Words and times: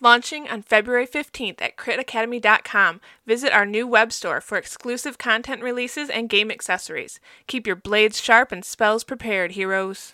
Launching 0.00 0.48
on 0.48 0.62
February 0.62 1.08
15th 1.08 1.60
at 1.60 1.76
critacademy.com, 1.76 3.00
visit 3.26 3.52
our 3.52 3.66
new 3.66 3.84
web 3.84 4.12
store 4.12 4.40
for 4.40 4.56
exclusive 4.56 5.18
content 5.18 5.60
releases 5.60 6.08
and 6.08 6.28
game 6.28 6.52
accessories. 6.52 7.18
Keep 7.48 7.66
your 7.66 7.74
blades 7.74 8.20
sharp 8.20 8.52
and 8.52 8.64
spells 8.64 9.02
prepared, 9.02 9.52
heroes. 9.52 10.12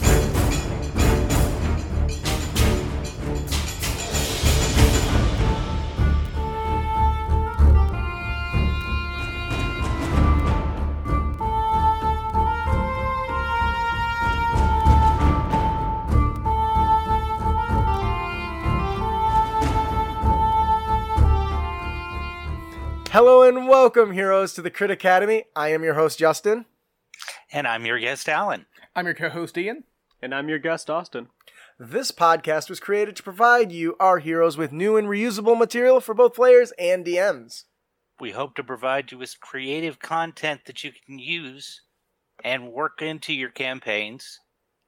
Hello 23.15 23.43
and 23.43 23.69
welcome, 23.69 24.11
heroes, 24.11 24.55
to 24.55 24.61
the 24.61 24.73
Crit 24.73 24.91
Academy. 24.91 25.45
I 25.55 25.69
am 25.69 25.85
your 25.85 25.95
host, 25.95 26.19
Justin. 26.19 26.65
And 27.53 27.65
I'm 27.65 27.87
your 27.87 28.01
guest, 28.01 28.29
Alan. 28.29 28.67
I'm 28.97 29.05
your 29.05 29.15
co-host 29.15 29.57
Ian. 29.57 29.85
And 30.21 30.35
I'm 30.35 30.49
your 30.49 30.59
guest, 30.59 30.91
Austin. 30.91 31.29
This 31.79 32.11
podcast 32.11 32.69
was 32.69 32.81
created 32.81 33.15
to 33.15 33.23
provide 33.23 33.71
you, 33.71 33.95
our 34.01 34.19
heroes, 34.19 34.57
with 34.57 34.73
new 34.73 34.97
and 34.97 35.07
reusable 35.07 35.57
material 35.57 36.01
for 36.01 36.13
both 36.13 36.35
players 36.35 36.73
and 36.77 37.07
DMs. 37.07 37.67
We 38.19 38.33
hope 38.33 38.57
to 38.57 38.65
provide 38.65 39.13
you 39.13 39.19
with 39.19 39.39
creative 39.39 40.01
content 40.01 40.63
that 40.67 40.83
you 40.83 40.91
can 41.07 41.21
use 41.21 41.83
and 42.43 42.73
work 42.73 43.01
into 43.01 43.33
your 43.33 43.51
campaigns 43.51 44.41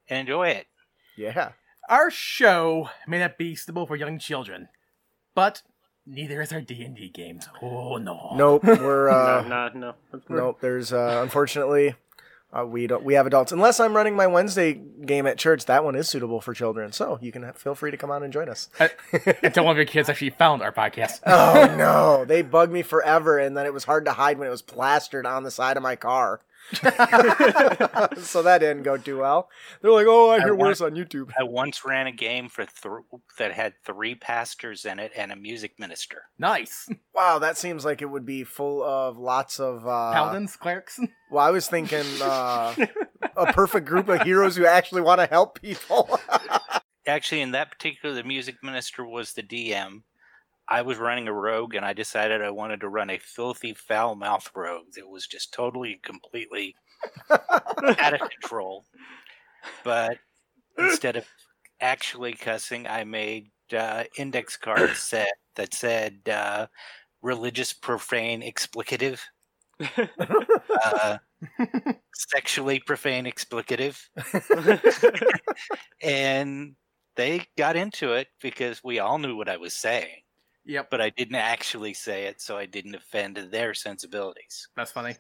and 0.09 0.19
enjoy 0.19 0.49
it. 0.49 0.67
Yeah. 1.17 1.53
Our 1.89 2.11
show 2.11 2.91
may 3.07 3.21
not 3.21 3.39
be 3.39 3.55
suitable 3.55 3.87
for 3.87 3.95
young 3.95 4.19
children, 4.19 4.67
but 5.37 5.63
neither 6.07 6.41
is 6.41 6.53
our 6.53 6.61
D&D 6.61 7.11
games. 7.11 7.49
Oh 7.61 7.97
no. 7.97 8.33
Nope. 8.35 8.65
We're 8.65 9.09
uh, 9.11 9.43
no, 9.43 9.69
no, 9.69 9.95
no. 10.13 10.21
nope. 10.29 10.59
There's 10.61 10.93
uh, 10.93 11.21
unfortunately 11.23 11.95
uh, 12.57 12.65
we 12.65 12.87
don't 12.87 13.03
we 13.03 13.15
have 13.15 13.27
adults 13.27 13.53
unless 13.53 13.81
I'm 13.81 13.95
running 13.95 14.15
my 14.15 14.27
Wednesday 14.27 14.75
game 14.75 15.27
at 15.27 15.37
church. 15.37 15.67
That 15.67 15.85
one 15.85 15.97
is 15.97 16.09
suitable 16.09 16.41
for 16.41 16.55
children, 16.55 16.93
so 16.93 17.19
you 17.21 17.33
can 17.33 17.43
have, 17.43 17.57
feel 17.57 17.75
free 17.75 17.91
to 17.91 17.97
come 17.97 18.11
on 18.11 18.23
and 18.23 18.33
join 18.33 18.49
us. 18.49 18.69
Uh, 18.79 18.89
Until 19.43 19.65
one 19.65 19.73
of 19.73 19.77
your 19.77 19.87
kids 19.87 20.09
actually 20.09 20.31
found 20.31 20.63
our 20.63 20.73
podcast. 20.73 21.21
oh 21.27 21.75
no, 21.79 22.25
they 22.25 22.43
bugged 22.43 22.73
me 22.73 22.83
forever, 22.83 23.39
and 23.39 23.57
then 23.57 23.67
it 23.67 23.75
was 23.75 23.85
hard 23.85 24.05
to 24.05 24.13
hide 24.13 24.39
when 24.39 24.47
it 24.49 24.53
was 24.53 24.63
plastered 24.63 25.27
on 25.27 25.43
the 25.43 25.51
side 25.51 25.77
of 25.77 25.83
my 25.83 25.97
car. 25.97 26.41
so 28.23 28.43
that 28.43 28.59
didn't 28.61 28.83
go 28.83 28.97
too 28.97 29.19
well. 29.19 29.49
They're 29.81 29.93
like, 29.93 30.07
"Oh, 30.09 30.31
I 30.31 30.37
I 30.37 30.41
hear 30.41 30.55
want- 30.55 30.69
worse 30.69 30.81
on 30.81 30.93
YouTube." 30.93 31.31
I 31.39 31.43
once 31.45 31.85
ran 31.85 32.07
a 32.07 32.13
game 32.13 32.49
for 32.49 32.65
th- 32.67 32.95
that 33.39 33.53
had 33.53 33.75
three 33.85 34.15
pastors 34.15 34.85
in 34.85 34.99
it 34.99 35.13
and 35.17 35.31
a 35.33 35.37
music 35.37 35.79
minister. 35.79 36.23
Nice. 36.39 36.89
Wow, 37.15 37.39
that 37.39 37.57
seems 37.57 37.85
like 37.85 38.03
it 38.03 38.07
would 38.11 38.27
be 38.27 38.45
full 38.45 38.83
of 38.83 39.17
lots 39.19 39.59
of 39.61 39.87
uh, 39.87 40.13
Paladins, 40.13 40.57
clerics. 40.57 40.99
Well, 41.31 41.45
I 41.45 41.51
was 41.51 41.69
thinking 41.69 42.05
uh, 42.23 42.75
a 43.37 43.53
perfect 43.53 43.87
group 43.87 44.09
of 44.09 44.23
heroes 44.23 44.57
who 44.57 44.67
actually 44.67 45.03
want 45.03 45.21
to 45.21 45.27
help 45.27 45.61
people. 45.61 46.19
Actually, 47.09 47.41
in 47.41 47.53
that 47.53 47.71
particular, 47.71 48.13
the 48.15 48.25
music 48.25 48.57
minister 48.65 49.05
was 49.07 49.33
the 49.35 49.43
DM. 49.43 50.03
I 50.69 50.83
was 50.83 50.99
running 50.99 51.29
a 51.29 51.33
rogue, 51.33 51.75
and 51.75 51.85
I 51.85 51.93
decided 51.93 52.43
I 52.43 52.51
wanted 52.51 52.81
to 52.81 52.89
run 52.89 53.11
a 53.11 53.19
filthy, 53.19 53.75
foul 53.75 54.17
mouth 54.17 54.51
rogue 54.55 54.87
that 54.97 55.09
was 55.09 55.27
just 55.27 55.53
totally, 55.53 55.93
and 55.93 56.03
completely 56.03 56.75
out 57.31 58.15
of 58.15 58.29
control. 58.31 58.85
But 59.85 60.19
instead 60.79 61.17
of 61.17 61.27
actually 61.81 62.33
cussing, 62.33 62.87
I 62.87 63.05
made 63.05 63.51
uh, 63.77 64.05
index 64.17 64.57
cards 64.57 64.99
set 65.03 65.33
that 65.55 65.75
said 65.75 66.29
uh, 66.29 66.67
religious, 67.23 67.73
profane, 67.73 68.43
explicative, 68.43 69.21
uh, 69.81 71.19
sexually 72.15 72.81
profane, 72.81 73.25
explicative, 73.27 74.01
and 76.03 76.75
they 77.17 77.47
got 77.57 77.77
into 77.77 78.13
it 78.13 78.29
because 78.41 78.83
we 78.85 78.99
all 78.99 79.19
knew 79.19 79.37
what 79.37 79.49
I 79.49 79.57
was 79.57 79.75
saying, 79.75 80.23
yep, 80.67 80.89
but 80.91 81.01
I 81.01 81.11
didn't 81.11 81.37
actually 81.37 81.95
say 81.95 82.25
it, 82.25 82.41
so 82.41 82.57
I 82.59 82.67
didn't 82.67 82.95
offend 82.95 83.37
their 83.37 83.73
sensibilities. 83.75 84.69
that's 84.77 84.93
funny. 84.93 85.17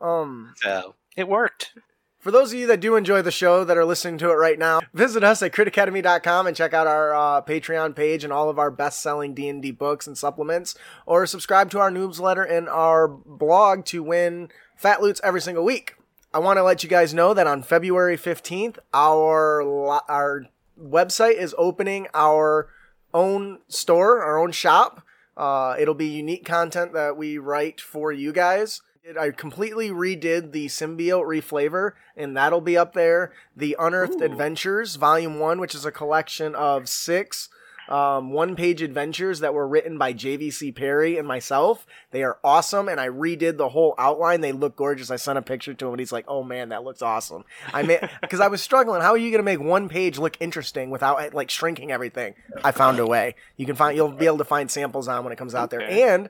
um, 0.00 0.54
So 0.56 0.94
it 1.16 1.28
worked. 1.28 1.72
for 2.18 2.30
those 2.30 2.52
of 2.52 2.58
you 2.58 2.66
that 2.66 2.80
do 2.80 2.96
enjoy 2.96 3.22
the 3.22 3.30
show 3.30 3.64
that 3.64 3.76
are 3.76 3.84
listening 3.84 4.18
to 4.18 4.30
it 4.30 4.34
right 4.34 4.58
now, 4.58 4.80
visit 4.92 5.22
us 5.22 5.40
at 5.42 5.52
critacademy.com 5.52 6.46
and 6.46 6.56
check 6.56 6.74
out 6.74 6.86
our 6.86 7.14
uh, 7.14 7.42
Patreon 7.42 7.94
page 7.94 8.24
and 8.24 8.32
all 8.32 8.48
of 8.50 8.58
our 8.58 8.70
best-selling 8.70 9.34
D&D 9.34 9.70
books 9.72 10.06
and 10.06 10.16
supplements, 10.18 10.74
or 11.06 11.26
subscribe 11.26 11.70
to 11.70 11.78
our 11.78 11.90
newsletter 11.90 12.42
and 12.42 12.68
our 12.68 13.06
blog 13.08 13.84
to 13.86 14.02
win 14.02 14.48
Fat 14.76 15.00
Loots 15.02 15.20
every 15.22 15.40
single 15.40 15.64
week. 15.64 15.94
I 16.32 16.40
want 16.40 16.58
to 16.58 16.62
let 16.62 16.82
you 16.82 16.88
guys 16.90 17.14
know 17.14 17.32
that 17.34 17.46
on 17.46 17.62
February 17.62 18.16
15th, 18.18 18.78
our 18.92 19.64
lo- 19.64 20.00
our 20.08 20.44
website 20.80 21.34
is 21.36 21.54
opening 21.56 22.06
our 22.14 22.68
own 23.12 23.58
store, 23.68 24.22
our 24.22 24.38
own 24.38 24.52
shop. 24.52 25.02
Uh, 25.36 25.76
it'll 25.78 25.94
be 25.94 26.08
unique 26.08 26.44
content 26.44 26.92
that 26.92 27.16
we 27.16 27.38
write 27.38 27.80
for 27.80 28.12
you 28.12 28.32
guys. 28.32 28.82
I 29.18 29.30
completely 29.30 29.88
redid 29.88 30.52
the 30.52 30.66
symbiote 30.66 31.24
reflavor, 31.24 31.92
and 32.16 32.36
that'll 32.36 32.60
be 32.60 32.76
up 32.76 32.92
there. 32.92 33.32
The 33.56 33.76
Unearthed 33.78 34.20
Ooh. 34.20 34.24
Adventures, 34.24 34.96
Volume 34.96 35.38
1, 35.38 35.60
which 35.60 35.74
is 35.74 35.86
a 35.86 35.92
collection 35.92 36.54
of 36.54 36.88
six 36.88 37.48
um, 37.88 38.32
one 38.32 38.56
page 38.56 38.82
adventures 38.82 39.40
that 39.40 39.54
were 39.54 39.66
written 39.66 39.98
by 39.98 40.12
JVC 40.12 40.74
Parry 40.74 41.16
and 41.16 41.26
myself. 41.26 41.86
They 42.10 42.22
are 42.22 42.38
awesome, 42.44 42.88
and 42.88 43.00
I 43.00 43.08
redid 43.08 43.56
the 43.56 43.70
whole 43.70 43.94
outline. 43.98 44.40
They 44.40 44.52
look 44.52 44.76
gorgeous. 44.76 45.10
I 45.10 45.16
sent 45.16 45.38
a 45.38 45.42
picture 45.42 45.74
to 45.74 45.86
him, 45.86 45.92
and 45.92 46.00
he's 46.00 46.12
like, 46.12 46.24
"Oh 46.28 46.42
man, 46.42 46.68
that 46.70 46.84
looks 46.84 47.02
awesome." 47.02 47.44
I 47.72 47.82
made 47.82 48.08
because 48.20 48.40
I 48.48 48.48
was 48.48 48.62
struggling. 48.62 49.00
How 49.00 49.10
are 49.10 49.18
you 49.18 49.30
going 49.30 49.38
to 49.38 49.42
make 49.42 49.60
one 49.60 49.88
page 49.88 50.18
look 50.18 50.36
interesting 50.40 50.90
without 50.90 51.34
like 51.34 51.50
shrinking 51.50 51.90
everything? 51.90 52.34
I 52.62 52.72
found 52.72 52.98
a 52.98 53.06
way. 53.06 53.34
You 53.56 53.66
can 53.66 53.76
find 53.76 53.96
you'll 53.96 54.12
be 54.12 54.26
able 54.26 54.38
to 54.38 54.44
find 54.44 54.70
samples 54.70 55.08
on 55.08 55.24
when 55.24 55.32
it 55.32 55.36
comes 55.36 55.54
out 55.54 55.70
there, 55.70 55.82
and 55.82 56.28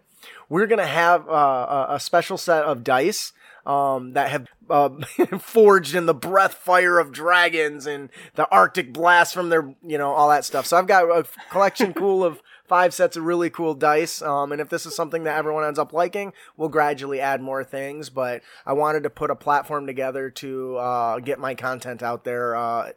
we're 0.49 0.67
gonna 0.67 0.87
have 0.87 1.29
uh, 1.29 1.87
a 1.91 2.01
special 2.01 2.39
set 2.39 2.65
of 2.65 2.85
dice 2.85 3.33
um, 3.69 4.15
that 4.15 4.31
have 4.31 4.47
uh, 4.71 4.89
forged 5.39 5.95
in 5.95 6.07
the 6.07 6.15
breath 6.15 6.55
fire 6.55 6.99
of 6.99 7.13
dragons 7.13 7.87
and 7.87 8.09
the 8.35 8.49
Arctic 8.51 8.93
blast 8.93 9.35
from 9.35 9.51
their, 9.51 9.75
you 9.87 9.99
know, 9.99 10.13
all 10.13 10.31
that 10.31 10.45
stuff. 10.45 10.67
So 10.67 10.79
I've 10.79 10.87
got 10.87 11.05
a 11.05 11.27
collection 11.51 11.93
cool 11.93 12.25
of 12.25 12.43
five 12.67 12.95
sets 12.95 13.17
of 13.17 13.25
really 13.25 13.51
cool 13.51 13.75
dice. 13.75 14.23
Um, 14.23 14.53
and 14.53 14.61
if 14.61 14.71
this 14.71 14.87
is 14.87 14.97
something 14.97 15.25
that 15.25 15.37
everyone 15.37 15.65
ends 15.65 15.79
up 15.79 15.93
liking, 15.93 16.33
we'll 16.57 16.71
gradually 16.71 17.21
add 17.21 17.43
more 17.43 17.63
things. 17.63 18.09
But 18.09 18.43
I 18.65 18.73
wanted 18.73 19.03
to 19.03 19.11
put 19.11 19.31
a 19.31 19.37
platform 19.37 19.87
together 19.87 20.31
to 20.31 20.77
uh, 20.77 21.19
get 21.19 21.39
my 21.39 21.55
content 21.55 22.03
out 22.03 22.25
there. 22.25 22.57
Uh, 22.57 22.93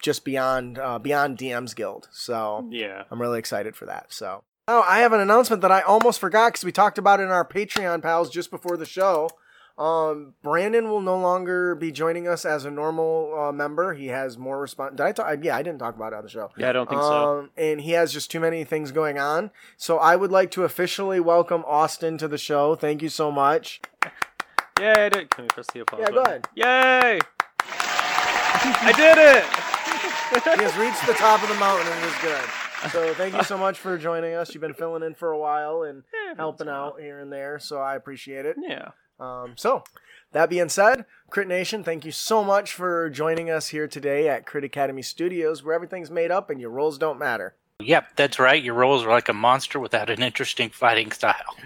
just 0.00 0.24
beyond 0.24 0.78
uh, 0.78 0.98
beyond 0.98 1.36
DM's 1.36 1.74
Guild, 1.74 2.08
so 2.10 2.66
Yeah. 2.70 3.04
I'm 3.10 3.20
really 3.20 3.38
excited 3.38 3.76
for 3.76 3.84
that. 3.84 4.06
So, 4.10 4.42
oh, 4.66 4.82
I 4.88 5.00
have 5.00 5.12
an 5.12 5.20
announcement 5.20 5.60
that 5.60 5.70
I 5.70 5.82
almost 5.82 6.18
forgot 6.18 6.52
because 6.52 6.64
we 6.64 6.72
talked 6.72 6.96
about 6.96 7.20
it 7.20 7.24
in 7.24 7.28
our 7.28 7.46
Patreon 7.46 8.02
pals 8.02 8.30
just 8.30 8.50
before 8.50 8.78
the 8.78 8.86
show. 8.86 9.28
Um, 9.78 10.34
Brandon 10.42 10.88
will 10.88 11.00
no 11.00 11.18
longer 11.18 11.74
be 11.74 11.90
joining 11.92 12.28
us 12.28 12.44
as 12.44 12.64
a 12.64 12.70
normal 12.70 13.34
uh, 13.38 13.52
member. 13.52 13.94
He 13.94 14.08
has 14.08 14.36
more 14.36 14.60
response. 14.60 14.92
Did 14.96 15.00
I 15.06 15.12
talk? 15.12 15.38
Yeah, 15.42 15.56
I 15.56 15.62
didn't 15.62 15.78
talk 15.78 15.96
about 15.96 16.12
it 16.12 16.16
on 16.16 16.24
the 16.24 16.30
show. 16.30 16.50
Yeah, 16.56 16.68
I 16.68 16.72
don't 16.72 16.88
think 16.88 17.00
so. 17.00 17.40
Um, 17.40 17.50
and 17.56 17.80
he 17.80 17.92
has 17.92 18.12
just 18.12 18.30
too 18.30 18.40
many 18.40 18.64
things 18.64 18.92
going 18.92 19.18
on. 19.18 19.50
So 19.76 19.98
I 19.98 20.16
would 20.16 20.30
like 20.30 20.50
to 20.52 20.64
officially 20.64 21.20
welcome 21.20 21.64
Austin 21.66 22.18
to 22.18 22.28
the 22.28 22.38
show. 22.38 22.74
Thank 22.74 23.02
you 23.02 23.08
so 23.08 23.32
much. 23.32 23.80
Yay, 24.78 24.92
I 24.92 25.08
did. 25.08 25.30
Can 25.30 25.44
we 25.44 25.48
press 25.48 25.66
the 25.72 25.80
applause 25.80 26.02
Yeah, 26.02 26.10
go 26.10 26.22
ahead. 26.22 26.48
Yay! 26.54 27.20
I 27.64 28.92
did 28.96 29.18
it! 29.18 29.44
He 30.32 30.62
has 30.62 30.74
reached 30.78 31.06
the 31.06 31.12
top 31.12 31.42
of 31.42 31.48
the 31.50 31.54
mountain 31.56 31.86
and 31.86 32.04
it 32.04 32.08
is 32.08 32.14
good. 32.22 32.90
So 32.90 33.12
thank 33.14 33.36
you 33.36 33.42
so 33.44 33.58
much 33.58 33.78
for 33.78 33.98
joining 33.98 34.32
us. 34.34 34.54
You've 34.54 34.62
been 34.62 34.72
filling 34.72 35.02
in 35.02 35.14
for 35.14 35.30
a 35.30 35.38
while 35.38 35.82
and 35.82 36.04
Yeah, 36.26 36.34
helping 36.36 36.68
out 36.68 36.98
here 36.98 37.20
and 37.20 37.30
there, 37.30 37.58
so 37.58 37.78
I 37.78 37.96
appreciate 37.96 38.46
it. 38.46 38.56
Yeah. 38.58 38.92
Um, 39.22 39.54
so, 39.56 39.84
that 40.32 40.50
being 40.50 40.68
said, 40.68 41.04
Crit 41.30 41.46
Nation, 41.46 41.84
thank 41.84 42.04
you 42.04 42.10
so 42.10 42.42
much 42.42 42.72
for 42.72 43.08
joining 43.08 43.50
us 43.50 43.68
here 43.68 43.86
today 43.86 44.28
at 44.28 44.46
Crit 44.46 44.64
Academy 44.64 45.02
Studios, 45.02 45.62
where 45.62 45.74
everything's 45.74 46.10
made 46.10 46.32
up 46.32 46.50
and 46.50 46.60
your 46.60 46.70
rolls 46.70 46.98
don't 46.98 47.18
matter. 47.18 47.54
Yep, 47.78 48.16
that's 48.16 48.38
right. 48.38 48.62
Your 48.62 48.74
rolls 48.74 49.04
are 49.04 49.10
like 49.10 49.28
a 49.28 49.32
monster 49.32 49.78
without 49.78 50.10
an 50.10 50.22
interesting 50.22 50.70
fighting 50.70 51.12
style. 51.12 51.56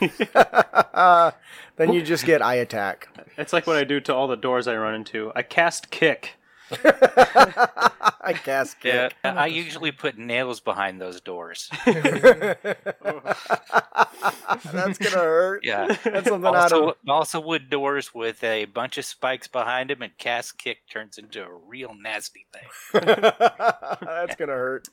then 1.76 1.92
you 1.92 2.02
just 2.02 2.24
get 2.24 2.42
eye 2.42 2.54
attack. 2.54 3.08
It's 3.36 3.52
like 3.52 3.66
what 3.66 3.76
I 3.76 3.84
do 3.84 4.00
to 4.00 4.14
all 4.14 4.26
the 4.26 4.36
doors 4.36 4.66
I 4.66 4.76
run 4.76 4.94
into. 4.94 5.32
I 5.34 5.42
cast 5.42 5.90
kick. 5.90 6.36
I 6.72 8.34
cast 8.44 8.80
kick. 8.80 9.14
I 9.24 9.46
usually 9.46 9.92
put 9.92 10.18
nails 10.18 10.60
behind 10.60 11.00
those 11.00 11.20
doors. 11.20 11.70
That's 11.86 12.58
gonna 14.98 15.16
hurt. 15.16 15.64
Yeah. 15.64 15.96
That's 16.04 16.28
something 16.28 16.46
out 16.46 16.56
Also, 16.72 16.88
of. 16.90 16.96
also 17.08 17.40
wood 17.40 17.70
doors 17.70 18.14
with 18.14 18.42
a 18.42 18.64
bunch 18.66 18.98
of 18.98 19.04
spikes 19.04 19.48
behind 19.48 19.90
them, 19.90 20.02
and 20.02 20.16
cast 20.18 20.58
kick 20.58 20.78
turns 20.90 21.18
into 21.18 21.42
a 21.44 21.52
real 21.52 21.94
nasty 22.00 22.46
thing. 22.52 23.02
That's 23.02 24.36
gonna 24.36 24.52
hurt. 24.52 24.88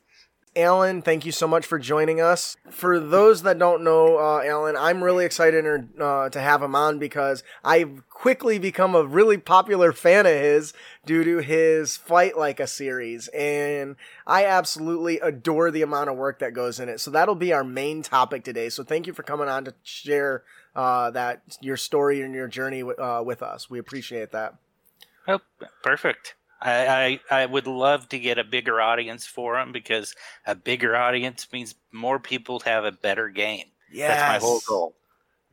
Alan, 0.55 1.01
thank 1.01 1.25
you 1.25 1.31
so 1.31 1.47
much 1.47 1.65
for 1.65 1.79
joining 1.79 2.21
us. 2.21 2.57
For 2.69 3.00
those 3.00 3.41
that 3.44 3.57
don't 3.57 3.83
know 3.83 4.17
uh, 4.19 4.44
Alan, 4.45 4.75
I'm 4.77 5.03
really 5.03 5.25
excited 5.25 5.89
uh, 6.00 6.29
to 6.29 6.39
have 6.39 6.61
him 6.61 6.75
on 6.75 7.00
because 7.00 7.44
I've 7.63 8.07
quickly 8.09 8.59
become 8.59 8.94
a 8.94 9.03
really 9.03 9.38
popular 9.38 9.91
fan 9.91 10.25
of 10.25 10.33
his 10.33 10.73
due 11.05 11.23
to 11.23 11.38
his 11.39 11.97
Fight 11.97 12.38
Like 12.38 12.59
a 12.59 12.67
series, 12.67 13.27
and 13.29 13.95
I 14.27 14.45
absolutely 14.45 15.19
adore 15.19 15.71
the 15.71 15.81
amount 15.81 16.09
of 16.09 16.17
work 16.17 16.39
that 16.39 16.53
goes 16.53 16.79
in 16.79 16.88
it. 16.88 17.00
So 17.00 17.09
that'll 17.09 17.35
be 17.35 17.51
our 17.51 17.63
main 17.63 18.03
topic 18.03 18.44
today. 18.44 18.69
So 18.69 18.83
thank 18.83 19.07
you 19.07 19.13
for 19.13 19.23
coming 19.23 19.50
on 19.50 19.65
to 19.65 19.73
share 19.83 20.44
uh, 20.75 21.09
that 21.11 21.57
your 21.61 21.77
story 21.77 22.21
and 22.21 22.33
your 22.33 22.47
journey 22.47 22.83
uh, 22.83 23.23
with 23.23 23.41
us. 23.41 23.69
We 23.69 23.79
appreciate 23.79 24.31
that. 24.31 24.55
Oh, 25.27 25.39
perfect. 25.81 26.35
I, 26.63 27.19
I, 27.30 27.42
I 27.42 27.45
would 27.45 27.68
love 27.68 28.07
to 28.10 28.19
get 28.19 28.38
a 28.38 28.44
bigger 28.44 28.80
audience 28.80 29.27
for 29.27 29.56
them 29.56 29.71
because 29.74 30.15
a 30.45 30.56
bigger 30.56 30.95
audience 30.95 31.48
means 31.51 31.75
more 31.92 32.19
people 32.19 32.62
have 32.62 32.86
a 32.86 32.92
better 32.92 33.30
game. 33.30 33.65
Yes. 33.92 34.18
That's 34.18 34.44
my 34.44 34.48
whole 34.48 34.62
goal. 34.68 34.95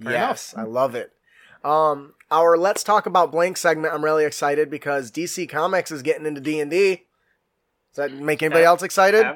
Fair 0.01 0.13
yes, 0.13 0.53
enough. 0.53 0.67
I 0.67 0.69
love 0.69 0.95
it. 0.95 1.13
Um, 1.63 2.15
our 2.31 2.57
let's 2.57 2.83
talk 2.83 3.07
about 3.07 3.33
blank 3.33 3.57
segment. 3.57 3.93
I'm 3.93 4.05
really 4.05 4.25
excited 4.25 4.71
because 4.71 5.11
DC 5.11 5.49
Comics 5.49 5.91
is 5.91 6.03
getting 6.03 6.25
into 6.27 6.41
D 6.41 6.61
and 6.61 6.71
D. 6.71 7.03
Does 7.95 8.11
that 8.11 8.13
make 8.13 8.43
anybody 8.43 8.65
else 8.65 8.83
excited? 8.83 9.27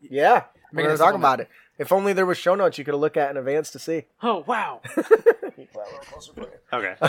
Yeah, 0.00 0.44
we're 0.72 0.84
gonna 0.84 0.96
talk 0.96 1.14
about 1.14 1.40
it. 1.40 1.48
If 1.78 1.92
only 1.92 2.14
there 2.14 2.24
was 2.24 2.38
show 2.38 2.54
notes 2.54 2.78
you 2.78 2.84
could 2.84 2.94
look 2.94 3.16
at 3.16 3.30
in 3.30 3.36
advance 3.36 3.70
to 3.72 3.78
see. 3.78 4.04
Oh 4.22 4.44
wow! 4.46 4.80
okay. 6.72 6.94
um, 7.00 7.08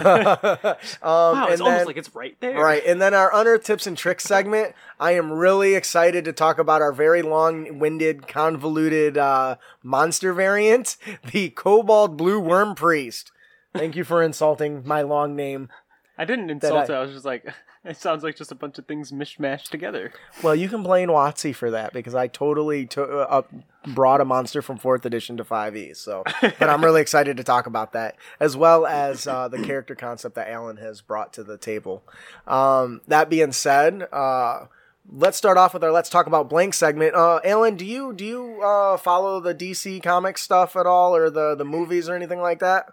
wow, 1.02 1.48
it's 1.50 1.62
almost 1.62 1.62
then, 1.62 1.86
like 1.86 1.98
it's 1.98 2.16
right 2.16 2.36
there. 2.40 2.60
Right, 2.60 2.84
and 2.86 3.02
then 3.02 3.14
our 3.14 3.30
unearthed 3.34 3.66
tips 3.66 3.88
and 3.88 3.98
tricks 3.98 4.24
segment. 4.24 4.74
I 5.00 5.12
am 5.12 5.32
really 5.32 5.76
excited 5.76 6.26
to 6.26 6.34
talk 6.34 6.58
about 6.58 6.82
our 6.82 6.92
very 6.92 7.22
long-winded, 7.22 8.28
convoluted 8.28 9.18
uh, 9.18 9.58
monster 9.84 10.34
variant, 10.34 10.98
the 11.32 11.50
Kobold 11.50 12.18
Blue 12.18 12.40
Worm 12.40 12.76
Priest. 12.76 13.32
Thank 13.74 13.96
you 13.96 14.04
for 14.04 14.24
insulting 14.24 14.86
my 14.86 15.02
long 15.02 15.36
name. 15.36 15.70
I 16.18 16.26
didn't 16.26 16.50
insult 16.50 16.90
I, 16.90 16.94
it. 16.94 16.98
I 16.98 17.02
was 17.02 17.12
just 17.12 17.26
like, 17.26 17.46
it 17.88 17.98
sounds 17.98 18.24
like 18.24 18.36
just 18.36 18.52
a 18.52 18.56
bunch 18.56 18.78
of 18.78 18.86
things 18.86 19.12
mishmashed 19.12 19.70
together. 19.70 20.12
Well, 20.44 20.56
you 20.56 20.70
can 20.70 20.84
blame 20.84 21.10
WotC 21.10 21.56
for 21.56 21.72
that 21.72 21.94
because 21.94 22.16
I 22.16 22.28
totally 22.28 22.86
t- 22.86 23.02
uh, 23.02 23.42
brought 23.88 24.22
a 24.22 24.26
monster 24.26 24.62
from 24.62 24.78
fourth 24.78 25.06
edition 25.06 25.38
to 25.38 25.44
5e. 25.44 25.96
So, 25.96 26.24
but 26.42 26.70
I'm 26.70 26.84
really 26.84 27.02
excited 27.02 27.38
to 27.38 27.44
talk 27.44 27.66
about 27.66 27.94
that 27.94 28.16
as 28.40 28.58
well 28.58 28.86
as 28.86 29.26
uh, 29.28 29.48
the 29.48 29.62
character 29.64 29.96
concept 29.96 30.36
that 30.36 30.50
Alan 30.50 30.78
has 30.78 31.02
brought 31.02 31.34
to 31.34 31.44
the 31.44 31.58
table. 31.58 32.04
Um, 32.46 33.02
that 33.08 33.30
being 33.30 33.52
said, 33.52 34.08
uh, 34.12 34.66
let's 35.10 35.38
start 35.38 35.58
off 35.58 35.74
with 35.74 35.84
our 35.84 35.92
let's 35.92 36.10
talk 36.10 36.28
about 36.28 36.50
blank 36.50 36.74
segment. 36.74 37.16
Uh, 37.16 37.40
Alan, 37.44 37.76
do 37.76 37.86
you 37.86 38.14
do 38.14 38.26
you 38.26 38.62
uh, 38.62 38.98
follow 38.98 39.40
the 39.40 39.56
DC 39.56 40.04
comic 40.04 40.38
stuff 40.38 40.76
at 40.76 40.86
all, 40.86 41.16
or 41.16 41.30
the 41.30 41.56
the 41.56 41.66
movies 41.66 42.10
or 42.10 42.16
anything 42.16 42.42
like 42.42 42.60
that? 42.60 42.88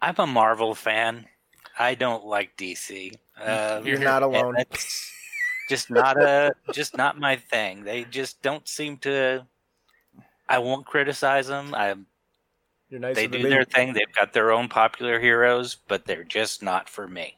I'm 0.00 0.14
a 0.18 0.26
Marvel 0.26 0.74
fan. 0.74 1.26
I 1.78 1.94
don't 1.94 2.24
like 2.24 2.56
DC. 2.56 3.16
Um, 3.40 3.86
You're 3.86 3.98
not 3.98 4.22
alone. 4.22 4.56
just 5.68 5.90
not 5.90 6.20
a 6.20 6.54
just 6.72 6.96
not 6.96 7.18
my 7.18 7.36
thing. 7.36 7.84
They 7.84 8.04
just 8.04 8.42
don't 8.42 8.66
seem 8.66 8.96
to. 8.98 9.46
I 10.48 10.58
won't 10.58 10.86
criticize 10.86 11.48
them. 11.48 11.74
I. 11.74 11.94
Nice 12.88 13.16
they 13.16 13.26
do 13.26 13.48
their 13.48 13.64
thing. 13.64 13.94
They've 13.94 14.14
got 14.14 14.32
their 14.32 14.52
own 14.52 14.68
popular 14.68 15.18
heroes, 15.18 15.76
but 15.88 16.04
they're 16.04 16.22
just 16.22 16.62
not 16.62 16.88
for 16.88 17.08
me. 17.08 17.36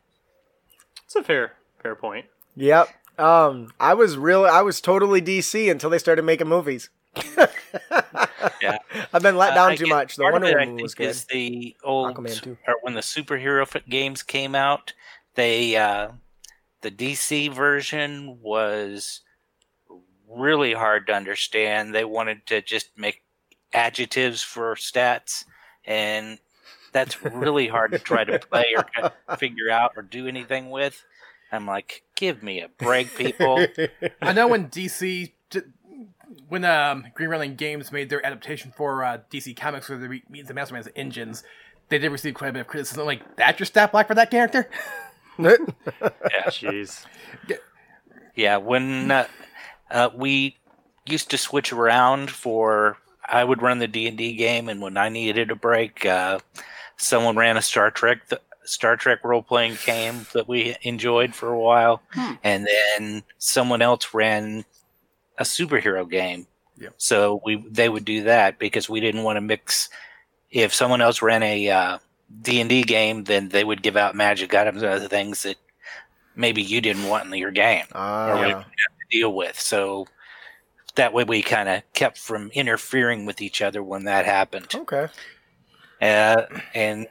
It's 1.07 1.17
a 1.17 1.23
fair 1.23 1.55
fair 1.83 1.95
point. 1.95 2.27
Yep. 2.57 2.89
Um, 3.19 3.73
I 3.81 3.95
was 3.95 4.17
really, 4.17 4.49
I 4.49 4.63
was 4.63 4.81
totally 4.81 5.21
DC 5.21 5.71
until 5.71 5.91
they 5.91 5.99
started 5.99 6.23
making 6.23 6.49
movies. 6.49 6.91
yeah, 8.63 8.79
I've 9.13 9.23
been 9.23 9.37
let 9.37 9.55
down 9.55 9.73
uh, 9.73 9.77
too 9.77 9.87
much. 9.87 10.17
The 10.17 10.25
Wonder 10.25 10.53
Woman 10.57 10.77
was 10.77 10.95
good. 10.95 11.09
Is 11.09 11.25
the 11.25 11.75
old 11.83 12.15
Aquaman 12.15 12.41
too. 12.43 12.57
or 12.67 12.77
when 12.83 12.95
the 12.95 13.01
superhero 13.01 13.67
games 13.89 14.23
came 14.23 14.55
out, 14.55 14.93
they 15.39 15.77
uh, 15.77 16.09
the 16.81 16.91
DC 16.91 17.53
version 17.53 18.41
was 18.43 19.21
really 20.29 20.75
hard 20.75 21.07
to 21.07 21.15
understand. 21.15 21.95
They 21.95 22.05
wanted 22.05 22.45
to 22.47 22.61
just 22.61 22.91
make 22.97 23.23
adjectives 23.73 24.43
for 24.43 24.75
stats, 24.75 25.45
and 25.85 26.41
that's 26.93 27.23
really 27.23 27.69
hard 27.69 27.93
to 27.93 28.01
try 28.01 28.25
to 28.25 28.39
play 28.51 28.75
or 28.77 29.37
figure 29.37 29.71
out 29.71 29.93
or 29.97 30.03
do 30.03 30.27
anything 30.27 30.71
with. 30.71 31.05
I'm 31.53 31.67
like, 31.67 32.03
give 32.17 32.43
me 32.43 32.61
a 32.61 32.69
break, 32.69 33.15
people. 33.15 33.65
I 34.21 34.33
know 34.33 34.49
when 34.49 34.69
DC, 34.69 35.31
when 36.49 36.65
um, 36.65 37.07
Green 37.15 37.31
Ronin 37.31 37.55
Games 37.55 37.93
made 37.93 38.11
their 38.11 38.27
adaptation 38.27 38.73
for 38.77 39.05
uh, 39.05 39.19
DC 39.31 39.57
Comics, 39.57 39.89
where 39.89 39.99
they 39.99 40.09
meet 40.29 40.49
the 40.49 40.53
Masterminds 40.53 40.89
engines, 40.97 41.45
they 41.91 41.99
did 41.99 42.11
receive 42.11 42.35
quite 42.35 42.49
a 42.49 42.53
bit 42.53 42.61
of 42.63 42.67
criticism. 42.67 43.07
Like, 43.07 43.37
that's 43.37 43.61
your 43.61 43.67
stat 43.67 43.93
block 43.93 44.09
for 44.09 44.17
that 44.17 44.33
character? 44.33 44.69
yeah, 45.39 46.47
jeez. 46.49 47.07
Yeah, 48.35 48.57
when 48.59 49.11
uh, 49.11 49.27
uh, 49.91 50.11
we 50.15 50.57
used 51.07 51.31
to 51.31 51.39
switch 51.39 51.73
around 51.73 52.31
for, 52.31 52.97
I 53.27 53.45
would 53.45 53.63
run 53.63 53.79
the 53.79 53.89
D 53.89 54.07
and 54.07 54.17
D 54.17 54.35
game, 54.35 54.69
and 54.69 54.81
when 54.81 54.97
I 54.97 55.09
needed 55.09 55.51
a 55.51 55.57
break, 55.57 56.05
uh, 56.07 56.39
someone 56.97 57.37
ran 57.37 57.57
a 57.57 57.63
Star 57.63 57.91
Trek. 57.91 58.29
Th- 58.29 58.43
Star 58.65 58.97
Trek 58.97 59.25
role 59.25 59.43
playing 59.43 59.79
game 59.87 60.27
that 60.35 60.47
we 60.47 60.77
enjoyed 60.83 61.35
for 61.35 61.51
a 61.51 61.59
while, 61.59 62.03
hmm. 62.13 62.35
and 62.45 62.67
then 62.67 63.23
someone 63.39 63.81
else 63.81 64.13
ran 64.13 64.65
a 65.39 65.45
superhero 65.45 66.09
game. 66.09 66.47
Yep. 66.79 66.95
So 66.99 67.41
we 67.45 67.65
they 67.69 67.89
would 67.89 68.05
do 68.05 68.25
that 68.25 68.59
because 68.59 68.89
we 68.89 69.01
didn't 69.01 69.23
want 69.23 69.37
to 69.37 69.41
mix. 69.41 69.89
If 70.51 70.75
someone 70.75 71.01
else 71.01 71.23
ran 71.23 71.43
a 71.43 71.71
uh, 71.71 71.99
D 72.43 72.61
and 72.61 72.69
D 72.69 72.83
game, 72.83 73.25
then 73.25 73.49
they 73.49 73.65
would 73.65 73.83
give 73.83 73.97
out 73.97 74.15
magic 74.15 74.55
items 74.55 74.83
and 74.83 74.93
other 74.93 75.09
things 75.09 75.43
that 75.43 75.57
maybe 76.37 76.63
you 76.63 76.81
didn't 76.81 77.09
want 77.09 77.27
in 77.27 77.35
your 77.35 77.51
game 77.51 77.85
uh, 77.95 78.33
or 78.33 78.47
yeah. 78.47 78.55
have 78.55 78.65
to 78.65 79.07
deal 79.11 79.35
with. 79.35 79.59
So 79.59 80.07
that 80.95 81.13
way, 81.13 81.25
we 81.25 81.43
kind 81.43 81.69
of 81.69 81.83
kept 81.95 82.19
from 82.19 82.51
interfering 82.51 83.27
with 83.27 83.41
each 83.41 83.63
other 83.63 83.83
when 83.83 84.05
that 84.05 84.25
happened. 84.25 84.69
Okay. 84.75 85.09
Uh, 86.01 86.43
and 86.75 87.07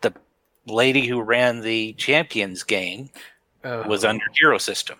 the 0.00 0.12
lady 0.66 1.06
who 1.06 1.20
ran 1.20 1.60
the 1.60 1.92
champions 1.94 2.62
game 2.62 3.10
uh, 3.64 3.84
was 3.86 4.04
under 4.04 4.24
hero 4.34 4.58
system, 4.58 4.98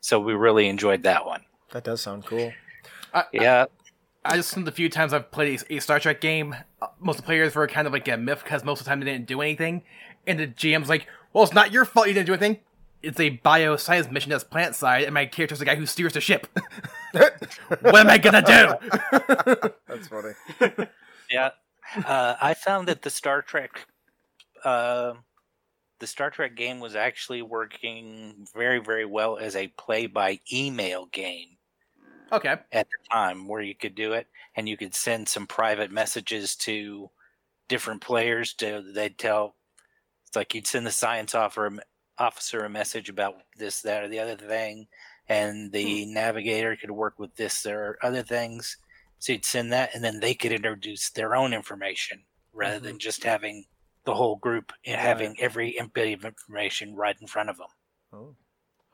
so 0.00 0.18
we 0.18 0.34
really 0.34 0.68
enjoyed 0.68 1.02
that 1.04 1.24
one. 1.26 1.42
That 1.70 1.84
does 1.84 2.00
sound 2.00 2.26
cool. 2.26 2.52
yeah. 3.32 3.66
I 4.24 4.36
just 4.36 4.56
in 4.56 4.64
the 4.64 4.72
few 4.72 4.88
times 4.88 5.12
I've 5.12 5.30
played 5.30 5.60
a, 5.70 5.74
a 5.76 5.80
Star 5.80 6.00
Trek 6.00 6.20
game, 6.20 6.54
uh, 6.80 6.86
most 6.98 7.16
of 7.18 7.22
the 7.22 7.26
players 7.26 7.54
were 7.54 7.66
kind 7.66 7.86
of 7.86 7.92
like 7.92 8.08
a 8.08 8.16
myth 8.16 8.42
because 8.42 8.64
most 8.64 8.80
of 8.80 8.86
the 8.86 8.88
time 8.90 9.00
they 9.00 9.06
didn't 9.06 9.26
do 9.26 9.40
anything, 9.40 9.82
and 10.26 10.38
the 10.38 10.46
GM's 10.46 10.88
like, 10.88 11.06
"Well, 11.32 11.44
it's 11.44 11.52
not 11.52 11.72
your 11.72 11.84
fault 11.84 12.08
you 12.08 12.14
didn't 12.14 12.26
do 12.26 12.32
anything. 12.32 12.58
It's 13.02 13.20
a 13.20 13.38
bioscience 13.44 14.10
mission 14.10 14.30
that's 14.30 14.44
plant 14.44 14.74
side, 14.74 15.04
and 15.04 15.12
my 15.12 15.26
character's 15.26 15.58
the 15.58 15.66
guy 15.66 15.74
who 15.74 15.84
steers 15.84 16.14
the 16.14 16.22
ship. 16.22 16.46
what 17.12 17.96
am 17.96 18.08
I 18.08 18.18
gonna 18.18 18.42
do?" 18.42 19.70
that's 19.86 20.08
funny. 20.08 20.32
yeah, 21.30 21.50
uh, 22.06 22.36
I 22.40 22.54
found 22.54 22.88
that 22.88 23.02
the 23.02 23.10
Star 23.10 23.42
Trek, 23.42 23.86
uh, 24.64 25.14
the 25.98 26.06
Star 26.06 26.30
Trek 26.30 26.54
game 26.54 26.80
was 26.80 26.96
actually 26.96 27.42
working 27.42 28.46
very, 28.54 28.78
very 28.78 29.04
well 29.04 29.36
as 29.36 29.54
a 29.54 29.68
play 29.68 30.06
by 30.06 30.40
email 30.50 31.06
game 31.06 31.53
Okay. 32.32 32.56
At 32.72 32.88
the 32.88 33.08
time, 33.10 33.48
where 33.48 33.62
you 33.62 33.74
could 33.74 33.94
do 33.94 34.12
it, 34.12 34.26
and 34.56 34.68
you 34.68 34.76
could 34.76 34.94
send 34.94 35.28
some 35.28 35.46
private 35.46 35.90
messages 35.90 36.56
to 36.56 37.10
different 37.68 38.00
players. 38.00 38.54
To 38.54 38.82
they'd 38.94 39.18
tell, 39.18 39.56
it's 40.26 40.36
like 40.36 40.54
you'd 40.54 40.66
send 40.66 40.86
the 40.86 40.92
science 40.92 41.34
officer 41.34 41.78
officer 42.18 42.64
a 42.64 42.70
message 42.70 43.08
about 43.08 43.34
this, 43.56 43.82
that, 43.82 44.04
or 44.04 44.08
the 44.08 44.20
other 44.20 44.36
thing, 44.36 44.86
and 45.28 45.72
the 45.72 46.04
hmm. 46.04 46.14
navigator 46.14 46.76
could 46.76 46.90
work 46.90 47.18
with 47.18 47.34
this 47.36 47.66
or 47.66 47.98
other 48.02 48.22
things. 48.22 48.76
So 49.18 49.32
you'd 49.32 49.44
send 49.44 49.72
that, 49.72 49.94
and 49.94 50.04
then 50.04 50.20
they 50.20 50.34
could 50.34 50.52
introduce 50.52 51.10
their 51.10 51.34
own 51.34 51.54
information 51.54 52.24
rather 52.52 52.76
mm-hmm. 52.76 52.86
than 52.86 52.98
just 52.98 53.24
having 53.24 53.64
the 54.04 54.14
whole 54.14 54.36
group 54.36 54.72
and 54.84 55.00
having 55.00 55.36
every 55.40 55.78
bit 55.94 56.12
of 56.12 56.24
information 56.24 56.94
right 56.94 57.16
in 57.20 57.26
front 57.26 57.48
of 57.48 57.56
them. 57.56 57.68
Oh. 58.12 58.34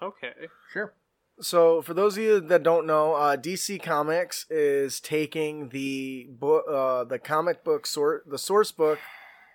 Okay. 0.02 0.32
Sure. 0.72 0.94
So, 1.42 1.80
for 1.80 1.94
those 1.94 2.18
of 2.18 2.22
you 2.22 2.40
that 2.40 2.62
don't 2.62 2.86
know, 2.86 3.14
uh, 3.14 3.34
DC 3.34 3.82
Comics 3.82 4.44
is 4.50 5.00
taking 5.00 5.70
the 5.70 6.26
book, 6.28 6.66
uh, 6.70 7.04
the 7.04 7.18
comic 7.18 7.64
book 7.64 7.86
source, 7.86 8.22
the 8.26 8.36
source 8.36 8.72
book, 8.72 8.98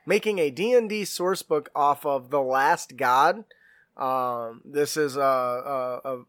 making 0.04 0.40
a 0.40 0.50
D 0.50 0.74
and 0.74 0.90
D 0.90 1.06
source 1.06 1.44
book 1.44 1.70
off 1.76 2.04
of 2.04 2.32
the 2.32 2.42
Last 2.42 2.98
God. 2.98 3.44
Um, 3.96 4.62
this 4.66 4.98
is 4.98 5.16
a, 5.16 5.22
a, 5.22 6.26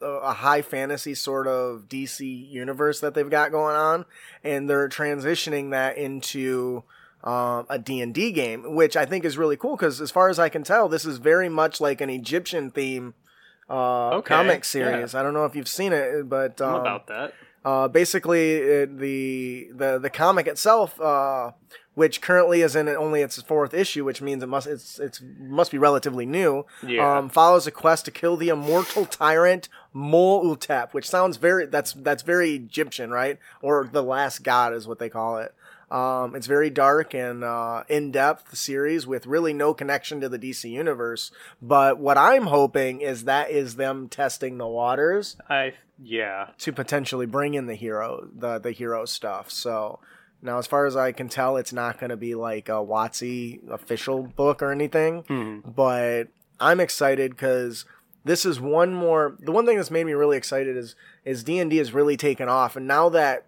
a, 0.00 0.06
a 0.06 0.32
high 0.32 0.62
fantasy 0.62 1.14
sort 1.14 1.46
of 1.46 1.88
DC 1.88 2.50
universe 2.50 3.00
that 3.00 3.12
they've 3.12 3.28
got 3.28 3.52
going 3.52 3.76
on, 3.76 4.06
and 4.42 4.68
they're 4.68 4.88
transitioning 4.88 5.72
that 5.72 5.98
into 5.98 6.84
um, 7.22 7.66
a 7.68 7.78
D&D 7.78 8.32
game, 8.32 8.74
which 8.74 8.96
I 8.96 9.04
think 9.04 9.26
is 9.26 9.36
really 9.36 9.58
cool 9.58 9.76
because 9.76 10.00
as 10.00 10.10
far 10.10 10.30
as 10.30 10.38
I 10.38 10.48
can 10.48 10.62
tell, 10.62 10.88
this 10.88 11.04
is 11.04 11.18
very 11.18 11.50
much 11.50 11.82
like 11.82 12.00
an 12.00 12.08
Egyptian 12.08 12.70
theme 12.70 13.12
uh, 13.68 14.10
okay. 14.16 14.34
comic 14.34 14.64
series. 14.64 15.14
Yeah. 15.14 15.20
I 15.20 15.22
don't 15.22 15.34
know 15.34 15.44
if 15.44 15.56
you've 15.56 15.68
seen 15.68 15.92
it, 15.92 16.28
but 16.28 16.60
um, 16.60 16.80
about 16.80 17.06
that. 17.08 17.34
Uh, 17.64 17.88
basically, 17.88 18.52
it, 18.52 18.98
the 18.98 19.68
the 19.74 19.98
the 19.98 20.10
comic 20.10 20.46
itself, 20.46 21.00
uh, 21.00 21.50
which 21.94 22.20
currently 22.20 22.62
is 22.62 22.76
in 22.76 22.88
only 22.88 23.22
its 23.22 23.42
fourth 23.42 23.74
issue, 23.74 24.04
which 24.04 24.22
means 24.22 24.42
it 24.42 24.46
must 24.46 24.68
it's 24.68 25.00
it's 25.00 25.20
must 25.40 25.72
be 25.72 25.78
relatively 25.78 26.26
new. 26.26 26.64
Yeah. 26.86 27.18
Um, 27.18 27.28
follows 27.28 27.66
a 27.66 27.72
quest 27.72 28.04
to 28.04 28.12
kill 28.12 28.36
the 28.36 28.50
immortal 28.50 29.04
tyrant 29.04 29.68
Mol 29.92 30.44
Utep, 30.44 30.92
which 30.92 31.08
sounds 31.08 31.38
very 31.38 31.66
that's 31.66 31.92
that's 31.94 32.22
very 32.22 32.54
Egyptian, 32.54 33.10
right? 33.10 33.38
Or 33.62 33.88
the 33.90 34.02
last 34.02 34.44
god 34.44 34.72
is 34.72 34.86
what 34.86 35.00
they 35.00 35.08
call 35.08 35.38
it. 35.38 35.52
Um, 35.90 36.34
it's 36.34 36.48
very 36.48 36.68
dark 36.68 37.14
and 37.14 37.44
uh, 37.44 37.84
in 37.88 38.10
depth 38.10 38.56
series 38.56 39.06
with 39.06 39.26
really 39.26 39.52
no 39.52 39.72
connection 39.72 40.20
to 40.20 40.28
the 40.28 40.38
DC 40.38 40.68
universe. 40.68 41.30
But 41.62 41.98
what 41.98 42.18
I'm 42.18 42.46
hoping 42.46 43.00
is 43.00 43.24
that 43.24 43.50
is 43.50 43.76
them 43.76 44.08
testing 44.08 44.58
the 44.58 44.66
waters 44.66 45.36
I 45.48 45.74
yeah. 46.02 46.48
to 46.58 46.72
potentially 46.72 47.26
bring 47.26 47.54
in 47.54 47.66
the 47.66 47.76
hero 47.76 48.28
the 48.34 48.58
the 48.58 48.72
hero 48.72 49.04
stuff. 49.04 49.50
So 49.50 50.00
now, 50.42 50.58
as 50.58 50.66
far 50.66 50.86
as 50.86 50.96
I 50.96 51.12
can 51.12 51.28
tell, 51.28 51.56
it's 51.56 51.72
not 51.72 51.98
going 51.98 52.10
to 52.10 52.16
be 52.16 52.34
like 52.34 52.68
a 52.68 52.72
WotC 52.72 53.68
official 53.70 54.22
book 54.22 54.62
or 54.62 54.70
anything. 54.70 55.22
Hmm. 55.22 55.60
But 55.64 56.28
I'm 56.60 56.80
excited 56.80 57.32
because 57.32 57.84
this 58.24 58.44
is 58.44 58.60
one 58.60 58.94
more. 58.94 59.36
The 59.40 59.52
one 59.52 59.66
thing 59.66 59.76
that's 59.76 59.90
made 59.90 60.04
me 60.04 60.12
really 60.12 60.36
excited 60.36 60.76
is 60.76 60.94
is 61.24 61.42
D 61.42 61.58
and 61.58 61.70
D 61.70 61.78
has 61.78 61.92
really 61.92 62.16
taken 62.16 62.48
off, 62.48 62.76
and 62.76 62.86
now 62.86 63.08
that 63.08 63.46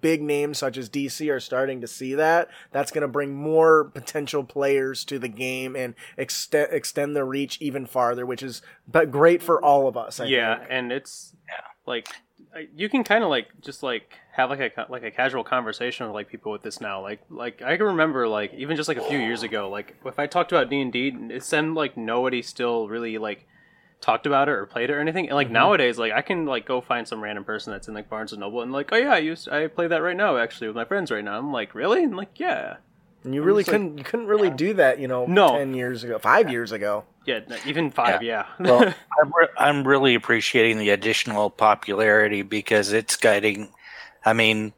big 0.00 0.22
names 0.22 0.58
such 0.58 0.76
as 0.78 0.88
DC 0.88 1.28
are 1.30 1.40
starting 1.40 1.80
to 1.80 1.86
see 1.86 2.14
that, 2.14 2.48
that's 2.70 2.90
going 2.90 3.02
to 3.02 3.08
bring 3.08 3.34
more 3.34 3.84
potential 3.84 4.44
players 4.44 5.04
to 5.06 5.18
the 5.18 5.28
game 5.28 5.74
and 5.76 5.94
extend 6.16 6.68
extend 6.72 7.16
the 7.16 7.24
reach 7.24 7.58
even 7.60 7.86
farther, 7.86 8.24
which 8.24 8.42
is 8.42 8.62
but 8.86 9.10
great 9.10 9.42
for 9.42 9.62
all 9.62 9.88
of 9.88 9.96
us. 9.96 10.20
I 10.20 10.26
yeah, 10.26 10.58
think. 10.58 10.68
and 10.70 10.92
it's 10.92 11.34
Yeah. 11.48 11.64
like 11.86 12.08
you 12.74 12.88
can 12.88 13.02
kind 13.02 13.24
of 13.24 13.30
like 13.30 13.46
just 13.60 13.82
like 13.82 14.12
have 14.32 14.50
like 14.50 14.60
a 14.60 14.86
like 14.90 15.02
a 15.02 15.10
casual 15.10 15.42
conversation 15.42 16.06
with 16.06 16.14
like 16.14 16.28
people 16.28 16.52
with 16.52 16.62
this 16.62 16.80
now. 16.80 17.00
Like 17.02 17.20
like 17.30 17.62
I 17.62 17.76
can 17.76 17.86
remember 17.86 18.28
like 18.28 18.52
even 18.54 18.76
just 18.76 18.88
like 18.88 18.98
a 18.98 19.02
few 19.04 19.18
years 19.18 19.42
ago, 19.42 19.68
like 19.70 19.96
if 20.04 20.18
I 20.18 20.26
talked 20.26 20.52
about 20.52 20.68
D 20.70 20.80
and 20.80 20.92
D, 20.92 21.16
it 21.30 21.42
seemed 21.42 21.74
like 21.74 21.96
nobody 21.96 22.42
still 22.42 22.88
really 22.88 23.18
like 23.18 23.46
talked 24.02 24.26
about 24.26 24.48
it 24.48 24.52
or 24.52 24.66
played 24.66 24.90
it 24.90 24.92
or 24.92 25.00
anything. 25.00 25.28
And 25.28 25.34
like 25.36 25.46
Mm-hmm. 25.46 25.54
nowadays, 25.54 25.98
like 25.98 26.12
I 26.12 26.20
can 26.20 26.44
like 26.44 26.66
go 26.66 26.80
find 26.82 27.08
some 27.08 27.22
random 27.22 27.44
person 27.44 27.72
that's 27.72 27.88
in 27.88 27.94
like 27.94 28.10
Barnes 28.10 28.32
and 28.32 28.40
Noble 28.40 28.60
and 28.60 28.70
like, 28.72 28.90
oh 28.92 28.96
yeah, 28.96 29.14
I 29.14 29.18
used 29.18 29.48
I 29.48 29.68
play 29.68 29.86
that 29.86 30.02
right 30.02 30.16
now 30.16 30.36
actually 30.36 30.66
with 30.66 30.76
my 30.76 30.84
friends 30.84 31.10
right 31.10 31.24
now. 31.24 31.38
I'm 31.38 31.52
like, 31.52 31.74
really? 31.74 32.02
And 32.04 32.14
like, 32.16 32.38
yeah, 32.38 32.76
And 33.24 33.34
you 33.34 33.42
really 33.42 33.62
just 33.62 33.72
like- 33.72 33.80
couldn't 33.80 33.98
you 33.98 34.04
couldn't 34.04 34.26
really 34.26 34.50
do 34.50 34.74
that, 34.74 34.98
you 34.98 35.08
know, 35.08 35.24
No. 35.26 35.56
ten 35.56 35.72
years 35.74 36.04
ago, 36.04 36.18
five 36.18 36.50
years 36.50 36.72
ago. 36.72 37.04
yeah, 37.24 37.40
even 37.64 37.90
five, 37.92 38.22
yeah. 38.22 38.46
Well, 38.58 38.82
I'm, 39.22 39.32
re- 39.38 39.48
I'm 39.56 39.86
really 39.86 40.14
appreciating 40.16 40.78
the 40.78 40.90
additional 40.90 41.48
popularity 41.48 42.42
because 42.42 42.92
it's 42.92 43.16
guiding. 43.16 43.72
I 44.24 44.32
mean, 44.32 44.72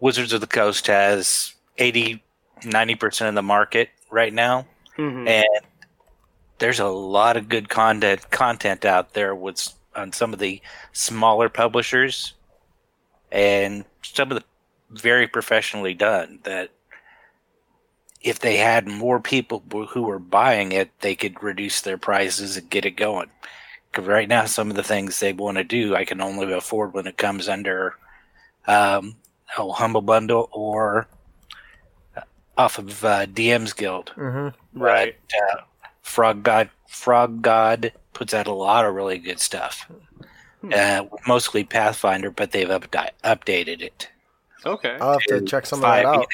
Wizards 0.00 0.32
of 0.32 0.40
the 0.40 0.46
Coast 0.46 0.86
has 0.86 1.52
80, 1.76 2.22
90% 2.62 3.28
of 3.28 3.34
the 3.34 3.42
market 3.42 3.90
right 4.10 4.32
now. 4.32 4.66
Mhm. 4.96 5.28
And 5.28 5.44
there's 6.60 6.78
a 6.78 6.86
lot 6.86 7.36
of 7.36 7.48
good 7.48 7.68
content 7.68 8.30
content 8.30 8.84
out 8.84 9.14
there 9.14 9.34
with 9.34 9.74
on 9.96 10.12
some 10.12 10.32
of 10.32 10.38
the 10.38 10.60
smaller 10.92 11.48
publishers 11.48 12.34
and 13.32 13.84
some 14.02 14.30
of 14.30 14.38
the 14.38 14.44
very 14.90 15.26
professionally 15.26 15.94
done 15.94 16.38
that 16.44 16.70
if 18.22 18.38
they 18.38 18.58
had 18.58 18.86
more 18.86 19.18
people 19.18 19.62
who 19.90 20.02
were 20.02 20.18
buying 20.18 20.72
it, 20.72 20.90
they 21.00 21.14
could 21.14 21.42
reduce 21.42 21.80
their 21.80 21.96
prices 21.96 22.56
and 22.56 22.68
get 22.68 22.84
it 22.84 22.92
going. 22.92 23.30
Because 23.90 24.06
right 24.06 24.28
now, 24.28 24.44
some 24.44 24.70
of 24.70 24.76
the 24.76 24.82
things 24.82 25.18
they 25.18 25.32
want 25.32 25.56
to 25.56 25.64
do, 25.64 25.96
I 25.96 26.04
can 26.04 26.20
only 26.20 26.52
afford 26.52 26.92
when 26.92 27.06
it 27.06 27.16
comes 27.16 27.48
under 27.48 27.94
um, 28.66 29.16
a 29.56 29.72
humble 29.72 30.02
bundle 30.02 30.48
or 30.52 31.08
uh, 32.16 32.20
off 32.58 32.78
of 32.78 33.04
uh, 33.04 33.26
DM's 33.26 33.72
Guild. 33.72 34.12
Mm-hmm. 34.16 34.78
Right. 34.78 35.16
But, 35.28 35.58
uh, 35.58 35.62
Frog 36.02 36.42
God, 36.42 36.70
Frog 36.88 37.42
God 37.42 37.92
puts 38.12 38.34
out 38.34 38.46
a 38.46 38.52
lot 38.52 38.84
of 38.84 38.94
really 38.94 39.18
good 39.18 39.40
stuff. 39.40 39.90
Uh, 40.74 41.04
mostly 41.26 41.64
Pathfinder, 41.64 42.30
but 42.30 42.50
they've 42.52 42.68
updi- 42.68 43.10
updated 43.24 43.80
it. 43.80 44.08
Okay. 44.66 44.96
I'll 45.00 45.12
have 45.12 45.22
to 45.22 45.40
to 45.40 45.46
check 45.46 45.64
some 45.66 45.78
of 45.78 45.82
that 45.82 46.04
5e 46.04 46.08
out. 46.18 46.26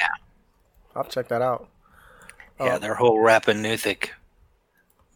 I'll 0.97 1.05
check 1.05 1.29
that 1.29 1.43
out. 1.43 1.69
Yeah, 2.59 2.75
Oh. 2.77 2.79
their 2.79 2.95
whole 2.95 3.19
Rappan 3.19 3.65
Athuk 3.65 4.09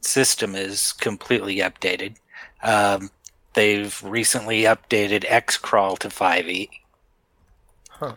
system 0.00 0.54
is 0.54 0.92
completely 0.92 1.57
updated. 1.57 2.16
Um, 2.62 3.11
they've 3.54 4.00
recently 4.04 4.62
updated 4.62 5.25
Xcrawl 5.25 5.99
to 6.00 6.09
E. 6.09 6.11
5e. 6.11 6.69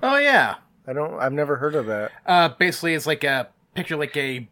Oh 0.03 0.17
yeah. 0.17 0.55
I 0.85 0.93
don't. 0.93 1.13
I've 1.19 1.33
never 1.33 1.55
heard 1.55 1.75
of 1.75 1.85
that. 1.87 2.11
Uh, 2.25 2.49
basically, 2.49 2.93
it's 2.93 3.07
like 3.07 3.23
a 3.23 3.47
picture, 3.73 3.95
like 3.95 4.15
a. 4.17 4.47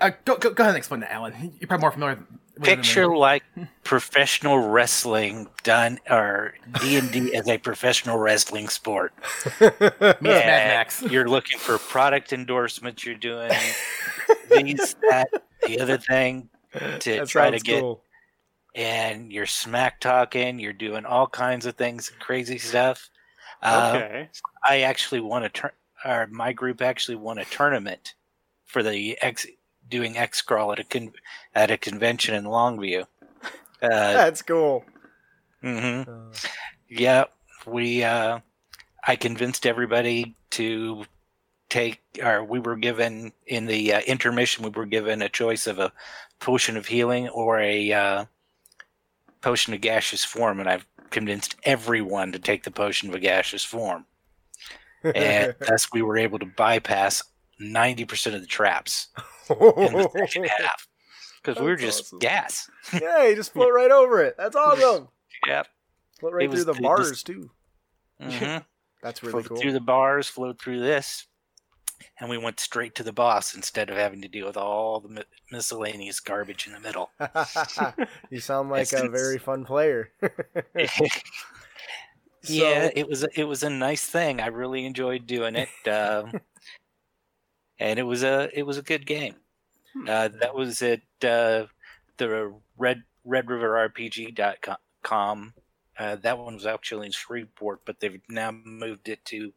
Uh, 0.00 0.10
go, 0.24 0.36
go, 0.36 0.50
go 0.50 0.62
ahead 0.64 0.70
and 0.70 0.78
explain 0.78 1.00
that, 1.00 1.12
Alan. 1.12 1.34
You're 1.60 1.68
probably 1.68 1.82
more 1.82 1.90
familiar. 1.92 2.14
with 2.16 2.24
it. 2.24 2.62
Picture 2.62 3.14
like 3.16 3.42
professional 3.84 4.58
wrestling 4.58 5.48
done, 5.62 5.98
or 6.10 6.54
D 6.80 6.96
and 6.96 7.10
D 7.10 7.34
as 7.34 7.48
a 7.48 7.56
professional 7.58 8.18
wrestling 8.18 8.68
sport. 8.68 9.12
Meets 9.60 9.80
Mad 9.80 10.20
Max. 10.20 11.02
You're 11.02 11.28
looking 11.28 11.58
for 11.58 11.78
product 11.78 12.32
endorsements. 12.34 13.04
You're 13.06 13.14
doing 13.14 13.50
these, 14.50 14.94
that, 15.08 15.28
the 15.66 15.80
other 15.80 15.96
thing 15.96 16.50
to 17.00 17.16
That 17.16 17.28
try 17.28 17.50
to 17.50 17.58
get 17.58 17.80
cool. 17.80 18.02
and 18.74 19.32
you're 19.32 19.46
smack 19.46 20.00
talking, 20.00 20.58
you're 20.58 20.72
doing 20.74 21.06
all 21.06 21.26
kinds 21.26 21.64
of 21.66 21.76
things, 21.76 22.10
crazy 22.20 22.58
stuff. 22.58 23.08
Uh, 23.62 23.92
okay. 23.96 24.28
I 24.64 24.80
actually 24.82 25.20
won 25.20 25.44
a 25.44 25.48
turn. 25.48 25.70
or 26.04 26.26
my 26.30 26.52
group 26.52 26.82
actually 26.82 27.16
won 27.16 27.38
a 27.38 27.44
tournament 27.46 28.14
for 28.66 28.82
the 28.82 29.16
X 29.22 29.46
doing 29.90 30.14
Xcrawl 30.14 30.72
at 30.72 30.78
a 30.78 30.84
con- 30.84 31.12
at 31.54 31.70
a 31.70 31.76
convention 31.76 32.34
in 32.34 32.44
Longview. 32.44 33.06
Uh, 33.82 33.88
That's 33.88 34.42
cool. 34.42 34.84
mhm. 35.62 36.08
Uh, 36.08 36.36
Yeah, 36.88 37.24
we. 37.66 38.02
Uh, 38.04 38.40
I 39.06 39.16
convinced 39.16 39.66
everybody 39.66 40.34
to 40.50 41.04
take, 41.70 42.00
or 42.22 42.44
we 42.44 42.58
were 42.58 42.76
given 42.76 43.32
in 43.46 43.66
the 43.66 43.94
uh, 43.94 44.00
intermission. 44.00 44.64
We 44.64 44.70
were 44.70 44.86
given 44.86 45.22
a 45.22 45.28
choice 45.28 45.66
of 45.66 45.78
a 45.78 45.92
potion 46.38 46.76
of 46.76 46.86
healing 46.86 47.28
or 47.28 47.58
a 47.60 47.92
uh, 47.92 48.24
potion 49.40 49.72
of 49.74 49.80
gaseous 49.80 50.24
form, 50.24 50.60
and 50.60 50.68
I've 50.68 50.86
convinced 51.10 51.56
everyone 51.64 52.32
to 52.32 52.38
take 52.38 52.62
the 52.64 52.70
potion 52.70 53.12
of 53.12 53.20
gaseous 53.20 53.64
form, 53.64 54.04
and 55.02 55.54
thus 55.66 55.90
we 55.92 56.02
were 56.02 56.18
able 56.18 56.38
to 56.38 56.46
bypass 56.46 57.22
ninety 57.58 58.04
percent 58.04 58.34
of 58.36 58.42
the 58.42 58.46
traps 58.46 59.08
in 59.50 59.92
the 59.92 60.08
second 60.16 60.46
half 60.46 60.86
because 61.42 61.60
we 61.60 61.66
were 61.66 61.76
just 61.76 62.04
awesome. 62.06 62.18
gas. 62.20 62.70
yeah, 63.00 63.26
you 63.26 63.34
just 63.36 63.52
float 63.52 63.72
right 63.74 63.90
over 63.90 64.22
it. 64.22 64.34
That's 64.38 64.56
awesome. 64.56 65.08
Yep. 65.46 65.66
Float 66.20 66.32
right 66.34 66.44
It 66.44 66.50
through 66.50 66.64
the 66.64 66.74
the- 66.74 66.82
bars 66.82 67.22
too. 67.22 67.50
hmm 68.20 68.58
That's 69.02 69.22
really 69.22 69.32
flowed 69.32 69.48
cool. 69.48 69.56
through 69.56 69.72
the 69.72 69.80
bars, 69.80 70.28
float 70.28 70.60
through 70.60 70.80
this, 70.80 71.24
and 72.18 72.28
we 72.28 72.36
went 72.36 72.60
straight 72.60 72.94
to 72.96 73.02
the 73.02 73.12
boss 73.12 73.54
instead 73.54 73.88
of 73.88 73.96
having 73.96 74.20
to 74.20 74.28
deal 74.28 74.46
with 74.46 74.58
all 74.58 75.00
the 75.00 75.08
mi- 75.08 75.22
miscellaneous 75.50 76.20
garbage 76.20 76.66
in 76.66 76.74
the 76.74 76.80
middle. 76.80 77.10
you 78.30 78.38
sound 78.38 78.68
like 78.68 78.92
a 78.92 79.08
very 79.08 79.38
fun 79.38 79.64
player. 79.64 80.10
yeah, 82.44 82.90
it 82.94 83.08
was 83.08 83.24
a, 83.24 83.28
it 83.40 83.44
was 83.44 83.62
a 83.62 83.70
nice 83.70 84.04
thing. 84.04 84.40
I 84.40 84.46
really 84.48 84.84
enjoyed 84.84 85.26
doing 85.26 85.56
it, 85.56 85.68
um, 85.88 86.38
and 87.80 87.98
it 87.98 88.04
was 88.04 88.22
a 88.22 88.48
it 88.56 88.64
was 88.64 88.78
a 88.78 88.82
good 88.82 89.06
game. 89.06 89.34
Uh, 90.06 90.28
that 90.28 90.54
was 90.54 90.82
at 90.82 91.00
uh, 91.24 91.66
the 92.18 92.54
Red 92.78 93.02
Red 93.24 93.48
River 93.48 93.90
RPG.com. 93.90 95.54
Uh, 95.98 96.16
that 96.16 96.38
one 96.38 96.54
was 96.54 96.66
actually 96.66 97.06
in 97.06 97.12
Shreveport, 97.12 97.80
but 97.84 97.98
they've 97.98 98.20
now 98.28 98.52
moved 98.52 99.08
it 99.08 99.24
to 99.24 99.52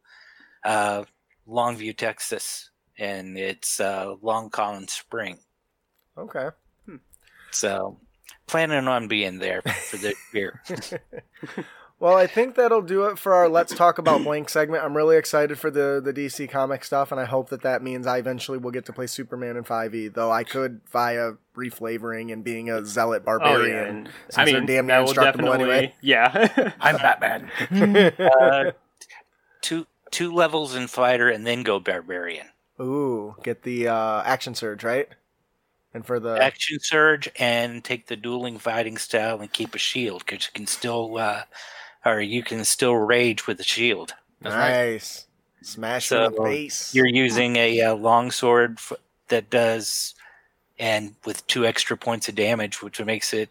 uh, 0.63 1.03
Longview, 1.47 1.95
Texas, 1.95 2.71
and 2.97 3.37
it's 3.37 3.79
uh, 3.79 4.15
Long 4.21 4.49
Collins 4.49 4.93
Spring. 4.93 5.37
Okay. 6.17 6.49
So, 7.51 7.99
planning 8.47 8.87
on 8.87 9.07
being 9.07 9.37
there 9.37 9.61
for 9.61 9.97
this 9.97 10.15
year. 10.33 10.61
Well, 12.03 12.17
I 12.17 12.27
think 12.27 12.55
that'll 12.55 12.81
do 12.81 13.05
it 13.05 13.17
for 13.17 13.33
our 13.33 13.47
Let's 13.47 13.73
Talk 13.73 13.97
About 13.97 14.25
Blank 14.25 14.49
segment. 14.49 14.83
I'm 14.83 14.97
really 14.97 15.15
excited 15.15 15.57
for 15.57 15.71
the, 15.71 16.01
the 16.03 16.11
DC 16.11 16.49
comic 16.49 16.83
stuff, 16.83 17.13
and 17.13 17.21
I 17.21 17.23
hope 17.23 17.47
that 17.47 17.61
that 17.61 17.81
means 17.81 18.05
I 18.05 18.17
eventually 18.17 18.57
will 18.57 18.71
get 18.71 18.83
to 18.87 18.91
play 18.91 19.07
Superman 19.07 19.55
in 19.55 19.63
5e, 19.63 20.13
though 20.13 20.29
I 20.29 20.43
could 20.43 20.81
via 20.91 21.35
reflavoring 21.55 22.33
and 22.33 22.43
being 22.43 22.69
a 22.69 22.83
zealot 22.83 23.23
barbarian. 23.23 23.53
Oh 23.53 23.57
barbarian. 23.61 23.85
yeah. 23.85 23.89
and- 23.89 24.09
since 24.27 24.37
I 24.37 24.43
they're 24.43 24.53
mean, 24.55 24.65
damn 24.65 24.87
that 24.87 24.93
near 24.95 25.01
will 25.03 25.09
indestructible 25.11 25.53
anyway. 25.53 25.95
Yeah. 26.01 26.73
I'm 26.81 26.97
Batman. 26.97 27.49
uh, 28.19 28.71
two 29.61 29.87
two 30.11 30.33
levels 30.33 30.75
in 30.75 30.87
fighter, 30.87 31.29
and 31.29 31.47
then 31.47 31.63
go 31.63 31.79
barbarian. 31.79 32.47
Ooh, 32.81 33.35
get 33.43 33.63
the 33.63 33.87
uh, 33.87 34.23
action 34.23 34.55
surge, 34.55 34.83
right? 34.83 35.07
And 35.93 36.05
for 36.05 36.19
the. 36.19 36.37
action 36.43 36.79
surge 36.81 37.29
and 37.39 37.81
take 37.81 38.07
the 38.07 38.17
dueling 38.17 38.59
fighting 38.59 38.97
style 38.97 39.39
and 39.39 39.53
keep 39.53 39.73
a 39.73 39.77
shield 39.77 40.25
because 40.25 40.47
you 40.47 40.51
can 40.53 40.67
still 40.67 41.17
uh, 41.17 41.43
or 42.05 42.21
you 42.21 42.43
can 42.43 42.63
still 42.65 42.95
rage 42.95 43.47
with 43.47 43.57
the 43.57 43.63
shield. 43.63 44.13
That's 44.41 44.55
right. 44.55 44.91
nice. 44.93 45.27
Smash 45.61 46.11
in 46.11 46.17
the 46.17 46.31
So, 46.35 46.43
face. 46.43 46.93
You're 46.93 47.07
using 47.07 47.55
a 47.55 47.81
uh, 47.81 47.95
long 47.95 48.31
sword 48.31 48.73
f- 48.77 48.93
that 49.29 49.49
does, 49.49 50.13
and 50.77 51.15
with 51.25 51.45
two 51.47 51.65
extra 51.65 51.95
points 51.95 52.27
of 52.27 52.35
damage, 52.35 52.81
which 52.81 52.99
makes 53.01 53.33
it 53.33 53.49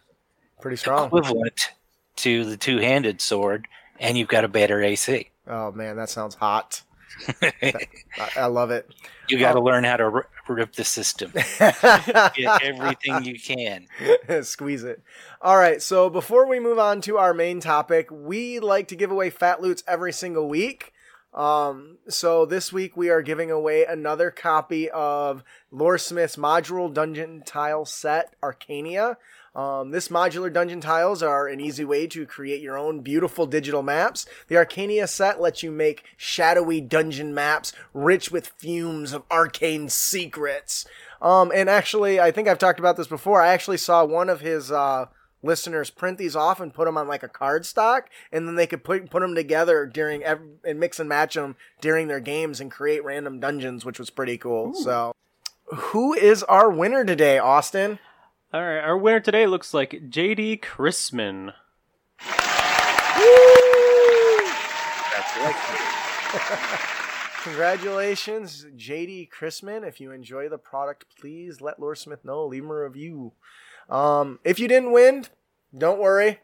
Pretty 0.60 0.76
strong. 0.76 1.06
equivalent 1.06 1.58
to 2.16 2.44
the 2.44 2.56
two-handed 2.58 3.20
sword, 3.22 3.66
and 3.98 4.18
you've 4.18 4.28
got 4.28 4.44
a 4.44 4.48
better 4.48 4.82
AC. 4.82 5.30
Oh 5.46 5.72
man, 5.72 5.96
that 5.96 6.10
sounds 6.10 6.34
hot. 6.34 6.82
I, 7.42 7.72
I 8.36 8.46
love 8.46 8.70
it. 8.70 8.88
you 9.28 9.38
got 9.38 9.52
to 9.54 9.58
Oh. 9.60 9.62
learn 9.62 9.84
how 9.84 9.96
to 9.96 10.04
r- 10.04 10.28
rip 10.52 10.74
the 10.74 10.84
system. 10.84 11.32
Get 11.58 12.62
everything 12.62 13.24
you 13.24 13.38
can. 13.38 13.86
Squeeze 14.42 14.84
it. 14.84 15.02
All 15.40 15.56
right, 15.56 15.82
so 15.82 16.08
before 16.10 16.46
we 16.46 16.60
move 16.60 16.78
on 16.78 17.00
to 17.02 17.18
our 17.18 17.34
main 17.34 17.60
topic, 17.60 18.08
we 18.10 18.60
like 18.60 18.88
to 18.88 18.96
give 18.96 19.10
away 19.10 19.30
fat 19.30 19.60
loots 19.60 19.82
every 19.86 20.12
single 20.12 20.48
week. 20.48 20.92
Um, 21.34 21.98
so 22.08 22.44
this 22.44 22.72
week 22.72 22.96
we 22.96 23.08
are 23.08 23.22
giving 23.22 23.50
away 23.50 23.84
another 23.84 24.30
copy 24.30 24.90
of 24.90 25.42
Loresmith's 25.72 26.36
modular 26.36 26.92
dungeon 26.92 27.42
tile 27.44 27.86
set, 27.86 28.34
Arcania. 28.42 29.16
Um, 29.54 29.90
this 29.90 30.08
modular 30.08 30.50
dungeon 30.50 30.80
tiles 30.80 31.22
are 31.22 31.46
an 31.46 31.60
easy 31.60 31.84
way 31.84 32.06
to 32.06 32.24
create 32.24 32.62
your 32.62 32.78
own 32.78 33.00
beautiful 33.00 33.46
digital 33.46 33.82
maps. 33.82 34.24
The 34.48 34.54
Arcania 34.54 35.06
set 35.06 35.40
lets 35.40 35.62
you 35.62 35.70
make 35.70 36.04
shadowy 36.16 36.80
dungeon 36.80 37.34
maps 37.34 37.72
rich 37.92 38.30
with 38.30 38.52
fumes 38.56 39.12
of 39.12 39.24
arcane 39.30 39.90
secrets. 39.90 40.86
Um, 41.20 41.52
and 41.54 41.68
actually, 41.68 42.18
I 42.18 42.30
think 42.30 42.48
I've 42.48 42.58
talked 42.58 42.78
about 42.80 42.96
this 42.96 43.06
before. 43.06 43.42
I 43.42 43.52
actually 43.52 43.76
saw 43.76 44.04
one 44.06 44.30
of 44.30 44.40
his 44.40 44.72
uh, 44.72 45.06
listeners 45.42 45.90
print 45.90 46.16
these 46.16 46.34
off 46.34 46.58
and 46.58 46.72
put 46.72 46.86
them 46.86 46.96
on 46.96 47.06
like 47.06 47.22
a 47.22 47.28
card 47.28 47.66
stock, 47.66 48.08
and 48.32 48.48
then 48.48 48.56
they 48.56 48.66
could 48.66 48.82
put 48.82 49.10
put 49.10 49.20
them 49.20 49.34
together 49.34 49.84
during 49.86 50.24
ev- 50.24 50.40
and 50.64 50.80
mix 50.80 50.98
and 50.98 51.08
match 51.08 51.34
them 51.34 51.56
during 51.80 52.08
their 52.08 52.20
games 52.20 52.58
and 52.58 52.70
create 52.70 53.04
random 53.04 53.38
dungeons, 53.38 53.84
which 53.84 53.98
was 53.98 54.08
pretty 54.10 54.38
cool. 54.38 54.72
So, 54.74 55.12
who 55.66 56.14
is 56.14 56.42
our 56.44 56.70
winner 56.70 57.04
today, 57.04 57.38
Austin? 57.38 57.98
All 58.54 58.60
right, 58.60 58.80
our 58.80 58.98
winner 58.98 59.20
today 59.20 59.46
looks 59.46 59.72
like 59.72 60.10
JD 60.10 60.60
Chrisman. 60.60 61.46
Woo! 61.46 61.54
That's 65.16 65.36
right. 65.38 66.80
Congratulations, 67.44 68.66
JD 68.76 69.30
Chrisman. 69.30 69.88
If 69.88 70.02
you 70.02 70.10
enjoy 70.12 70.50
the 70.50 70.58
product, 70.58 71.06
please 71.18 71.62
let 71.62 71.80
Loresmith 71.80 72.26
know. 72.26 72.44
Leave 72.44 72.64
him 72.64 72.70
a 72.70 72.82
review. 72.82 73.32
Um, 73.88 74.38
if 74.44 74.60
you 74.60 74.68
didn't 74.68 74.92
win, 74.92 75.24
don't 75.74 75.98
worry. 75.98 76.40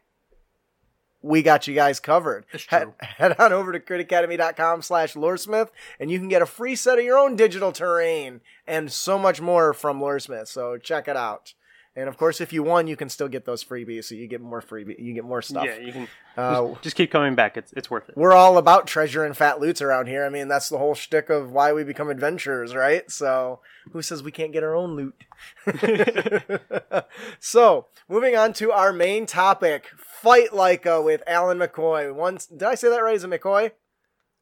We 1.21 1.43
got 1.43 1.67
you 1.67 1.75
guys 1.75 1.99
covered. 1.99 2.47
Head, 2.69 2.93
head 3.01 3.35
on 3.39 3.53
over 3.53 3.71
to 3.71 3.79
critacademy.com 3.79 4.81
slash 4.81 5.13
Loresmith 5.13 5.69
and 5.99 6.09
you 6.09 6.17
can 6.17 6.27
get 6.27 6.41
a 6.41 6.47
free 6.47 6.75
set 6.75 6.97
of 6.97 7.05
your 7.05 7.19
own 7.19 7.35
digital 7.35 7.71
terrain 7.71 8.41
and 8.65 8.91
so 8.91 9.19
much 9.19 9.39
more 9.39 9.75
from 9.75 9.99
Loresmith. 9.99 10.47
So 10.47 10.79
check 10.79 11.07
it 11.07 11.15
out. 11.15 11.53
And 11.95 12.07
of 12.07 12.17
course, 12.17 12.39
if 12.39 12.53
you 12.53 12.63
won, 12.63 12.87
you 12.87 12.95
can 12.95 13.09
still 13.09 13.27
get 13.27 13.45
those 13.45 13.63
freebies. 13.63 14.05
So 14.05 14.15
you 14.15 14.27
get 14.27 14.39
more 14.41 14.61
freebie, 14.61 14.97
you 14.99 15.13
get 15.13 15.25
more 15.25 15.41
stuff. 15.41 15.65
Yeah, 15.65 15.77
you 15.79 15.91
can 15.91 16.07
Uh, 16.37 16.67
just, 16.69 16.81
just 16.83 16.95
keep 16.95 17.11
coming 17.11 17.35
back. 17.35 17.57
It's 17.57 17.73
it's 17.73 17.89
worth 17.91 18.07
it. 18.07 18.15
we're 18.15 18.31
all 18.33 18.57
about 18.57 18.87
treasure 18.87 19.25
and 19.25 19.35
fat 19.35 19.59
loots 19.59 19.81
around 19.81 20.07
here. 20.07 20.23
I 20.25 20.29
mean, 20.29 20.47
that's 20.47 20.69
the 20.69 20.77
whole 20.77 20.95
shtick 20.95 21.29
of 21.29 21.51
why 21.51 21.73
we 21.73 21.83
become 21.83 22.09
adventurers, 22.09 22.73
right? 22.75 23.09
So, 23.11 23.59
who 23.91 24.01
says 24.01 24.23
we 24.23 24.31
can't 24.31 24.53
get 24.53 24.63
our 24.63 24.75
own 24.75 24.95
loot? 24.95 25.23
so, 27.39 27.87
moving 28.07 28.35
on 28.35 28.53
to 28.53 28.71
our 28.71 28.93
main 28.93 29.25
topic 29.25 29.87
Fight 29.97 30.53
Like 30.53 30.85
a 30.85 31.01
with 31.01 31.23
Alan 31.27 31.57
McCoy. 31.59 32.13
Once, 32.13 32.45
did 32.45 32.63
I 32.63 32.75
say 32.75 32.89
that 32.89 33.03
right? 33.03 33.15
Is 33.15 33.23
it 33.23 33.29
McCoy? 33.29 33.71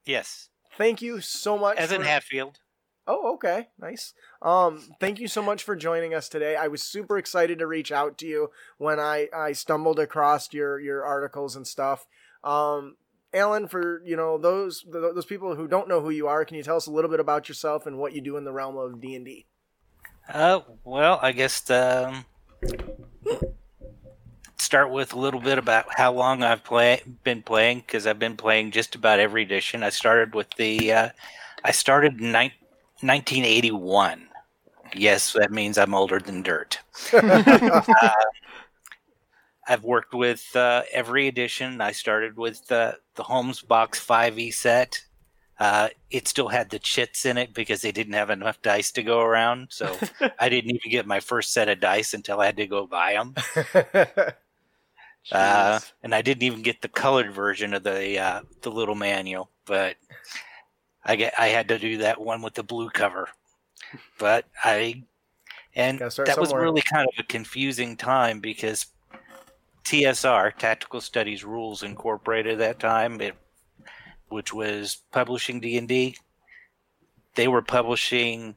Yes, 0.05 0.49
Thank 0.77 1.01
you 1.01 1.21
so 1.21 1.57
much. 1.57 1.77
as 1.77 1.91
in 1.91 2.01
Hatfield. 2.03 2.59
Oh, 3.07 3.33
okay. 3.35 3.69
Nice. 3.79 4.13
Um, 4.41 4.83
thank 4.99 5.19
you 5.19 5.29
so 5.29 5.41
much 5.41 5.63
for 5.63 5.75
joining 5.75 6.13
us 6.13 6.27
today. 6.27 6.57
I 6.57 6.67
was 6.67 6.83
super 6.83 7.17
excited 7.17 7.57
to 7.59 7.67
reach 7.67 7.91
out 7.91 8.17
to 8.17 8.27
you 8.27 8.49
when 8.77 8.99
I, 8.99 9.29
I 9.33 9.53
stumbled 9.53 9.97
across 9.97 10.53
your, 10.53 10.77
your 10.79 11.05
articles 11.05 11.55
and 11.55 11.65
stuff. 11.65 12.05
Um, 12.43 12.97
Alan, 13.33 13.67
for 13.67 14.01
you 14.05 14.15
know 14.15 14.37
those 14.37 14.81
th- 14.81 15.13
those 15.13 15.25
people 15.25 15.55
who 15.55 15.67
don't 15.67 15.89
know 15.89 16.01
who 16.01 16.09
you 16.09 16.27
are, 16.27 16.45
can 16.45 16.55
you 16.55 16.63
tell 16.63 16.77
us 16.77 16.87
a 16.87 16.91
little 16.91 17.11
bit 17.11 17.19
about 17.19 17.49
yourself 17.49 17.85
and 17.85 17.97
what 17.97 18.13
you 18.13 18.21
do 18.21 18.37
in 18.37 18.45
the 18.45 18.53
realm 18.53 18.77
of 18.77 19.01
D 19.01 19.15
and 19.15 19.25
D? 19.25 19.45
Uh, 20.29 20.61
well, 20.83 21.19
I 21.21 21.33
guess 21.33 21.69
um, 21.69 22.25
start 24.57 24.91
with 24.91 25.13
a 25.13 25.19
little 25.19 25.41
bit 25.41 25.57
about 25.57 25.85
how 25.89 26.13
long 26.13 26.41
I've 26.41 26.63
play 26.63 27.01
been 27.23 27.41
playing 27.41 27.79
because 27.79 28.07
I've 28.07 28.19
been 28.19 28.37
playing 28.37 28.71
just 28.71 28.95
about 28.95 29.19
every 29.19 29.43
edition. 29.43 29.83
I 29.83 29.89
started 29.89 30.33
with 30.33 30.49
the 30.57 30.91
uh, 30.93 31.09
I 31.63 31.71
started 31.71 32.21
in 32.21 32.31
nine 32.31 32.51
1981. 33.01 34.27
Yes, 34.95 35.33
that 35.33 35.51
means 35.51 35.77
I'm 35.77 35.93
older 35.93 36.19
than 36.19 36.43
dirt. 36.43 36.79
Uh, 37.13 38.11
I've 39.69 39.83
worked 39.83 40.13
with 40.13 40.55
uh, 40.55 40.83
every 40.93 41.27
edition. 41.27 41.81
I 41.81 41.91
started 41.91 42.37
with 42.37 42.71
uh, 42.71 42.93
the 43.15 43.23
Holmes 43.23 43.61
Box 43.61 43.99
5e 44.05 44.53
set. 44.53 45.03
Uh, 45.59 45.89
it 46.09 46.27
still 46.27 46.47
had 46.47 46.69
the 46.69 46.79
chits 46.79 47.25
in 47.25 47.37
it 47.37 47.53
because 47.53 47.81
they 47.81 47.91
didn't 47.91 48.13
have 48.13 48.29
enough 48.29 48.61
dice 48.61 48.91
to 48.93 49.03
go 49.03 49.19
around. 49.19 49.67
So 49.71 49.97
I 50.39 50.47
didn't 50.49 50.69
even 50.71 50.91
get 50.91 51.05
my 51.05 51.19
first 51.19 51.51
set 51.51 51.67
of 51.67 51.81
dice 51.81 52.13
until 52.13 52.39
I 52.39 52.45
had 52.45 52.57
to 52.57 52.67
go 52.67 52.87
buy 52.87 53.13
them. 53.13 53.35
Uh, 55.29 55.79
and 56.03 56.15
I 56.15 56.21
didn't 56.21 56.43
even 56.43 56.61
get 56.61 56.81
the 56.81 56.87
colored 56.87 57.33
version 57.33 57.73
of 57.73 57.83
the 57.83 58.17
uh, 58.17 58.41
the 58.61 58.71
little 58.71 58.95
manual, 58.95 59.49
but 59.65 59.97
I 61.07 61.15
get 61.15 61.33
I 61.39 61.47
had 61.47 61.67
to 61.69 61.79
do 61.79 61.97
that 61.99 62.19
one 62.19 62.41
with 62.41 62.53
the 62.53 62.63
blue 62.63 62.89
cover. 62.89 63.29
But 64.19 64.45
I 64.63 65.03
and 65.75 65.99
that 65.99 66.37
was 66.37 66.53
really 66.53 66.81
kind 66.81 67.07
of 67.07 67.19
a 67.19 67.23
confusing 67.23 67.95
time 67.95 68.39
because 68.39 68.87
TSR 69.85 70.55
Tactical 70.57 71.01
Studies 71.01 71.43
Rules 71.43 71.83
Incorporated 71.83 72.53
at 72.53 72.59
that 72.59 72.79
time, 72.79 73.21
it, 73.21 73.35
which 74.29 74.53
was 74.53 74.97
publishing 75.11 75.59
D 75.59 75.77
and 75.77 75.87
D. 75.87 76.17
They 77.35 77.47
were 77.47 77.61
publishing 77.61 78.55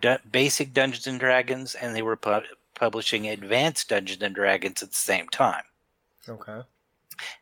du- 0.00 0.20
basic 0.30 0.72
Dungeons 0.72 1.06
and 1.06 1.20
Dragons, 1.20 1.74
and 1.74 1.94
they 1.94 2.02
were 2.02 2.16
pu- 2.16 2.46
publishing 2.74 3.28
advanced 3.28 3.88
Dungeons 3.88 4.22
and 4.22 4.34
Dragons 4.34 4.82
at 4.82 4.90
the 4.90 4.94
same 4.94 5.28
time 5.28 5.64
okay. 6.28 6.60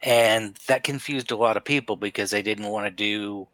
and 0.03 0.59
that 0.67 0.85
confused 0.85 1.31
a 1.31 1.37
lot 1.37 1.57
of 1.57 1.65
people 1.65 1.97
because 1.97 2.31
they 2.31 2.43
didn't 2.43 2.69
want 2.69 2.87
to 2.87 2.91
do 2.91 3.47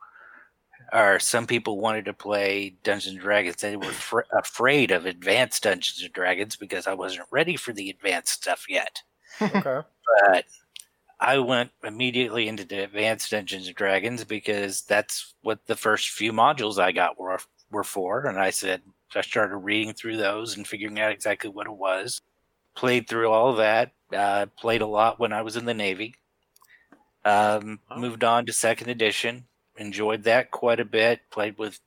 or 0.92 1.18
some 1.18 1.46
people 1.46 1.78
wanted 1.80 2.04
to 2.06 2.12
play 2.12 2.76
Dungeons 2.82 3.14
and 3.14 3.22
Dragons. 3.22 3.56
They 3.56 3.76
were 3.76 3.84
fr- 3.86 4.20
afraid 4.32 4.90
of 4.90 5.06
advanced 5.06 5.62
Dungeons 5.64 6.02
and 6.02 6.12
Dragons 6.12 6.56
because 6.56 6.86
I 6.86 6.94
wasn't 6.94 7.28
ready 7.30 7.56
for 7.56 7.72
the 7.72 7.90
advanced 7.90 8.34
stuff 8.34 8.66
yet. 8.68 9.02
Okay. 9.40 9.80
But 10.24 10.44
I 11.18 11.38
went 11.38 11.70
immediately 11.82 12.48
into 12.48 12.64
the 12.64 12.84
advanced 12.84 13.30
Dungeons 13.30 13.66
and 13.66 13.76
Dragons 13.76 14.24
because 14.24 14.82
that's 14.82 15.34
what 15.42 15.66
the 15.66 15.76
first 15.76 16.10
few 16.10 16.32
modules 16.32 16.78
I 16.78 16.92
got 16.92 17.18
were 17.18 17.38
were 17.70 17.84
for, 17.84 18.26
and 18.26 18.38
I 18.38 18.50
said 18.50 18.82
I 19.14 19.22
started 19.22 19.56
reading 19.56 19.92
through 19.94 20.18
those 20.18 20.56
and 20.56 20.66
figuring 20.66 21.00
out 21.00 21.12
exactly 21.12 21.50
what 21.50 21.66
it 21.66 21.72
was. 21.72 22.20
Played 22.74 23.08
through 23.08 23.30
all 23.30 23.50
of 23.50 23.56
that. 23.56 23.92
Uh, 24.12 24.46
played 24.58 24.82
a 24.82 24.86
lot 24.86 25.18
when 25.18 25.32
I 25.32 25.42
was 25.42 25.56
in 25.56 25.64
the 25.64 25.74
Navy. 25.74 26.14
Um, 27.24 27.80
Wow. 27.90 27.96
Moved 27.96 28.22
on 28.24 28.46
to 28.46 28.52
second 28.52 28.88
edition. 28.88 29.46
Enjoyed 29.78 30.22
that 30.24 30.50
quite 30.50 30.80
a 30.80 30.84
bit. 30.84 31.20
Played 31.30 31.58
with 31.58 31.80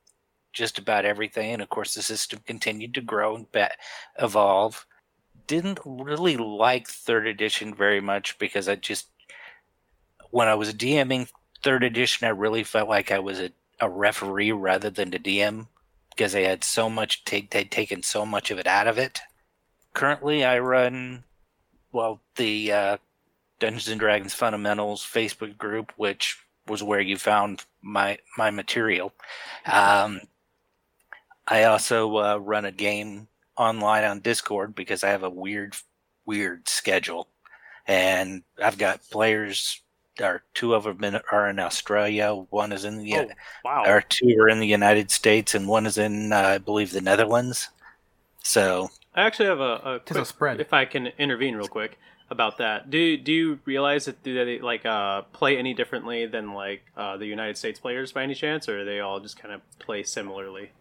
just 0.53 0.77
about 0.77 1.05
everything, 1.05 1.53
and 1.53 1.61
of 1.61 1.69
course 1.69 1.93
the 1.93 2.01
system 2.01 2.39
continued 2.45 2.93
to 2.95 3.01
grow 3.01 3.35
and 3.35 3.51
be- 3.51 3.65
evolve. 4.17 4.85
Didn't 5.47 5.79
really 5.85 6.37
like 6.37 6.87
third 6.87 7.27
edition 7.27 7.73
very 7.73 8.01
much 8.01 8.37
because 8.39 8.67
I 8.67 8.75
just 8.75 9.07
when 10.31 10.47
I 10.47 10.55
was 10.55 10.73
DMing 10.73 11.29
third 11.63 11.83
edition, 11.83 12.27
I 12.27 12.31
really 12.31 12.63
felt 12.63 12.89
like 12.89 13.11
I 13.11 13.19
was 13.19 13.39
a, 13.39 13.51
a 13.79 13.89
referee 13.89 14.51
rather 14.51 14.89
than 14.89 15.11
the 15.11 15.19
DM 15.19 15.67
because 16.09 16.33
they 16.33 16.43
had 16.43 16.63
so 16.63 16.89
much, 16.89 17.23
they'd 17.25 17.71
taken 17.71 18.03
so 18.03 18.25
much 18.25 18.51
of 18.51 18.59
it 18.59 18.67
out 18.67 18.87
of 18.87 18.97
it. 18.97 19.19
Currently, 19.93 20.43
I 20.43 20.59
run, 20.59 21.23
well, 21.91 22.21
the 22.35 22.71
uh, 22.71 22.97
Dungeons 23.59 23.87
and 23.87 23.99
Dragons 23.99 24.33
Fundamentals 24.33 25.03
Facebook 25.03 25.57
group, 25.57 25.93
which 25.97 26.39
was 26.69 26.83
where 26.83 27.01
you 27.01 27.17
found 27.17 27.65
my 27.81 28.17
my 28.37 28.51
material. 28.51 29.13
Um, 29.65 30.21
I 31.47 31.63
also 31.63 32.17
uh, 32.17 32.37
run 32.37 32.65
a 32.65 32.71
game 32.71 33.27
online 33.57 34.03
on 34.03 34.19
Discord 34.19 34.75
because 34.75 35.03
I 35.03 35.09
have 35.09 35.23
a 35.23 35.29
weird, 35.29 35.75
weird 36.25 36.69
schedule, 36.69 37.27
and 37.87 38.43
I've 38.63 38.77
got 38.77 39.01
players. 39.09 39.81
Or 40.21 40.43
two 40.53 40.75
of 40.75 40.83
them 40.83 41.21
are 41.31 41.49
in 41.49 41.59
Australia. 41.59 42.33
One 42.49 42.73
is 42.73 42.83
in 42.83 42.97
the 42.97 43.15
Oh, 43.15 43.29
wow. 43.63 43.83
or 43.87 44.01
two 44.01 44.35
are 44.37 44.49
in 44.49 44.59
the 44.59 44.67
United 44.67 45.11
States, 45.11 45.55
and 45.55 45.65
one 45.65 45.85
is 45.85 45.97
in, 45.97 46.33
uh, 46.33 46.37
I 46.39 46.57
believe, 46.57 46.91
the 46.91 46.99
Netherlands. 46.99 47.69
So, 48.43 48.89
I 49.15 49.21
actually 49.21 49.45
have 49.47 49.61
a, 49.61 49.75
a 49.85 50.01
Tis 50.05 50.17
a 50.17 50.19
quick, 50.19 50.27
spread. 50.27 50.59
if 50.59 50.73
I 50.73 50.83
can 50.83 51.07
intervene 51.17 51.55
real 51.55 51.69
quick. 51.69 51.97
About 52.31 52.57
that. 52.57 52.89
Do 52.89 53.17
do 53.17 53.31
you 53.31 53.59
realize 53.65 54.05
that 54.05 54.21
do 54.23 54.33
they 54.45 54.59
like 54.59 54.85
uh, 54.85 55.23
play 55.33 55.57
any 55.57 55.73
differently 55.73 56.25
than 56.25 56.53
like 56.53 56.83
uh, 56.95 57.17
the 57.17 57.25
United 57.25 57.57
States 57.57 57.79
players 57.79 58.11
by 58.11 58.23
any 58.23 58.35
chance, 58.35 58.69
or 58.69 58.85
they 58.85 58.99
all 58.99 59.19
just 59.19 59.39
kind 59.39 59.53
of 59.53 59.61
play 59.79 60.03
similarly? 60.03 60.71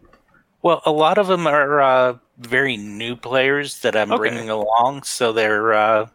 Well, 0.61 0.81
a 0.85 0.91
lot 0.91 1.17
of 1.17 1.27
them 1.27 1.47
are 1.47 1.81
uh, 1.81 2.17
very 2.37 2.75
new 2.77 3.15
players 3.15 3.79
that 3.81 3.95
I'm 3.95 4.11
Okay. 4.11 4.17
bringing 4.17 4.49
along, 4.49 5.03
so 5.03 5.31
they're 5.31 5.73
uh, 5.73 6.07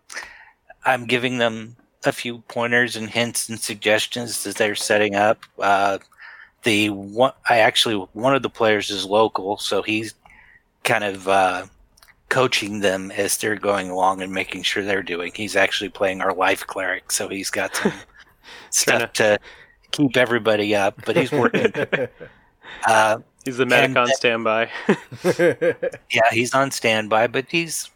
I'm 0.84 1.06
giving 1.06 1.38
them 1.38 1.76
a 2.04 2.12
few 2.12 2.38
pointers 2.48 2.96
and 2.96 3.08
hints 3.08 3.48
and 3.48 3.58
suggestions 3.58 4.46
as 4.46 4.54
they're 4.54 4.74
setting 4.74 5.14
up. 5.14 5.38
Uh, 5.58 5.98
the 6.62 6.90
one 6.90 7.32
I 7.48 7.58
actually 7.58 7.96
one 8.12 8.34
of 8.34 8.42
the 8.42 8.50
players 8.50 8.90
is 8.90 9.04
local, 9.06 9.56
so 9.58 9.82
he's 9.82 10.14
kind 10.82 11.04
of 11.04 11.26
uh, 11.26 11.66
coaching 12.34 12.80
them 12.80 13.12
as 13.12 13.38
they're 13.38 13.54
going 13.54 13.90
along 13.90 14.20
and 14.20 14.32
making 14.32 14.64
sure 14.64 14.82
they're 14.82 15.04
doing. 15.04 15.30
He's 15.34 15.54
actually 15.54 15.90
playing 15.90 16.20
our 16.20 16.34
life 16.34 16.66
cleric, 16.66 17.12
so 17.12 17.28
he's 17.28 17.48
got 17.48 17.76
some 17.76 17.92
stuff 18.70 19.12
to 19.14 19.38
keep 19.92 20.16
everybody 20.16 20.74
up. 20.74 21.00
But 21.06 21.16
he's 21.16 21.30
working. 21.32 21.72
Uh, 22.88 23.18
He's 23.44 23.58
the 23.58 23.66
medic 23.66 23.96
on 23.96 24.08
standby. 24.08 24.68
Yeah, 26.10 26.22
he's 26.32 26.52
on 26.54 26.70
standby, 26.72 27.28
but 27.28 27.46
he's 27.48 27.88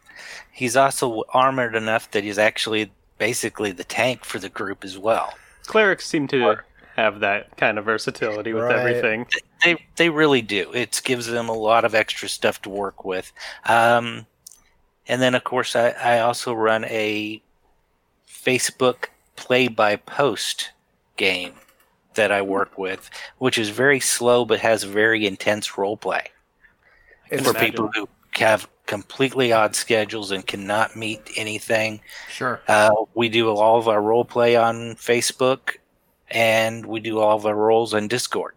he's 0.53 0.77
also 0.77 1.25
armored 1.35 1.75
enough 1.75 2.11
that 2.13 2.23
he's 2.23 2.39
actually 2.39 2.93
basically 3.19 3.73
the 3.73 3.83
tank 3.83 4.25
for 4.25 4.39
the 4.39 4.49
group 4.51 4.85
as 4.85 4.97
well. 4.99 5.35
Clerics 5.67 6.07
seem 6.07 6.29
to 6.29 6.59
have 6.97 7.21
that 7.21 7.57
kind 7.57 7.77
of 7.79 7.87
versatility 7.87 8.53
with 8.53 8.65
Right. 8.65 8.77
everything. 8.79 9.27
They 9.65 9.85
they 9.97 10.09
really 10.09 10.43
do. 10.43 10.73
It 10.73 11.01
gives 11.05 11.27
them 11.27 11.49
a 11.49 11.55
lot 11.55 11.85
of 11.85 11.95
extra 11.95 12.29
stuff 12.29 12.63
to 12.63 12.71
work 12.71 13.05
with. 13.05 13.33
Um, 13.65 14.27
and 15.07 15.21
then 15.21 15.35
of 15.35 15.45
course 15.45 15.75
I, 15.75 15.91
I 15.91 16.21
also 16.21 16.53
run 16.53 16.85
a 16.85 17.43
Facebook 18.29 19.07
play 19.37 19.69
by 19.69 19.97
post 19.97 20.71
game 21.17 21.55
that 22.15 22.33
I 22.33 22.43
work 22.43 22.79
with, 22.79 23.11
which 23.39 23.59
is 23.59 23.71
very 23.71 24.01
slow 24.01 24.45
but 24.45 24.61
has 24.61 24.83
very 24.85 25.27
intense 25.27 25.79
role 25.79 25.97
play. 25.97 26.25
For 27.29 27.37
imagine. 27.37 27.61
people 27.61 27.91
who 27.95 28.09
have 28.33 28.69
completely 28.87 29.53
odd 29.53 29.77
schedules 29.77 30.31
and 30.31 30.47
cannot 30.47 30.97
meet 30.97 31.21
anything. 31.37 32.01
Sure. 32.29 32.61
Uh, 32.67 32.91
we 33.15 33.29
do 33.29 33.51
all 33.51 33.79
of 33.79 33.87
our 33.87 34.01
role 34.01 34.25
play 34.25 34.57
on 34.57 34.95
Facebook, 34.97 35.77
and 36.31 36.87
we 36.87 36.99
do 36.99 37.21
all 37.21 37.37
of 37.37 37.47
our 37.47 37.55
rolls 37.55 37.95
on 37.95 38.09
Discord. 38.09 38.55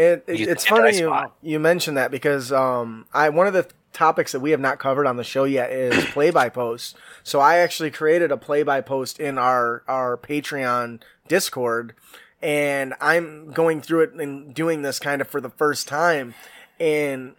It, 0.00 0.24
it, 0.26 0.40
it's 0.48 0.66
funny 0.66 0.96
you, 0.96 1.14
you 1.42 1.60
mentioned 1.60 1.98
that 1.98 2.10
because 2.10 2.52
um, 2.52 3.04
I 3.12 3.28
one 3.28 3.46
of 3.46 3.52
the 3.52 3.68
topics 3.92 4.32
that 4.32 4.40
we 4.40 4.52
have 4.52 4.60
not 4.60 4.78
covered 4.78 5.06
on 5.06 5.16
the 5.16 5.24
show 5.24 5.44
yet 5.44 5.70
is 5.70 6.04
play 6.12 6.30
by 6.30 6.48
post. 6.48 6.96
So 7.22 7.38
I 7.38 7.58
actually 7.58 7.90
created 7.90 8.32
a 8.32 8.38
play 8.38 8.62
by 8.62 8.80
post 8.80 9.20
in 9.20 9.36
our 9.36 9.82
our 9.86 10.16
Patreon 10.16 11.02
Discord, 11.28 11.94
and 12.40 12.94
I'm 12.98 13.52
going 13.52 13.82
through 13.82 14.04
it 14.04 14.14
and 14.14 14.54
doing 14.54 14.80
this 14.80 14.98
kind 14.98 15.20
of 15.20 15.28
for 15.28 15.38
the 15.38 15.50
first 15.50 15.86
time, 15.86 16.34
and 16.78 17.34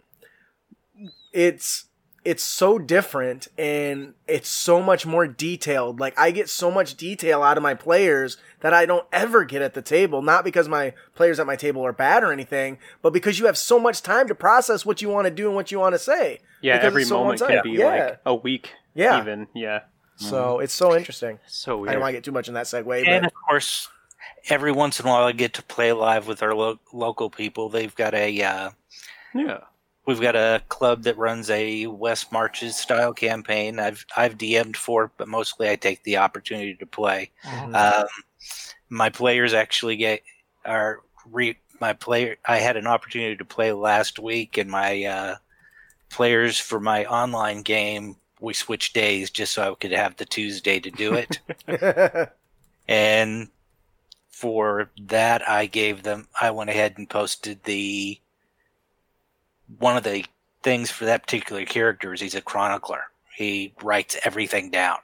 it's 1.32 1.86
it's 2.24 2.42
so 2.42 2.78
different 2.78 3.48
and 3.58 4.14
it's 4.28 4.48
so 4.48 4.80
much 4.80 5.04
more 5.04 5.26
detailed. 5.26 5.98
Like 5.98 6.16
I 6.18 6.30
get 6.30 6.48
so 6.48 6.70
much 6.70 6.94
detail 6.96 7.42
out 7.42 7.56
of 7.56 7.62
my 7.62 7.74
players 7.74 8.36
that 8.60 8.72
I 8.72 8.86
don't 8.86 9.06
ever 9.12 9.44
get 9.44 9.60
at 9.62 9.74
the 9.74 9.82
table. 9.82 10.22
Not 10.22 10.44
because 10.44 10.68
my 10.68 10.94
players 11.14 11.40
at 11.40 11.46
my 11.46 11.56
table 11.56 11.84
are 11.84 11.92
bad 11.92 12.22
or 12.22 12.32
anything, 12.32 12.78
but 13.02 13.12
because 13.12 13.38
you 13.40 13.46
have 13.46 13.58
so 13.58 13.78
much 13.80 14.02
time 14.02 14.28
to 14.28 14.34
process 14.34 14.86
what 14.86 15.02
you 15.02 15.08
want 15.08 15.26
to 15.26 15.30
do 15.32 15.46
and 15.46 15.56
what 15.56 15.72
you 15.72 15.80
want 15.80 15.94
to 15.94 15.98
say. 15.98 16.38
Yeah, 16.60 16.76
Because 16.76 16.86
every 16.86 17.04
so 17.04 17.18
moment 17.18 17.40
can 17.40 17.60
be 17.64 17.70
Yeah. 17.72 17.86
like 17.86 18.20
a 18.24 18.34
week. 18.34 18.70
Yeah. 18.94 19.20
even 19.20 19.48
yeah. 19.54 19.80
So 20.16 20.60
it's 20.60 20.74
so 20.74 20.94
interesting. 20.96 21.40
So 21.46 21.78
weird. 21.78 21.88
I 21.88 21.92
don't 21.94 22.02
want 22.02 22.10
to 22.12 22.16
get 22.18 22.24
too 22.24 22.30
much 22.32 22.46
in 22.46 22.54
that 22.54 22.66
segue, 22.66 22.98
And 23.04 23.22
but 23.22 23.24
of 23.24 23.32
course, 23.48 23.88
every 24.48 24.70
once 24.70 25.00
in 25.00 25.06
a 25.06 25.08
while, 25.08 25.24
I 25.24 25.32
get 25.32 25.54
to 25.54 25.62
play 25.62 25.92
live 25.92 26.28
with 26.28 26.42
our 26.44 26.54
lo- 26.54 26.78
local 26.92 27.30
people. 27.30 27.68
They've 27.68 27.94
got 27.94 28.14
a 28.14 28.42
uh, 28.42 28.70
yeah. 29.34 29.58
We've 30.06 30.20
got 30.20 30.36
a 30.36 30.62
club 30.68 31.04
that 31.04 31.18
runs 31.18 31.50
a 31.50 31.86
West 31.86 32.32
Marches 32.32 32.76
style 32.76 33.12
campaign. 33.12 33.78
I've 33.78 34.04
I've 34.16 34.38
DM'd 34.38 34.76
for, 34.76 35.10
but 35.16 35.28
mostly 35.28 35.68
I 35.68 35.76
take 35.76 36.02
the 36.04 36.18
opportunity 36.18 36.74
to 36.74 36.86
play. 36.86 37.30
Mm-hmm. 37.44 37.74
Um, 37.74 38.06
my 38.88 39.10
players 39.10 39.54
actually 39.54 39.96
get 39.96 40.22
are 40.64 41.00
re, 41.30 41.56
my 41.80 41.92
player. 41.92 42.36
I 42.46 42.58
had 42.58 42.76
an 42.76 42.86
opportunity 42.86 43.36
to 43.36 43.44
play 43.44 43.72
last 43.72 44.18
week, 44.18 44.58
and 44.58 44.70
my 44.70 45.04
uh, 45.04 45.36
players 46.10 46.58
for 46.58 46.80
my 46.80 47.04
online 47.06 47.62
game 47.62 48.16
we 48.42 48.52
switched 48.52 48.92
days 48.92 49.30
just 49.30 49.52
so 49.54 49.72
I 49.72 49.74
could 49.76 49.92
have 49.92 50.16
the 50.16 50.24
Tuesday 50.24 50.80
to 50.80 50.90
do 50.90 51.14
it. 51.14 51.38
and 52.88 53.48
for 54.30 54.90
that, 55.00 55.48
I 55.48 55.66
gave 55.66 56.02
them. 56.02 56.26
I 56.38 56.50
went 56.50 56.68
ahead 56.68 56.94
and 56.96 57.08
posted 57.08 57.62
the 57.62 58.18
one 59.78 59.96
of 59.96 60.04
the 60.04 60.24
things 60.62 60.90
for 60.90 61.04
that 61.06 61.22
particular 61.22 61.64
character 61.64 62.12
is 62.12 62.20
he's 62.20 62.34
a 62.34 62.40
chronicler. 62.40 63.04
He 63.36 63.72
writes 63.82 64.16
everything 64.24 64.70
down, 64.70 64.98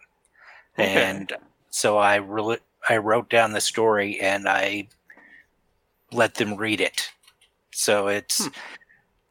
Okay. 0.79 1.11
and 1.11 1.33
so 1.71 1.99
I 1.99 2.17
really 2.17 2.59
I 2.89 2.99
wrote 2.99 3.31
down 3.31 3.53
the 3.53 3.61
story 3.61 4.21
and 4.21 4.49
I 4.49 4.89
let 6.13 6.35
them 6.35 6.57
read 6.57 6.81
it. 6.81 7.11
So 7.71 8.09
it's 8.09 8.43
Hmm. 8.43 8.53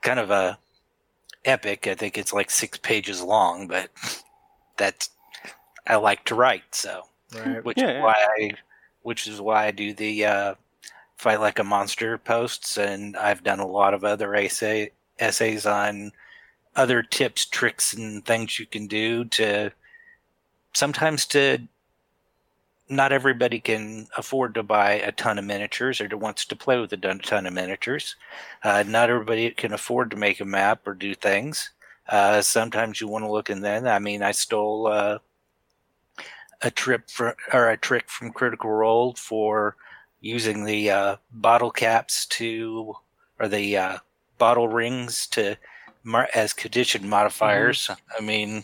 kind 0.02 0.20
of 0.20 0.32
a 0.32 0.58
epic. 1.46 1.88
I 1.88 1.96
think 1.96 2.18
it's 2.18 2.34
like 2.34 2.50
six 2.52 2.78
pages 2.78 3.22
long, 3.22 3.68
but 3.68 3.90
that's 4.78 5.10
I 5.88 5.96
like 5.96 6.26
to 6.26 6.36
write, 6.36 6.63
so 6.76 7.04
right. 7.34 7.63
which 7.63 7.78
Yeah, 7.78 7.90
is 7.90 7.94
yeah. 7.94 8.02
why 8.04 8.16
I, 8.40 8.52
which 9.04 9.28
is 9.28 9.40
why 9.42 9.68
I 9.68 9.72
do 9.72 9.94
the 9.94 10.26
uh, 10.26 10.56
fight 11.18 11.40
like 11.40 11.60
a 11.60 11.63
monster 11.63 12.18
posts, 12.18 12.78
and 12.78 13.16
I've 13.16 13.44
done 13.44 13.60
a 13.60 13.68
lot 13.68 13.94
of 13.94 14.04
other 14.04 14.36
essay 14.36 14.92
essays 15.19 15.65
on 15.65 16.12
other 16.75 17.01
tips, 17.01 17.45
tricks, 17.45 17.93
and 17.93 18.25
things 18.25 18.60
you 18.60 18.65
can 18.65 18.88
do 18.88 19.25
to 19.25 19.71
sometimes 20.73 21.25
to 21.25 21.60
not 22.89 23.12
everybody 23.12 23.60
can 23.60 24.08
afford 24.15 24.53
to 24.53 24.63
buy 24.63 24.93
a 24.93 25.12
ton 25.12 25.38
of 25.38 25.45
miniatures 25.45 25.99
or 25.99 26.08
to 26.08 26.17
wants 26.17 26.45
to 26.45 26.56
play 26.56 26.80
with 26.80 26.93
a 26.93 26.97
ton 26.97 27.45
of 27.45 27.53
miniatures. 27.53 28.15
Uh, 28.63 28.84
not 28.88 29.10
everybody 29.10 29.49
can 29.51 29.73
afford 29.73 30.12
to 30.12 30.17
make 30.17 30.39
a 30.39 30.45
map 30.45 30.88
or 30.88 30.93
do 30.93 31.13
things. 31.13 31.71
Uh, 32.08 32.41
sometimes 32.41 33.01
you 33.01 33.08
want 33.08 33.25
to 33.25 33.32
look 33.32 33.49
in 33.49 33.62
then. 33.62 33.88
I 33.88 33.99
mean, 33.99 34.23
I 34.23 34.32
stole 34.32 34.88
uh, 34.88 35.17
a 36.62 36.71
trip 36.71 37.10
for 37.10 37.36
or 37.51 37.69
a 37.69 37.77
trick 37.77 38.10
from 38.10 38.32
Critical 38.32 38.69
Role 38.69 39.13
for 39.15 39.75
using 40.21 40.63
the 40.63 40.89
uh, 40.89 41.15
bottle 41.32 41.71
caps 41.71 42.25
to 42.27 42.93
or 43.39 43.47
the 43.49 43.77
uh, 43.77 43.97
bottle 44.38 44.67
rings 44.67 45.28
to 45.28 45.58
mar- 46.04 46.30
as 46.36 46.54
condition 46.54 47.08
modifiers. 47.08 47.89
I 48.17 48.21
mean, 48.21 48.63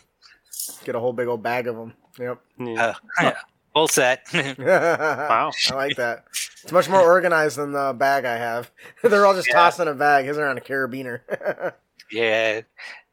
Get 0.86 0.95
a 0.95 0.99
whole 0.99 1.13
big 1.13 1.27
old 1.27 1.43
bag 1.43 1.67
of 1.67 1.75
them. 1.75 1.93
Yep. 2.19 2.39
Yeah. 2.59 2.93
uh, 3.19 3.31
full 3.73 3.88
set. 3.88 4.25
wow. 4.57 5.51
I 5.71 5.75
like 5.75 5.95
that. 5.97 6.25
It's 6.63 6.71
much 6.71 6.88
more 6.88 7.01
organized 7.01 7.57
than 7.57 7.71
the 7.73 7.93
bag 7.93 8.23
I 8.25 8.38
have. 8.38 8.71
They're 9.03 9.25
all 9.25 9.33
just 9.33 9.47
Yeah. 9.49 9.55
tossed 9.55 9.79
in 9.79 9.88
a 9.89 9.93
bag. 9.93 10.25
His 10.25 10.38
are 10.38 10.47
on 10.47 10.57
a 10.57 10.62
carabiner. 10.62 11.73
Yeah, 12.12 12.62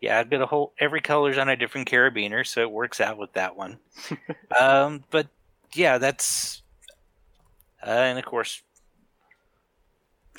yeah, 0.00 0.18
I've 0.18 0.28
got 0.28 0.42
a 0.42 0.46
whole 0.46 0.74
every 0.78 1.00
color's 1.00 1.38
on 1.38 1.48
a 1.48 1.56
different 1.56 1.88
carabiner, 1.90 2.46
so 2.46 2.60
it 2.60 2.70
works 2.70 3.00
out 3.00 3.16
with 3.18 3.32
that 3.32 3.56
one. 3.56 3.78
um, 4.60 5.04
but 5.10 5.26
yeah, 5.72 5.96
that's 5.98 6.62
uh, 7.84 7.90
and 7.90 8.18
of 8.18 8.24
course, 8.26 8.62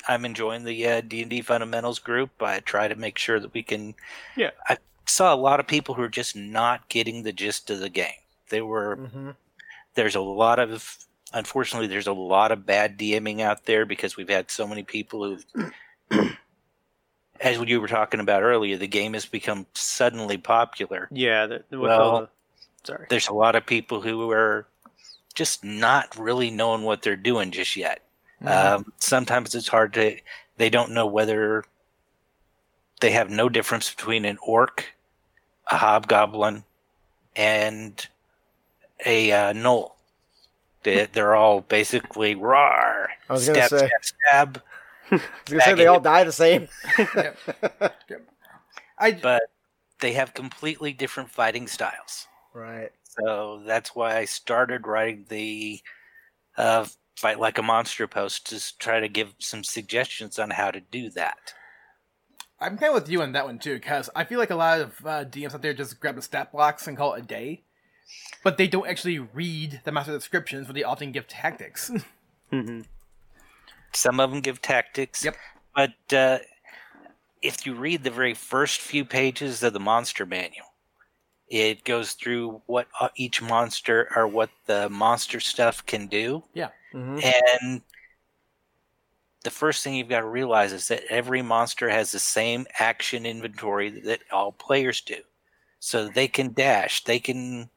I'm 0.08 0.24
enjoying 0.24 0.64
the 0.64 0.86
uh, 0.88 1.00
D 1.00 1.22
and 1.22 1.30
D 1.30 1.40
fundamentals 1.42 1.98
group. 1.98 2.30
I 2.42 2.60
try 2.60 2.88
to 2.88 2.94
make 2.96 3.18
sure 3.18 3.38
that 3.40 3.52
we 3.54 3.62
can. 3.62 3.94
Yeah. 4.36 4.50
I 4.68 4.78
saw 5.06 5.34
a 5.34 5.36
lot 5.36 5.60
of 5.60 5.66
people 5.66 5.94
who 5.94 6.02
are 6.02 6.08
just 6.08 6.34
not 6.36 6.88
getting 6.88 7.22
the 7.22 7.32
gist 7.32 7.70
of 7.70 7.80
the 7.80 7.88
game. 7.88 8.12
They 8.50 8.60
were 8.62 8.96
hmm 8.96 9.30
there's 9.94 10.14
a 10.14 10.20
lot 10.20 10.58
of 10.58 10.96
unfortunately 11.34 11.86
there's 11.86 12.06
a 12.06 12.12
lot 12.14 12.50
of 12.50 12.64
bad 12.64 12.98
DMing 12.98 13.40
out 13.40 13.66
there 13.66 13.84
because 13.84 14.16
we've 14.16 14.28
had 14.30 14.50
so 14.50 14.66
many 14.66 14.82
people 14.82 15.24
who 15.24 15.38
as 17.40 17.58
you 17.58 17.80
were 17.80 17.88
talking 17.88 18.20
about 18.20 18.42
earlier 18.42 18.76
the 18.76 18.86
game 18.86 19.14
has 19.14 19.26
become 19.26 19.66
suddenly 19.74 20.36
popular 20.38 21.08
Yeah. 21.10 21.46
The, 21.46 21.56
with 21.70 21.80
Well- 21.80 22.00
all 22.00 22.20
the, 22.22 22.28
sorry. 22.84 23.06
there's 23.10 23.28
a 23.28 23.34
lot 23.34 23.54
of 23.54 23.66
people 23.66 24.00
who 24.00 24.30
are 24.30 24.66
just 25.34 25.64
not 25.64 26.16
really 26.18 26.50
knowing 26.50 26.82
what 26.82 27.02
they're 27.02 27.16
doing 27.16 27.50
just 27.50 27.76
yet 27.76 28.02
um, 28.46 28.92
sometimes 28.98 29.54
it's 29.54 29.68
hard 29.68 29.94
to 29.94 30.16
they 30.56 30.70
don't 30.70 30.92
know 30.92 31.06
whether 31.06 31.64
they 33.00 33.10
have 33.12 33.30
no 33.30 33.48
difference 33.48 33.90
between 33.92 34.24
an 34.24 34.38
orc 34.42 34.92
a 35.70 35.76
hobgoblin 35.76 36.64
and 37.36 38.08
a 39.06 39.32
uh, 39.32 39.52
gnoll 39.52 39.92
they, 40.82 41.06
they're 41.12 41.34
all 41.34 41.60
basically 41.62 42.34
roar 42.34 43.10
I 43.28 43.32
was 43.32 43.46
gonna 43.46 43.68
say. 43.68 43.88
stab 43.88 44.04
stab 44.04 44.62
I 45.10 45.16
was 45.16 45.22
gonna 45.50 45.62
say 45.62 45.74
they 45.74 45.86
all 45.86 46.00
die 46.00 46.24
the 46.24 46.32
same. 46.32 46.68
I 48.98 49.12
but 49.12 49.42
they 50.00 50.12
have 50.12 50.34
completely 50.34 50.92
different 50.92 51.30
fighting 51.30 51.66
styles 51.66 52.26
right. 52.54 52.90
So 53.20 53.62
that's 53.66 53.94
why 53.94 54.16
I 54.16 54.24
started 54.24 54.86
writing 54.86 55.26
the 55.28 55.80
uh, 56.56 56.86
Fight 57.16 57.38
Like 57.38 57.58
a 57.58 57.62
Monster 57.62 58.06
post 58.06 58.48
to 58.50 58.78
try 58.78 59.00
to 59.00 59.08
give 59.08 59.34
some 59.38 59.64
suggestions 59.64 60.38
on 60.38 60.50
how 60.50 60.70
to 60.70 60.80
do 60.80 61.10
that. 61.10 61.54
I'm 62.60 62.78
kind 62.78 62.94
of 62.94 63.02
with 63.02 63.10
you 63.10 63.22
on 63.22 63.32
that 63.32 63.44
one 63.44 63.58
too, 63.58 63.74
because 63.74 64.08
I 64.14 64.24
feel 64.24 64.38
like 64.38 64.50
a 64.50 64.56
lot 64.56 64.80
of 64.80 65.06
uh, 65.06 65.24
DMs 65.24 65.54
out 65.54 65.62
there 65.62 65.74
just 65.74 65.98
grab 65.98 66.14
the 66.14 66.22
stat 66.22 66.52
blocks 66.52 66.86
and 66.86 66.96
call 66.96 67.14
it 67.14 67.24
a 67.24 67.26
day, 67.26 67.64
but 68.44 68.56
they 68.56 68.68
don't 68.68 68.86
actually 68.86 69.18
read 69.18 69.80
the 69.84 69.90
master 69.90 70.12
descriptions, 70.12 70.66
but 70.66 70.76
they 70.76 70.84
often 70.84 71.10
give 71.10 71.26
tactics. 71.26 71.90
hmm 72.50 72.82
Some 73.92 74.20
of 74.20 74.30
them 74.30 74.40
give 74.40 74.62
tactics. 74.62 75.24
Yep. 75.24 75.36
But 75.74 76.14
uh, 76.14 76.38
if 77.42 77.66
you 77.66 77.74
read 77.74 78.04
the 78.04 78.10
very 78.10 78.34
first 78.34 78.80
few 78.80 79.04
pages 79.04 79.62
of 79.62 79.72
the 79.72 79.80
monster 79.80 80.24
manual, 80.24 80.72
it 81.48 81.84
goes 81.84 82.12
through 82.12 82.62
what 82.66 82.86
uh, 83.00 83.08
each 83.16 83.42
monster 83.42 84.08
or 84.14 84.26
what 84.26 84.50
the 84.66 84.88
monster 84.88 85.40
stuff 85.40 85.84
can 85.84 86.06
do. 86.06 86.44
Hmm 86.92 87.18
And 87.24 87.82
the 89.44 89.50
first 89.50 89.82
thing 89.82 89.94
you've 89.94 90.08
got 90.08 90.20
to 90.20 90.26
realize 90.26 90.72
is 90.72 90.88
that 90.88 91.02
every 91.10 91.42
monster 91.42 91.88
has 91.88 92.12
the 92.12 92.18
same 92.18 92.66
action 92.78 93.26
inventory 93.26 93.90
that 94.00 94.20
all 94.30 94.52
players 94.52 95.00
do. 95.00 95.16
So 95.80 96.08
they 96.08 96.28
can 96.28 96.52
dash, 96.52 97.02
they 97.04 97.18
can 97.18 97.68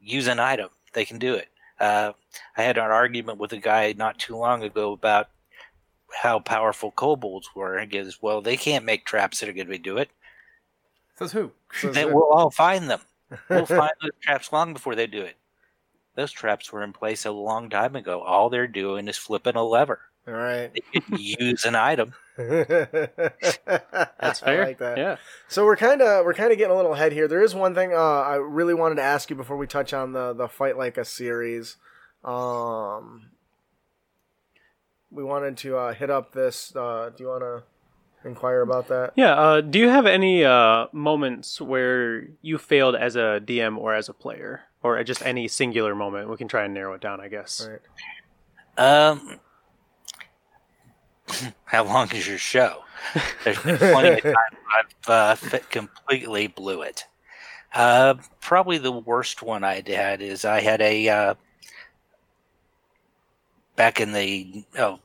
use 0.00 0.26
an 0.26 0.38
item, 0.40 0.68
they 0.92 1.04
can 1.04 1.18
do 1.18 1.34
it. 1.34 1.48
Uh, 1.78 2.12
I 2.56 2.62
had 2.62 2.76
an 2.76 2.84
argument 2.84 3.38
with 3.38 3.52
a 3.52 3.56
guy 3.58 3.94
not 3.96 4.18
too 4.18 4.36
long 4.36 4.62
ago 4.62 4.92
about 4.92 5.30
how 6.22 6.38
powerful 6.40 6.90
kobolds 6.90 7.48
were. 7.54 7.76
And 7.78 7.90
he 7.90 7.98
goes, 7.98 8.20
Well, 8.20 8.42
they 8.42 8.58
can't 8.58 8.84
make 8.84 9.06
traps 9.06 9.40
that 9.40 9.48
are 9.48 9.54
going 9.54 9.68
to 9.68 9.78
do 9.78 9.96
it. 9.96 10.10
Says 11.16 11.32
who? 11.32 11.52
So 11.72 11.92
They, 11.92 12.02
it- 12.02 12.12
we'll 12.12 12.24
all 12.30 12.50
find 12.50 12.90
them. 12.90 13.00
We'll 13.48 13.64
find 13.66 13.92
those 14.02 14.10
traps 14.20 14.52
long 14.52 14.74
before 14.74 14.94
they 14.94 15.06
do 15.06 15.22
it. 15.22 15.36
Those 16.20 16.32
traps 16.32 16.70
were 16.70 16.82
in 16.82 16.92
place 16.92 17.24
a 17.24 17.30
long 17.30 17.70
time 17.70 17.96
ago. 17.96 18.20
All 18.20 18.50
they're 18.50 18.66
doing 18.66 19.08
is 19.08 19.16
flipping 19.16 19.56
a 19.56 19.64
lever. 19.64 20.00
All 20.28 20.34
right. 20.34 20.70
They 20.70 21.00
can 21.00 21.18
use 21.18 21.64
an 21.64 21.74
item. 21.74 22.12
That's 22.36 24.40
fair. 24.40 24.62
I 24.62 24.66
like 24.66 24.78
that. 24.80 24.98
Yeah. 24.98 25.16
So 25.48 25.64
we're 25.64 25.78
kind 25.78 26.02
of 26.02 26.26
we're 26.26 26.34
kind 26.34 26.52
of 26.52 26.58
getting 26.58 26.74
a 26.74 26.76
little 26.76 26.92
ahead 26.92 27.12
here. 27.12 27.26
There 27.26 27.42
is 27.42 27.54
one 27.54 27.74
thing 27.74 27.94
uh, 27.94 27.96
I 27.96 28.34
really 28.34 28.74
wanted 28.74 28.96
to 28.96 29.02
ask 29.02 29.30
you 29.30 29.36
before 29.36 29.56
we 29.56 29.66
touch 29.66 29.94
on 29.94 30.12
the 30.12 30.34
the 30.34 30.46
fight 30.46 30.76
like 30.76 30.98
a 30.98 31.06
series. 31.06 31.78
Um, 32.22 33.30
we 35.10 35.24
wanted 35.24 35.56
to 35.56 35.78
uh, 35.78 35.94
hit 35.94 36.10
up 36.10 36.34
this. 36.34 36.76
Uh, 36.76 37.12
do 37.16 37.24
you 37.24 37.30
want 37.30 37.44
to 37.44 37.62
inquire 38.24 38.60
about 38.62 38.88
that? 38.88 39.12
Yeah. 39.16 39.34
Uh, 39.34 39.60
do 39.60 39.78
you 39.78 39.88
have 39.88 40.06
any 40.06 40.44
uh, 40.44 40.86
moments 40.92 41.60
where 41.60 42.28
you 42.42 42.58
failed 42.58 42.94
as 42.94 43.16
a 43.16 43.40
DM 43.44 43.76
or 43.76 43.94
as 43.94 44.08
a 44.08 44.14
player, 44.14 44.62
or 44.82 45.02
just 45.04 45.24
any 45.24 45.48
singular 45.48 45.94
moment? 45.94 46.28
We 46.28 46.36
can 46.36 46.48
try 46.48 46.64
and 46.64 46.74
narrow 46.74 46.94
it 46.94 47.00
down, 47.00 47.20
I 47.20 47.28
guess. 47.28 47.68
Right. 47.68 47.80
Um, 48.78 49.40
how 51.64 51.84
long 51.84 52.10
is 52.12 52.26
your 52.26 52.38
show? 52.38 52.84
There's 53.44 53.58
been 53.62 53.78
plenty 53.78 54.08
of 54.10 54.22
times 54.22 54.36
I've 55.06 55.10
uh, 55.10 55.34
fit 55.34 55.70
completely 55.70 56.46
blew 56.46 56.82
it. 56.82 57.06
Uh, 57.72 58.14
probably 58.40 58.78
the 58.78 58.92
worst 58.92 59.42
one 59.42 59.62
I 59.62 59.82
had 59.86 60.22
is 60.22 60.44
I 60.44 60.60
had 60.60 60.80
a 60.80 61.08
uh, 61.08 61.34
back 63.76 64.00
in 64.00 64.12
the 64.12 64.64
oh 64.78 64.98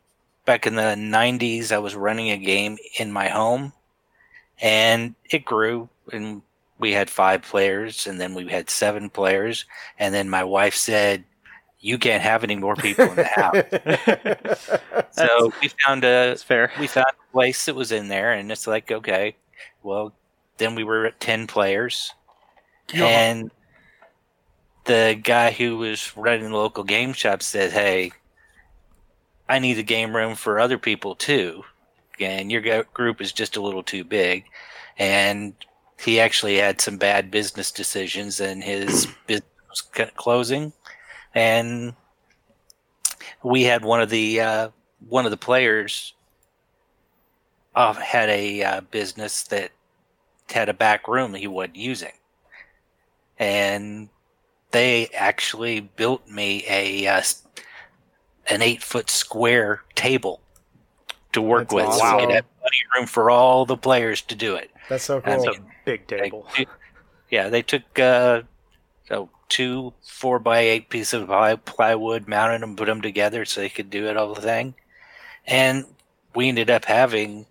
back 0.46 0.66
in 0.68 0.76
the 0.76 0.96
'90s. 0.96 1.72
I 1.72 1.78
was 1.80 1.96
running 1.96 2.30
a 2.32 2.38
game 2.38 2.78
in 3.00 3.12
my 3.12 3.28
home, 3.30 3.74
and 4.62 5.16
it 5.30 5.46
grew, 5.46 5.90
and 6.12 6.42
we 6.80 6.92
had 6.94 7.10
five 7.10 7.42
players, 7.42 8.08
and 8.08 8.20
then 8.20 8.34
we 8.34 8.48
had 8.48 8.70
seven 8.70 9.10
players, 9.10 9.66
and 10.00 10.14
then 10.14 10.30
my 10.30 10.44
wife 10.44 10.76
said, 10.76 11.24
"You 11.80 11.98
can't 11.98 12.22
have 12.24 12.44
any 12.44 12.56
more 12.56 12.76
people 12.76 13.06
in 13.06 13.16
the 13.16 13.24
house." 13.26 15.10
So 15.12 15.50
we 15.62 15.70
found 15.86 16.04
a 16.04 16.36
fair. 16.38 16.72
we 16.78 16.88
found 16.88 17.06
a 17.08 17.32
place 17.32 17.66
that 17.66 17.76
was 17.76 17.92
in 17.94 18.10
there, 18.10 18.34
and 18.34 18.52
it's 18.52 18.68
like, 18.68 18.92
okay, 18.92 19.36
well, 19.82 20.14
then 20.58 20.76
we 20.76 20.84
were 20.84 21.06
at 21.06 21.20
ten 21.22 21.48
players, 21.48 22.12
Yeah. 22.94 23.06
and 23.06 23.50
the 24.84 25.18
guy 25.24 25.52
who 25.52 25.78
was 25.78 26.16
running 26.18 26.50
the 26.52 26.58
local 26.58 26.84
game 26.84 27.14
shop 27.14 27.42
said, 27.42 27.72
"Hey, 27.72 28.12
I 29.48 29.60
need 29.60 29.78
a 29.78 29.84
game 29.84 30.16
room 30.16 30.36
for 30.36 30.60
other 30.60 30.78
people 30.78 31.16
too, 31.16 31.64
and 32.20 32.52
your 32.52 32.84
group 32.84 33.22
is 33.22 33.32
just 33.32 33.56
a 33.56 33.62
little 33.62 33.84
too 33.84 34.04
big." 34.04 34.46
And 34.98 35.54
he 36.00 36.20
actually 36.20 36.58
had 36.58 36.82
some 36.82 36.98
bad 36.98 37.32
business 37.32 37.72
decisions, 37.72 38.40
and 38.40 38.64
his 38.64 39.08
business 39.28 39.50
was 39.70 40.10
closing, 40.16 40.74
and 41.34 41.94
we 43.44 43.64
had 43.64 43.84
one 43.84 44.02
of 44.02 44.10
the 44.10 44.42
uh, 44.42 44.70
one 45.08 45.26
of 45.26 45.32
the 45.32 45.38
players 45.38 46.14
uh, 47.76 47.94
had 47.94 48.30
a 48.30 48.64
uh, 48.64 48.82
business 48.82 49.44
that 49.44 49.72
had 50.50 50.70
a 50.70 50.74
back 50.74 51.08
room 51.08 51.34
he 51.34 51.48
wasn't 51.48 51.76
using, 51.76 52.14
and 53.38 54.10
they 54.72 55.08
actually 55.10 55.80
built 55.80 56.28
me 56.28 56.64
a 56.68 57.08
uh, 57.08 57.22
an 58.50 58.62
eight 58.62 58.84
foot 58.84 59.10
square 59.10 59.84
table 59.96 60.42
to 61.34 61.42
work 61.42 61.70
That's 61.70 61.74
with. 61.74 61.86
So 61.86 61.92
awesome. 62.04 62.18
we 62.18 62.26
could 62.28 62.36
have 62.36 62.46
plenty 62.60 62.78
of 62.94 63.00
room 63.00 63.08
for 63.08 63.30
all 63.30 63.66
the 63.66 63.78
players 63.78 64.22
to 64.24 64.36
do 64.36 64.56
it. 64.56 64.72
That's 64.90 65.04
so 65.04 65.22
And 65.26 65.44
cool. 65.44 65.54
so- 65.54 65.60
Big 65.86 66.08
table. 66.08 66.48
two- 66.56 66.66
yeah, 67.30 67.50
they 67.50 67.62
took 67.62 68.00
uh, 68.00 68.42
so 69.08 69.30
two 69.50 69.94
four 70.04 70.40
by 70.40 70.60
eight 70.60 70.90
pieces 70.90 71.14
of 71.14 71.28
ply- 71.28 71.56
plywood, 71.58 72.28
mounted 72.28 72.62
them, 72.62 72.76
put 72.76 72.86
them 72.86 73.02
together 73.02 73.46
so 73.46 73.62
they 73.62 73.70
could 73.70 73.90
do 73.92 74.08
it 74.08 74.18
all 74.18 74.34
the 74.34 74.42
thing, 74.42 74.74
and 75.46 75.86
we 76.34 76.50
ended 76.50 76.70
up 76.72 76.86
having, 76.86 77.40
you 77.40 77.46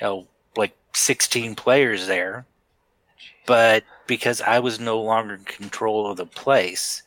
know, 0.00 0.26
like 0.56 0.74
sixteen 0.94 1.54
players 1.54 2.06
there, 2.06 2.46
but 3.46 3.84
because 4.06 4.40
I 4.40 4.58
was 4.60 4.80
no 4.80 5.00
longer 5.02 5.34
in 5.34 5.44
control 5.44 6.10
of 6.10 6.16
the 6.16 6.26
place, 6.26 7.02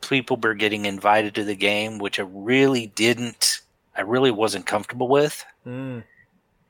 people 0.00 0.36
were 0.36 0.54
getting 0.54 0.84
invited 0.86 1.34
to 1.34 1.44
the 1.44 1.56
game, 1.56 1.98
which 1.98 2.18
I 2.18 2.24
really 2.28 2.86
didn't, 2.88 3.60
I 3.96 4.02
really 4.02 4.30
wasn't 4.30 4.66
comfortable 4.66 5.08
with 5.08 5.44
Mm. 5.66 6.04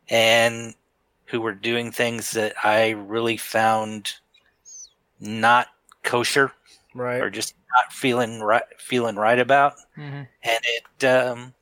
and 0.09 0.75
who 1.27 1.41
were 1.41 1.53
doing 1.55 1.91
things 1.93 2.31
that 2.33 2.55
I 2.65 2.91
really 2.91 3.37
found 3.37 4.15
not 5.21 5.69
kosher 6.03 6.53
Right. 6.95 7.21
or 7.21 7.31
just 7.31 7.55
not 7.75 7.93
feeling 7.93 8.41
right 8.41 8.63
feeling 8.79 9.17
right 9.17 9.39
about. 9.39 9.75
Mhm. 9.97 10.29
And 10.43 10.61
it 10.65 11.05
um 11.05 11.55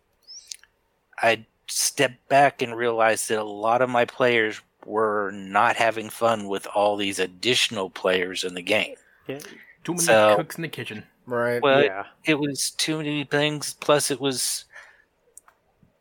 I 1.22 1.46
stepped 1.66 2.28
back 2.28 2.60
and 2.62 2.76
realized 2.76 3.28
that 3.30 3.38
a 3.38 3.44
lot 3.44 3.80
of 3.82 3.88
my 3.88 4.04
players 4.04 4.60
were 4.84 5.30
not 5.32 5.76
having 5.76 6.10
fun 6.10 6.46
with 6.46 6.66
all 6.74 6.96
these 6.96 7.18
additional 7.18 7.88
players 7.88 8.44
in 8.44 8.52
the 8.54 8.62
game. 8.62 8.96
Yeah. 9.26 9.38
Too 9.82 9.94
many 9.94 10.04
So- 10.04 10.36
cooks 10.36 10.56
in 10.56 10.62
the 10.62 10.68
kitchen. 10.68 11.06
Right. 11.26 11.62
Well, 11.62 11.82
yeah. 11.82 12.04
it 12.24 12.38
was 12.38 12.70
too 12.72 12.98
many 12.98 13.24
things 13.24 13.74
plus 13.80 14.10
it 14.10 14.20
was 14.20 14.64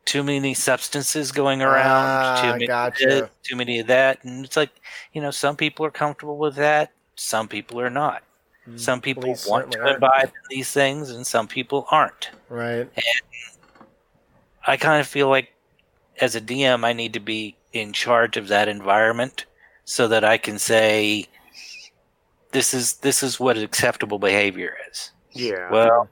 too 0.05 0.21
many 0.23 0.53
substances 0.53 1.31
going 1.31 1.61
around 1.61 1.85
Ah, 1.87 2.41
too 2.41 2.49
many 2.49 2.67
gotcha. 2.67 3.03
of 3.05 3.09
this, 3.09 3.29
too 3.43 3.55
many 3.55 3.79
of 3.79 3.87
that 3.87 4.21
and 4.25 4.43
it's 4.43 4.57
like 4.57 4.69
you 5.13 5.21
know 5.21 5.31
some 5.31 5.55
people 5.55 5.85
are 5.85 5.91
comfortable 5.91 6.37
with 6.37 6.55
that 6.55 6.91
some 7.15 7.47
people 7.47 7.79
are 7.79 7.89
not 7.89 8.21
some 8.75 8.99
people 9.01 9.23
Police 9.23 9.45
want 9.47 9.71
to 9.71 9.77
certainly 9.77 9.91
aren't. 9.91 10.03
imbibe 10.03 10.31
these 10.49 10.71
things 10.71 11.09
and 11.11 11.25
some 11.25 11.47
people 11.47 11.85
aren't 11.91 12.31
Right. 12.49 12.79
And 12.95 13.85
i 14.67 14.75
kind 14.77 14.99
of 14.99 15.07
feel 15.07 15.29
like 15.29 15.53
as 16.19 16.35
a 16.35 16.41
dm 16.41 16.83
i 16.83 16.91
need 16.93 17.13
to 17.13 17.19
be 17.21 17.55
in 17.71 17.91
charge 17.93 18.35
of 18.37 18.47
that 18.49 18.67
environment 18.67 19.45
so 19.85 20.07
that 20.09 20.23
i 20.25 20.37
can 20.37 20.59
say 20.59 21.25
this 22.53 22.73
is 22.73 22.93
this 22.97 23.21
is 23.23 23.39
what 23.39 23.57
acceptable 23.57 24.19
behavior 24.19 24.75
is 24.89 25.11
Yeah. 25.31 25.69
well, 25.71 26.07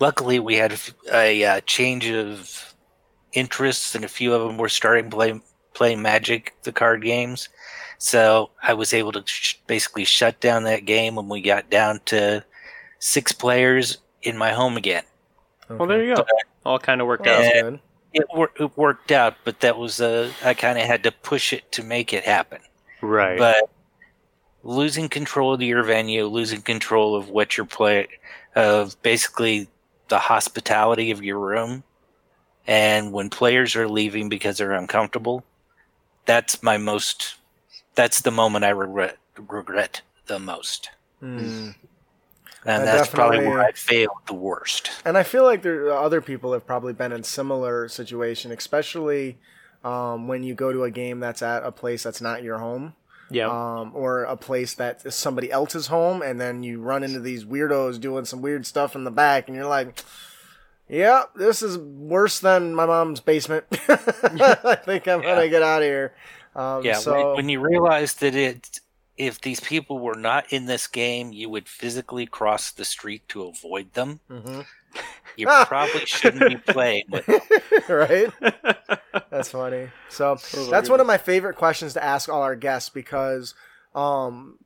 luckily 0.00 0.38
we 0.38 0.56
had 0.56 0.78
a, 1.12 1.44
uh, 1.44 1.60
change 1.62 2.08
of 2.08 2.74
interests, 3.32 3.94
and 3.94 4.04
a 4.04 4.08
few 4.08 4.34
of 4.34 4.46
them 4.46 4.58
were 4.58 4.68
starting 4.68 5.04
to 5.10 5.16
play 5.16 5.40
play 5.74 5.96
Magic, 5.96 6.54
the 6.64 6.72
card 6.72 7.02
games. 7.02 7.48
So 7.96 8.50
I 8.62 8.74
was 8.74 8.92
able 8.92 9.12
to 9.12 9.22
sh- 9.24 9.58
basically 9.66 10.04
shut 10.04 10.38
down 10.40 10.64
that 10.64 10.84
game 10.84 11.14
when 11.14 11.28
we 11.30 11.40
got 11.40 11.70
down 11.70 12.00
to 12.06 12.44
six 12.98 13.32
players 13.32 13.98
in 14.22 14.36
my 14.36 14.50
home 14.52 14.76
again. 14.76 15.04
well, 15.70 15.88
there 15.88 16.04
you 16.04 16.14
go. 16.16 16.26
All 16.66 16.78
kind 16.78 17.00
of 17.00 17.06
worked 17.06 17.24
Well, 17.24 17.42
out. 17.42 17.52
good. 17.62 17.80
It, 18.12 18.24
wor- 18.34 18.52
it 18.60 18.76
worked 18.76 19.10
out, 19.12 19.36
but 19.44 19.60
that 19.60 19.78
was 19.78 20.00
uh, 20.00 20.30
I 20.44 20.52
kind 20.52 20.78
of 20.78 20.84
had 20.84 21.02
to 21.04 21.12
push 21.12 21.54
it 21.54 21.72
to 21.72 21.82
make 21.82 22.12
it 22.12 22.24
happen. 22.24 22.60
Right. 23.00 23.38
But 23.38 23.70
losing 24.62 25.08
control 25.08 25.54
of 25.54 25.62
your 25.62 25.82
venue, 25.82 26.26
losing 26.26 26.62
control 26.62 27.14
of 27.14 27.28
what 27.28 27.56
you're 27.56 27.66
play, 27.66 28.08
of 28.54 29.00
basically 29.02 29.68
the 30.08 30.18
hospitality 30.18 31.10
of 31.10 31.22
your 31.22 31.38
room, 31.38 31.82
and 32.66 33.12
when 33.12 33.30
players 33.30 33.74
are 33.76 33.88
leaving 33.88 34.28
because 34.28 34.58
they're 34.58 34.72
uncomfortable, 34.72 35.44
that's 36.26 36.62
my 36.62 36.76
most. 36.76 37.36
That's 37.94 38.20
the 38.20 38.30
moment 38.30 38.64
I 38.64 38.70
regret 38.70 39.18
regret 39.36 40.02
the 40.26 40.38
most. 40.38 40.90
Mm. 41.22 41.74
And 42.64 42.84
That 42.84 42.96
that's 42.96 43.08
probably 43.08 43.44
where 43.44 43.60
I 43.60 43.72
failed 43.72 44.18
the 44.26 44.34
worst. 44.34 44.90
And 45.04 45.18
I 45.18 45.24
feel 45.24 45.42
like 45.42 45.62
there 45.62 45.92
other 45.92 46.20
people 46.20 46.52
have 46.52 46.64
probably 46.64 46.92
been 46.92 47.10
in 47.10 47.24
similar 47.24 47.88
situation, 47.88 48.52
especially 48.52 49.38
um, 49.82 50.28
when 50.28 50.44
you 50.44 50.54
go 50.54 50.72
to 50.72 50.84
a 50.84 50.90
game 50.90 51.18
that's 51.18 51.42
at 51.42 51.64
a 51.64 51.72
place 51.72 52.04
that's 52.04 52.20
not 52.20 52.44
your 52.44 52.58
home. 52.58 52.94
Yeah. 53.32 53.48
um, 53.48 53.92
or 53.94 54.24
a 54.24 54.36
place 54.36 54.74
that 54.74 55.04
is 55.04 55.14
somebody 55.14 55.50
else's 55.50 55.86
home, 55.88 56.22
and 56.22 56.40
then 56.40 56.62
you 56.62 56.80
run 56.80 57.02
into 57.02 57.20
these 57.20 57.44
weirdos 57.44 58.00
doing 58.00 58.24
some 58.24 58.42
weird 58.42 58.66
stuff 58.66 58.94
in 58.94 59.04
the 59.04 59.10
back, 59.10 59.48
and 59.48 59.56
you're 59.56 59.66
like, 59.66 60.02
"Yeah, 60.88 61.24
this 61.34 61.62
is 61.62 61.78
worse 61.78 62.38
than 62.40 62.74
my 62.74 62.86
mom's 62.86 63.20
basement. 63.20 63.64
I 63.88 64.76
think 64.84 65.08
I'm 65.08 65.22
gonna 65.22 65.48
get 65.48 65.62
out 65.62 65.82
of 65.82 65.86
here." 65.86 66.14
Um, 66.54 66.84
Yeah, 66.84 66.94
so 66.98 67.34
when, 67.34 67.48
you 67.48 67.60
realize 67.60 68.14
that 68.14 68.34
it, 68.34 68.80
if 69.16 69.40
these 69.40 69.60
people 69.60 69.98
were 69.98 70.14
not 70.16 70.52
in 70.52 70.66
this 70.66 70.86
game, 70.86 71.32
you 71.32 71.48
would 71.48 71.68
physically 71.68 72.26
cross 72.26 72.70
the 72.70 72.84
street 72.84 73.26
to 73.28 73.44
avoid 73.44 73.94
them. 73.94 74.20
Mhm. 74.30 74.66
You 75.36 75.46
probably 75.46 76.04
shouldn't 76.06 76.48
be 76.48 76.72
playing 76.72 77.04
with 77.10 77.26
them. 77.26 77.40
right? 77.88 78.30
That's 79.30 79.50
funny. 79.50 79.88
So 80.08 80.36
Oh, 80.56 80.70
that's 80.70 80.88
one 80.90 81.00
of 81.00 81.06
my 81.06 81.18
favorite 81.18 81.56
questions 81.56 81.94
to 81.94 82.04
ask 82.04 82.28
all 82.28 82.42
our 82.42 82.56
guests 82.56 82.88
because 82.90 83.54
um, 83.94 84.58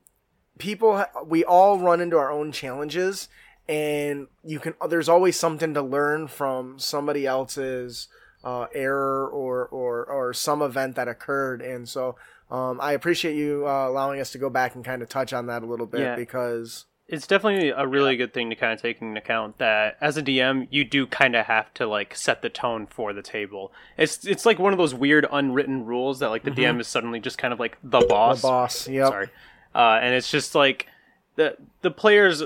people 0.57 1.03
we 1.25 1.43
all 1.45 1.79
run 1.79 2.01
into 2.01 2.17
our 2.17 2.31
own 2.31 2.51
challenges, 2.51 3.29
and 3.69 4.27
you 4.43 4.59
can 4.59 4.73
there's 4.89 5.09
always 5.09 5.37
something 5.37 5.73
to 5.73 5.81
learn 5.81 6.27
from 6.27 6.79
somebody 6.79 7.25
else's 7.25 8.07
uh, 8.43 8.67
error 8.73 9.27
or, 9.27 9.65
or 9.67 10.05
or 10.05 10.33
some 10.33 10.61
event 10.61 10.95
that 10.95 11.07
occurred, 11.07 11.61
and 11.61 11.87
so. 11.87 12.15
Um, 12.49 12.79
I 12.79 12.93
appreciate 12.93 13.35
you 13.35 13.67
uh, 13.67 13.89
allowing 13.89 14.21
us 14.21 14.31
to 14.31 14.37
go 14.37 14.49
back 14.49 14.73
and 14.75 14.85
kind 14.85 15.01
of 15.01 15.09
touch 15.09 15.33
on 15.33 15.47
that 15.47 15.63
a 15.63 15.65
little 15.65 15.85
bit 15.85 15.99
Yeah. 15.99 16.15
because 16.15 16.85
it's 17.07 17.25
definitely 17.25 17.69
a 17.69 17.87
really 17.87 18.17
good 18.17 18.33
thing 18.33 18.49
to 18.49 18.55
kind 18.55 18.73
of 18.73 18.81
take 18.81 19.01
into 19.01 19.19
account 19.19 19.59
that 19.59 19.95
as 20.01 20.17
a 20.17 20.21
DM, 20.21 20.67
you 20.69 20.83
do 20.83 21.07
kind 21.07 21.35
of 21.35 21.45
have 21.45 21.73
to 21.75 21.87
like 21.87 22.13
set 22.15 22.41
the 22.41 22.49
tone 22.49 22.85
for 22.85 23.13
the 23.13 23.21
table. 23.21 23.71
It's 23.97 24.25
it's 24.25 24.45
like 24.45 24.59
one 24.59 24.73
of 24.73 24.77
those 24.77 24.93
weird 24.93 25.25
unwritten 25.31 25.85
rules 25.85 26.19
that 26.19 26.29
like 26.29 26.43
the 26.43 26.51
DM 26.51 26.81
is 26.81 26.87
suddenly 26.87 27.19
just 27.19 27.37
kind 27.37 27.53
of 27.53 27.59
like 27.59 27.77
the 27.81 28.01
boss. 28.01 28.41
the 28.41 28.47
boss. 28.47 28.87
Yep. 28.89 29.07
Sorry, 29.07 29.29
uh, 29.73 29.99
and 30.01 30.13
it's 30.13 30.29
just 30.29 30.53
like 30.53 30.87
the 31.35 31.55
the 31.81 31.91
players 31.91 32.43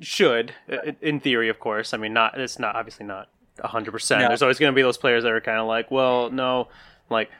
should, 0.00 0.52
in 1.00 1.20
theory, 1.20 1.48
of 1.48 1.58
course. 1.58 1.94
I 1.94 1.96
mean, 1.96 2.12
not 2.12 2.38
it's 2.38 2.58
not 2.58 2.76
obviously 2.76 3.06
not 3.06 3.28
hundred 3.62 3.92
percent. 3.92 4.28
There's 4.28 4.42
always 4.42 4.58
going 4.58 4.72
to 4.72 4.76
be 4.76 4.82
those 4.82 4.98
players 4.98 5.22
that 5.22 5.32
are 5.32 5.40
kind 5.40 5.58
of 5.58 5.66
like, 5.66 5.90
well, 5.90 6.30
no, 6.30 6.68
like. 7.08 7.30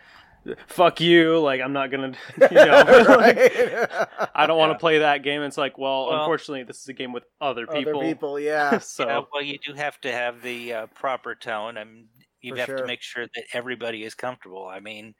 Fuck 0.67 1.01
you! 1.01 1.39
Like 1.41 1.61
I'm 1.61 1.73
not 1.73 1.91
gonna, 1.91 2.13
you 2.41 2.49
know, 2.51 2.85
right? 3.09 4.09
I 4.35 4.47
don't 4.47 4.59
want 4.59 4.73
to 4.73 4.79
play 4.79 4.99
that 4.99 5.23
game. 5.23 5.43
It's 5.43 5.57
like, 5.59 5.79
well, 5.79 6.07
Well- 6.09 6.21
unfortunately, 6.21 6.63
this 6.65 6.81
is 6.81 6.89
a 6.89 6.93
game 6.93 7.13
with 7.13 7.25
other 7.41 7.67
people. 7.67 7.99
Other 8.01 8.09
people, 8.09 8.41
yeah. 8.41 8.79
so 8.79 9.07
Yeah, 9.07 9.21
well, 9.33 9.43
you 9.43 9.59
do 9.65 9.73
have 9.75 10.01
to 10.03 10.13
have 10.13 10.43
the 10.43 10.73
uh, 10.73 10.87
proper 10.95 11.35
tone. 11.35 11.77
I 11.79 11.85
mean, 11.85 12.09
you 12.41 12.55
have 12.57 12.67
sure. 12.67 12.79
to 12.79 12.87
make 12.87 13.03
sure 13.03 13.27
that 13.35 13.45
everybody 13.53 14.05
is 14.05 14.15
comfortable. 14.15 14.67
I 14.67 14.81
mean, 14.81 15.15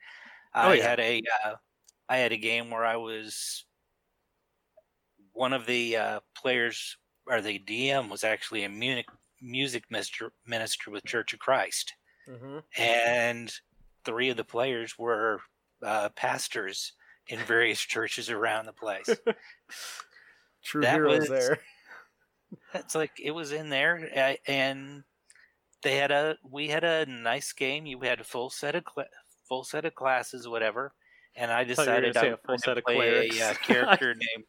Oh, 0.55 0.69
I 0.69 0.73
yeah. 0.75 0.89
had 0.89 0.99
a 0.99 1.21
uh, 1.45 1.53
I 2.09 2.17
had 2.17 2.31
a 2.31 2.37
game 2.37 2.69
where 2.71 2.85
I 2.85 2.95
was 2.95 3.65
one 5.33 5.53
of 5.53 5.65
the 5.65 5.97
uh, 5.97 6.19
players 6.35 6.97
or 7.27 7.41
the 7.41 7.59
DM 7.59 8.09
was 8.09 8.23
actually 8.23 8.63
a 8.63 8.69
Munich 8.69 9.07
music 9.41 9.83
minister, 9.91 10.31
minister 10.47 10.89
with 10.89 11.05
Church 11.05 11.33
of 11.33 11.39
Christ, 11.39 11.93
hmm 12.27 12.59
and 12.77 13.53
three 14.07 14.29
of 14.29 14.37
the 14.37 14.43
players 14.43 14.97
were 14.97 15.39
uh, 15.85 16.09
pastors 16.15 16.93
in 17.27 17.37
various 17.41 17.79
churches 17.79 18.31
around 18.31 18.65
the 18.65 18.73
place. 18.73 19.07
True 20.63 20.81
That 20.81 20.95
heroes 20.95 21.19
was- 21.19 21.29
there. 21.29 21.59
It's 22.73 22.95
like 22.95 23.11
it 23.21 23.31
was 23.31 23.51
in 23.51 23.67
there, 23.69 24.09
and 24.47 25.03
they 25.83 25.97
had 25.97 26.11
a 26.11 26.37
we 26.49 26.69
had 26.69 26.85
a 26.85 27.05
nice 27.05 27.51
game. 27.51 27.85
You 27.85 27.99
had 27.99 28.21
a 28.21 28.23
full 28.23 28.49
set 28.49 28.73
of 28.73 28.85
cla- 28.85 29.09
full 29.49 29.65
set 29.65 29.83
of 29.83 29.93
classes, 29.95 30.47
whatever. 30.47 30.93
And 31.35 31.51
I 31.51 31.65
thought 31.65 31.85
you 31.87 31.93
were 31.93 31.99
gonna 31.99 32.11
decided 32.13 32.17
I 32.17 32.29
was 32.29 32.39
full 32.39 32.47
going 32.47 32.59
set 32.59 32.73
to 32.75 32.79
of 32.79 32.85
play 32.85 33.29
a 33.37 33.49
uh, 33.49 33.53
character 33.61 34.13
name. 34.15 34.45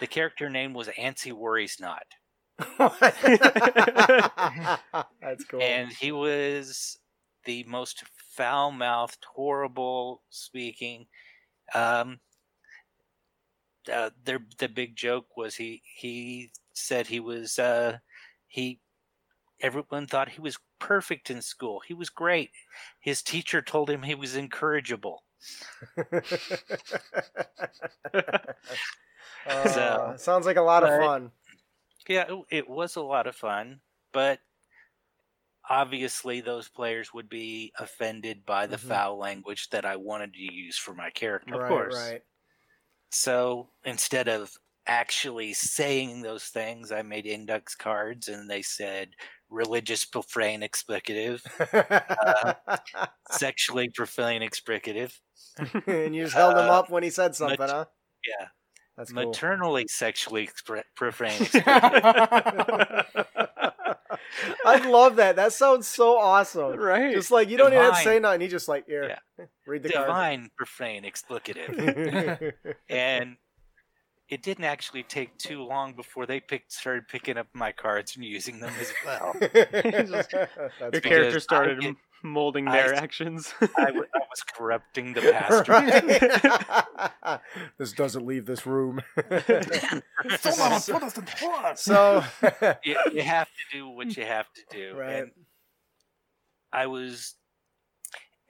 The 0.00 0.06
character 0.06 0.48
name 0.48 0.72
was 0.72 0.88
Antsy 0.88 1.32
Worries 1.32 1.76
Not, 1.78 2.04
That's 5.20 5.44
cool. 5.50 5.60
and 5.60 5.92
he 5.92 6.12
was 6.12 6.98
the 7.44 7.62
most 7.64 8.04
foul 8.36 8.70
mouthed, 8.70 9.24
horrible 9.34 10.22
speaking. 10.30 11.06
Um, 11.74 12.20
uh, 13.92 14.10
their 14.24 14.40
the 14.58 14.68
big 14.68 14.96
joke 14.96 15.36
was 15.36 15.54
he 15.56 15.82
he 15.96 16.50
said 16.72 17.06
he 17.06 17.20
was 17.20 17.58
uh, 17.58 17.98
he 18.48 18.80
everyone 19.60 20.06
thought 20.06 20.28
he 20.28 20.40
was 20.40 20.58
perfect 20.78 21.30
in 21.30 21.40
school. 21.40 21.80
He 21.86 21.94
was 21.94 22.10
great. 22.10 22.50
His 23.00 23.22
teacher 23.22 23.62
told 23.62 23.88
him 23.88 24.02
he 24.02 24.14
was 24.14 24.36
incorrigible. 24.36 25.22
Uh, 29.46 29.68
So- 29.68 30.14
sounds 30.16 30.44
like 30.44 30.56
a 30.56 30.62
lot 30.62 30.82
of 30.82 30.88
fun. 31.00 31.30
Yeah, 32.08 32.24
it, 32.28 32.44
it 32.50 32.68
was 32.68 32.96
a 32.96 33.00
lot 33.02 33.26
of 33.28 33.36
fun, 33.36 33.80
but 34.12 34.40
obviously 35.68 36.40
those 36.40 36.68
players 36.68 37.12
would 37.14 37.28
be 37.28 37.72
offended 37.78 38.44
by 38.46 38.66
the 38.66 38.76
Mhm. 38.76 38.88
foul 38.88 39.18
language 39.18 39.68
that 39.70 39.84
I 39.84 39.96
wanted 39.96 40.32
to 40.34 40.40
use 40.52 40.78
for 40.78 40.94
my 40.94 41.10
character. 41.10 41.54
Of 41.54 41.60
right, 41.62 41.68
course. 41.68 41.94
right. 41.94 42.22
So 43.10 43.70
instead 43.84 44.28
of 44.28 44.52
actually 44.86 45.52
saying 45.52 46.22
those 46.22 46.44
things, 46.44 46.92
I 46.92 47.02
made 47.02 47.26
index 47.26 47.74
cards 47.74 48.28
and 48.28 48.48
they 48.48 48.62
said 48.62 49.10
religious, 49.48 50.04
profane, 50.04 50.60
explicative, 50.62 51.42
sexually 53.30 53.88
profane, 53.90 54.42
explicative. 54.42 55.18
and 55.86 56.14
you 56.14 56.24
just 56.24 56.34
held 56.36 56.52
him 56.54 56.68
Uh, 56.70 56.78
up 56.80 56.90
when 56.90 57.02
he 57.02 57.10
said 57.10 57.34
something, 57.34 57.58
mat- 57.58 57.70
huh? 57.70 57.84
Yeah, 58.24 58.48
That's 58.96 59.12
cool. 59.12 59.26
maternally, 59.26 59.86
sexually 59.88 60.46
expre- 60.46 60.84
profane, 60.96 61.30
explicative. 61.40 63.26
I 64.64 64.88
love 64.88 65.16
that. 65.16 65.36
That 65.36 65.52
sounds 65.52 65.86
so 65.86 66.18
awesome. 66.18 66.78
right. 66.78 67.14
Just 67.14 67.30
like 67.30 67.48
you 67.48 67.56
don't 67.56 67.72
even 67.72 67.84
have 67.84 67.96
to 67.96 68.02
say 68.02 68.18
nothing. 68.18 68.40
He 68.42 68.48
just 68.48 68.68
like 68.68 68.86
here, 68.86 69.16
read 69.66 69.82
the 69.82 69.90
card. 69.90 70.06
divine, 70.06 70.50
profane, 70.56 71.04
explicative. 71.04 72.52
and 72.88 73.36
it 74.28 74.42
didn't 74.42 74.64
actually 74.64 75.04
take 75.04 75.36
too 75.38 75.62
long 75.62 75.94
before 75.94 76.26
they 76.26 76.40
picked 76.40 76.72
started 76.72 77.06
picking 77.08 77.36
up 77.38 77.46
my 77.54 77.70
cards 77.72 78.16
and 78.16 78.24
using 78.24 78.58
them 78.60 78.72
as 78.80 78.92
well. 79.04 79.36
That's 79.40 80.10
Your 80.92 81.00
character 81.00 81.40
started 81.40 81.80
get- 81.80 81.88
m 81.88 81.96
molding 82.26 82.64
their 82.66 82.94
s- 82.94 83.00
actions. 83.00 83.54
I, 83.76 83.86
w- 83.86 84.04
I 84.14 84.18
was 84.18 84.42
corrupting 84.56 85.12
the 85.14 85.20
pastor. 85.32 85.72
Right. 85.72 87.40
this 87.78 87.92
doesn't 87.92 88.26
leave 88.26 88.46
this 88.46 88.66
room. 88.66 89.00
so, 91.76 92.24
you, 92.84 92.96
you 93.12 93.22
have 93.22 93.48
to 93.48 93.64
do 93.72 93.88
what 93.88 94.16
you 94.16 94.24
have 94.24 94.46
to 94.54 94.62
do. 94.70 94.96
Right. 94.96 95.10
And 95.22 95.30
I 96.72 96.86
was 96.86 97.34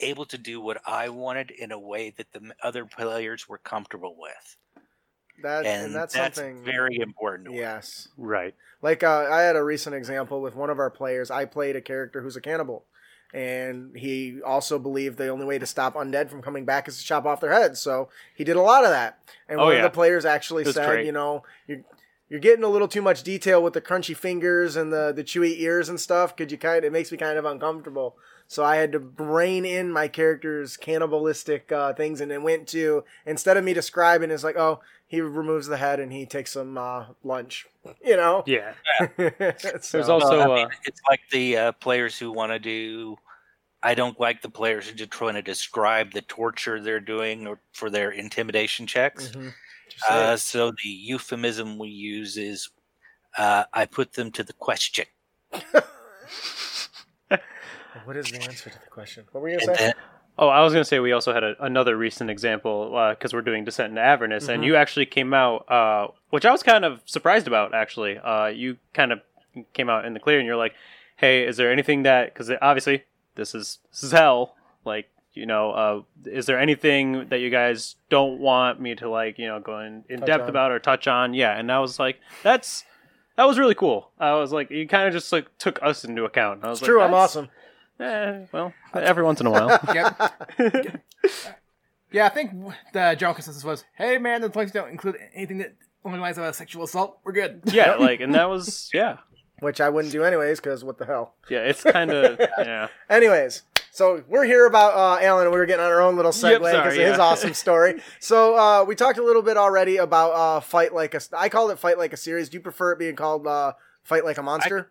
able 0.01 0.27
to 0.27 0.39
do 0.39 0.61
what 0.61 0.81
I 0.87 1.09
wanted 1.09 1.51
in 1.51 1.73
a 1.73 1.79
way 1.79 2.13
that 2.17 2.33
the 2.33 2.53
other 2.63 2.85
players 2.85 3.49
were 3.49 3.59
comfortable 3.59 4.17
with. 4.19 4.57
that 5.43 5.65
and 5.67 5.87
and 5.87 5.95
that's, 5.95 6.15
that's 6.15 6.37
something 6.37 6.63
very 6.65 6.99
important. 6.99 7.55
Yes. 7.55 8.09
right. 8.17 8.55
Like 8.83 9.03
uh, 9.03 9.29
I 9.31 9.43
had 9.43 9.57
a 9.57 9.63
recent 9.65 9.95
example 9.97 10.41
with 10.43 10.55
one 10.55 10.69
of 10.71 10.79
our 10.79 10.91
players. 10.91 11.31
I 11.31 11.47
played 11.47 11.77
a 11.77 11.81
character 11.81 12.21
who's 12.21 12.37
a 12.37 12.41
cannibal, 12.43 12.85
and 13.35 13.97
he 13.97 14.41
also 14.45 14.79
believed 14.79 15.19
the 15.19 15.29
only 15.29 15.45
way 15.47 15.59
to 15.59 15.67
stop 15.67 15.95
undead 15.95 16.31
from 16.31 16.43
coming 16.43 16.65
back 16.65 16.89
is 16.89 16.99
to 16.99 17.05
chop 17.05 17.27
off 17.27 17.41
their 17.41 17.53
heads. 17.53 17.81
So 17.81 18.09
he 18.35 18.45
did 18.45 18.57
a 18.57 18.63
lot 18.63 18.85
of 18.85 18.91
that. 18.91 19.19
And 19.49 19.61
Oh, 19.61 19.65
one 19.65 19.73
yeah. 19.75 19.79
of 19.81 19.85
the 19.85 19.95
players 19.95 20.25
actually 20.25 20.65
said, 20.65 20.89
great. 20.89 21.07
you 21.07 21.13
know, 21.13 21.43
you're 21.67 21.81
you're 22.29 22.41
getting 22.41 22.65
a 22.65 22.69
little 22.69 22.89
too 22.89 23.03
much 23.03 23.23
detail 23.23 23.63
with 23.63 23.73
the 23.73 23.81
crunchy 23.81 24.17
fingers 24.17 24.77
and 24.77 24.93
the 24.93 25.13
the 25.13 25.25
chewy 25.25 25.61
ears 25.61 25.89
and 25.89 26.01
stuff. 26.01 26.37
Could 26.37 26.51
you 26.51 26.59
kind? 26.59 26.85
It 26.85 26.93
makes 26.93 27.13
me 27.13 27.19
kind 27.19 27.39
of 27.39 27.45
uncomfortable. 27.45 28.17
So 28.49 28.65
I 28.65 28.77
had 28.77 28.93
to 28.93 29.01
brain 29.01 29.65
in 29.65 29.93
my 29.93 30.09
character's 30.09 30.77
cannibalistic 30.77 31.73
uh, 31.73 31.95
things, 31.95 32.21
and 32.21 32.31
it 32.31 32.43
went 32.43 32.69
to 32.69 33.05
instead 33.25 33.57
of 33.57 33.65
me 33.65 33.75
describing, 33.75 34.31
it's 34.31 34.45
like, 34.45 34.57
oh, 34.57 34.81
he 35.07 35.21
removes 35.21 35.67
the 35.67 35.77
head 35.77 36.01
and 36.01 36.13
he 36.13 36.27
takes 36.27 36.53
some 36.53 36.77
uh, 36.77 37.07
lunch. 37.23 37.67
You 38.05 38.17
know. 38.17 38.43
Yeah. 38.47 38.75
There's 39.17 39.63
There's 39.91 39.93
Well, 39.93 40.13
also 40.13 40.41
I 40.41 40.47
mean, 40.47 40.67
uh, 40.67 40.71
it's 40.85 41.01
like 41.09 41.21
the 41.31 41.57
uh, 41.57 41.73
players 41.73 42.19
who 42.19 42.33
want 42.33 42.53
to 42.53 42.59
do. 42.59 43.17
I 43.83 43.95
don't 43.95 44.19
like 44.19 44.43
the 44.43 44.49
players 44.49 44.89
who 44.89 44.97
just 44.97 45.13
trying 45.13 45.35
to 45.35 45.43
describe 45.43 46.13
the 46.13 46.23
torture 46.23 46.81
they're 46.81 46.99
doing 46.99 47.47
or 47.47 47.61
for 47.73 47.89
their 47.89 48.11
intimidation 48.11 48.87
checks. 48.87 49.29
Mhm. 49.29 49.53
Just 49.89 50.11
Uh, 50.11 50.37
so 50.37 50.71
the 50.71 50.89
euphemism 50.89 51.79
we 51.79 51.89
use 51.89 52.37
is, 52.37 52.71
uh, 53.39 53.65
I 53.73 53.87
put 53.87 54.15
them 54.15 54.31
to 54.33 54.43
the 54.43 54.53
question, 54.53 55.07
what 58.05 58.17
is 58.17 58.31
the 58.31 58.39
answer 58.39 58.71
to 58.71 58.79
the 58.79 58.91
question? 58.91 59.25
What 59.33 59.41
were 59.41 59.49
you 59.49 59.59
and 59.59 59.67
gonna 59.67 59.79
say? 59.79 59.85
then 59.87 59.95
Oh, 60.39 60.49
I 60.49 60.61
was 60.63 60.75
gonna 60.75 60.85
say 60.85 60.99
we 60.99 61.13
also 61.13 61.33
had 61.33 61.43
a, 61.43 61.55
another 61.65 61.97
recent 61.97 62.29
example 62.29 62.91
because 63.11 63.33
we're 63.33 63.41
doing 63.41 63.65
Descent 63.65 63.91
into 63.91 64.03
Avernus, 64.03 64.49
and 64.49 64.63
Mhm. 64.63 64.67
you 64.67 64.77
actually 64.77 65.07
came 65.07 65.33
out, 65.33 65.71
uh, 65.71 66.09
which 66.29 66.45
I 66.45 66.53
was 66.53 66.63
kind 66.63 66.85
of 66.85 67.01
surprised 67.07 67.47
about. 67.47 67.73
Actually, 67.75 68.19
uh, 68.19 68.49
you 68.49 68.77
kind 68.93 69.13
of 69.13 69.23
came 69.73 69.89
out 69.89 70.05
in 70.05 70.13
the 70.13 70.21
clear, 70.21 70.39
and 70.39 70.47
you're 70.47 70.57
like, 70.57 70.75
"Hey, 71.17 71.47
is 71.47 71.57
there 71.57 71.73
anything 71.73 72.03
that? 72.03 72.35
Because 72.35 72.51
obviously 72.61 73.05
this 73.35 73.55
is 73.55 73.79
this 73.91 74.03
is 74.03 74.13
hell. 74.13 74.57
Like, 74.85 75.09
you 75.37 75.47
know, 75.47 75.71
uh, 75.71 76.03
is 76.25 76.47
there 76.47 76.59
anything 76.59 77.29
that 77.29 77.39
you 77.39 77.51
guys 77.51 77.97
don't 78.11 78.41
want 78.41 78.81
me 78.81 78.95
to 78.97 79.09
like, 79.09 79.39
you 79.39 79.47
know, 79.47 79.61
go 79.61 79.79
in, 79.81 80.05
in 80.09 80.21
Touch 80.21 80.27
depth 80.27 80.43
on. 80.45 80.49
about 80.51 80.73
or 80.73 80.79
touch 80.79 81.07
on? 81.07 81.35
Yeah." 81.35 81.57
And 81.59 81.71
I 81.71 81.79
was 81.81 81.99
like, 81.99 82.19
"That's." 82.43 82.85
That 83.37 83.45
was 83.47 83.59
really 83.59 83.75
cool. 83.75 84.11
I 84.19 84.33
was 84.33 84.51
like, 84.51 84.71
you 84.71 84.89
kind 84.89 85.07
of 85.07 85.13
just 85.13 85.31
like 85.31 85.59
took 85.59 85.79
us 85.83 86.05
into 86.07 86.25
account. 86.25 86.65
I 86.65 86.71
was 86.71 86.79
It's 86.79 86.83
like, 86.89 86.89
true. 86.89 87.03
I'm 87.03 87.13
awesome. 87.13 87.51
Eh, 88.01 88.47
well, 88.51 88.73
every 88.95 89.25
once 89.25 89.43
in 89.43 89.47
a 89.47 89.51
while. 89.51 89.79
Yep. 89.95 90.33
yeah, 92.13 92.27
I 92.27 92.29
think 92.31 92.53
the 92.93 93.15
general 93.19 93.35
consensus 93.35 93.65
was, 93.65 93.85
"Hey, 93.97 94.19
man, 94.19 94.41
the 94.41 94.51
points 94.51 94.73
don't 94.73 94.89
include 94.91 95.17
anything 95.35 95.59
that 95.59 95.75
only 96.05 96.19
lies 96.19 96.39
about 96.39 96.55
sexual 96.57 96.85
assault. 96.85 97.19
We're 97.25 97.33
good." 97.33 97.61
yeah, 97.67 97.97
like, 97.97 98.21
and 98.21 98.35
that 98.35 98.49
was 98.49 98.91
yeah, 98.95 99.19
Which 99.61 99.81
I 99.81 99.89
wouldn't 99.91 100.13
do 100.13 100.25
anyways, 100.25 100.61
because 100.61 100.83
what 100.85 100.99
the 100.99 101.05
hell. 101.07 101.35
yeah. 101.51 101.61
It's 101.65 101.83
kind 101.83 102.11
of 102.11 102.39
yeah. 102.59 102.89
Anyways, 103.11 103.63
so 103.97 104.23
we're 104.29 104.45
here 104.45 104.67
about 104.67 104.95
uh, 104.95 105.25
Alan, 105.25 105.45
and 105.45 105.53
we 105.55 105.59
were 105.59 105.65
getting 105.65 105.83
on 105.83 105.91
our 105.91 106.03
own 106.03 106.17
little 106.17 106.31
segue 106.31 106.59
because 106.59 106.71
sorry, 106.71 107.03
of 107.03 107.11
his 107.13 107.19
awesome 107.19 107.55
story. 107.55 108.03
So 108.21 108.55
uh, 108.55 108.85
we 108.85 108.95
talked 108.95 109.19
a 109.19 109.23
little 109.23 109.41
bit 109.41 109.57
already 109.57 109.97
about 109.97 110.33
uh, 110.33 110.61
fight 110.61 110.93
like 110.93 111.15
a. 111.15 111.21
I 111.33 111.49
call 111.49 111.71
it 111.71 111.79
fight 111.79 111.97
like 111.97 112.13
a 112.13 112.17
series. 112.19 112.51
Do 112.51 112.59
you 112.59 112.61
prefer 112.61 112.93
it 112.93 112.99
being 112.99 113.17
called 113.17 113.47
uh, 113.47 113.73
fight 114.03 114.23
like 114.23 114.37
a 114.37 114.43
monster? 114.43 114.91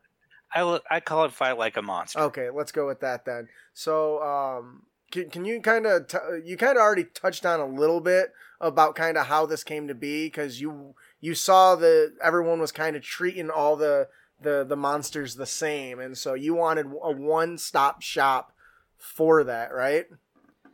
I, 0.53 0.63
look, 0.63 0.83
I 0.89 1.01
call 1.01 1.25
it 1.25 1.33
fight 1.33 1.59
like 1.59 1.77
a 1.77 1.83
monster. 1.83 2.19
Okay, 2.19 2.49
let's 2.49 2.71
go 2.71 2.87
with 2.87 3.01
that 3.01 3.25
then. 3.25 3.47
So, 3.75 4.23
um, 4.23 4.83
can, 5.11 5.29
can 5.29 5.45
you 5.45 5.61
kind 5.61 5.85
of 5.85 6.07
t- 6.07 6.17
you 6.43 6.57
kind 6.57 6.75
of 6.75 6.81
already 6.81 7.03
touched 7.03 7.45
on 7.45 7.59
a 7.59 7.67
little 7.67 8.01
bit 8.01 8.33
about 8.59 8.95
kind 8.95 9.17
of 9.17 9.27
how 9.27 9.45
this 9.45 9.63
came 9.63 9.87
to 9.87 9.93
be 9.93 10.25
because 10.25 10.59
you 10.59 10.95
you 11.21 11.35
saw 11.35 11.75
that 11.75 12.13
everyone 12.23 12.59
was 12.59 12.71
kind 12.71 12.95
of 12.95 13.03
treating 13.03 13.51
all 13.51 13.75
the 13.75 14.07
the 14.41 14.65
the 14.67 14.75
monsters 14.75 15.35
the 15.35 15.45
same, 15.45 15.99
and 15.99 16.17
so 16.17 16.33
you 16.33 16.55
wanted 16.55 16.87
a 17.03 17.11
one 17.11 17.59
stop 17.59 18.01
shop 18.01 18.51
for 18.97 19.43
that, 19.45 19.73
right? 19.73 20.07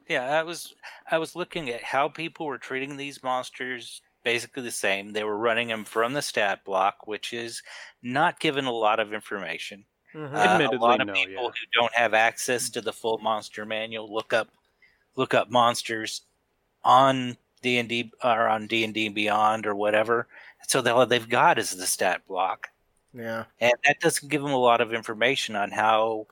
Yeah, 0.08 0.40
I 0.40 0.44
was 0.44 0.74
I 1.10 1.18
was 1.18 1.36
looking 1.36 1.70
at 1.70 1.84
how 1.84 2.10
people 2.10 2.46
were 2.46 2.58
treating 2.58 2.98
these 2.98 3.24
monsters 3.24 4.02
basically 4.24 4.64
the 4.64 4.72
same. 4.72 5.14
They 5.14 5.24
were 5.24 5.38
running 5.38 5.68
them 5.70 5.84
from 5.86 6.14
the 6.14 6.22
stat 6.22 6.64
block, 6.66 7.08
which 7.08 7.34
is 7.34 7.64
not 8.04 8.40
given 8.40 8.66
a 8.66 8.72
lot 8.72 9.00
of 9.00 9.14
information. 9.14 9.86
Mhm. 10.14 10.34
Uh, 10.34 10.38
a 10.38 10.40
Admittedly, 10.40 10.78
lot 10.78 11.02
of 11.02 11.08
no, 11.08 11.14
people 11.14 11.44
yeah. 11.46 11.50
who 11.50 11.80
don't 11.82 11.94
have 11.96 12.14
access 12.14 12.70
to 12.72 12.82
the 12.82 12.94
full 12.94 13.18
monster 13.20 13.66
manual 13.66 14.12
look 14.14 14.34
up 14.34 14.50
look 15.16 15.34
up 15.34 15.50
monsters 15.50 16.22
on 16.84 17.38
D 17.62 17.78
and 17.78 17.88
D 17.90 18.12
or 18.24 18.48
on 18.48 18.68
D 18.68 18.84
and 18.84 18.94
D 18.94 19.10
Beyond 19.10 19.66
or 19.66 19.76
whatever. 19.76 20.28
So 20.68 20.82
all 20.94 21.06
they've 21.06 21.30
got 21.30 21.58
is 21.60 21.72
the 21.72 21.88
stat 21.88 22.26
block, 22.28 22.70
yeah, 23.14 23.46
and 23.60 23.74
that 23.86 24.00
doesn't 24.02 24.30
give 24.30 24.42
them 24.42 24.52
a 24.52 24.58
lot 24.58 24.82
of 24.82 24.94
information 24.94 25.56
on 25.56 25.72
how 25.72 26.28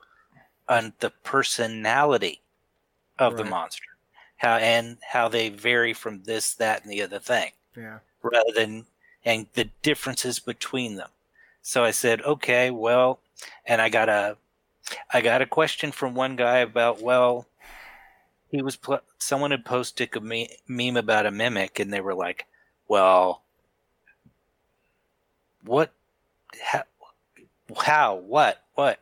on 0.70 0.94
the 1.00 1.10
personality 1.10 2.40
of 3.18 3.36
the 3.36 3.44
monster, 3.44 3.84
how 4.36 4.56
and 4.56 4.96
how 5.12 5.28
they 5.28 5.50
vary 5.50 5.92
from 5.92 6.22
this, 6.22 6.54
that, 6.54 6.82
and 6.82 6.90
the 6.90 7.02
other 7.02 7.18
thing. 7.18 7.50
Yeah, 7.76 7.98
rather 8.22 8.52
than 8.54 8.86
and 9.24 9.46
the 9.52 9.68
differences 9.82 10.38
between 10.38 10.96
them. 10.96 11.10
So 11.60 11.84
I 11.84 11.90
said, 11.90 12.22
okay, 12.22 12.70
well, 12.70 13.20
and 13.66 13.82
I 13.82 13.90
got 13.90 14.08
a 14.08 14.38
I 15.12 15.20
got 15.20 15.42
a 15.42 15.46
question 15.46 15.92
from 15.92 16.14
one 16.14 16.36
guy 16.36 16.58
about 16.58 17.02
well, 17.02 17.46
he 18.50 18.62
was 18.62 18.76
pl- 18.76 19.02
someone 19.18 19.50
had 19.50 19.64
posted 19.64 20.16
a 20.16 20.20
me- 20.20 20.56
meme 20.66 20.96
about 20.96 21.26
a 21.26 21.30
mimic, 21.30 21.78
and 21.78 21.92
they 21.92 22.00
were 22.00 22.14
like, 22.14 22.46
well, 22.88 23.42
what, 25.64 25.92
how, 26.62 26.82
how, 27.84 28.14
what, 28.16 28.64
what, 28.74 28.98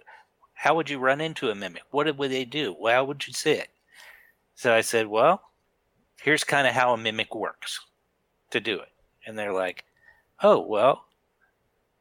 how 0.68 0.74
would 0.74 0.90
you 0.90 0.98
run 0.98 1.22
into 1.22 1.48
a 1.48 1.54
mimic? 1.54 1.84
What 1.92 2.14
would 2.18 2.30
they 2.30 2.44
do? 2.44 2.76
Well, 2.78 2.92
how 2.92 3.04
would 3.04 3.26
you 3.26 3.32
see 3.32 3.52
it? 3.52 3.70
So 4.54 4.74
I 4.74 4.82
said, 4.82 5.06
well, 5.06 5.40
here's 6.20 6.44
kind 6.44 6.66
of 6.66 6.74
how 6.74 6.92
a 6.92 6.98
mimic 6.98 7.34
works 7.34 7.80
to 8.50 8.60
do 8.60 8.78
it. 8.78 8.90
And 9.26 9.38
they're 9.38 9.54
like, 9.54 9.86
oh, 10.42 10.60
well, 10.60 11.06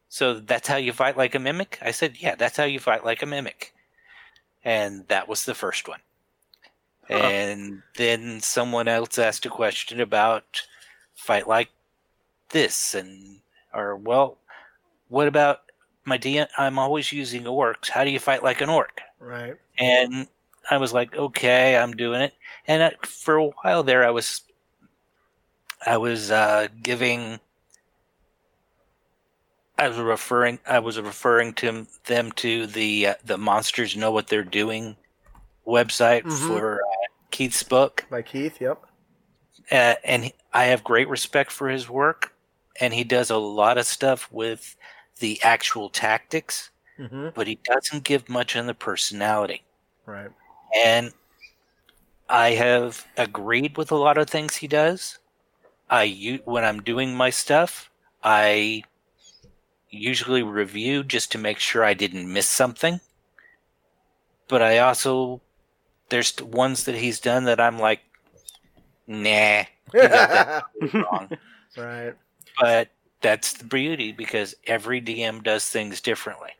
so 0.09 0.41
that's 0.41 0.68
how 0.68 0.76
you 0.76 0.91
fight 0.91 1.15
like 1.15 1.34
a 1.34 1.39
mimic? 1.39 1.80
I 1.82 1.91
said, 1.91 2.18
yeah, 2.20 2.36
that's 2.36 2.57
how 2.57 2.65
you 2.65 2.82
fight 2.82 3.05
like 3.05 3.24
a 3.24 3.26
mimic. 3.26 3.74
And 4.65 5.07
that 5.07 5.30
was 5.30 5.45
the 5.45 5.55
first 5.55 5.88
one. 5.88 6.01
Huh. 7.07 7.13
And 7.13 7.84
then 7.95 8.41
someone 8.41 8.89
else 8.89 9.18
asked 9.18 9.45
a 9.45 9.49
question 9.49 10.01
about 10.01 10.63
fight 11.15 11.47
like 11.47 11.70
this 12.49 12.93
and 12.93 13.39
or 13.74 13.95
well 13.95 14.39
what 15.07 15.30
about 15.30 15.61
my 16.08 16.47
I'm 16.58 16.80
always 16.80 17.12
using 17.12 17.43
orcs. 17.43 17.89
How 17.89 18.03
do 18.03 18.10
you 18.10 18.20
fight 18.20 18.41
like 18.41 18.62
an 18.62 18.70
orc? 18.70 19.01
right, 19.20 19.55
And 19.78 20.28
I 20.72 20.78
was 20.78 20.93
like, 20.93 21.16
okay, 21.16 21.76
I'm 21.78 21.91
doing 21.91 22.22
it. 22.22 22.34
And 22.68 22.82
uh, 22.82 22.91
for 23.03 23.36
a 23.36 23.47
while 23.47 23.84
there, 23.84 24.05
I 24.05 24.10
was, 24.12 24.41
I 25.86 25.97
was 25.97 26.32
uh, 26.32 26.68
giving, 26.82 27.39
I 29.78 29.89
was 29.89 29.97
referring, 29.97 30.60
I 30.66 30.80
was 30.80 30.99
referring 30.99 31.53
to 31.55 31.86
them 32.05 32.32
to 32.34 32.68
the 32.68 33.08
uh, 33.08 33.14
the 33.26 33.38
monsters 33.38 33.95
know 33.95 34.12
what 34.12 34.28
they're 34.28 34.43
doing 34.43 34.95
website 35.68 36.24
Mhm. 36.24 36.47
for 36.47 36.76
uh, 36.82 37.08
Keith's 37.32 37.64
book, 37.64 38.05
by 38.10 38.22
Keith. 38.22 38.60
Yep. 38.62 38.84
uh, 39.72 39.95
and 40.03 40.24
he- 40.26 40.34
I 40.53 40.66
have 40.66 40.84
great 40.84 41.10
respect 41.10 41.51
for 41.51 41.70
his 41.70 41.89
work, 41.89 42.34
and 42.80 42.93
he 42.93 43.03
does 43.03 43.30
a 43.30 43.38
lot 43.38 43.78
of 43.78 43.86
stuff 43.86 44.32
with 44.32 44.76
the 45.20 45.41
actual 45.43 45.89
tactics, 45.89 46.72
Mm-hmm. 46.99 47.30
but 47.36 47.45
he 47.45 47.59
doesn't 47.63 48.03
give 48.03 48.28
much 48.28 48.55
on 48.55 48.65
the 48.65 48.74
personality. 48.74 49.63
Right. 50.07 50.32
and 50.76 51.13
I 52.30 52.51
have 52.51 53.05
agreed 53.18 53.78
with 53.78 53.91
a 53.91 53.95
lot 53.95 54.18
of 54.18 54.30
things 54.30 54.55
he 54.57 54.68
does. 54.68 55.20
I 55.89 56.41
when 56.45 56.65
I'm 56.65 56.82
doing 56.82 57.15
my 57.15 57.30
stuff, 57.30 57.89
I 58.24 58.84
usually 59.89 60.43
review 60.43 61.03
just 61.03 61.32
to 61.34 61.38
make 61.38 61.59
sure 61.59 61.84
I 61.84 61.93
didn't 61.93 62.32
miss 62.32 62.49
something. 62.49 62.99
But 64.47 64.61
I 64.61 64.80
also 64.80 65.41
there's 66.09 66.36
ones 66.41 66.86
that 66.86 66.95
he's 66.95 67.20
done 67.20 67.43
that 67.45 67.59
I'm 67.59 67.80
like, 67.80 68.01
nah, 69.07 69.63
you 69.93 70.09
got 70.09 70.30
that 70.32 70.63
wrong. 70.93 71.30
right. 71.78 72.15
But 72.59 72.89
that's 73.22 73.53
the 73.53 73.65
beauty 73.65 74.11
because 74.11 74.55
every 74.65 75.01
DM 75.01 75.43
does 75.43 75.70
things 75.70 76.01
differently. 76.01 76.51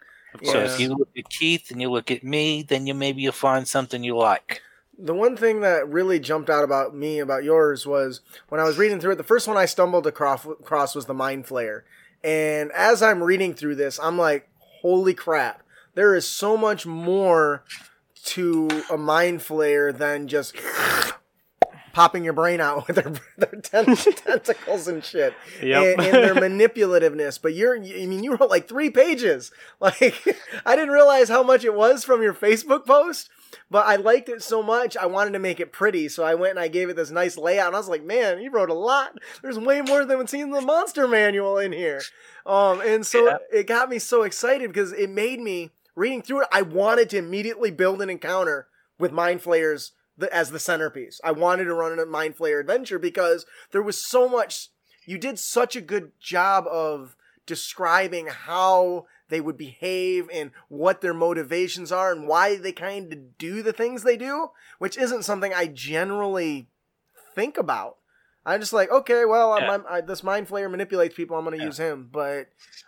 So 0.44 0.60
if 0.60 0.80
you 0.80 0.90
look 0.90 1.10
at 1.18 1.30
Keith 1.30 1.72
and 1.72 1.82
you 1.82 1.90
look 1.90 2.12
at 2.12 2.24
me, 2.24 2.62
then 2.62 2.86
you 2.86 2.94
maybe 2.94 3.22
you'll 3.22 3.32
find 3.32 3.68
something 3.68 4.04
you 4.04 4.16
like. 4.16 4.62
The 4.98 5.14
one 5.14 5.38
thing 5.38 5.62
that 5.62 5.88
really 5.88 6.20
jumped 6.20 6.50
out 6.50 6.64
about 6.64 6.96
me 6.96 7.20
about 7.20 7.44
yours 7.44 7.86
was 7.86 8.22
when 8.50 8.60
I 8.60 8.64
was 8.64 8.78
reading 8.78 9.00
through 9.00 9.14
it. 9.14 9.18
The 9.18 9.24
first 9.24 9.48
one 9.48 9.58
I 9.58 9.66
stumbled 9.66 10.08
across, 10.08 10.46
across 10.46 10.96
was 10.96 11.06
the 11.06 11.14
Mind 11.14 11.46
Flayer, 11.46 11.84
and 12.24 12.72
as 12.72 13.02
I'm 13.02 13.24
reading 13.24 13.54
through 13.54 13.76
this, 13.76 14.00
I'm 14.00 14.18
like, 14.18 14.50
"Holy 14.82 15.14
crap! 15.14 15.64
There 15.94 16.16
is 16.16 16.28
so 16.28 16.58
much 16.58 16.86
more 16.86 17.64
to 18.26 18.68
a 18.92 18.98
Mind 18.98 19.40
Flayer 19.40 19.96
than 19.96 20.28
just 20.28 20.56
popping 21.98 22.24
your 22.24 22.34
brain 22.34 22.62
out 22.62 22.88
with 22.88 22.96
their, 22.98 23.12
their 23.38 23.60
ten- 23.62 23.96
tentacles 24.16 24.88
and 24.88 25.04
shit, 25.04 25.34
Yep. 25.64 25.98
and, 25.98 26.08
and 26.08 26.14
their 26.24 26.36
manipulativeness." 26.36 27.42
But 27.42 27.56
you're, 27.56 27.76
I 27.76 27.80
mean, 28.06 28.24
you 28.24 28.36
wrote 28.36 28.50
like 28.50 28.68
three 28.68 28.90
pages. 28.90 29.52
Like, 29.80 30.24
I 30.66 30.76
didn't 30.76 30.94
realize 30.94 31.30
how 31.30 31.44
much 31.44 31.64
it 31.64 31.74
was 31.74 32.04
from 32.04 32.22
your 32.22 32.34
Facebook 32.34 32.86
post 32.86 33.30
but 33.70 33.86
I 33.86 33.96
liked 33.96 34.28
it 34.28 34.42
so 34.44 34.62
much 34.62 34.98
I 34.98 35.06
wanted 35.06 35.32
to 35.32 35.40
make 35.40 35.60
it 35.62 35.72
pretty, 35.72 36.10
so 36.10 36.24
I 36.24 36.36
went 36.36 36.52
and 36.52 36.60
I 36.60 36.68
gave 36.68 36.90
it 36.90 36.96
this 36.98 37.12
nice 37.12 37.38
layout. 37.38 37.68
And 37.68 37.76
I 37.76 37.80
was 37.80 37.88
like, 37.88 38.04
man, 38.04 38.42
you 38.42 38.52
wrote 38.52 38.70
a 38.70 38.74
lot. 38.74 39.18
There's 39.42 39.58
way 39.60 39.82
more 39.82 40.04
than 40.04 40.18
what's 40.18 40.34
in 40.34 40.52
the 40.52 40.60
monster 40.62 41.08
manual 41.08 41.58
in 41.58 41.72
here. 41.72 42.02
Um, 42.46 42.82
and 42.82 43.06
so 43.06 43.26
Yeah. 43.26 43.38
it 43.54 43.68
got 43.68 43.90
me 43.90 44.00
so 44.00 44.24
excited 44.24 44.68
because 44.70 44.92
it 44.94 45.10
made 45.10 45.40
me 45.40 45.72
reading 45.96 46.22
through 46.22 46.42
it. 46.42 46.48
I 46.52 46.62
wanted 46.62 47.10
to 47.12 47.18
immediately 47.18 47.72
build 47.72 48.02
an 48.02 48.10
encounter 48.10 48.68
with 49.00 49.12
Mind 49.14 49.42
Flayers 49.42 49.94
the, 50.18 50.34
as 50.34 50.52
the 50.52 50.60
centerpiece. 50.60 51.22
I 51.24 51.32
wanted 51.32 51.66
to 51.66 51.74
run 51.74 51.98
a 52.00 52.06
Mind 52.06 52.38
Flayer 52.38 52.60
adventure 52.60 53.00
because 53.00 53.46
there 53.72 53.82
was 53.82 54.04
so 54.04 54.28
much. 54.28 54.70
You 55.06 55.18
did 55.18 55.40
such 55.40 55.76
a 55.76 55.82
good 55.82 56.12
job 56.20 56.66
of 56.68 57.16
describing 57.46 58.28
how 58.28 59.06
they 59.30 59.40
would 59.42 59.58
behave 59.58 60.30
and 60.34 60.52
what 60.68 61.02
their 61.02 61.14
motivations 61.14 61.92
are 61.92 62.12
and 62.12 62.28
why 62.28 62.58
they 62.58 62.72
kind 62.72 63.12
of 63.14 63.38
do 63.38 63.62
the 63.62 63.74
things 63.74 64.04
they 64.04 64.18
do, 64.18 64.50
which 64.80 64.98
isn't 64.98 65.24
something 65.24 65.54
I 65.54 65.68
generally 65.68 66.68
think 67.36 67.58
about. 67.58 67.98
I'm 68.46 68.62
just 68.62 68.72
like, 68.74 68.90
okay, 68.90 69.26
well, 69.26 69.52
I'm, 69.54 69.70
I'm, 69.70 69.86
I, 69.90 70.02
this 70.02 70.24
mind 70.24 70.48
flayer 70.48 70.72
manipulates 70.72 71.16
people. 71.16 71.36
I'm 71.38 71.44
going 71.44 71.54
to 71.56 71.60
Yeah. 71.60 71.66
use 71.66 71.78
him, 71.78 72.10
but 72.12 72.48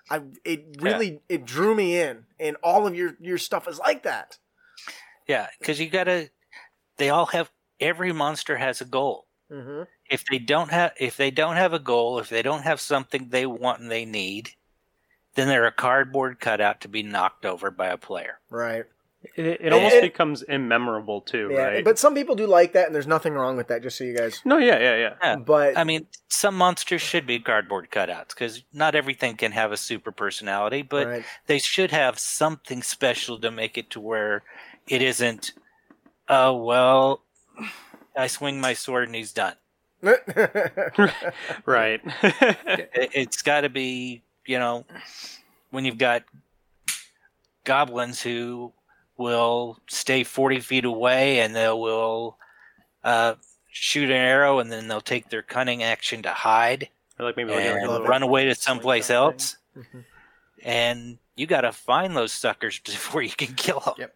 I 0.10 0.22
it 0.46 0.78
really 0.80 1.20
it 1.28 1.46
drew 1.46 1.76
me 1.76 2.00
in, 2.00 2.24
and 2.40 2.56
all 2.64 2.88
of 2.88 2.96
your 2.96 3.16
your 3.20 3.38
stuff 3.38 3.68
is 3.68 3.78
like 3.78 4.04
that. 4.04 4.38
Yeah, 5.28 5.48
because 5.60 5.80
you 5.80 5.90
gotta. 5.90 6.32
They 7.00 7.10
all 7.10 7.26
have 7.28 7.50
every 7.80 8.14
monster 8.14 8.58
has 8.58 8.82
a 8.82 8.86
goal. 8.86 9.26
Mm-hmm. 9.52 9.84
If 10.12 10.26
they 10.30 10.38
don't 10.38 10.70
have 10.70 10.92
if 11.00 11.18
they 11.18 11.32
don't 11.32 11.56
have 11.56 11.74
a 11.74 11.80
goal, 11.80 12.20
if 12.20 12.30
they 12.30 12.44
don't 12.44 12.62
have 12.64 12.80
something 12.80 13.30
they 13.30 13.48
want 13.48 13.80
and 13.80 13.90
they 13.90 14.06
need, 14.06 14.52
then 15.34 15.48
they're 15.48 15.66
a 15.66 15.72
cardboard 15.72 16.40
cutout 16.40 16.82
to 16.82 16.88
be 16.88 17.02
knocked 17.02 17.46
over 17.46 17.72
by 17.72 17.88
a 17.88 17.98
player. 17.98 18.40
Right. 18.52 18.86
It, 19.36 19.60
it 19.62 19.74
almost 19.74 19.96
it- 19.96 20.02
becomes 20.02 20.44
immemorable 20.44 21.22
too, 21.22 21.50
Yeah. 21.52 21.64
right? 21.64 21.84
But 21.84 22.00
some 22.00 22.16
people 22.16 22.36
do 22.36 22.48
like 22.48 22.74
that, 22.74 22.86
and 22.86 22.96
there's 22.96 23.08
nothing 23.08 23.34
wrong 23.34 23.58
with 23.58 23.68
that. 23.68 23.82
Just 23.82 23.98
so 23.98 24.04
you 24.06 24.16
guys. 24.16 24.42
no, 24.46 24.58
yeah, 24.58 24.80
yeah, 24.80 24.96
yeah. 24.96 25.14
Yeah. 25.22 25.36
But 25.38 25.78
I 25.78 25.84
mean, 25.84 26.08
some 26.30 26.56
monsters 26.56 27.02
should 27.02 27.26
be 27.28 27.40
cardboard 27.40 27.90
cutouts 27.92 28.30
because 28.30 28.64
not 28.72 28.96
everything 28.96 29.36
can 29.36 29.52
have 29.52 29.72
a 29.72 29.78
super 29.78 30.12
personality, 30.12 30.84
but 30.84 31.08
right. 31.08 31.26
they 31.48 31.60
should 31.60 31.92
have 31.92 32.18
something 32.20 32.82
special 32.82 33.40
to 33.42 33.52
make 33.52 33.78
it 33.78 33.90
to 33.92 34.00
where 34.00 34.44
it 34.88 35.02
isn't. 35.02 35.52
Oh 36.30 36.56
well, 36.58 37.22
I 38.16 38.28
swing 38.28 38.62
my 38.62 38.74
sword 38.74 39.06
and 39.08 39.16
he's 39.16 39.34
done. 39.34 39.56
Right. 41.66 42.02
It, 42.24 43.10
it's 43.14 43.42
got 43.42 43.62
to 43.62 43.70
be, 43.70 44.22
you 44.46 44.60
know, 44.60 44.86
when 45.72 45.86
you've 45.86 45.98
got 45.98 46.24
goblins 47.64 48.22
who 48.22 48.72
will 49.18 49.80
stay 49.90 50.24
40 50.24 50.60
feet 50.62 50.86
away 50.86 51.40
and 51.42 51.56
they 51.56 51.68
will 51.68 52.38
uh, 53.04 53.36
shoot 53.70 54.10
an 54.10 54.16
arrow 54.16 54.60
and 54.60 54.72
then 54.72 54.88
they'll 54.88 55.02
take 55.02 55.30
their 55.30 55.42
cunning 55.42 55.84
action 55.84 56.22
to 56.24 56.30
hide 56.30 56.90
or 57.20 57.26
like 57.26 57.36
maybe 57.38 57.52
and 57.54 57.90
little 57.92 58.08
run 58.08 58.24
away 58.24 58.46
to 58.46 58.56
someplace 58.56 59.08
something. 59.08 59.34
else. 59.34 59.58
Mhm. 59.78 60.06
And 60.64 61.18
you 61.36 61.48
got 61.48 61.62
to 61.62 61.72
find 61.72 62.16
those 62.16 62.32
suckers 62.32 62.80
before 62.86 63.22
you 63.22 63.30
can 63.32 63.54
kill 63.56 63.80
them. 63.82 63.96
Yep. 63.98 64.16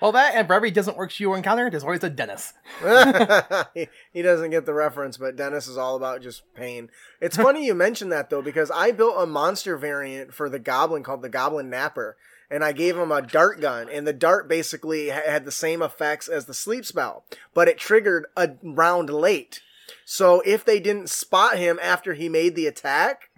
Well, 0.00 0.12
that 0.12 0.34
and 0.34 0.46
for 0.46 0.54
every 0.54 0.70
doesn't 0.70 0.96
work 0.96 1.18
you 1.18 1.34
encounter, 1.34 1.68
there's 1.70 1.82
always 1.82 2.04
a 2.04 2.10
Dennis. 2.10 2.52
he, 3.74 3.88
he 4.12 4.22
doesn't 4.22 4.50
get 4.50 4.64
the 4.64 4.74
reference, 4.74 5.16
but 5.16 5.36
Dennis 5.36 5.66
is 5.66 5.76
all 5.76 5.96
about 5.96 6.22
just 6.22 6.42
pain. 6.54 6.90
It's 7.20 7.36
funny 7.38 7.66
you 7.66 7.74
mentioned 7.74 8.12
that 8.12 8.30
though, 8.30 8.42
because 8.42 8.70
I 8.70 8.92
built 8.92 9.16
a 9.18 9.26
monster 9.26 9.76
variant 9.76 10.32
for 10.34 10.48
the 10.48 10.58
goblin 10.58 11.02
called 11.02 11.22
the 11.22 11.28
Goblin 11.28 11.68
Napper, 11.68 12.16
and 12.50 12.64
I 12.64 12.72
gave 12.72 12.96
him 12.96 13.10
a 13.10 13.22
dart 13.22 13.60
gun, 13.60 13.88
and 13.90 14.06
the 14.06 14.12
dart 14.12 14.48
basically 14.48 15.10
ha- 15.10 15.20
had 15.26 15.44
the 15.44 15.52
same 15.52 15.82
effects 15.82 16.28
as 16.28 16.46
the 16.46 16.54
sleep 16.54 16.84
spell, 16.84 17.24
but 17.52 17.68
it 17.68 17.78
triggered 17.78 18.26
a 18.36 18.50
round 18.62 19.10
late. 19.10 19.60
So 20.04 20.42
if 20.46 20.64
they 20.64 20.80
didn't 20.80 21.10
spot 21.10 21.58
him 21.58 21.78
after 21.82 22.14
he 22.14 22.28
made 22.28 22.54
the 22.54 22.66
attack, 22.66 23.30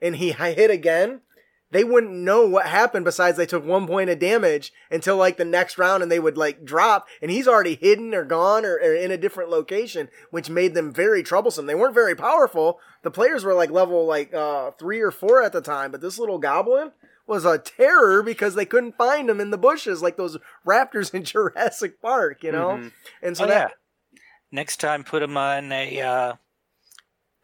and 0.00 0.16
he 0.16 0.32
hit 0.32 0.70
again, 0.70 1.22
they 1.76 1.84
wouldn't 1.84 2.12
know 2.14 2.46
what 2.46 2.64
happened 2.66 3.04
besides 3.04 3.36
they 3.36 3.44
took 3.44 3.62
one 3.64 3.86
point 3.86 4.08
of 4.08 4.18
damage 4.18 4.72
until 4.90 5.16
like 5.18 5.36
the 5.36 5.44
next 5.44 5.76
round 5.76 6.02
and 6.02 6.10
they 6.10 6.18
would 6.18 6.38
like 6.38 6.64
drop 6.64 7.06
and 7.20 7.30
he's 7.30 7.46
already 7.46 7.74
hidden 7.74 8.14
or 8.14 8.24
gone 8.24 8.64
or, 8.64 8.76
or 8.76 8.94
in 8.94 9.10
a 9.10 9.18
different 9.18 9.50
location 9.50 10.08
which 10.30 10.48
made 10.48 10.72
them 10.72 10.90
very 10.92 11.22
troublesome 11.22 11.66
they 11.66 11.74
weren't 11.74 11.94
very 11.94 12.14
powerful 12.14 12.80
the 13.02 13.10
players 13.10 13.44
were 13.44 13.52
like 13.52 13.70
level 13.70 14.06
like 14.06 14.32
uh 14.32 14.70
three 14.78 15.00
or 15.00 15.10
four 15.10 15.42
at 15.42 15.52
the 15.52 15.60
time 15.60 15.90
but 15.90 16.00
this 16.00 16.18
little 16.18 16.38
goblin 16.38 16.92
was 17.26 17.44
a 17.44 17.58
terror 17.58 18.22
because 18.22 18.54
they 18.54 18.64
couldn't 18.64 18.96
find 18.96 19.28
him 19.28 19.40
in 19.40 19.50
the 19.50 19.58
bushes 19.58 20.00
like 20.00 20.16
those 20.16 20.38
raptors 20.66 21.12
in 21.14 21.24
jurassic 21.24 22.00
park 22.00 22.42
you 22.42 22.52
know 22.52 22.68
Mhm. 22.78 22.92
and 23.22 23.36
so 23.36 23.44
Oh, 23.44 23.48
that 23.48 23.70
yeah. 23.70 24.18
Next 24.52 24.76
time, 24.78 25.02
put 25.02 25.20
them 25.20 25.36
on 25.36 25.72
a. 25.72 26.00
Uh, 26.00 26.32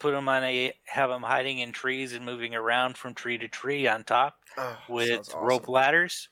put 0.02 0.12
them 0.12 0.28
on 0.28 0.44
a. 0.44 0.72
Have 0.84 1.08
them 1.10 1.22
hiding 1.22 1.60
in 1.60 1.72
trees 1.72 2.12
and 2.12 2.24
moving 2.26 2.54
around 2.54 2.96
from 2.96 3.14
tree 3.14 3.38
to 3.38 3.48
tree 3.48 3.86
on 3.86 4.04
top 4.04 4.34
oh, 4.58 4.76
with 4.88 5.20
awesome. 5.20 5.40
rope 5.40 5.68
ladders, 5.68 6.28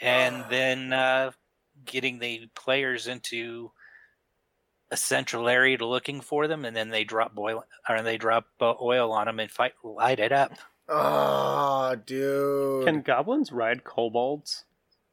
and 0.00 0.44
then 0.48 0.92
uh, 0.92 1.32
getting 1.84 2.18
the 2.18 2.48
players 2.54 3.06
into 3.08 3.70
a 4.90 4.96
central 4.96 5.48
area 5.48 5.76
to 5.76 5.86
looking 5.86 6.20
for 6.22 6.46
them, 6.46 6.64
and 6.64 6.74
then 6.74 6.88
they 6.88 7.04
drop 7.04 7.34
boil 7.34 7.64
or 7.88 8.00
they 8.02 8.16
drop 8.16 8.46
uh, 8.60 8.72
oil 8.80 9.12
on 9.12 9.26
them 9.26 9.40
and 9.40 9.50
fight 9.50 9.72
light 9.84 10.20
it 10.20 10.32
up. 10.32 10.52
oh 10.88 11.94
dude 12.06 12.86
Can 12.86 13.02
goblins 13.02 13.52
ride 13.52 13.84
kobolds? 13.84 14.64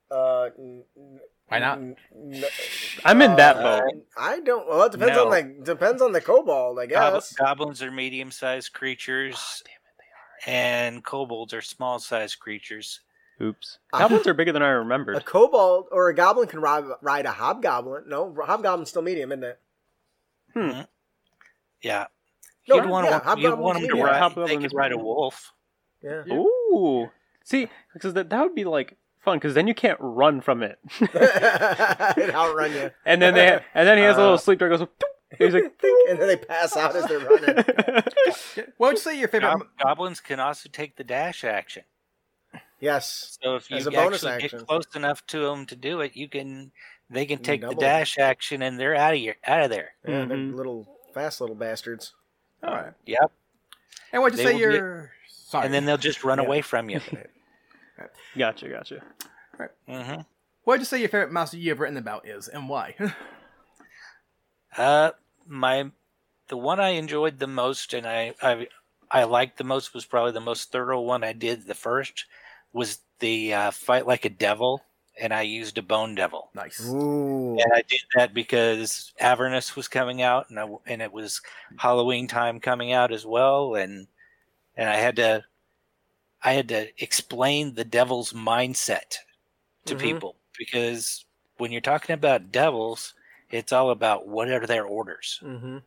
uh 0.09 0.49
n- 0.57 0.84
n- 0.95 1.20
Why 1.47 1.59
not? 1.59 1.77
I'm 3.05 3.21
in 3.21 3.35
that 3.35 3.57
Uh, 3.57 3.61
boat. 3.81 4.05
I 4.17 4.39
don't. 4.39 4.67
Well, 4.67 4.83
it 4.83 4.91
depends 4.91 5.17
on 5.17 5.29
like 5.29 5.63
depends 5.63 6.01
on 6.01 6.11
the 6.11 6.21
kobold, 6.21 6.79
I 6.79 6.87
guess. 6.87 7.33
goblins 7.33 7.83
are 7.83 7.91
medium-sized 7.91 8.73
creatures, 8.73 9.35
Oh, 9.37 9.67
damn 9.67 9.73
it, 9.75 9.97
they 10.45 10.51
are. 10.51 10.55
and 10.55 11.03
kobolds 11.03 11.53
are 11.53 11.61
small-sized 11.61 12.39
creatures. 12.39 13.01
Oops. 13.41 13.79
Goblins 13.91 14.25
are 14.27 14.33
bigger 14.33 14.53
than 14.53 14.63
I 14.63 14.69
remembered. 14.69 15.17
A 15.17 15.21
kobold 15.21 15.87
or 15.91 16.07
a 16.07 16.15
goblin 16.15 16.47
can 16.47 16.61
ride, 16.61 16.85
ride 17.01 17.25
a 17.25 17.31
hobgoblin. 17.31 18.05
No, 18.07 18.33
hobgoblin's 18.33 18.89
still 18.89 19.01
medium, 19.01 19.33
isn't 19.33 19.43
it? 19.43 19.59
Hmm. 20.53 20.81
Yeah. 21.81 22.05
No, 22.69 22.75
you'd 22.77 22.85
want, 22.89 23.07
yeah, 23.07 23.19
them, 23.19 23.39
you'd 23.39 23.59
want 23.59 23.79
them 23.81 23.89
to 23.89 24.01
ride. 24.03 24.19
Hobgoblin 24.21 24.47
They 24.61 24.67
could 24.69 24.73
ride 24.73 24.93
a 24.93 24.97
wolf. 24.97 25.51
Yeah. 26.01 26.23
Ooh. 26.31 27.11
See, 27.43 27.67
because 27.93 28.13
that, 28.13 28.29
that 28.29 28.41
would 28.41 28.55
be 28.55 28.63
like 28.63 28.95
fun 29.26 29.38
because 29.38 29.53
then 29.55 29.67
you 29.67 29.73
can't 29.73 29.97
run 29.99 30.39
from 30.41 30.63
it. 30.63 30.80
It'd 31.01 32.34
outrun 32.34 32.71
you. 32.71 32.91
and 33.05 33.21
then 33.21 33.34
they 33.34 33.59
and 33.73 33.88
then 33.88 33.97
he 33.97 34.03
has 34.03 34.15
a 34.15 34.19
Uh, 34.19 34.23
little 34.23 34.38
sleep 34.38 34.59
drug 34.59 34.78
goes. 34.78 34.88
He's 35.38 35.53
like, 35.53 35.63
and 36.09 36.19
then 36.19 36.28
they 36.28 36.38
pass 36.38 36.78
out 36.78 36.95
as 36.95 37.05
they're 37.07 37.19
running. 37.19 37.55
What 38.78 38.88
would 38.88 38.91
you 38.93 38.97
say 38.99 39.19
your 39.19 39.28
favorite? 39.28 39.49
Gob- 39.57 39.67
goblins 39.84 40.21
can 40.21 40.39
also 40.39 40.69
take 40.71 40.95
the 40.95 41.03
dash 41.03 41.43
action. 41.43 41.84
Yes. 42.80 43.38
So 43.41 43.55
if 43.55 43.69
you 43.69 43.78
As 43.78 43.88
a 43.88 43.91
bonus 43.91 44.23
actually 44.23 44.43
action. 44.45 44.59
get 44.59 44.67
close 44.67 44.86
enough 44.95 45.26
to 45.28 45.39
them 45.39 45.65
to 45.65 45.76
do 45.76 45.99
it, 46.01 46.15
you 46.15 46.30
can. 46.30 46.71
They 47.09 47.26
can 47.26 47.39
You 47.39 47.43
take 47.45 47.61
the 47.61 47.76
dash 47.76 48.17
action 48.17 48.61
and 48.61 48.80
they're 48.80 48.95
out 48.95 49.13
of 49.13 49.19
here, 49.19 49.36
out 49.45 49.61
of 49.63 49.69
there. 49.69 49.93
Yeah, 50.07 50.26
they're 50.26 50.38
Mhm. 50.38 50.55
little 50.55 50.88
fast 51.13 51.39
little 51.41 51.55
bastards. 51.55 52.13
All 52.63 52.73
right. 52.73 52.93
Yep. 53.05 53.32
And 54.11 54.21
what'd 54.23 54.39
you 54.39 54.43
They 54.45 54.57
say 54.57 54.65
will 54.65 54.71
get- 55.01 55.09
Sorry. 55.30 55.65
And 55.65 55.73
then 55.73 55.86
they'll 55.86 55.97
just 55.97 56.23
run 56.23 56.39
Yeah. 56.39 56.45
away 56.45 56.61
from 56.61 56.89
you. 56.89 56.99
Gotcha, 58.37 58.69
gotcha. 58.69 59.01
hmm 59.87 60.21
what'd 60.63 60.81
you 60.81 60.85
say 60.85 60.99
your 60.99 61.09
favorite 61.09 61.31
monster 61.31 61.57
you've 61.57 61.79
written 61.79 61.97
about 61.97 62.27
is, 62.27 62.47
and 62.47 62.67
why? 62.69 62.95
Uh, 64.77 65.11
my 65.47 65.89
the 66.49 66.57
one 66.57 66.79
I 66.79 66.89
enjoyed 66.89 67.39
the 67.39 67.47
most 67.47 67.93
and 67.93 68.05
I 68.05 68.33
I 68.41 68.67
I 69.09 69.23
liked 69.23 69.57
the 69.57 69.63
most 69.63 69.93
was 69.93 70.05
probably 70.05 70.33
the 70.33 70.41
most 70.41 70.71
thorough 70.71 71.01
one 71.01 71.23
I 71.23 71.33
did. 71.33 71.65
The 71.65 71.73
first 71.73 72.25
was 72.73 72.99
the 73.19 73.53
uh, 73.53 73.71
fight 73.71 74.05
like 74.05 74.25
a 74.25 74.29
devil, 74.29 74.83
and 75.19 75.33
I 75.33 75.43
used 75.43 75.77
a 75.77 75.81
bone 75.81 76.15
devil. 76.15 76.49
nice. 76.53 76.81
Ooh. 76.81 77.57
And 77.57 77.71
I 77.73 77.83
did 77.87 78.01
that 78.15 78.33
because 78.33 79.13
Avernus 79.19 79.77
was 79.77 79.87
coming 79.87 80.21
out, 80.21 80.49
and 80.49 80.59
I, 80.59 80.67
and 80.85 81.01
it 81.01 81.13
was 81.13 81.41
Halloween 81.77 82.27
time 82.27 82.59
coming 82.59 82.91
out 82.91 83.13
as 83.13 83.25
well, 83.25 83.75
and 83.75 84.07
and 84.75 84.89
I 84.89 84.97
had 84.97 85.15
to 85.17 85.45
I 86.45 86.53
had 86.53 86.69
to 86.69 86.87
explain 87.03 87.73
the 87.73 87.83
devil's 87.83 88.31
mindset 88.31 89.17
to 89.85 89.95
Mhm. 89.95 89.99
people 89.99 90.35
because 90.57 91.25
when 91.57 91.71
you're 91.71 91.81
talking 91.81 92.13
about 92.13 92.51
devils, 92.51 93.13
it's 93.49 93.73
all 93.73 93.89
about 93.89 94.27
what 94.27 94.49
are 94.49 94.65
their 94.65 94.85
orders, 94.85 95.39
Mm-hmm. 95.43 95.77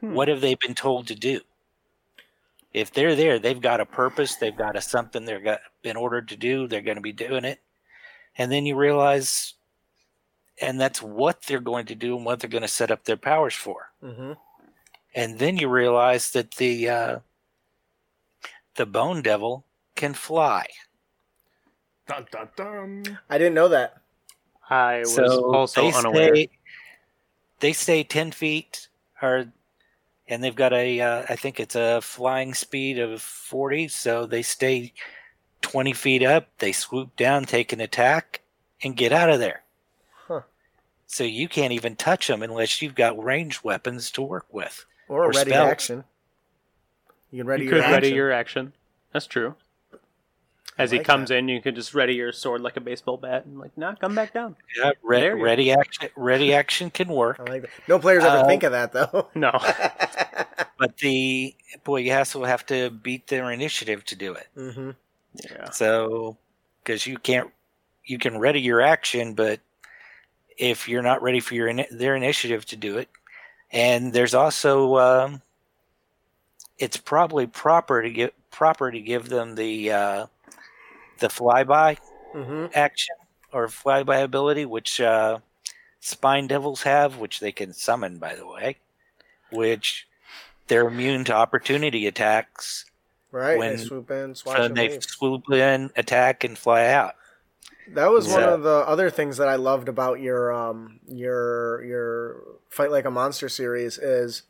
Hmm. 0.00 0.14
what 0.14 0.28
have 0.28 0.40
they 0.42 0.54
been 0.56 0.74
told 0.74 1.06
to 1.06 1.14
do. 1.14 1.40
If 2.74 2.90
they're 2.92 3.14
there, 3.14 3.38
they've 3.38 3.60
got 3.60 3.80
a 3.80 3.86
purpose, 3.86 4.34
they've 4.36 4.56
got 4.56 4.76
a 4.76 4.82
something 4.82 5.24
they've 5.24 5.42
got 5.42 5.60
been 5.82 5.96
ordered 5.96 6.28
to 6.28 6.36
do, 6.36 6.66
they're 6.66 6.82
going 6.82 6.96
to 6.96 7.00
be 7.02 7.12
doing 7.12 7.44
it, 7.44 7.62
and 8.36 8.50
then 8.52 8.66
you 8.66 8.76
realize 8.76 9.54
and 10.60 10.80
that's 10.80 11.02
what 11.02 11.42
they're 11.42 11.60
going 11.60 11.84
to 11.86 11.94
do 11.94 12.16
and 12.16 12.24
what 12.24 12.40
they're 12.40 12.50
going 12.50 12.62
to 12.62 12.68
set 12.68 12.90
up 12.90 13.04
their 13.04 13.16
powers 13.18 13.54
for. 13.54 13.92
Mm-hmm. 14.02 14.32
And 15.14 15.38
then 15.38 15.58
you 15.58 15.68
realize 15.68 16.30
that 16.32 16.52
the 16.52 16.88
uh, 16.88 17.18
the 18.76 18.86
Bone 18.86 19.20
Devil 19.22 19.64
can 19.96 20.14
fly. 20.14 20.66
Dun, 22.06 22.26
dun, 22.30 22.48
dun. 22.56 23.18
I 23.28 23.38
didn't 23.38 23.54
know 23.54 23.68
that. 23.68 23.96
I 24.70 24.98
was 25.00 25.14
so 25.14 25.54
also 25.54 25.82
they 25.90 25.96
unaware. 25.96 26.34
Stay, 26.34 26.48
they 27.60 27.72
stay 27.72 28.04
ten 28.04 28.30
feet, 28.30 28.88
or 29.20 29.46
and 30.28 30.42
they've 30.42 30.54
got 30.54 30.72
a 30.72 31.00
uh, 31.00 31.24
I 31.28 31.36
think 31.36 31.58
it's 31.60 31.74
a 31.74 32.00
flying 32.00 32.54
speed 32.54 32.98
of 32.98 33.20
forty, 33.20 33.88
so 33.88 34.26
they 34.26 34.42
stay 34.42 34.92
twenty 35.62 35.92
feet 35.92 36.22
up. 36.22 36.48
They 36.58 36.72
swoop 36.72 37.16
down, 37.16 37.44
take 37.44 37.72
an 37.72 37.80
attack, 37.80 38.42
and 38.82 38.96
get 38.96 39.12
out 39.12 39.30
of 39.30 39.38
there. 39.40 39.62
Huh. 40.28 40.42
So 41.06 41.24
you 41.24 41.48
can't 41.48 41.72
even 41.72 41.96
touch 41.96 42.26
them 42.28 42.42
unless 42.42 42.82
you've 42.82 42.94
got 42.94 43.22
ranged 43.22 43.64
weapons 43.64 44.10
to 44.12 44.22
work 44.22 44.46
with. 44.52 44.84
Or 45.08 45.24
Or 45.26 45.30
ready 45.30 45.50
spells. 45.50 45.70
action. 45.70 46.04
You 47.30 47.38
can 47.38 47.46
ready 47.46 47.64
you 47.64 47.70
your 47.70 47.78
could 47.78 47.84
action. 47.84 47.94
ready 47.94 48.08
your 48.10 48.32
action. 48.32 48.72
That's 49.12 49.26
true. 49.26 49.54
As 50.78 50.90
he 50.90 50.98
comes 50.98 51.30
that. 51.30 51.36
in, 51.38 51.48
you 51.48 51.62
can 51.62 51.74
just 51.74 51.94
ready 51.94 52.14
your 52.14 52.32
sword 52.32 52.60
like 52.60 52.76
a 52.76 52.80
baseball 52.80 53.16
bat 53.16 53.46
and 53.46 53.58
like, 53.58 53.76
nah, 53.78 53.94
come 53.94 54.14
back 54.14 54.34
down. 54.34 54.56
Yeah, 54.76 54.90
re- 55.02 55.20
There 55.20 55.32
you 55.32 55.38
go. 55.38 55.44
ready 55.44 55.72
action. 55.72 56.08
Ready 56.16 56.52
action 56.54 56.90
can 56.90 57.08
work. 57.08 57.40
I 57.40 57.44
like 57.44 57.62
that. 57.62 57.70
No 57.88 57.98
players 57.98 58.24
ever 58.24 58.38
Uh, 58.38 58.46
think 58.46 58.62
of 58.62 58.72
that 58.72 58.92
though. 58.92 59.28
No. 59.34 59.52
But 60.78 60.98
the 60.98 61.54
boy, 61.84 62.00
you 62.00 62.12
also 62.12 62.44
have 62.44 62.66
to 62.66 62.90
beat 62.90 63.28
their 63.28 63.50
initiative 63.50 64.04
to 64.06 64.14
do 64.16 64.34
it. 64.34 64.46
mm-hmm. 64.54 64.90
yeah. 65.50 65.70
So, 65.70 66.36
because 66.84 67.06
you 67.06 67.16
can't, 67.16 67.50
you 68.04 68.18
can 68.18 68.36
ready 68.38 68.60
your 68.60 68.82
action, 68.82 69.32
but 69.32 69.60
if 70.58 70.86
you're 70.86 71.02
not 71.02 71.22
ready 71.22 71.40
for 71.40 71.54
your 71.54 71.72
their 71.90 72.14
initiative 72.14 72.66
to 72.66 72.76
do 72.76 72.98
it. 72.98 73.08
And 73.72 74.12
there's 74.12 74.34
also 74.34 74.96
um, 74.98 75.42
it's 76.78 76.98
probably 76.98 77.46
proper 77.46 78.02
to 78.02 78.10
give 78.10 78.30
proper 78.50 78.90
to 78.90 79.00
give 79.00 79.28
them 79.30 79.54
the 79.54 79.92
uh, 79.92 80.26
the 81.18 81.28
flyby 81.28 81.98
Mm-hmm. 82.34 82.66
action 82.74 83.14
or 83.52 83.66
flyby 83.68 84.22
ability, 84.22 84.66
which 84.66 85.00
uh, 85.00 85.38
spine 86.00 86.46
devils 86.46 86.82
have, 86.82 87.16
which 87.16 87.40
they 87.40 87.52
can 87.52 87.72
summon, 87.72 88.18
by 88.18 88.34
the 88.34 88.46
way, 88.46 88.76
which 89.50 90.06
they're 90.66 90.88
immune 90.88 91.24
to 91.24 91.32
opportunity 91.34 92.06
attacks. 92.06 92.84
Right. 93.32 93.56
When- 93.58 93.76
they 93.76 93.82
swoop 93.84 94.10
in, 94.10 94.34
swatch 94.34 94.56
So 94.56 94.62
and 94.64 94.76
they 94.76 94.90
leave. 94.90 95.04
swoop 95.04 95.50
in, 95.50 95.90
attack, 95.96 96.44
and 96.44 96.58
fly 96.58 96.86
out. 96.86 97.14
That 97.88 98.10
was 98.10 98.28
one 98.28 98.42
of 98.42 98.62
the 98.62 98.84
other 98.86 99.10
things 99.10 99.36
that 99.38 99.48
I 99.48 99.54
loved 99.56 99.88
about 99.88 100.20
your 100.20 100.52
um 100.52 100.98
your 101.08 101.84
your 101.84 102.42
fight 102.68 102.90
like 102.90 103.04
a 103.04 103.10
monster 103.12 103.48
series 103.48 103.96
is 103.96 104.42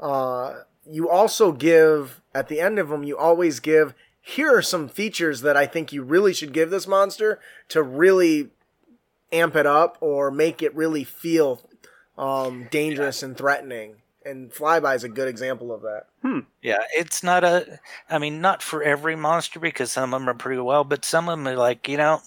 uh 0.00 0.62
you 0.84 1.08
also 1.08 1.52
give 1.52 2.20
at 2.34 2.48
the 2.48 2.60
end 2.60 2.78
of 2.80 2.88
them 2.88 3.04
you 3.04 3.16
always 3.16 3.60
give 3.60 3.94
here 4.26 4.56
are 4.56 4.62
some 4.62 4.88
features 4.88 5.42
that 5.42 5.56
I 5.56 5.66
think 5.66 5.92
you 5.92 6.02
really 6.02 6.32
should 6.32 6.52
give 6.52 6.70
this 6.70 6.86
monster 6.86 7.38
to 7.68 7.82
really 7.82 8.48
amp 9.32 9.54
it 9.54 9.66
up 9.66 9.98
or 10.00 10.30
make 10.30 10.62
it 10.62 10.74
really 10.74 11.04
feel 11.04 11.60
um 12.16 12.68
dangerous 12.70 13.22
and 13.22 13.36
threatening 13.36 13.96
and 14.24 14.50
flyby 14.52 14.94
is 14.96 15.04
a 15.04 15.08
good 15.08 15.28
example 15.28 15.72
of 15.72 15.82
that. 15.82 16.06
Yeah, 16.62 16.84
it's 16.94 17.22
not 17.22 17.44
a. 17.44 17.78
I 18.08 18.18
mean, 18.18 18.40
not 18.40 18.62
for 18.62 18.82
every 18.82 19.16
monster 19.16 19.60
because 19.60 19.92
some 19.92 20.14
of 20.14 20.20
them 20.20 20.28
are 20.30 20.34
pretty 20.34 20.62
well, 20.62 20.82
but 20.84 21.04
some 21.04 21.28
of 21.28 21.36
them 21.38 21.46
are 21.46 21.56
like 21.56 21.86
you 21.88 21.98
know, 21.98 22.22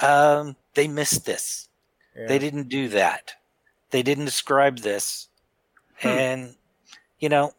um, 0.00 0.54
they 0.74 0.86
missed 0.86 1.26
this. 1.26 1.68
Yeah. 2.16 2.28
They 2.28 2.38
didn't 2.38 2.68
do 2.68 2.88
that. 2.90 3.32
They 3.90 4.04
didn't 4.04 4.26
describe 4.26 4.78
this, 4.78 5.26
Hmm. 6.00 6.08
and 6.08 6.54
you 7.18 7.28
know, 7.28 7.54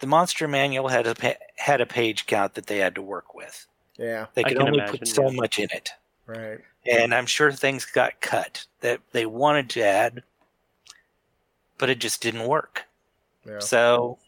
the 0.00 0.08
monster 0.08 0.48
manual 0.48 0.88
had 0.88 1.06
a 1.06 1.14
pa- 1.14 1.43
had 1.56 1.80
a 1.80 1.86
page 1.86 2.26
count 2.26 2.54
that 2.54 2.66
they 2.66 2.78
had 2.78 2.94
to 2.94 3.02
work 3.02 3.34
with. 3.34 3.66
Yeah, 3.96 4.26
They 4.34 4.42
could 4.42 4.56
can 4.56 4.62
only 4.66 4.78
imagine, 4.78 4.98
put 4.98 5.08
so 5.08 5.30
yeah. 5.30 5.36
much 5.36 5.58
in 5.58 5.68
it, 5.70 5.92
right. 6.26 6.58
and 6.90 7.14
I'm 7.14 7.26
sure 7.26 7.52
things 7.52 7.84
got 7.84 8.20
cut 8.20 8.66
that 8.80 9.00
they 9.12 9.24
wanted 9.24 9.70
to 9.70 9.82
add, 9.82 10.24
but 11.78 11.90
it 11.90 12.00
just 12.00 12.20
didn't 12.20 12.48
work. 12.48 12.86
Yeah. 13.46 13.60
So 13.60 14.18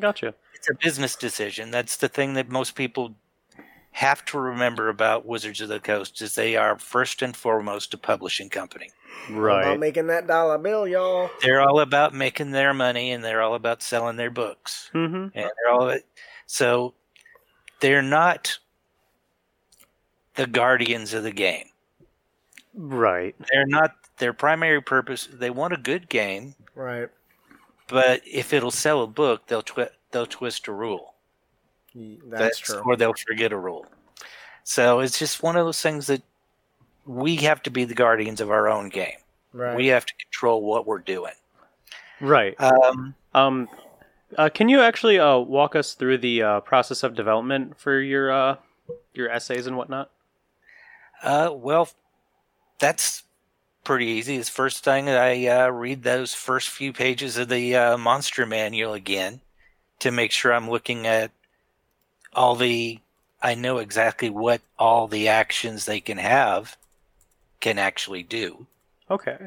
Gotcha. 0.00 0.34
it's 0.54 0.68
a 0.68 0.74
business 0.74 1.14
decision. 1.14 1.70
That's 1.70 1.96
the 1.96 2.08
thing 2.08 2.34
that 2.34 2.48
most 2.48 2.74
people 2.74 3.14
have 3.92 4.24
to 4.24 4.40
remember 4.40 4.88
about 4.88 5.26
Wizards 5.26 5.60
of 5.60 5.68
the 5.68 5.78
Coast 5.78 6.20
is 6.22 6.34
they 6.34 6.56
are 6.56 6.78
first 6.78 7.22
and 7.22 7.36
foremost 7.36 7.94
a 7.94 7.98
publishing 7.98 8.48
company. 8.48 8.90
All 9.30 9.36
Right. 9.36 9.62
About 9.62 9.78
making 9.78 10.08
that 10.08 10.26
dollar 10.26 10.58
bill, 10.58 10.86
y'all. 10.88 11.30
They're 11.42 11.60
all 11.60 11.80
about 11.80 12.12
making 12.14 12.50
their 12.50 12.74
money 12.74 13.12
and 13.12 13.22
they're 13.24 13.40
all 13.42 13.54
about 13.54 13.82
selling 13.82 14.16
their 14.16 14.30
books. 14.30 14.90
Mm-hmm. 14.94 15.14
And 15.16 15.32
they're 15.34 15.72
all 15.72 15.96
so 16.46 16.94
they're 17.80 18.02
not 18.02 18.58
the 20.34 20.46
guardians 20.46 21.14
of 21.14 21.22
the 21.22 21.30
game. 21.32 21.66
Right. 22.74 23.34
They're 23.50 23.66
not 23.66 23.94
their 24.18 24.32
primary 24.32 24.80
purpose. 24.82 25.28
They 25.32 25.50
want 25.50 25.72
a 25.74 25.76
good 25.78 26.08
game, 26.08 26.54
Right. 26.74 27.08
but 27.88 28.22
if 28.26 28.52
it'll 28.52 28.70
sell 28.70 29.02
a 29.02 29.06
book, 29.06 29.46
they'll 29.46 29.62
twi- 29.62 29.90
they'll 30.10 30.26
twist 30.26 30.68
a 30.68 30.72
rule. 30.72 31.14
Ye- 31.92 32.20
That's, 32.26 32.58
true. 32.58 32.82
Or 32.84 32.96
they'll 32.96 33.14
forget 33.14 33.52
a 33.52 33.58
rule. 33.58 33.86
So 34.64 35.00
it's 35.00 35.18
just 35.18 35.42
one 35.42 35.56
of 35.56 35.66
those 35.66 35.82
things 35.82 36.06
that 36.06 36.22
we 37.06 37.36
have 37.36 37.62
to 37.64 37.70
be 37.70 37.84
the 37.84 37.94
guardians 37.94 38.40
of 38.40 38.50
our 38.50 38.68
own 38.68 38.88
game. 38.88 39.16
Right. 39.52 39.76
We 39.76 39.88
have 39.88 40.06
to 40.06 40.14
control 40.14 40.62
what 40.62 40.86
we're 40.86 40.98
doing. 40.98 41.34
Right. 42.20 42.58
Um, 42.60 43.14
Um, 43.34 43.68
uh, 44.36 44.48
can 44.48 44.68
you 44.68 44.80
actually 44.80 45.18
uh, 45.18 45.38
walk 45.38 45.74
us 45.74 45.94
through 45.94 46.18
the 46.18 46.42
uh, 46.42 46.60
process 46.60 47.02
of 47.02 47.14
development 47.14 47.78
for 47.78 48.00
your 48.00 48.30
uh, 48.30 48.56
your 49.14 49.28
essays 49.30 49.66
and 49.66 49.76
whatnot? 49.76 50.10
uh, 51.22 51.50
well, 51.52 51.88
that's 52.78 53.22
pretty 53.84 54.06
easy. 54.06 54.36
It's 54.36 54.48
first 54.48 54.84
thing 54.84 55.08
I 55.08 55.46
uh, 55.46 55.68
read 55.68 56.02
those 56.02 56.34
first 56.34 56.68
few 56.68 56.92
pages 56.92 57.36
of 57.36 57.48
the 57.48 57.76
uh, 57.76 57.98
monster 57.98 58.46
manual 58.46 58.94
again 58.94 59.40
to 60.00 60.10
make 60.10 60.30
sure 60.32 60.52
I'm 60.52 60.70
looking 60.70 61.06
at 61.06 61.30
all 62.32 62.56
the. 62.56 63.00
I 63.44 63.54
know 63.54 63.78
exactly 63.78 64.30
what 64.30 64.60
all 64.78 65.08
the 65.08 65.28
actions 65.28 65.84
they 65.84 66.00
can 66.00 66.18
have 66.18 66.76
can 67.62 67.78
actually 67.78 68.22
do. 68.22 68.66
Okay. 69.10 69.38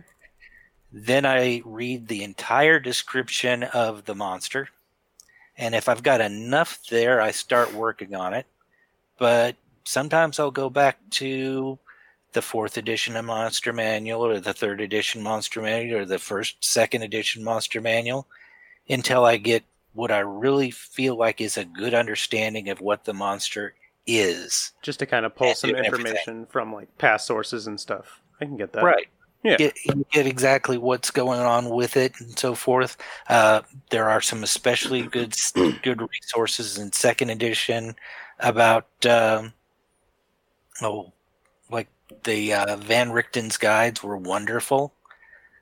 Then 0.91 1.25
I 1.25 1.61
read 1.65 2.07
the 2.07 2.23
entire 2.23 2.79
description 2.79 3.63
of 3.63 4.05
the 4.05 4.15
monster. 4.15 4.69
And 5.57 5.75
if 5.75 5.87
I've 5.87 6.01
got 6.01 6.21
enough 6.21 6.79
there, 6.89 7.21
I 7.21 7.31
start 7.31 7.73
working 7.73 8.15
on 8.15 8.33
it. 8.33 8.47
But 9.19 9.55
sometimes 9.83 10.39
I'll 10.39 10.51
go 10.51 10.69
back 10.69 10.97
to 11.11 11.77
the 12.33 12.41
fourth 12.41 12.77
edition 12.77 13.15
of 13.15 13.25
Monster 13.25 13.71
Manual 13.71 14.25
or 14.25 14.39
the 14.39 14.53
third 14.53 14.81
edition 14.81 15.21
Monster 15.21 15.61
Manual 15.61 16.01
or 16.01 16.05
the 16.05 16.19
first, 16.19 16.63
second 16.63 17.03
edition 17.03 17.43
Monster 17.43 17.79
Manual 17.81 18.27
until 18.89 19.25
I 19.25 19.37
get 19.37 19.63
what 19.93 20.11
I 20.11 20.19
really 20.19 20.71
feel 20.71 21.15
like 21.15 21.39
is 21.39 21.57
a 21.57 21.65
good 21.65 21.93
understanding 21.93 22.69
of 22.69 22.81
what 22.81 23.05
the 23.05 23.13
monster 23.13 23.73
is. 24.07 24.71
Just 24.81 24.99
to 24.99 25.05
kind 25.05 25.25
of 25.25 25.35
pull 25.35 25.53
some 25.53 25.71
doing 25.71 25.85
everything. 25.85 26.07
information 26.07 26.45
from 26.47 26.73
like 26.73 26.95
past 26.97 27.25
sources 27.25 27.67
and 27.67 27.79
stuff. 27.79 28.21
I 28.41 28.45
can 28.45 28.57
get 28.57 28.73
that. 28.73 28.83
Right. 28.83 29.07
Yeah. 29.43 29.57
Get, 29.57 29.75
get 30.11 30.25
exactly 30.25 30.79
what's 30.79 31.11
going 31.11 31.39
on 31.39 31.69
with 31.69 31.97
it 31.97 32.13
and 32.19 32.37
so 32.37 32.55
forth. 32.55 32.97
Uh, 33.29 33.61
there 33.91 34.09
are 34.09 34.21
some 34.21 34.43
especially 34.43 35.03
good 35.03 35.35
good 35.83 36.01
resources 36.01 36.79
in 36.79 36.91
second 36.91 37.29
edition 37.29 37.95
about 38.39 38.87
um, 39.05 39.53
oh, 40.81 41.13
like 41.69 41.87
the 42.23 42.53
uh, 42.53 42.77
Van 42.77 43.11
Richten's 43.11 43.57
guides 43.57 44.01
were 44.01 44.17
wonderful, 44.17 44.93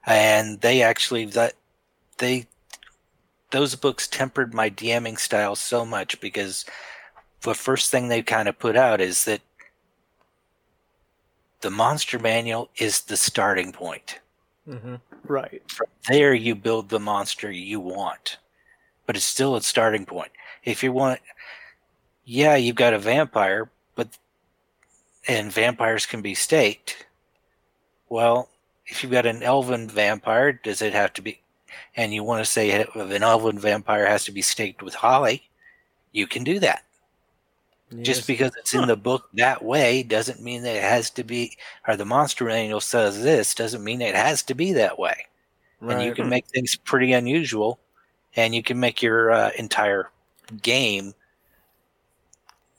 and 0.05 0.61
they 0.61 0.81
actually 0.81 1.25
that 1.25 1.53
they 2.19 2.47
those 3.51 3.75
books 3.75 4.07
tempered 4.07 4.53
my 4.53 4.69
DMing 4.69 5.19
style 5.19 5.55
so 5.55 5.85
much 5.85 6.19
because 6.21 6.65
the 7.43 7.53
first 7.53 7.91
thing 7.91 8.07
they 8.07 8.21
kind 8.21 8.47
of 8.47 8.57
put 8.57 8.75
out 8.75 9.01
is 9.01 9.25
that 9.25 9.41
the 11.61 11.69
monster 11.71 12.19
manual 12.19 12.69
is 12.77 13.01
the 13.01 13.17
starting 13.17 13.71
point. 13.71 14.19
hmm 14.65 14.95
Right. 15.25 15.61
From 15.71 15.87
there, 16.09 16.33
you 16.33 16.53
build 16.53 16.89
the 16.89 16.99
monster 16.99 17.49
you 17.49 17.79
want, 17.79 18.37
but 19.05 19.15
it's 19.15 19.23
still 19.25 19.55
a 19.55 19.61
starting 19.61 20.05
point. 20.05 20.31
If 20.65 20.83
you 20.83 20.91
want, 20.91 21.21
yeah, 22.25 22.55
you've 22.57 22.75
got 22.75 22.93
a 22.93 22.99
vampire, 22.99 23.69
but 23.95 24.09
and 25.27 25.51
vampires 25.51 26.05
can 26.05 26.21
be 26.21 26.35
staked. 26.35 27.05
Well, 28.09 28.49
if 28.85 29.01
you've 29.01 29.13
got 29.13 29.25
an 29.25 29.43
elven 29.43 29.87
vampire, 29.87 30.51
does 30.51 30.81
it 30.81 30.93
have 30.93 31.13
to 31.13 31.21
be? 31.21 31.39
And 31.95 32.13
you 32.13 32.23
want 32.23 32.43
to 32.43 32.51
say 32.51 32.69
if 32.71 32.95
an 32.95 33.23
elven 33.23 33.57
vampire 33.57 34.05
has 34.05 34.25
to 34.25 34.31
be 34.31 34.41
staked 34.41 34.83
with 34.83 34.95
holly, 34.95 35.49
you 36.11 36.27
can 36.27 36.43
do 36.43 36.59
that. 36.59 36.83
Just 38.01 38.25
because 38.27 38.51
it's 38.57 38.73
in 38.73 38.87
the 38.87 38.95
book 38.97 39.29
that 39.33 39.63
way 39.63 40.03
doesn't 40.03 40.41
mean 40.41 40.63
that 40.63 40.75
it 40.75 40.83
has 40.83 41.09
to 41.11 41.23
be, 41.23 41.57
or 41.87 41.95
the 41.95 42.05
monster 42.05 42.45
manual 42.45 42.81
says 42.81 43.21
this 43.23 43.53
doesn't 43.53 43.83
mean 43.83 44.01
it 44.01 44.15
has 44.15 44.41
to 44.43 44.55
be 44.55 44.73
that 44.73 44.97
way. 44.97 45.27
And 45.87 46.01
you 46.01 46.11
can 46.11 46.27
make 46.29 46.45
things 46.47 46.75
pretty 46.75 47.13
unusual, 47.13 47.79
and 48.35 48.55
you 48.55 48.63
can 48.63 48.79
make 48.79 49.01
your 49.01 49.31
uh, 49.31 49.51
entire 49.57 50.09
game. 50.61 51.13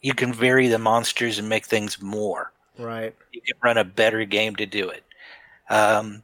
You 0.02 0.14
can 0.14 0.32
vary 0.32 0.68
the 0.68 0.78
monsters 0.78 1.38
and 1.38 1.48
make 1.48 1.64
things 1.66 2.00
more. 2.02 2.52
Right. 2.78 3.14
You 3.32 3.40
can 3.40 3.56
run 3.62 3.78
a 3.78 3.84
better 3.84 4.24
game 4.24 4.56
to 4.56 4.66
do 4.66 4.88
it. 4.88 5.04
Um, 5.70 6.22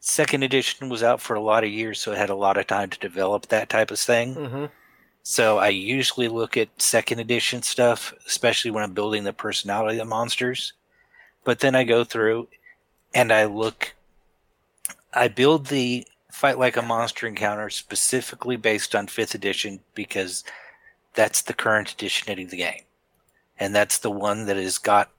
second 0.00 0.42
edition 0.42 0.88
was 0.88 1.02
out 1.02 1.20
for 1.20 1.34
a 1.34 1.40
lot 1.40 1.64
of 1.64 1.70
years, 1.70 2.00
so 2.00 2.12
it 2.12 2.18
had 2.18 2.30
a 2.30 2.34
lot 2.34 2.56
of 2.56 2.66
time 2.66 2.90
to 2.90 2.98
develop 2.98 3.46
that 3.46 3.68
type 3.68 3.90
of 3.90 3.98
thing. 3.98 4.34
hmm 4.34 4.64
So 5.26 5.56
I 5.56 5.68
usually 5.68 6.28
look 6.28 6.56
at 6.58 6.68
second 6.80 7.18
edition 7.18 7.62
stuff, 7.62 8.12
especially 8.26 8.70
when 8.70 8.84
I'm 8.84 8.92
building 8.92 9.24
the 9.24 9.32
personality 9.32 9.98
of 9.98 10.06
monsters. 10.06 10.74
But 11.44 11.60
then 11.60 11.74
I 11.74 11.84
go 11.84 12.04
through 12.04 12.48
and 13.14 13.32
I 13.32 13.46
look, 13.46 13.94
I 15.14 15.28
build 15.28 15.66
the 15.66 16.06
fight 16.30 16.58
like 16.58 16.76
a 16.76 16.82
monster 16.82 17.26
encounter 17.26 17.70
specifically 17.70 18.56
based 18.56 18.94
on 18.94 19.06
fifth 19.06 19.34
edition 19.34 19.80
because 19.94 20.44
that's 21.14 21.40
the 21.40 21.54
current 21.54 21.90
edition 21.92 22.38
of 22.38 22.50
the 22.50 22.56
game. 22.58 22.82
And 23.58 23.74
that's 23.74 23.98
the 23.98 24.10
one 24.10 24.44
that 24.44 24.58
has 24.58 24.76
got 24.76 25.10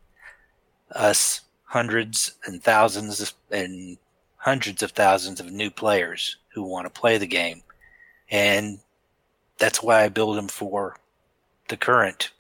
us 0.92 1.42
hundreds 1.64 2.34
and 2.46 2.62
thousands 2.62 3.34
and 3.50 3.98
hundreds 4.38 4.84
of 4.84 4.92
thousands 4.92 5.40
of 5.40 5.52
new 5.52 5.72
players 5.72 6.38
who 6.54 6.62
want 6.62 6.86
to 6.86 7.00
play 7.00 7.18
the 7.18 7.26
game. 7.26 7.64
And 8.30 8.80
that's 9.58 9.82
why 9.82 10.04
I 10.04 10.10
build 10.10 10.38
them 10.38 10.48
for 10.48 10.98
the 11.70 11.78
current 11.78 12.32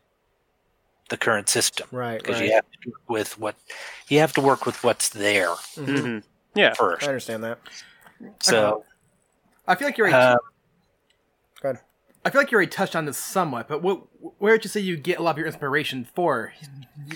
the 1.09 1.17
current 1.17 1.47
system 1.49 1.87
Right. 1.91 2.19
because 2.19 2.39
right. 2.39 2.47
you 2.49 2.53
have 2.55 2.65
to 2.83 2.89
work 2.89 3.09
with 3.09 3.39
what 3.39 3.55
you 4.07 4.19
have 4.19 4.33
to 4.33 4.41
work 4.41 4.65
with 4.65 4.83
what's 4.83 5.09
there 5.09 5.49
Mhm. 5.75 5.87
Mhm. 5.87 6.23
Yeah. 6.55 6.73
first. 6.73 7.03
I 7.03 7.07
understand 7.07 7.43
that. 7.43 7.59
So 8.41 8.85
I 9.67 9.75
feel 9.75 9.87
like 9.87 9.97
you're. 9.97 10.07
uh, 10.13 10.37
Go 11.61 11.69
ahead. 11.69 11.83
I 12.23 12.29
feel 12.31 12.41
like 12.41 12.51
you 12.51 12.55
already 12.55 12.71
touched 12.71 12.95
on 12.95 13.05
this 13.05 13.17
somewhat, 13.19 13.67
but 13.67 13.83
what, 13.83 14.01
where 14.39 14.53
would 14.53 14.63
you 14.63 14.69
say 14.69 14.79
you 14.79 14.97
get 14.97 15.19
a 15.19 15.21
lot 15.21 15.31
of 15.31 15.37
your 15.37 15.45
inspiration 15.45 16.05
for 16.15 16.53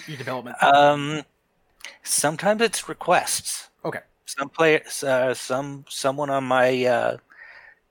your 0.07 0.17
development? 0.17 0.61
um, 0.61 1.23
sometimes 2.03 2.61
it's 2.61 2.87
requests. 2.87 3.69
okay. 3.83 4.01
Some 4.25 4.49
players, 4.49 5.03
uh, 5.03 5.33
some 5.33 5.85
someone 5.89 6.29
on 6.29 6.43
my 6.43 6.85
uh, 6.85 7.17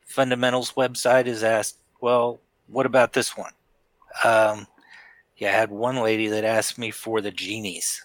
fundamentals 0.05 0.73
website 0.75 1.27
has 1.27 1.43
asked, 1.43 1.79
"Well, 2.01 2.41
what 2.67 2.87
about 2.87 3.13
this 3.13 3.37
one?" 3.37 3.53
Um, 4.25 4.67
yeah, 5.37 5.51
I 5.51 5.53
had 5.53 5.71
one 5.71 5.97
lady 5.97 6.27
that 6.29 6.45
asked 6.45 6.79
me 6.79 6.91
for 6.91 7.21
the 7.21 7.31
genies, 7.31 8.05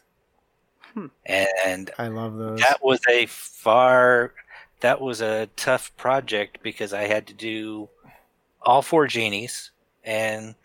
Hmm. 0.93 1.07
and 1.25 1.89
I 1.97 2.07
love 2.07 2.37
those. 2.37 2.59
that 2.59 2.83
was 2.83 2.99
a 3.09 3.25
far 3.27 4.33
that 4.81 4.99
was 5.01 5.21
a 5.21 5.47
tough 5.55 5.95
project 5.97 6.59
because 6.61 6.93
I 6.93 7.03
had 7.07 7.25
to 7.27 7.33
do 7.33 7.89
all 8.61 8.81
four 8.81 9.07
genies 9.07 9.71
and 10.03 10.55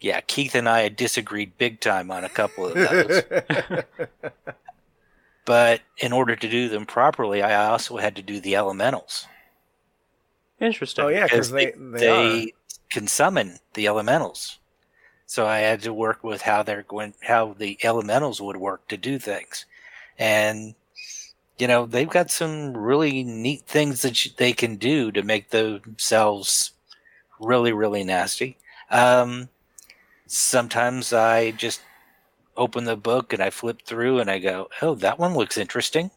yeah, 0.00 0.20
Keith 0.20 0.54
and 0.54 0.68
I 0.68 0.82
had 0.82 0.94
disagreed 0.94 1.58
big 1.58 1.80
time 1.80 2.10
on 2.10 2.22
a 2.22 2.28
couple 2.28 2.66
of 2.66 2.74
those. 2.74 3.22
but 5.44 5.80
in 5.96 6.12
order 6.12 6.36
to 6.36 6.48
do 6.48 6.68
them 6.68 6.86
properly, 6.86 7.42
I 7.42 7.66
also 7.70 7.96
had 7.96 8.14
to 8.16 8.22
do 8.22 8.40
the 8.40 8.54
elementals. 8.56 9.26
Interesting. 10.60 11.04
oh 11.04 11.08
yeah, 11.08 11.24
because 11.24 11.50
they 11.50 11.72
they, 11.76 11.98
they, 11.98 12.54
can 12.90 13.06
summon 13.06 13.58
the 13.74 13.86
elementals. 13.86 14.58
So 15.26 15.46
I 15.46 15.58
had 15.58 15.82
to 15.82 15.92
work 15.92 16.24
with 16.24 16.42
how 16.42 16.62
they're 16.62 16.82
going, 16.82 17.14
how 17.22 17.54
the 17.58 17.78
elementals 17.82 18.40
would 18.40 18.56
work 18.56 18.88
to 18.88 18.96
do 18.96 19.18
things, 19.18 19.66
and 20.18 20.74
you 21.58 21.66
know 21.66 21.86
they've 21.86 22.08
got 22.08 22.30
some 22.30 22.76
really 22.76 23.22
neat 23.22 23.62
things 23.66 24.02
that 24.02 24.24
you, 24.24 24.32
they 24.36 24.52
can 24.52 24.76
do 24.76 25.12
to 25.12 25.22
make 25.22 25.50
themselves 25.50 26.72
really, 27.38 27.72
really 27.72 28.04
nasty. 28.04 28.56
Um, 28.90 29.48
sometimes 30.26 31.12
I 31.12 31.52
just 31.52 31.82
open 32.56 32.84
the 32.84 32.96
book 32.96 33.32
and 33.32 33.42
I 33.42 33.50
flip 33.50 33.82
through 33.82 34.18
and 34.18 34.30
I 34.30 34.38
go, 34.38 34.68
"Oh, 34.82 34.94
that 34.96 35.18
one 35.18 35.34
looks 35.34 35.56
interesting," 35.56 36.10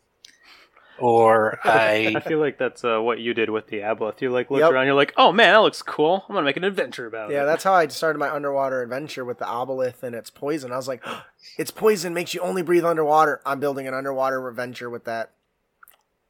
or 1.02 1.60
I 1.66 2.14
I 2.16 2.20
feel 2.22 2.40
like 2.40 2.58
that's 2.58 2.84
uh, 2.86 3.00
what 3.02 3.20
you 3.20 3.34
did 3.34 3.50
with 3.50 3.68
the 3.68 3.80
aboleth. 3.80 4.22
You 4.22 4.30
like 4.32 4.50
looked 4.52 4.62
Yep. 4.62 4.72
around, 4.72 4.86
you're 4.86 4.96
like, 4.96 5.14
"Oh 5.18 5.32
man, 5.32 5.54
that 5.54 5.58
looks 5.60 5.82
cool. 5.82 6.24
I'm 6.30 6.36
gonna 6.36 6.46
make 6.46 6.58
an 6.58 6.64
adventure 6.64 7.06
about 7.08 7.32
it." 7.32 7.34
Yeah, 7.34 7.46
that's 7.46 7.64
how 7.64 7.74
I 7.74 7.88
started 7.88 8.20
my 8.20 8.30
underwater 8.30 8.82
adventure 8.82 9.26
with 9.26 9.40
the 9.40 9.46
aboleth 9.46 10.04
and 10.04 10.16
its 10.16 10.30
poison. 10.30 10.72
I 10.72 10.78
was 10.78 10.88
like, 10.88 11.04
its 11.58 11.72
poison 11.72 12.14
makes 12.14 12.34
you 12.34 12.42
only 12.42 12.62
breathe 12.62 12.86
underwater. 12.86 13.42
I'm 13.46 13.60
building 13.60 13.88
an 13.88 13.94
underwater 13.94 14.48
adventure 14.48 14.90
with 14.90 15.06
that. 15.06 15.32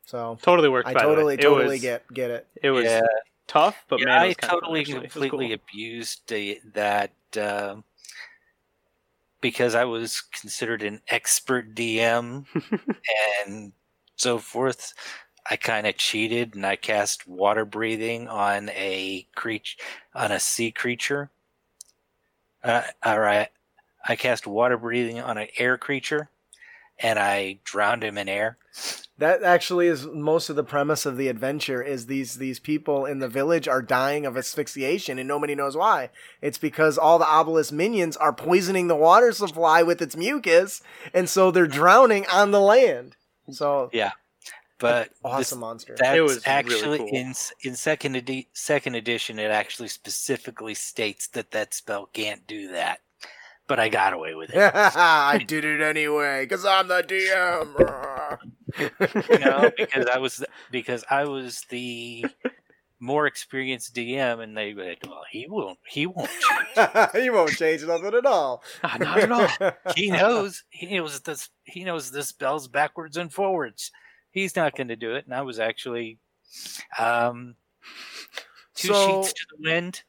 So 0.05 0.38
totally 0.41 0.69
worked. 0.69 0.88
I 0.88 0.93
by 0.93 1.03
the 1.03 1.07
way. 1.09 1.13
totally, 1.15 1.34
It 1.36 1.41
totally 1.41 1.65
was- 1.76 1.82
get 1.82 2.13
get 2.13 2.32
it. 2.32 2.47
It 2.61 2.72
was 2.72 2.86
yeah. 2.86 3.01
tough, 3.47 3.86
but 3.88 3.99
yeah, 3.99 4.05
man, 4.07 4.15
it 4.15 4.19
I 4.24 4.28
was 4.28 4.36
kind 4.38 4.43
of 4.43 4.49
fun, 4.51 4.59
totally 4.61 4.80
actually. 4.82 4.95
It 4.97 5.01
was 5.03 5.11
completely 5.13 5.47
cool. 5.47 5.53
abused 5.55 6.22
the, 6.28 6.59
that 6.74 7.11
um 7.38 7.84
because 9.39 9.74
I 9.74 9.86
was 9.86 10.22
considered 10.22 10.84
an 10.84 11.01
expert 11.07 11.74
DM 11.74 12.45
and 13.47 13.72
so 14.22 14.38
forth. 14.38 14.93
I 15.49 15.55
kind 15.55 15.88
of 15.88 15.97
cheated 15.97 16.55
and 16.55 16.65
I 16.65 16.76
cast 16.76 17.28
water 17.28 17.65
breathing 17.65 18.28
on 18.28 18.69
a 18.69 19.28
creature 19.36 19.78
on 20.13 20.32
a 20.32 20.39
sea 20.39 20.72
creature. 20.72 21.32
Uh, 22.63 22.84
all 23.03 23.19
right, 23.19 23.49
I 24.07 24.15
cast 24.15 24.45
water 24.45 24.78
breathing 24.78 25.19
on 25.19 25.39
an 25.39 25.47
air 25.57 25.80
creature, 25.80 26.30
and 26.99 27.17
I 27.17 27.59
drowned 27.63 28.03
him 28.03 28.19
in 28.19 28.30
air. 28.30 28.57
That 29.17 29.41
actually 29.41 29.88
is 29.88 30.05
most 30.05 30.49
of 30.49 30.55
the 30.55 30.63
premise 30.63 31.07
of 31.07 31.17
the 31.17 31.28
adventure. 31.28 31.82
Is 31.82 32.05
these 32.05 32.36
these 32.36 32.59
people 32.59 33.07
in 33.07 33.17
the 33.17 33.28
village 33.28 33.67
are 33.67 33.82
dying 33.82 34.28
of 34.28 34.38
asphyxiation 34.38 35.17
and 35.17 35.28
nobody 35.28 35.55
knows 35.55 35.76
why. 35.76 36.11
It's 36.39 36.59
because 36.59 36.99
all 36.99 37.17
the 37.17 37.26
aboleth's 37.26 37.72
minions 37.72 38.15
are 38.15 38.34
poisoning 38.34 38.88
the 38.88 38.95
water 38.95 39.32
supply 39.32 39.82
with 39.82 40.03
its 40.03 40.15
mucus, 40.15 40.84
and 41.15 41.28
so 41.28 41.49
they're 41.49 41.65
drowning 41.65 42.28
on 42.28 42.51
the 42.51 42.61
land. 42.61 43.15
So 43.50 43.89
Yeah, 43.94 44.12
but 44.80 45.10
this- 45.10 45.18
awesome 45.24 45.60
monster. 45.60 45.96
That 46.00 46.18
It 46.18 46.22
was 46.22 46.36
really 46.36 46.44
actually 46.46 46.98
cool. 47.00 47.10
in 47.10 47.34
in 47.64 47.76
second 47.76 48.16
edi- 48.16 48.50
second 48.54 48.96
edition. 48.96 49.39
It 49.39 49.52
actually 49.52 49.88
specifically 49.89 50.74
states 50.76 51.28
that 51.30 51.52
that 51.52 51.74
spell 51.74 52.06
can't 52.08 52.46
do 52.48 52.70
that, 52.72 53.00
but 53.68 53.80
I 53.80 53.89
got 53.89 54.14
away 54.14 54.36
with 54.36 54.52
it. 54.54 54.72
I 54.76 55.38
did 55.46 55.66
it 55.66 55.82
anyway 55.82 56.46
because 56.46 56.66
I'm 56.66 56.88
the 56.88 57.04
DM. 57.04 58.38
you 59.32 59.39
know, 59.39 59.72
because 59.78 60.06
I 60.06 60.18
was 60.18 60.44
because 60.72 61.04
I 61.10 61.26
was 61.26 61.62
the 61.70 62.26
more 63.02 63.26
experienced 63.28 63.93
DM, 63.95 64.41
and 64.41 64.56
they 64.56 64.74
went, 64.74 64.99
"Well, 65.06 65.24
he 65.30 65.47
won't. 65.49 65.80
He 65.86 66.06
won't 66.06 66.30
change. 66.76 67.10
he 67.14 67.30
won't 67.30 67.52
change 67.58 67.84
nothing 67.84 68.14
at 68.14 68.26
all. 68.26 68.64
Ah, 68.84 68.97
not 68.99 69.18
at 69.18 69.32
all. 69.32 69.72
He 69.95 70.10
knows. 70.12 70.64
He 70.70 70.95
knows 70.95 71.20
this. 71.22 71.49
He 71.64 71.84
knows 71.84 72.12
this 72.12 72.28
spells 72.28 72.68
backwards 72.68 73.18
and 73.18 73.34
forwards. 73.34 73.91
He's 74.30 74.56
not 74.56 74.76
going 74.78 74.88
to 74.89 74.95
do 74.95 75.16
it." 75.16 75.26
And 75.26 75.34
I 75.34 75.41
was 75.41 75.60
actually, 75.60 76.20
um, 76.99 77.56
two 78.76 78.89
So- 78.89 79.24
sheets 79.24 79.34
to 79.34 79.45
the 79.58 79.70
wind. 79.70 80.04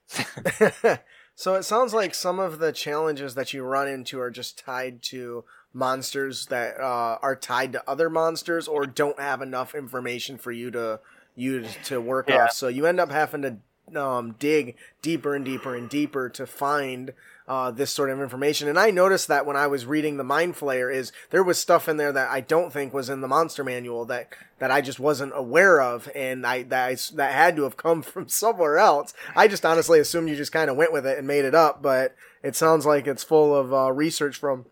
so 1.35 1.55
it 1.55 1.63
sounds 1.65 1.95
like 1.95 2.15
some 2.15 2.39
of 2.39 2.59
the 2.59 2.73
challenges 2.73 3.35
that 3.35 3.53
you 3.53 3.63
run 3.65 3.89
into 3.89 4.21
are 4.21 4.31
just 4.31 4.59
tied 4.59 5.03
to 5.05 5.45
monsters 5.73 6.47
that 6.47 6.79
uh, 6.79 7.19
are 7.23 7.35
tied 7.37 7.73
to 7.73 7.83
other 7.89 8.11
monsters 8.11 8.69
or 8.69 8.85
don't 8.87 9.19
have 9.19 9.41
enough 9.41 9.75
information 9.75 10.37
for 10.37 10.53
you 10.53 10.71
to 10.71 11.01
you 11.37 11.67
to 11.85 12.01
work 12.01 12.29
Yeah. 12.29 12.45
off. 12.45 12.53
So 12.53 12.69
you 12.69 12.87
end 12.87 13.01
up 13.01 13.11
having 13.11 13.43
to 13.43 14.01
um, 14.01 14.37
dig 14.39 14.77
deeper 15.03 15.35
and 15.35 15.45
deeper 15.45 15.75
and 15.75 15.89
deeper 15.89 16.29
to 16.31 16.47
find 16.47 17.13
uh, 17.49 17.71
this 17.73 17.91
sort 17.91 18.09
of 18.09 18.21
information. 18.21 18.69
And 18.69 18.79
I 18.79 18.91
noticed 18.91 19.27
that 19.29 19.45
when 19.45 19.57
I 19.57 19.67
was 19.67 19.85
reading 19.85 20.17
the 20.17 20.25
Mind 20.25 20.55
Flayer, 20.55 20.95
is 20.95 21.11
there 21.31 21.43
was 21.43 21.59
stuff 21.59 21.89
in 21.89 21.97
there 21.97 22.13
that 22.13 22.31
I 22.31 22.41
don't 22.41 22.73
think 22.73 22.95
was 22.95 23.11
in 23.11 23.21
the 23.21 23.29
monster 23.29 23.65
manual 23.65 24.05
that 24.07 24.29
that 24.61 24.71
I 24.71 24.81
just 24.81 25.01
wasn't 25.01 25.33
aware 25.35 25.81
of, 25.81 26.09
and 26.15 26.47
I 26.47 26.63
that 26.63 26.87
I, 26.89 26.97
that 27.17 27.33
had 27.33 27.57
to 27.57 27.65
have 27.65 27.77
come 27.77 28.01
from 28.03 28.29
somewhere 28.29 28.79
else. 28.79 29.13
I 29.35 29.49
just 29.49 29.67
honestly 29.67 29.99
assumed 29.99 30.29
you 30.31 30.37
just 30.37 30.53
kind 30.53 30.71
of 30.71 30.77
went 30.77 30.93
with 30.93 31.05
it 31.05 31.19
and 31.19 31.27
made 31.27 31.45
it 31.45 31.55
up, 31.55 31.83
but 31.83 32.15
it 32.43 32.55
sounds 32.55 32.87
like 32.87 33.07
it's 33.09 33.25
full 33.25 33.55
of 33.55 33.75
uh, 33.75 33.93
research 33.93 34.37
from 34.37 34.65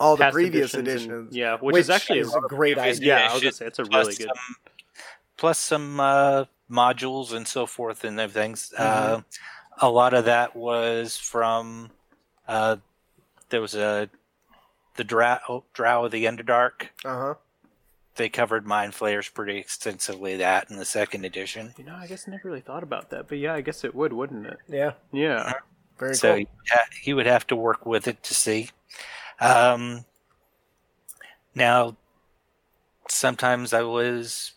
all 0.00 0.16
the 0.16 0.24
Past 0.24 0.32
previous 0.34 0.74
editions 0.74 1.02
editions. 1.04 1.28
and- 1.28 1.36
yeah, 1.36 1.58
which, 1.60 1.76
is 1.76 1.90
actually 1.90 2.20
is 2.20 2.34
a 2.34 2.40
great 2.40 2.78
idea. 2.78 3.06
yeah. 3.18 3.28
I 3.30 3.34
was 3.34 3.42
gonna 3.42 3.52
say 3.52 3.66
it's 3.66 3.78
a 3.78 3.84
really 3.84 4.14
good. 4.14 4.26
some, 4.28 4.56
plus 5.42 5.58
some 5.58 5.98
uh, 5.98 6.44
modules 6.70 7.32
and 7.32 7.48
so 7.48 7.66
forth 7.66 8.04
and 8.04 8.30
things. 8.30 8.72
Uh, 8.78 9.22
a 9.80 9.90
lot 9.90 10.14
of 10.14 10.26
that 10.26 10.54
was 10.54 11.18
from 11.18 11.90
uh, 12.46 12.76
there 13.48 13.60
was 13.60 13.74
a 13.74 14.08
the 14.94 15.02
drow, 15.02 15.64
drow 15.72 16.04
of 16.04 16.12
the 16.12 16.26
underdark. 16.26 16.90
Uh 17.04 17.18
huh. 17.18 17.34
They 18.14 18.28
covered 18.28 18.68
mind 18.68 18.94
flayers 18.94 19.28
pretty 19.28 19.58
extensively. 19.58 20.36
That 20.36 20.70
in 20.70 20.76
the 20.76 20.84
second 20.84 21.24
edition. 21.24 21.74
You 21.76 21.86
know, 21.86 21.96
I 21.96 22.06
guess 22.06 22.28
I 22.28 22.30
never 22.30 22.46
really 22.46 22.60
thought 22.60 22.84
about 22.84 23.10
that, 23.10 23.26
but 23.26 23.38
yeah, 23.38 23.54
I 23.54 23.62
guess 23.62 23.82
it 23.82 23.96
would, 23.96 24.12
wouldn't 24.12 24.46
it? 24.46 24.58
Yeah. 24.68 24.92
Yeah. 25.10 25.54
Very 25.98 26.14
so 26.14 26.28
cool. 26.28 26.36
he, 26.36 26.46
he 27.02 27.14
would 27.14 27.26
have 27.26 27.48
to 27.48 27.56
work 27.56 27.84
with 27.84 28.06
it 28.06 28.22
to 28.22 28.34
see. 28.34 28.70
Um, 29.40 30.04
now, 31.52 31.96
sometimes 33.08 33.72
I 33.72 33.82
was 33.82 34.52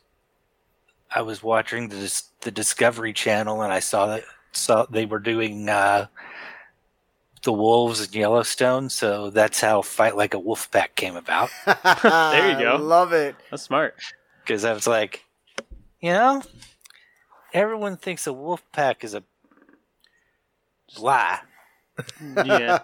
I 1.16 1.22
was 1.22 1.42
watching 1.42 1.88
the 1.90 2.22
the 2.42 2.52
Discovery 2.52 3.14
Channel 3.14 3.62
and 3.62 3.72
I 3.74 3.80
saw 3.80 4.08
that 4.08 4.24
saw 4.52 4.86
they 4.86 5.06
were 5.06 5.20
doing 5.20 5.70
uh, 5.70 6.08
the 7.44 7.54
wolves 7.54 8.06
in 8.06 8.12
Yellowstone, 8.20 8.90
so 8.90 9.30
that's 9.30 9.62
how 9.62 9.82
Fight 9.82 10.16
Like 10.18 10.34
a 10.34 10.40
Wolf 10.40 10.70
Pack 10.72 10.96
came 10.96 11.16
about. 11.16 11.50
There 12.04 12.52
you 12.52 12.60
go. 12.60 12.76
Love 12.82 13.14
it. 13.14 13.36
That's 13.50 13.64
smart. 13.64 13.96
Because 14.44 14.66
I 14.66 14.74
was 14.74 14.86
like, 14.88 15.24
you 16.02 16.12
know, 16.12 16.44
everyone 17.54 17.98
thinks 17.98 18.28
a 18.28 18.34
wolf 18.34 18.62
pack 18.72 19.04
is 19.04 19.16
a 19.16 19.24
lie. 21.00 21.40
Yeah. 22.36 22.80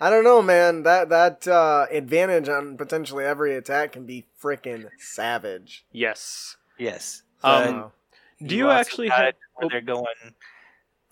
I 0.00 0.08
don't 0.10 0.24
know, 0.24 0.40
man. 0.40 0.82
That 0.84 1.10
that 1.10 1.46
uh, 1.46 1.86
advantage 1.90 2.48
on 2.48 2.78
potentially 2.78 3.22
every 3.24 3.54
attack 3.54 3.92
can 3.92 4.06
be 4.06 4.24
freaking 4.42 4.88
savage. 4.98 5.84
yes. 5.92 6.56
Yes. 6.78 7.22
Um, 7.42 7.92
Do 8.44 8.56
you 8.56 8.66
also 8.68 8.78
actually 8.80 9.08
got 9.08 9.18
have? 9.18 9.28
it 9.28 9.36
where 9.54 9.68
they're 9.70 9.80
going? 9.80 10.06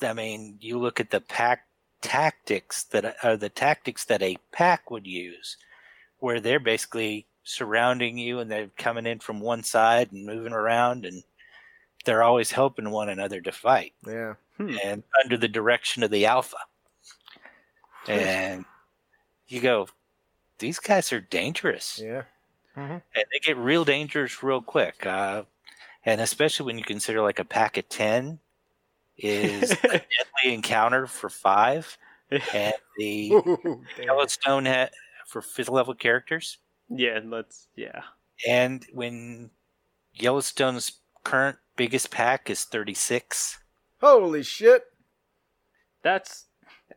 I 0.02 0.12
mean, 0.12 0.58
you 0.60 0.78
look 0.78 1.00
at 1.00 1.10
the 1.10 1.20
pack 1.20 1.66
tactics 2.02 2.84
that 2.84 3.16
are 3.22 3.36
the 3.36 3.48
tactics 3.48 4.04
that 4.06 4.22
a 4.22 4.36
pack 4.52 4.90
would 4.90 5.06
use, 5.06 5.56
where 6.18 6.40
they're 6.40 6.60
basically 6.60 7.26
surrounding 7.44 8.18
you 8.18 8.40
and 8.40 8.50
they're 8.50 8.70
coming 8.76 9.06
in 9.06 9.20
from 9.20 9.40
one 9.40 9.62
side 9.62 10.12
and 10.12 10.26
moving 10.26 10.52
around, 10.52 11.06
and 11.06 11.22
they're 12.04 12.22
always 12.22 12.50
helping 12.52 12.90
one 12.90 13.08
another 13.08 13.40
to 13.40 13.52
fight, 13.52 13.94
yeah. 14.06 14.34
Hmm. 14.58 14.76
and 14.84 15.02
under 15.22 15.36
the 15.36 15.48
direction 15.48 16.02
of 16.02 16.10
the 16.10 16.26
alpha. 16.26 16.56
And 18.06 18.64
you 19.48 19.60
go, 19.60 19.88
these 20.58 20.78
guys 20.78 21.12
are 21.12 21.20
dangerous. 21.20 22.00
Yeah. 22.02 22.22
and 22.76 23.00
they 23.14 23.38
get 23.42 23.56
real 23.56 23.84
dangerous 23.84 24.42
real 24.42 24.60
quick. 24.60 25.06
Uh, 25.06 25.44
and 26.04 26.20
especially 26.20 26.66
when 26.66 26.78
you 26.78 26.84
consider 26.84 27.22
like 27.22 27.38
a 27.38 27.44
pack 27.44 27.76
of 27.76 27.88
ten 27.88 28.38
is 29.16 29.70
a 29.72 29.76
deadly 29.82 30.54
encounter 30.54 31.06
for 31.06 31.28
five, 31.28 31.96
and 32.30 32.74
the 32.98 33.30
Ooh, 33.32 33.82
damn. 33.96 34.04
Yellowstone 34.06 34.66
ha- 34.66 34.88
for 35.26 35.40
fifth 35.42 35.68
level 35.68 35.94
characters. 35.94 36.58
yeah, 36.88 37.20
let's 37.24 37.68
yeah. 37.76 38.02
And 38.48 38.84
when 38.92 39.50
Yellowstone's 40.14 40.92
current 41.24 41.58
biggest 41.76 42.10
pack 42.10 42.50
is 42.50 42.64
thirty 42.64 42.94
six, 42.94 43.58
Holy 44.00 44.42
shit. 44.42 44.82
That's 46.02 46.44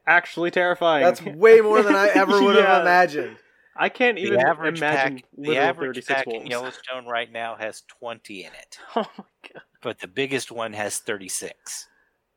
actually 0.05 0.51
terrifying. 0.51 1.03
That's 1.03 1.21
way 1.21 1.61
more 1.61 1.81
than 1.81 1.95
I 1.95 2.09
ever 2.09 2.41
would 2.43 2.55
have 2.57 2.81
imagined. 2.81 3.37
I 3.77 3.89
can't 3.89 4.17
the 4.17 4.23
even 4.23 4.39
average 4.39 4.77
imagine 4.77 5.15
pack, 5.17 5.23
the 5.37 5.57
average 5.57 5.95
36 5.95 6.07
pack 6.07 6.27
in 6.27 6.33
wolves. 6.33 6.49
Yellowstone 6.49 7.05
right 7.07 7.31
now 7.31 7.55
has 7.55 7.83
twenty 7.87 8.43
in 8.43 8.51
it, 8.53 8.79
Oh 8.95 9.05
my 9.17 9.23
god, 9.53 9.61
but 9.81 9.99
the 9.99 10.07
biggest 10.07 10.51
one 10.51 10.73
has 10.73 10.97
thirty 10.99 11.29
six. 11.29 11.87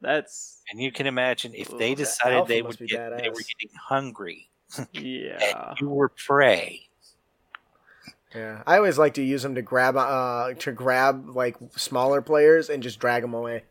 that's 0.01 0.61
And 0.71 0.81
you 0.81 0.93
can 0.93 1.07
imagine 1.07 1.53
if 1.55 1.77
they 1.79 1.95
decided 1.95 2.47
they 2.47 2.63
would 2.63 2.79
be 2.79 2.87
get, 2.87 3.11
they 3.17 3.29
were 3.29 3.35
getting 3.35 3.77
hungry, 3.89 4.51
yeah. 4.93 5.71
and 5.71 5.79
you 5.81 5.89
were 5.89 6.09
prey. 6.11 6.87
Yeah, 8.35 8.63
I 8.65 8.77
always 8.77 8.97
like 8.97 9.15
to 9.15 9.23
use 9.23 9.43
them 9.43 9.57
to 9.57 9.63
grab 9.63 9.97
uh 9.97 10.55
to 10.55 10.71
grab 10.73 11.31
like 11.35 11.57
smaller 11.77 12.23
players 12.23 12.71
and 12.71 12.83
just 12.83 13.01
drag 13.01 13.23
them 13.23 13.35
away. 13.35 13.65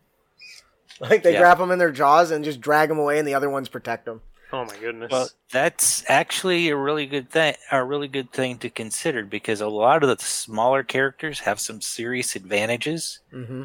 Like 0.99 1.24
they 1.24 1.32
Yeah. 1.32 1.39
grab 1.39 1.59
them 1.59 1.72
in 1.72 1.80
their 1.80 1.91
jaws 1.93 2.30
and 2.32 2.43
just 2.43 2.59
drag 2.59 2.89
them 2.89 2.99
away, 2.99 3.20
and 3.20 3.28
the 3.28 3.34
other 3.36 3.49
ones 3.49 3.70
protect 3.70 4.03
them. 4.05 4.22
Oh 4.51 4.65
my 4.65 4.75
goodness. 4.77 5.11
Well, 5.11 5.29
that's 5.51 6.03
actually 6.09 6.69
a 6.69 6.75
really 6.75 7.05
good 7.05 7.29
thing. 7.29 7.53
A 7.71 7.83
really 7.83 8.07
good 8.07 8.31
thing 8.31 8.57
to 8.59 8.69
consider 8.69 9.23
because 9.23 9.61
a 9.61 9.67
lot 9.67 10.01
of 10.03 10.09
the 10.09 10.23
smaller 10.23 10.81
characters 10.83 11.41
have 11.41 11.59
some 11.59 11.81
serious 11.81 12.35
advantages 12.35 13.19
Mm-hmm. 13.33 13.63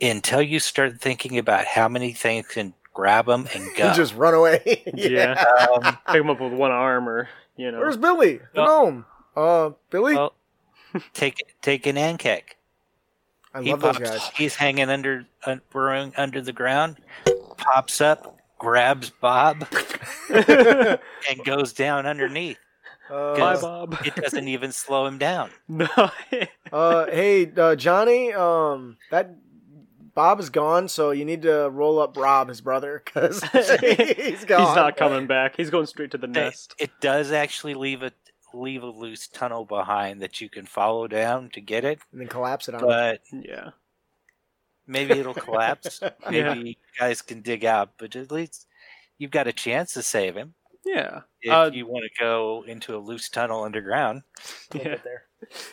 until 0.00 0.40
you 0.42 0.58
start 0.60 1.00
thinking 1.00 1.36
about 1.38 1.66
how 1.66 1.88
many 1.88 2.12
things 2.12 2.46
can 2.48 2.72
grab 2.94 3.26
them 3.26 3.46
and 3.54 3.68
go. 3.76 3.92
just 3.92 4.14
run 4.14 4.32
away. 4.34 4.82
yeah. 4.94 5.44
Um, 5.70 5.98
Pick 6.06 6.16
him 6.22 6.30
up 6.30 6.40
with 6.40 6.52
one 6.54 6.70
arm, 6.70 7.06
or 7.08 7.28
you 7.56 7.70
know. 7.70 7.78
Where's 7.78 7.96
Billy? 7.98 8.38
The 8.54 8.62
Well- 8.62 8.84
gnome. 8.86 9.04
Uh, 9.36 9.70
Billy. 9.90 10.14
well, 10.14 10.32
take 11.12 11.36
take 11.60 11.86
an 11.86 11.96
Ankheg. 11.96 12.42
I 13.52 13.62
He 13.62 13.70
love 13.72 13.80
those 13.82 13.98
pops- 13.98 14.10
guys. 14.10 14.28
He's 14.34 14.54
hanging 14.56 14.88
under, 14.88 15.26
uh, 15.44 15.56
burrowing 15.70 16.12
under 16.16 16.40
the 16.40 16.52
ground. 16.52 16.96
Pops 17.56 18.00
up, 18.00 18.38
grabs 18.58 19.10
Bob, 19.10 19.66
and 20.30 21.44
goes 21.44 21.72
down 21.72 22.06
underneath. 22.06 22.58
Uh, 23.10 23.36
Bye, 23.36 23.60
Bob. 23.60 23.96
It 24.04 24.14
doesn't 24.16 24.48
even 24.48 24.72
slow 24.72 25.06
him 25.06 25.18
down. 25.18 25.50
no. 25.68 25.86
uh, 26.72 27.06
hey, 27.06 27.52
uh, 27.56 27.76
Johnny. 27.76 28.32
Um, 28.32 28.96
that 29.10 29.36
Bob 30.14 30.40
is 30.40 30.48
gone, 30.48 30.88
so 30.88 31.10
you 31.10 31.24
need 31.24 31.42
to 31.42 31.68
roll 31.70 31.98
up 31.98 32.16
Rob, 32.16 32.48
his 32.48 32.60
brother, 32.60 33.02
because 33.04 33.42
he's 33.80 34.44
gone. 34.44 34.66
He's 34.66 34.76
not 34.76 34.96
coming 34.96 35.26
back. 35.26 35.56
He's 35.56 35.70
going 35.70 35.86
straight 35.86 36.12
to 36.12 36.18
the 36.18 36.26
nest. 36.28 36.74
it 36.78 36.90
does 37.00 37.30
actually 37.32 37.74
leave 37.74 38.02
a 38.02 38.12
leave 38.54 38.84
a 38.84 38.86
loose 38.86 39.26
tunnel 39.26 39.64
behind 39.64 40.22
that 40.22 40.40
you 40.40 40.48
can 40.48 40.64
follow 40.64 41.08
down 41.08 41.50
to 41.50 41.60
get 41.60 41.84
it, 41.84 41.98
And 42.12 42.20
then 42.20 42.28
collapse 42.28 42.68
it 42.68 42.74
on. 42.76 42.80
him. 42.82 42.86
but 42.86 43.20
Yeah. 43.32 43.70
maybe 44.86 45.14
it'll 45.18 45.34
collapse. 45.34 46.00
Maybe 46.24 46.36
Yeah. 46.38 46.54
you 46.54 46.74
guys 46.98 47.20
can 47.20 47.40
dig 47.42 47.64
out, 47.64 47.90
but 47.98 48.14
at 48.14 48.30
least 48.30 48.68
you've 49.18 49.30
got 49.30 49.46
a 49.46 49.52
chance 49.52 49.92
to 49.94 50.02
save 50.02 50.34
him 50.36 50.54
Yeah. 50.84 51.20
if 51.42 51.52
Uh, 51.52 51.70
you 51.72 51.86
want 51.86 52.04
to 52.04 52.22
go 52.22 52.64
into 52.66 52.96
a 52.96 52.98
loose 52.98 53.28
tunnel 53.28 53.62
underground. 53.64 54.22
We'll 54.72 54.82
Yeah. 54.84 54.88
get 54.90 55.04
there. 55.04 55.22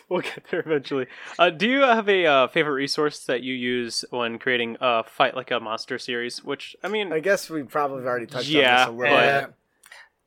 We'll 0.08 0.20
get 0.20 0.44
there 0.50 0.60
eventually. 0.60 1.06
Uh, 1.38 1.48
do 1.50 1.66
you 1.68 1.80
have 1.80 2.08
a 2.08 2.26
uh, 2.26 2.48
favorite 2.48 2.74
resource 2.74 3.24
that 3.24 3.42
you 3.42 3.54
use 3.54 4.04
when 4.10 4.38
creating 4.38 4.76
a 4.80 5.02
fight 5.04 5.34
like 5.34 5.50
a 5.50 5.60
monster 5.60 5.98
series? 5.98 6.44
Which 6.44 6.76
I 6.84 6.88
mean, 6.88 7.12
I 7.12 7.20
guess 7.20 7.48
we 7.48 7.62
probably 7.62 8.04
already 8.04 8.26
touched 8.26 8.48
Yeah, 8.48 8.72
on 8.72 8.78
this 8.78 8.86
a 8.88 8.90
little 9.10 9.16
but- 9.16 9.46
bit. 9.46 9.54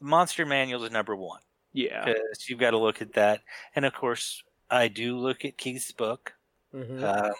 Monster 0.01 0.45
Manual 0.45 0.83
is 0.83 0.91
number 0.91 1.15
one 1.15 1.39
yeah, 1.73 2.03
because 2.05 2.49
you've 2.49 2.59
got 2.59 2.71
to 2.71 2.77
look 2.77 3.01
at 3.01 3.13
that, 3.13 3.41
and 3.75 3.85
of 3.85 3.93
course, 3.93 4.43
I 4.69 4.87
do 4.89 5.17
look 5.17 5.45
at 5.45 5.57
Keith's 5.57 5.91
book. 5.93 6.33
Mhm. 6.73 7.01
Uh, 7.01 7.31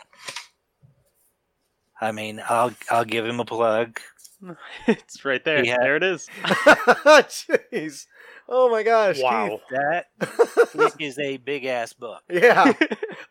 I 1.99 2.11
mean, 2.11 2.41
I'll 2.47 2.73
I'll 2.89 3.05
give 3.05 3.25
him 3.25 3.39
a 3.39 3.45
plug. 3.45 3.99
it's 4.87 5.23
right 5.25 5.43
there. 5.43 5.63
Yeah. 5.65 5.77
There 5.79 5.95
it 5.95 6.03
is. 6.03 6.27
Jeez. 6.43 8.05
Oh 8.47 8.69
my 8.69 8.83
gosh. 8.83 9.21
Wow. 9.21 9.59
That 9.71 10.05
Keith. 10.71 10.95
is 10.99 11.17
a 11.19 11.37
big 11.37 11.65
ass 11.65 11.93
book. 11.93 12.21
yeah. 12.29 12.73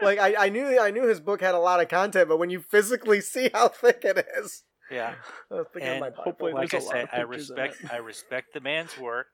Like 0.00 0.18
I, 0.18 0.46
I 0.46 0.48
knew 0.48 0.78
I 0.80 0.90
knew 0.90 1.06
his 1.06 1.20
book 1.20 1.40
had 1.40 1.54
a 1.54 1.58
lot 1.58 1.80
of 1.80 1.88
content, 1.88 2.28
but 2.28 2.38
when 2.38 2.50
you 2.50 2.60
physically 2.60 3.20
see 3.20 3.50
how 3.54 3.68
thick 3.68 4.00
it 4.04 4.26
is, 4.38 4.64
Yeah. 4.90 5.14
I 5.50 5.54
was 5.54 5.66
thinking 5.72 5.88
of 5.88 5.92
And 5.94 6.00
my 6.00 6.10
Bible. 6.10 6.22
hopefully 6.24 6.52
like 6.52 6.74
I 6.74 6.78
there's 6.78 6.84
a 6.84 6.86
lot 6.86 6.94
said, 6.96 7.08
I 7.12 7.20
respect. 7.22 7.76
I 7.92 7.96
respect 7.98 8.54
the 8.54 8.60
man's 8.60 8.98
work. 8.98 9.26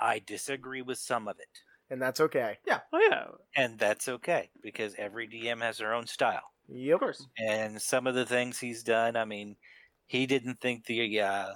I 0.00 0.20
disagree 0.26 0.82
with 0.82 0.98
some 0.98 1.28
of 1.28 1.36
it, 1.38 1.48
and 1.88 2.02
that's 2.02 2.20
okay. 2.20 2.58
Yeah. 2.66 2.80
Oh 2.92 3.00
yeah, 3.10 3.24
and 3.56 3.78
that's 3.78 4.08
okay 4.08 4.50
because 4.62 4.94
every 4.98 5.26
DM 5.28 5.62
has 5.62 5.78
their 5.78 5.94
own 5.94 6.06
style. 6.06 6.42
Yep. 6.68 6.94
of 6.94 7.00
course. 7.00 7.26
And 7.38 7.80
some 7.80 8.06
of 8.06 8.14
the 8.14 8.26
things 8.26 8.58
he's 8.58 8.82
done, 8.82 9.16
I 9.16 9.24
mean, 9.24 9.56
he 10.06 10.26
didn't 10.26 10.60
think 10.60 10.84
the 10.84 11.20
uh, 11.20 11.54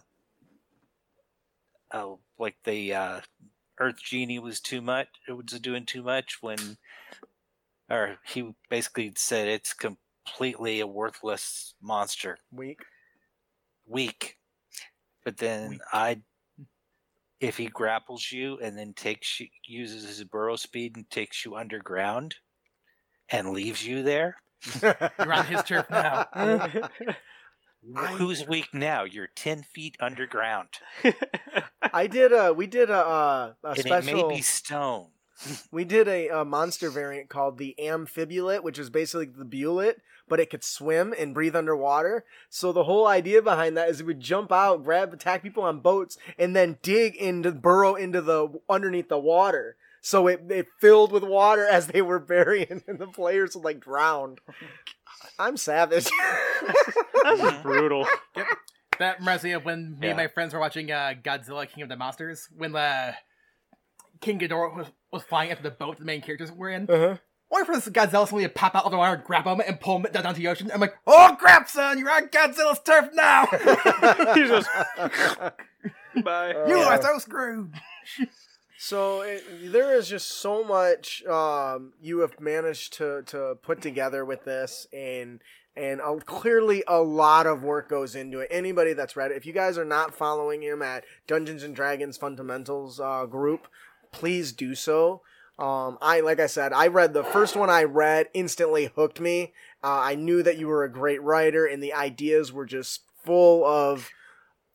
oh, 1.92 2.20
like 2.38 2.57
the 2.64 2.94
uh, 2.94 3.20
Earth 3.78 4.03
Genie 4.03 4.38
was 4.38 4.61
too 4.61 4.80
much. 4.80 5.09
It 5.28 5.32
was 5.32 5.46
doing 5.61 5.86
too 5.86 6.03
much 6.03 6.38
when, 6.40 6.78
or 7.90 8.16
he 8.26 8.55
basically 8.68 9.12
said 9.16 9.49
it's 9.49 9.72
completely 9.72 10.80
a 10.80 10.86
worthless 10.86 11.74
monster. 11.80 12.38
Weak. 12.51 12.80
weak. 13.86 14.36
But 15.24 15.38
then 15.38 15.80
I, 15.92 16.22
if 17.40 17.57
he 17.57 17.66
grapples 17.66 18.32
you 18.32 18.59
and 18.62 18.78
then 18.78 18.94
takes 18.94 19.40
you, 19.40 19.49
uses 19.66 20.07
his 20.07 20.24
burrow 20.24 20.57
speed 20.57 20.96
and 20.96 21.09
takes 21.11 21.44
you 21.44 21.57
underground, 21.57 22.36
and 23.30 23.51
leaves 23.51 23.86
you 23.86 24.03
there, 24.03 24.36
You're 24.82 25.32
on 25.32 25.46
his 25.46 25.62
turf 25.62 25.86
now. 25.90 26.26
I- 27.97 28.12
who's 28.14 28.47
weak 28.47 28.68
now? 28.72 29.05
You're 29.05 29.29
ten 29.35 29.62
feet 29.62 29.97
underground, 30.01 30.68
I 31.93 32.07
did 32.07 32.33
a 32.33 32.53
we 32.53 32.66
did 32.66 32.91
a 32.91 32.99
uh, 32.99 33.53
a 33.62 33.68
and 33.68 33.79
it 33.79 33.87
special 33.87 34.29
may 34.29 34.37
be 34.37 34.43
stone. 34.43 35.09
we 35.70 35.85
did 35.85 36.09
a, 36.09 36.29
a 36.29 36.45
monster 36.45 36.91
variant 36.91 37.29
called 37.29 37.59
the 37.59 37.74
amphibulate, 37.79 38.62
which 38.62 38.79
is 38.79 38.91
basically 38.91 39.26
the 39.26 39.45
bulette, 39.45 39.97
but 40.29 40.41
it 40.41 40.51
could 40.51 40.64
swim 40.64 41.14
and 41.16 41.35
breathe 41.35 41.57
underwater. 41.57 42.24
So 42.51 42.72
the 42.72 42.85
whole 42.85 43.07
idea 43.07 43.41
behind 43.43 43.76
that 43.76 43.89
is 43.89 44.01
it 44.01 44.07
would 44.07 44.20
jump 44.20 44.51
out, 44.53 44.85
grab, 44.85 45.12
attack 45.12 45.43
people 45.43 45.62
on 45.62 45.81
boats, 45.81 46.18
and 46.39 46.55
then 46.55 46.79
dig 46.83 47.14
into 47.16 47.53
burrow 47.53 47.95
into 47.95 48.20
the 48.20 48.49
underneath 48.68 49.09
the 49.09 49.18
water. 49.18 49.76
So 50.01 50.26
it, 50.26 50.43
it 50.49 50.66
filled 50.81 51.12
with 51.12 51.24
water 51.24 51.66
as 51.66 51.89
they 51.89 52.03
were 52.03 52.18
burying, 52.18 52.83
and 52.87 52.99
the 52.99 53.07
players 53.07 53.55
would 53.55 53.64
like 53.64 53.81
drowned. 53.81 54.41
I'm 55.39 55.57
savage. 55.57 56.09
That's 57.24 57.62
brutal. 57.62 58.07
That 58.99 59.20
reminds 59.20 59.45
me 59.45 59.53
of 59.53 59.64
when 59.64 59.93
me 59.93 60.07
Yeah. 60.07 60.09
and 60.11 60.16
my 60.16 60.26
friends 60.28 60.53
were 60.55 60.61
watching 60.61 60.91
uh, 60.91 61.14
Godzilla 61.22 61.68
King 61.68 61.84
of 61.84 61.89
the 61.89 61.97
Monsters 61.97 62.49
when 62.57 62.72
the 62.72 63.14
King 64.20 64.41
Ghidorah 64.41 64.74
was, 64.76 64.86
was 65.12 65.22
flying 65.22 65.51
after 65.51 65.62
the 65.62 65.70
boat 65.70 65.99
the 65.99 66.05
main 66.05 66.20
characters 66.22 66.51
were 66.51 66.68
in. 66.70 66.91
uh-huh. 66.91 67.16
Or 67.51 67.64
for 67.64 67.74
this 67.74 67.89
Godzilla 67.89 68.24
suddenly 68.26 68.43
to 68.45 68.51
pop 68.51 68.74
out 68.74 68.84
of 68.84 68.91
the 68.91 68.99
water, 68.99 69.22
grab 69.24 69.47
him, 69.47 69.61
and 69.66 69.80
pull 69.80 69.97
him 69.97 70.03
down, 70.12 70.22
down 70.24 70.34
to 70.34 70.41
the 70.41 70.49
ocean. 70.49 70.70
I'm 70.74 70.80
like, 70.80 70.95
oh 71.07 71.34
crap, 71.39 71.68
son, 71.68 71.99
you're 71.99 72.11
on 72.11 72.28
Godzilla's 72.28 72.80
turf 72.80 73.09
now. 73.14 73.47
He 74.34 74.47
just 74.47 74.68
bye. 76.24 76.51
you 76.66 76.78
Uh, 76.80 76.89
are 76.91 77.01
so 77.03 77.18
screwed. 77.18 77.72
So 78.81 79.22
it, 79.22 79.72
there 79.72 79.97
is 79.97 80.09
just 80.09 80.31
so 80.41 80.62
much 80.62 81.24
um, 81.26 81.95
you 82.01 82.20
have 82.20 82.39
managed 82.39 82.93
to, 82.95 83.22
to 83.26 83.59
put 83.61 83.83
together 83.83 84.24
with 84.24 84.45
this, 84.45 84.87
and 84.93 85.41
and 85.76 86.01
uh, 86.01 86.14
clearly 86.24 86.85
a 86.87 87.01
lot 87.01 87.49
of 87.49 87.64
work 87.64 87.89
goes 87.89 88.14
into 88.14 88.39
it. 88.39 88.49
Anybody 88.53 88.93
that's 88.93 89.16
read 89.16 89.33
it, 89.33 89.37
if 89.37 89.47
you 89.47 89.53
guys 89.53 89.79
are 89.79 89.85
not 89.85 90.14
following 90.14 90.62
him 90.62 90.81
at 90.81 91.05
Dungeons 91.26 91.64
and 91.64 91.74
Dragons 91.74 92.16
Fundamentals 92.16 93.01
uh, 93.01 93.26
group, 93.26 93.66
please 94.12 94.53
do 94.53 94.76
so. 94.76 95.22
Um, 95.59 95.99
I 96.01 96.20
like 96.20 96.39
I 96.39 96.47
said, 96.47 96.72
I 96.72 96.87
read 96.87 97.14
the 97.14 97.24
first 97.24 97.57
one. 97.57 97.70
I 97.70 97.83
read 97.83 98.29
instantly 98.33 98.93
hooked 98.95 99.18
me. 99.18 99.55
Uh, 99.83 100.03
I 100.03 100.14
knew 100.14 100.41
that 100.45 100.57
you 100.57 100.68
were 100.68 100.85
a 100.85 100.93
great 100.93 101.20
writer, 101.20 101.66
and 101.66 101.83
the 101.83 101.95
ideas 101.95 102.53
were 102.53 102.66
just 102.66 103.03
full 103.24 103.64
of 103.64 104.09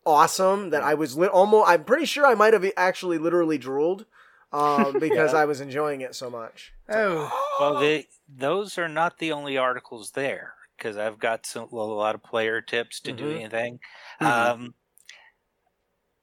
awesome. 0.06 0.70
That 0.70 0.82
I 0.82 0.94
was 0.94 1.16
li- 1.16 1.28
almost. 1.28 1.68
I'm 1.68 1.84
pretty 1.84 2.04
sure 2.06 2.26
I 2.26 2.34
might 2.34 2.52
have 2.52 2.64
actually 2.76 3.18
literally 3.18 3.58
drooled 3.58 4.06
um, 4.52 4.98
because 5.00 5.34
I 5.34 5.44
was 5.44 5.60
enjoying 5.60 6.00
it 6.00 6.14
so 6.14 6.30
much. 6.30 6.72
Oh, 6.88 7.30
Well, 7.60 7.78
they, 7.80 8.06
those 8.28 8.78
are 8.78 8.88
not 8.88 9.18
the 9.18 9.32
only 9.32 9.56
articles 9.58 10.10
there 10.12 10.54
because 10.76 10.96
I've 10.96 11.18
got 11.18 11.46
some, 11.46 11.68
a 11.72 11.76
lot 11.76 12.14
of 12.14 12.22
player 12.22 12.60
tips 12.60 13.00
to 13.00 13.12
do 13.12 13.24
Mhm. 13.24 13.34
anything. 13.36 13.78
Mhm. 14.20 14.26
Um, 14.52 14.74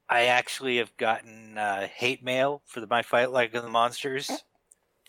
I 0.08 0.26
actually 0.26 0.76
have 0.78 0.94
gotten 0.98 1.56
uh, 1.56 1.86
hate 1.86 2.22
mail 2.22 2.62
for 2.66 2.80
the 2.80 2.86
My 2.86 3.02
Fight 3.02 3.30
Like 3.30 3.52
the 3.52 3.66
Monsters. 3.68 4.30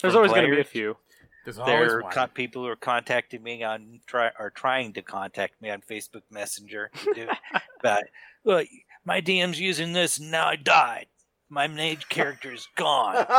There's 0.02 0.16
always 0.16 0.32
going 0.32 0.50
to 0.50 0.56
be 0.56 0.62
a 0.62 0.66
few. 0.66 0.96
There's 1.44 1.58
always 1.58 1.72
There 1.90 1.98
are 2.00 2.02
one. 2.04 2.12
co- 2.14 2.28
people 2.28 2.62
who 2.64 2.70
are 2.70 2.76
contacting 2.78 3.44
me 3.44 3.64
on 3.64 4.00
try 4.06 4.32
are 4.40 4.50
trying 4.50 4.94
to 4.94 5.02
contact 5.02 5.62
me 5.62 5.70
on 5.70 5.82
Facebook 5.82 6.22
Messenger 6.32 6.90
do 7.16 7.28
but 7.82 8.06
well, 8.44 8.64
my 9.06 9.22
DM's 9.22 9.60
using 9.60 9.94
this 9.94 10.18
and 10.18 10.32
now 10.32 10.48
I 10.48 10.56
died. 10.56 11.08
My 11.50 11.68
main 11.68 11.98
character 12.10 12.52
is 12.54 12.68
gone. 12.76 13.26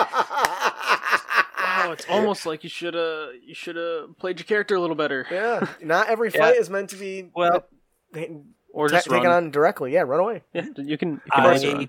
Oh, 1.77 1.91
it's 1.93 2.07
almost 2.09 2.47
like 2.47 2.63
you 2.63 2.71
should 2.71 2.95
have 2.95 3.31
you 3.45 3.55
should 3.55 3.77
have 3.77 4.17
played 4.19 4.39
your 4.39 4.45
character 4.45 4.75
a 4.77 4.81
little 4.81 4.95
better, 4.97 5.27
yeah, 5.31 5.67
not 5.83 6.09
every 6.09 6.31
Yeah. 6.33 6.39
fight 6.41 6.57
is 6.57 6.71
meant 6.71 6.91
to 6.91 6.97
be 6.97 7.31
Well, 7.35 7.65
uh, 8.15 8.21
or 8.73 8.89
ta- 8.89 8.97
just 8.97 9.11
taken 9.11 9.27
on 9.31 9.51
directly. 9.51 9.93
Yeah, 9.93 10.03
run 10.03 10.21
away. 10.21 10.43
Yeah, 10.53 10.67
you 10.67 10.73
can. 10.75 10.87
You 10.89 10.99
can 10.99 11.21
I- 11.33 11.89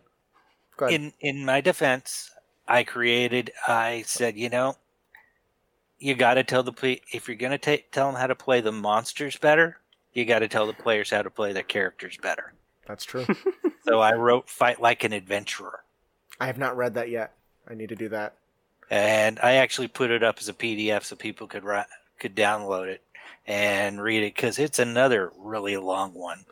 run. 0.79 0.91
In 0.91 1.13
in 1.21 1.45
my 1.45 1.61
defense, 1.61 2.31
I 2.67 2.83
created. 2.83 3.51
I 3.67 4.03
said, 4.07 4.35
you 4.37 4.49
know, 4.49 4.75
you 5.99 6.15
got 6.15 6.33
to 6.35 6.43
tell 6.43 6.63
the 6.63 6.73
play 6.73 7.01
if 7.13 7.27
you're 7.27 7.37
going 7.37 7.57
to 7.57 7.57
ta 7.57 7.81
tell 7.91 8.07
them 8.11 8.19
how 8.19 8.27
to 8.27 8.35
play 8.35 8.61
the 8.61 8.71
monsters 8.71 9.37
better. 9.37 9.77
You 10.13 10.25
got 10.25 10.39
to 10.39 10.47
tell 10.47 10.65
the 10.67 10.73
players 10.73 11.11
how 11.11 11.21
to 11.21 11.29
play 11.29 11.53
their 11.53 11.63
characters 11.63 12.17
better. 12.17 12.53
That's 12.85 13.03
true. 13.05 13.25
So 13.87 13.99
I 13.99 14.13
wrote 14.13 14.49
"Fight 14.49 14.81
Like 14.81 15.03
an 15.03 15.13
Adventurer," 15.13 15.83
I 16.39 16.47
have 16.47 16.57
not 16.57 16.75
read 16.75 16.95
that 16.95 17.07
yet. 17.09 17.33
I 17.69 17.75
need 17.75 17.89
to 17.89 17.95
do 17.95 18.09
that. 18.09 18.33
and 18.89 19.39
I 19.43 19.53
actually 19.57 19.89
put 19.89 20.09
it 20.09 20.23
up 20.23 20.37
as 20.39 20.49
a 20.49 20.53
PDF 20.53 21.03
so 21.03 21.15
people 21.15 21.45
could 21.45 21.63
ri- 21.63 21.83
could 22.19 22.35
download 22.35 22.87
it 22.87 23.03
and 23.45 24.01
read 24.01 24.23
it 24.23 24.33
because 24.33 24.57
it's 24.57 24.79
another 24.79 25.31
really 25.37 25.77
long 25.77 26.15
one. 26.15 26.45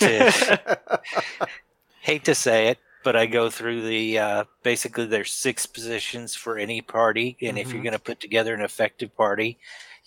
hate 2.00 2.24
to 2.24 2.34
say 2.34 2.68
it, 2.68 2.78
but 3.02 3.14
I 3.16 3.26
go 3.26 3.50
through 3.50 3.82
the 3.86 4.18
uh, 4.18 4.44
basically 4.62 5.04
there's 5.06 5.32
six 5.32 5.66
positions 5.66 6.34
for 6.34 6.56
any 6.58 6.80
party, 6.80 7.36
and 7.42 7.58
if 7.58 7.72
you're 7.72 7.80
Mhm. 7.80 7.84
going 7.84 7.92
to 7.92 7.98
put 7.98 8.20
together 8.20 8.54
an 8.54 8.62
effective 8.62 9.14
party, 9.16 9.58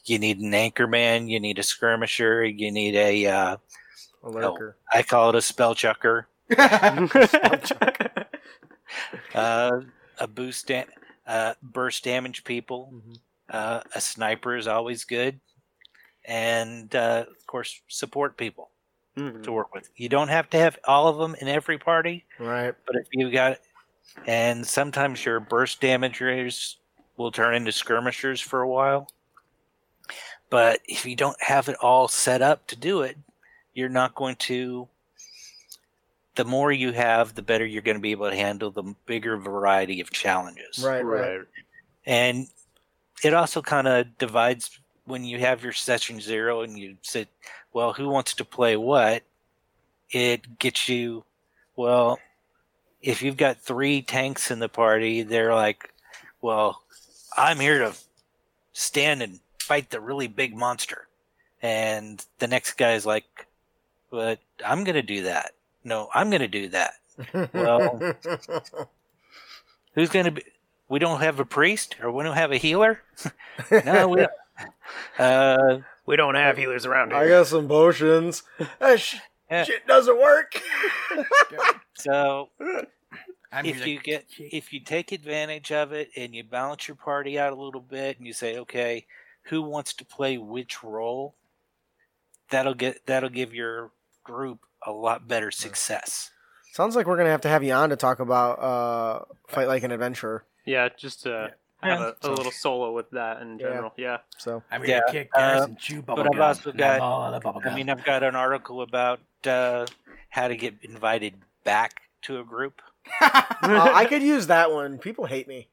you 0.06 0.18
need 0.20 0.40
an 0.40 0.52
anchorman, 0.52 1.30
you 1.30 1.40
need 1.40 1.60
a 1.60 1.64
skirmisher, 1.64 2.44
you 2.46 2.72
need 2.72 2.96
a 2.96 3.26
uh, 3.28 3.58
A 4.24 4.30
lurker. 4.30 4.76
I 4.94 5.04
call 5.04 5.30
it 5.30 5.36
a 5.36 5.42
spell 5.42 5.76
chucker, 5.76 6.28
uh, 9.34 9.82
a 10.20 10.28
boost, 10.28 10.68
da- 10.68 10.86
uh, 11.26 11.54
burst 11.62 12.04
damage 12.04 12.44
people, 12.44 12.92
Mhm. 12.94 13.20
uh, 13.50 13.82
a 13.94 14.02
sniper 14.02 14.56
is 14.56 14.68
always 14.68 15.04
good, 15.06 15.40
and 16.26 16.94
uh, 16.96 17.26
of 17.30 17.48
course 17.48 17.82
support 17.88 18.38
people 18.38 18.70
Mhm. 19.16 19.44
to 19.44 19.52
work 19.52 19.74
with. 19.74 19.90
You 19.96 20.10
don't 20.10 20.30
have 20.30 20.50
to 20.52 20.58
have 20.58 20.78
all 20.86 21.08
of 21.08 21.18
them 21.18 21.36
in 21.40 21.48
every 21.48 21.78
party. 21.78 22.26
Right. 22.40 22.74
But 22.86 22.96
if 22.98 23.08
you 23.12 23.32
got, 23.32 23.60
and 24.26 24.66
sometimes 24.66 25.26
your 25.26 25.40
burst 25.40 25.80
damagers 25.82 26.76
will 27.18 27.32
turn 27.32 27.56
into 27.56 27.72
skirmishers 27.72 28.42
for 28.42 28.62
a 28.62 28.68
while. 28.68 29.10
But 30.50 30.82
if 30.86 31.06
you 31.06 31.16
don't 31.16 31.42
have 31.44 31.68
it 31.68 31.76
all 31.82 32.08
set 32.08 32.42
up 32.42 32.68
to 32.68 32.76
do 32.76 33.02
it, 33.02 33.18
you're 33.78 33.90
not 33.90 34.16
going 34.16 34.36
to. 34.36 34.88
The 36.34 36.46
more 36.46 36.72
you 36.72 36.92
have, 36.94 37.36
the 37.36 37.44
better 37.44 37.66
you're 37.66 37.84
going 37.84 37.98
to 37.98 38.02
be 38.02 38.12
able 38.12 38.30
to 38.30 38.36
handle 38.36 38.72
the 38.72 38.96
bigger 39.06 39.38
variety 39.38 40.02
of 40.02 40.10
challenges. 40.10 40.84
Right. 40.84 41.06
Right. 41.06 41.38
Right. 41.38 41.48
And 42.06 42.48
it 43.24 43.34
also 43.34 43.62
kind 43.62 43.88
of 43.88 44.18
divides 44.18 44.80
when 45.06 45.24
you 45.24 45.40
have 45.40 45.64
your 45.64 45.74
session 45.74 46.20
zero 46.20 46.62
and 46.62 46.78
you 46.78 46.98
say, 47.04 47.28
well, 47.72 47.94
who 47.94 48.10
wants 48.10 48.34
to 48.36 48.46
play 48.46 48.76
what? 48.76 49.24
It 50.10 50.60
gets 50.60 50.90
you, 50.90 51.24
well, 51.76 52.20
if 53.02 53.22
you've 53.22 53.38
got 53.38 53.62
three 53.62 54.02
tanks 54.02 54.50
in 54.52 54.60
the 54.60 54.70
party, 54.70 55.22
they're 55.22 55.54
like, 55.54 55.94
well, 56.42 56.82
I'm 57.36 57.60
here 57.60 57.80
to 57.80 57.94
stand 58.74 59.22
and 59.22 59.40
fight 59.60 59.90
the 59.90 60.00
really 60.00 60.28
big 60.28 60.56
monster. 60.56 61.08
And 61.62 62.24
the 62.40 62.48
next 62.48 62.74
guy's 62.74 63.06
like, 63.06 63.47
but 64.10 64.40
I'm 64.66 64.84
going 64.84 64.96
to 64.96 65.02
do 65.02 65.24
that. 65.24 65.52
No, 65.84 66.10
I'm 66.14 66.30
going 66.30 66.42
to 66.42 66.48
do 66.48 66.70
that. 66.70 66.94
Well- 67.54 68.00
Who's 69.96 70.10
going 70.10 70.26
to 70.26 70.32
be? 70.32 70.44
We 70.90 71.00
don't 71.00 71.20
have 71.22 71.40
a 71.40 71.46
priest 71.46 71.96
or 72.02 72.12
we 72.12 72.24
don't 72.24 72.36
have 72.38 72.52
a 72.52 72.58
healer? 72.58 73.02
no, 73.86 74.08
we 74.08 74.18
don't. 74.22 74.32
Uh, 75.20 75.80
We 76.08 76.16
don't 76.16 76.34
have 76.36 76.58
healers 76.58 76.86
around 76.86 77.12
here. 77.12 77.20
I 77.20 77.28
got 77.28 77.46
some 77.48 77.68
potions. 77.68 78.42
That 78.80 79.00
sh- 79.00 79.18
Yeah. 79.52 79.66
shit 79.66 79.86
doesn't 79.86 80.18
work. 80.20 80.60
so 81.96 82.50
I'm 83.52 83.66
if 83.66 83.76
here 83.76 83.84
to 83.86 83.90
you 83.92 84.00
get 84.00 84.26
if 84.40 84.74
you 84.74 84.80
take 84.80 85.12
advantage 85.12 85.72
of 85.72 85.92
it 85.92 86.10
and 86.16 86.34
you 86.34 86.44
balance 86.44 86.88
your 86.88 86.96
party 86.96 87.38
out 87.38 87.54
a 87.54 87.62
little 87.62 87.82
bit 87.82 88.18
and 88.18 88.26
you 88.26 88.34
say 88.34 88.58
okay 88.60 89.06
who 89.44 89.62
wants 89.62 89.94
to 89.96 90.06
play 90.06 90.38
which 90.40 90.84
role 90.84 91.36
that'll 92.50 92.74
get 92.74 93.06
that'll 93.06 93.30
give 93.30 93.54
your 93.54 93.92
group 94.28 94.60
a 94.86 94.92
lot 94.92 95.28
better 95.28 95.50
success 95.52 96.32
Sounds 96.74 96.96
like 96.96 97.08
we're 97.08 97.18
gonna 97.18 97.30
have 97.32 97.42
to 97.42 97.50
have 97.50 97.64
you 97.64 97.74
on 97.74 97.90
to 97.90 97.96
talk 97.96 98.20
about 98.20 98.60
uh, 98.62 99.26
fight 99.48 99.68
like 99.68 99.82
an 99.82 99.92
adventurer. 99.92 100.44
Yeah, 100.64 100.90
just 100.96 101.24
to 101.24 101.52
Yeah. 101.84 101.90
have 101.90 102.02
a, 102.02 102.16
a 102.22 102.30
little 102.30 102.52
solo 102.52 102.94
with 102.94 103.10
that 103.12 103.42
in 103.42 103.58
general. 103.58 103.94
Yeah. 103.98 104.18
So 104.38 104.62
I'm 104.70 104.84
here 104.84 105.00
to 105.00 105.04
Yeah, 105.08 105.12
kick 105.12 105.30
ass 105.36 105.62
uh, 105.62 105.64
and 105.64 105.80
chew 105.80 106.04
but 106.04 106.18
bubble 106.18 106.36
I've 106.36 106.40
also 106.42 106.72
got- 106.72 106.98
I'm 106.98 107.02
all 107.02 107.32
the 107.32 107.40
bubble 107.40 107.62
i 107.62 107.64
gum. 107.70 107.74
mean 107.76 107.90
i've 107.90 108.04
got 108.04 108.22
an 108.22 108.36
article 108.36 108.84
about 108.84 109.20
uh, 109.48 109.88
how 110.30 110.48
to 110.50 110.56
get 110.56 110.76
invited 110.84 111.34
back 111.64 111.94
to 112.24 112.40
a 112.40 112.44
group 112.44 112.80
uh, 113.22 113.32
I 113.64 114.06
could 114.06 114.22
use 114.22 114.46
that 114.48 114.70
one. 114.72 115.00
People 115.00 115.26
hate 115.26 115.48
me. 115.48 115.70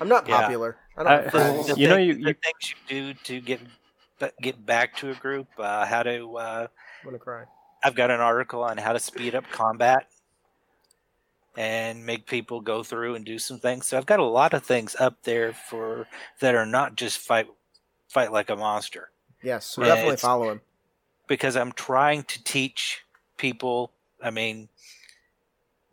I'm 0.00 0.08
not 0.08 0.26
Yeah. 0.26 0.40
popular. 0.40 0.76
I 0.96 1.02
don't. 1.04 1.12
I- 1.12 1.22
have 1.22 1.30
friends. 1.30 1.66
the 1.68 1.76
You 1.78 1.86
know, 1.88 1.94
thing- 1.96 2.06
you- 2.08 2.14
the 2.14 2.20
you- 2.20 2.34
things 2.42 2.74
you 2.88 3.14
do 3.14 3.14
to 3.24 3.40
get 3.40 3.60
get 4.40 4.64
back 4.66 4.96
to 4.96 5.10
a 5.10 5.14
group 5.14 5.46
uh, 5.58 5.84
how 5.86 6.02
to 6.02 6.36
uh, 6.36 6.66
I'm 7.02 7.04
gonna 7.04 7.18
cry. 7.18 7.44
I've 7.82 7.94
got 7.94 8.10
an 8.10 8.20
article 8.20 8.62
on 8.62 8.78
how 8.78 8.92
to 8.92 8.98
speed 9.00 9.34
up 9.34 9.44
combat 9.50 10.08
and 11.56 12.04
make 12.06 12.26
people 12.26 12.60
go 12.60 12.82
through 12.82 13.14
and 13.14 13.24
do 13.24 13.38
some 13.38 13.58
things. 13.58 13.86
So 13.86 13.98
I've 13.98 14.06
got 14.06 14.20
a 14.20 14.24
lot 14.24 14.54
of 14.54 14.64
things 14.64 14.96
up 14.98 15.22
there 15.22 15.52
for 15.52 16.06
that 16.40 16.54
are 16.54 16.66
not 16.66 16.94
just 16.96 17.18
fight 17.18 17.48
fight 18.08 18.30
like 18.32 18.50
a 18.50 18.56
monster 18.56 19.10
Yes, 19.42 19.64
so 19.64 19.82
Yeah, 19.82 19.94
definitely 19.94 20.16
follow 20.16 20.50
him. 20.50 20.60
because 21.26 21.56
I'm 21.56 21.72
trying 21.72 22.22
to 22.24 22.44
teach 22.44 23.02
people. 23.38 23.92
I 24.22 24.30
mean, 24.30 24.68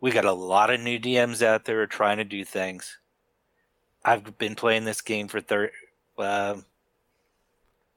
we 0.00 0.10
got 0.12 0.24
a 0.24 0.32
lot 0.32 0.70
of 0.70 0.80
new 0.80 0.98
DMs 1.00 1.42
out 1.42 1.64
there 1.64 1.86
trying 1.86 2.18
to 2.18 2.24
do 2.24 2.44
things. 2.44 2.98
I've 4.04 4.38
been 4.38 4.54
playing 4.54 4.84
this 4.84 5.00
game 5.00 5.28
for 5.28 5.40
thir- 5.40 5.72
um 6.18 6.64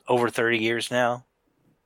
over 0.07 0.29
30 0.29 0.57
years 0.57 0.91
now. 0.91 1.25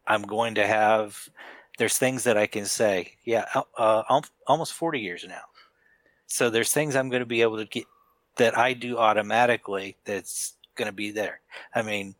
I'm 0.07 0.23
going 0.23 0.55
to 0.55 0.65
have 0.65 1.29
there's 1.77 1.97
things 1.97 2.23
that 2.23 2.37
I 2.37 2.47
can 2.47 2.65
say. 2.65 3.13
Yeah, 3.23 3.45
uh, 3.77 4.21
almost 4.47 4.73
40 4.73 4.99
years 4.99 5.25
now. 5.27 5.41
So 6.27 6.49
there's 6.49 6.73
things 6.73 6.95
I'm 6.95 7.09
going 7.09 7.21
to 7.21 7.25
be 7.25 7.41
able 7.41 7.57
to 7.57 7.65
get 7.65 7.85
that 8.37 8.57
I 8.57 8.73
do 8.73 8.97
automatically 8.97 9.95
that's 10.05 10.53
going 10.75 10.87
to 10.87 10.91
be 10.93 11.11
there. 11.11 11.39
I 11.73 11.81
mean, 11.81 12.15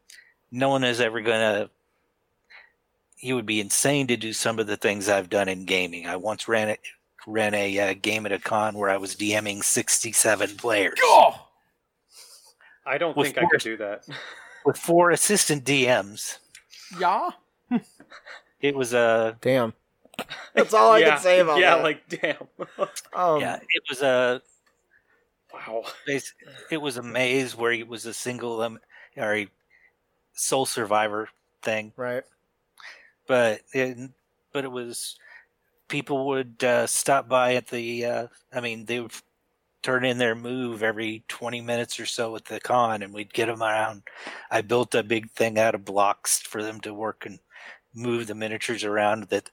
no 0.51 0.69
one 0.69 0.83
is 0.83 1.01
ever 1.01 1.21
going 1.21 1.39
to 1.39 1.69
you 3.19 3.35
would 3.35 3.45
be 3.47 3.59
insane 3.59 4.07
to 4.07 4.15
do 4.17 4.31
some 4.31 4.59
of 4.59 4.67
the 4.67 4.77
things 4.77 5.09
I've 5.09 5.29
done 5.29 5.49
in 5.49 5.65
gaming. 5.65 6.05
I 6.07 6.15
once 6.17 6.47
ran 6.47 6.69
a 6.69 6.77
ran 7.25 7.53
a 7.53 7.79
uh, 7.79 7.93
game 8.01 8.25
at 8.25 8.31
a 8.31 8.39
con 8.39 8.75
where 8.77 8.89
I 8.89 8.97
was 8.97 9.15
DMing 9.15 9.63
67 9.63 10.55
players 10.55 10.97
Oh! 11.03 11.47
I 12.85 12.97
don't 12.97 13.17
With 13.17 13.33
think 13.33 13.37
I 13.39 13.45
could 13.51 13.59
do 13.59 13.75
that. 13.77 14.07
with 14.65 14.77
four 14.77 15.11
assistant 15.11 15.65
DMs. 15.65 16.37
Yeah. 16.97 17.31
It 18.61 18.75
was 18.75 18.93
a 18.93 19.37
Damn. 19.41 19.73
That's 20.53 20.73
all 20.73 20.91
I 20.91 20.99
yeah, 20.99 21.09
can 21.11 21.19
say 21.19 21.39
about 21.39 21.57
it. 21.57 21.61
Yeah, 21.61 21.75
that. 21.75 21.83
like 21.83 22.09
damn. 22.09 22.47
um, 23.13 23.39
yeah, 23.39 23.59
it 23.69 23.83
was 23.89 24.01
a 24.01 24.41
wow. 25.53 25.83
it 26.71 26.81
was 26.81 26.97
a 26.97 27.03
maze 27.03 27.55
where 27.55 27.71
it 27.71 27.87
was 27.87 28.05
a 28.05 28.13
single 28.13 28.61
um, 28.61 28.79
or 29.15 29.35
a 29.35 29.47
sole 30.33 30.65
survivor 30.65 31.29
thing, 31.61 31.93
right. 31.95 32.23
but 33.27 33.61
it, 33.73 34.09
but 34.53 34.63
it 34.63 34.71
was 34.71 35.17
people 35.87 36.27
would 36.27 36.63
uh, 36.63 36.87
stop 36.87 37.29
by 37.29 37.55
at 37.55 37.67
the 37.67 38.05
uh, 38.05 38.27
I 38.53 38.59
mean 38.59 38.85
they 38.85 38.99
would 38.99 39.13
turn 39.83 40.03
in 40.03 40.17
their 40.17 40.35
move 40.35 40.83
every 40.83 41.23
20 41.27 41.61
minutes 41.61 41.99
or 41.99 42.05
so 42.05 42.35
at 42.35 42.45
the 42.45 42.59
con 42.59 43.03
and 43.03 43.13
we'd 43.13 43.33
get 43.33 43.45
them 43.45 43.61
around 43.61 44.01
I 44.51 44.61
built 44.61 44.95
a 44.95 45.03
big 45.03 45.29
thing 45.31 45.57
out 45.57 45.75
of 45.75 45.85
blocks 45.85 46.39
for 46.39 46.61
them 46.63 46.81
to 46.81 46.93
work 46.93 47.25
and 47.25 47.39
move 47.97 48.27
the 48.27 48.35
miniatures 48.35 48.83
around 48.83 49.23
that 49.25 49.49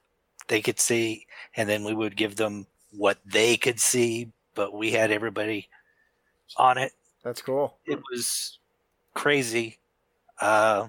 they 0.49 0.61
could 0.61 0.79
see 0.79 1.27
and 1.57 1.69
then 1.69 1.85
we 1.85 1.95
would 1.95 2.17
give 2.17 2.37
them 2.37 2.67
what 2.91 3.19
they 3.25 3.57
could 3.57 3.81
see 3.81 4.31
but 4.55 4.75
we 4.75 4.93
had 4.93 5.11
everybody 5.11 5.69
on 6.57 6.79
it 6.79 6.93
That's 7.23 7.43
cool. 7.43 7.79
it 7.87 8.01
was 8.11 8.59
crazy. 9.15 9.79
Uh, 10.41 10.89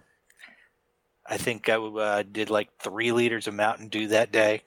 I 1.26 1.38
think 1.38 1.70
I 1.70 1.76
uh, 1.76 2.24
did 2.30 2.50
like 2.50 2.70
three 2.80 3.12
liters 3.12 3.48
of 3.48 3.54
Mountain 3.54 3.88
Dew 3.90 4.08
that 4.10 4.32
day. 4.32 4.64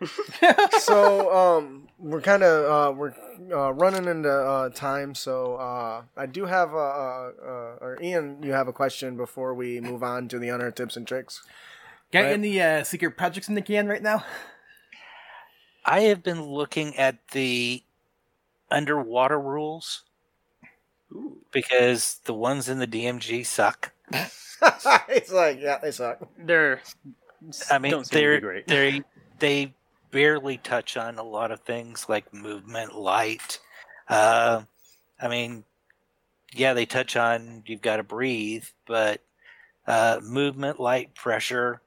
so 0.80 1.34
um, 1.34 1.88
we're 1.98 2.20
kind 2.20 2.42
of 2.42 2.64
uh, 2.64 2.92
we're 2.92 3.14
uh, 3.52 3.72
running 3.72 4.06
into 4.06 4.30
uh, 4.30 4.68
time. 4.70 5.14
So 5.14 5.56
uh, 5.56 6.02
I 6.16 6.26
do 6.26 6.46
have 6.46 6.72
a, 6.72 6.76
uh, 6.76 7.32
uh, 7.42 7.78
or 7.80 7.98
Ian, 8.02 8.42
you 8.42 8.52
have 8.52 8.68
a 8.68 8.72
question 8.72 9.16
before 9.16 9.54
we 9.54 9.80
move 9.80 10.02
on 10.02 10.28
to 10.28 10.38
the 10.38 10.50
honor 10.50 10.70
tips 10.70 10.96
and 10.96 11.06
tricks. 11.06 11.42
Got 12.12 12.24
Right. 12.24 12.32
any 12.32 12.60
uh, 12.60 12.84
secret 12.84 13.16
projects 13.16 13.48
in 13.48 13.54
the 13.54 13.62
can 13.62 13.88
right 13.88 14.02
now? 14.02 14.24
I 15.84 16.00
have 16.02 16.22
been 16.22 16.42
looking 16.42 16.96
at 16.96 17.16
the 17.28 17.82
underwater 18.70 19.40
rules 19.40 20.04
because 21.50 22.20
the 22.24 22.34
ones 22.34 22.68
in 22.68 22.78
the 22.78 22.86
DMG 22.86 23.44
suck. 23.44 23.92
it's 25.08 25.32
like 25.32 25.60
yeah, 25.60 25.78
they 25.78 25.90
suck. 25.90 26.20
They're. 26.38 26.80
I 27.70 27.78
mean, 27.78 27.90
don't 27.90 28.04
seem 28.06 28.10
to 28.10 28.14
be 28.14 28.20
they're 28.20 28.40
great. 28.40 28.66
they 28.68 29.02
they 29.40 29.74
barely 30.12 30.58
touch 30.58 30.96
on 30.96 31.18
a 31.18 31.22
lot 31.22 31.50
of 31.50 31.60
things 31.60 32.08
like 32.08 32.32
movement, 32.32 32.94
light. 32.94 33.58
Uh, 34.08 34.62
I 35.20 35.28
mean, 35.28 35.64
yeah, 36.54 36.74
they 36.74 36.86
touch 36.86 37.16
on 37.16 37.64
you've 37.66 37.82
got 37.82 37.96
to 37.96 38.04
breathe, 38.04 38.64
but 38.86 39.22
uh, 39.88 40.20
movement, 40.22 40.78
light, 40.78 41.14
pressure, 41.16 41.81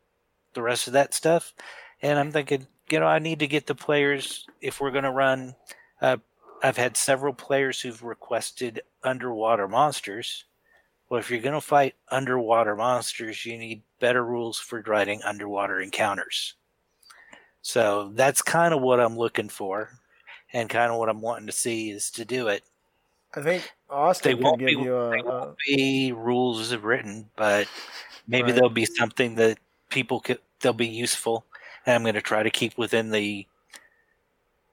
the 0.55 0.63
rest 0.63 0.87
of 0.87 0.93
that 0.93 1.13
stuff. 1.13 1.53
And 2.01 2.17
I'm 2.17 2.31
thinking, 2.31 2.67
you 2.89 2.99
know, 2.99 3.07
I 3.07 3.19
need 3.19 3.39
to 3.39 3.47
get 3.47 3.67
the 3.67 3.75
players 3.75 4.47
if 4.61 4.81
we're 4.81 4.91
going 4.91 5.03
to 5.03 5.11
run. 5.11 5.55
Uh, 6.01 6.17
I've 6.63 6.77
had 6.77 6.97
several 6.97 7.33
players 7.33 7.79
who've 7.79 8.01
requested 8.03 8.81
underwater 9.03 9.67
monsters. 9.67 10.45
Well, 11.09 11.19
if 11.19 11.29
you're 11.29 11.39
going 11.39 11.53
to 11.53 11.61
fight 11.61 11.95
underwater 12.09 12.75
monsters, 12.75 13.45
you 13.45 13.57
need 13.57 13.83
better 13.99 14.25
rules 14.25 14.59
for 14.59 14.81
writing 14.81 15.21
underwater 15.23 15.79
encounters. 15.79 16.55
So 17.61 18.11
that's 18.13 18.41
kind 18.41 18.73
of 18.73 18.81
what 18.81 18.99
I'm 18.99 19.17
looking 19.17 19.49
for, 19.49 19.99
and 20.53 20.69
kind 20.69 20.91
of 20.91 20.97
what 20.99 21.09
I'm 21.09 21.21
wanting 21.21 21.47
to 21.47 21.51
see 21.51 21.89
is 21.91 22.11
to 22.11 22.25
do 22.25 22.47
it. 22.47 22.63
I 23.35 23.41
think 23.41 23.71
Austin 23.89 24.37
could 24.37 24.43
won't 24.43 24.59
give 24.59 24.67
be, 24.67 24.73
you 24.73 24.95
a. 24.95 25.09
they 25.11 25.21
won't 25.21 25.57
be 25.67 26.11
rules 26.11 26.75
written, 26.75 27.29
but 27.35 27.67
maybe 28.27 28.45
Right. 28.47 28.55
there'll 28.55 28.69
be 28.69 28.85
something 28.85 29.35
that 29.35 29.57
people 29.89 30.19
could 30.19 30.39
they'll 30.61 30.73
be 30.73 30.87
useful, 30.87 31.45
and 31.85 31.95
I'm 31.95 32.03
going 32.03 32.15
to 32.15 32.21
try 32.21 32.43
to 32.43 32.49
keep 32.49 32.77
within 32.77 33.11
the 33.11 33.47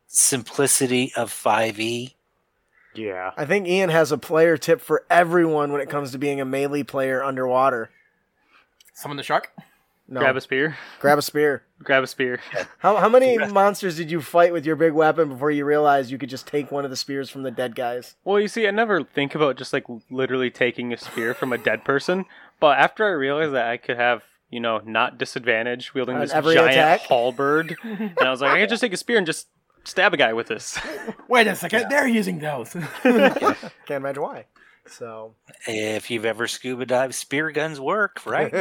simplicity 0.07 1.13
of 1.17 1.31
E. 1.31 1.33
5e. 1.33 2.15
Yeah. 2.95 3.31
I 3.37 3.47
think 3.47 3.67
Ian 3.67 3.91
has 3.91 4.13
a 4.13 4.19
player 4.19 4.57
tip 4.59 4.81
for 4.81 5.05
everyone 5.09 5.73
when 5.73 5.81
it 5.81 5.89
comes 5.89 6.13
to 6.13 6.19
being 6.19 6.41
a 6.41 6.45
melee 6.45 6.83
player 6.83 7.23
underwater. 7.23 7.91
Summon 8.95 9.17
the 9.17 9.23
shark. 9.23 9.51
No, 10.09 10.21
Grab 10.21 10.37
a 10.37 10.41
spear. 10.43 10.77
grab 11.01 11.17
a 11.17 11.23
spear. 11.23 11.63
Grab 11.83 12.03
a 12.05 12.07
spear. 12.07 12.39
How 12.79 12.97
how 12.97 13.09
many 13.09 13.39
monsters 13.39 13.97
did 13.97 14.11
you 14.11 14.21
fight 14.21 14.53
with 14.53 14.67
your 14.67 14.77
big 14.77 14.93
weapon 14.93 15.31
before 15.31 15.51
you 15.51 15.65
realized 15.65 16.11
you 16.11 16.19
could 16.19 16.29
just 16.29 16.47
take 16.47 16.71
one 16.71 16.85
of 16.85 16.91
the 16.91 16.97
spears 16.97 17.31
from 17.31 17.45
the 17.45 17.51
dead 17.51 17.75
guys? 17.75 18.15
Well, 18.25 18.39
you 18.39 18.47
see, 18.47 18.69
I 18.69 18.73
never 18.73 19.03
think 19.03 19.35
about 19.35 19.57
just 19.57 19.73
like 19.73 19.85
literally 20.11 20.51
taking 20.51 20.93
a 20.93 20.97
spear 20.99 21.35
from 21.35 21.53
a 21.53 21.59
dead 21.59 21.83
person. 21.85 22.27
But 22.61 22.79
after 22.79 23.05
I 23.07 23.11
realized 23.13 23.55
that 23.55 23.67
I 23.69 23.79
could 23.79 23.97
have, 23.97 24.23
you 24.53 24.61
know, 24.61 24.79
not 24.85 25.19
disadvantage 25.19 25.93
wielding 25.95 26.15
On 26.15 26.21
this 26.21 26.31
every 26.33 26.55
giant 26.55 26.71
attack? 26.71 27.01
halberd, 27.09 27.75
and 27.83 28.15
I 28.21 28.31
was 28.31 28.41
like, 28.41 28.53
I 28.53 28.61
could 28.61 28.69
just 28.69 28.81
take 28.83 28.93
a 28.93 28.97
spear 28.97 29.19
and 29.19 29.27
just 29.27 29.49
stab 29.83 30.15
a 30.15 30.17
guy 30.17 30.33
with 30.33 30.47
this. 30.47 30.79
Wait 31.29 31.49
a 31.49 31.57
second, 31.57 31.87
they're 31.89 32.07
using 32.07 32.39
those. 32.39 32.73
Can't 33.03 33.57
imagine 33.91 34.23
why. 34.23 34.47
So, 34.87 35.35
If 35.69 36.11
you've 36.11 36.25
ever 36.25 36.49
scuba 36.49 36.85
dived, 36.87 37.15
spear 37.15 37.51
guns 37.53 37.79
work, 37.81 38.27
right? 38.27 38.53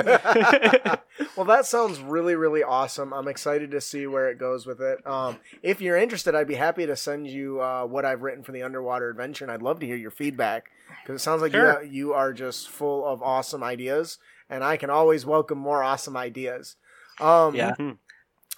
well, 1.36 1.46
that 1.48 1.66
sounds 1.66 2.00
really, 2.00 2.36
really 2.36 2.62
awesome. 2.64 3.12
I'm 3.12 3.28
excited 3.28 3.72
to 3.72 3.82
see 3.82 4.06
where 4.06 4.30
it 4.30 4.38
goes 4.38 4.68
with 4.68 4.82
it. 4.82 5.06
Um, 5.06 5.38
if 5.64 5.82
you're 5.82 5.98
interested, 5.98 6.36
I'd 6.36 6.48
be 6.48 6.54
happy 6.56 6.86
to 6.86 6.96
send 6.96 7.28
you 7.28 7.60
uh, 7.60 7.86
what 7.86 8.06
I've 8.06 8.22
written 8.22 8.44
for 8.44 8.52
the 8.52 8.62
underwater 8.62 9.10
adventure, 9.10 9.46
and 9.46 9.52
I'd 9.52 9.64
love 9.64 9.80
to 9.80 9.88
hear 9.88 9.96
your 9.96 10.12
feedback 10.12 10.70
because 11.02 11.20
it 11.20 11.24
sounds 11.24 11.42
like 11.42 11.54
Sure. 11.54 11.82
you 11.84 11.89
you 11.92 12.14
are 12.14 12.34
just 12.34 12.70
full 12.70 13.04
of 13.06 13.24
awesome 13.24 13.64
ideas, 13.64 14.20
and 14.52 14.64
I 14.64 14.78
can 14.78 14.89
always 14.91 15.26
welcome 15.26 15.58
more 15.58 15.82
awesome 15.82 16.16
ideas. 16.16 16.76
Um, 17.20 17.56
Yeah. 17.56 17.74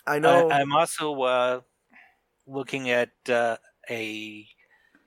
I 0.06 0.20
know. 0.20 0.50
I, 0.50 0.60
I'm 0.60 0.74
also 0.74 1.22
uh, 1.22 1.62
looking 2.46 2.89
at 2.89 3.12
uh, 3.30 3.58
a 3.89 4.46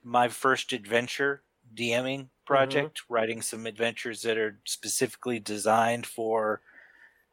my 0.03 0.29
first 0.29 0.73
adventure 0.73 1.43
DMing 1.75 2.29
project, 2.45 3.03
writing 3.09 3.41
some 3.41 3.67
adventures 3.67 4.21
that 4.23 4.37
are 4.37 4.59
specifically 4.63 5.39
designed 5.39 6.07
for 6.07 6.61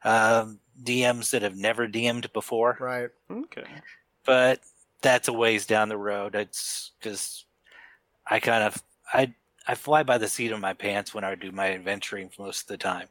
um, 0.03 0.59
DMs 0.83 1.31
that 1.31 1.41
have 1.41 1.55
never 1.55 1.87
DM'd 1.87 2.31
before. 2.33 2.77
right. 2.79 3.09
okay. 3.31 3.65
But 4.25 4.59
that's 5.01 5.27
a 5.27 5.33
ways 5.33 5.65
down 5.65 5.89
the 5.89 5.97
road. 5.97 6.35
It's 6.35 6.91
because 6.99 7.45
I 8.27 8.39
kind 8.39 8.63
of 8.63 8.83
I 9.13 9.33
I 9.67 9.75
fly 9.75 10.03
by 10.03 10.17
the 10.17 10.27
seat 10.27 10.51
of 10.51 10.59
my 10.59 10.73
pants 10.73 11.13
when 11.13 11.23
I 11.23 11.33
do 11.35 11.51
my 11.51 11.73
adventuring 11.73 12.29
most 12.37 12.61
of 12.63 12.67
the 12.67 12.77
time. 12.77 13.07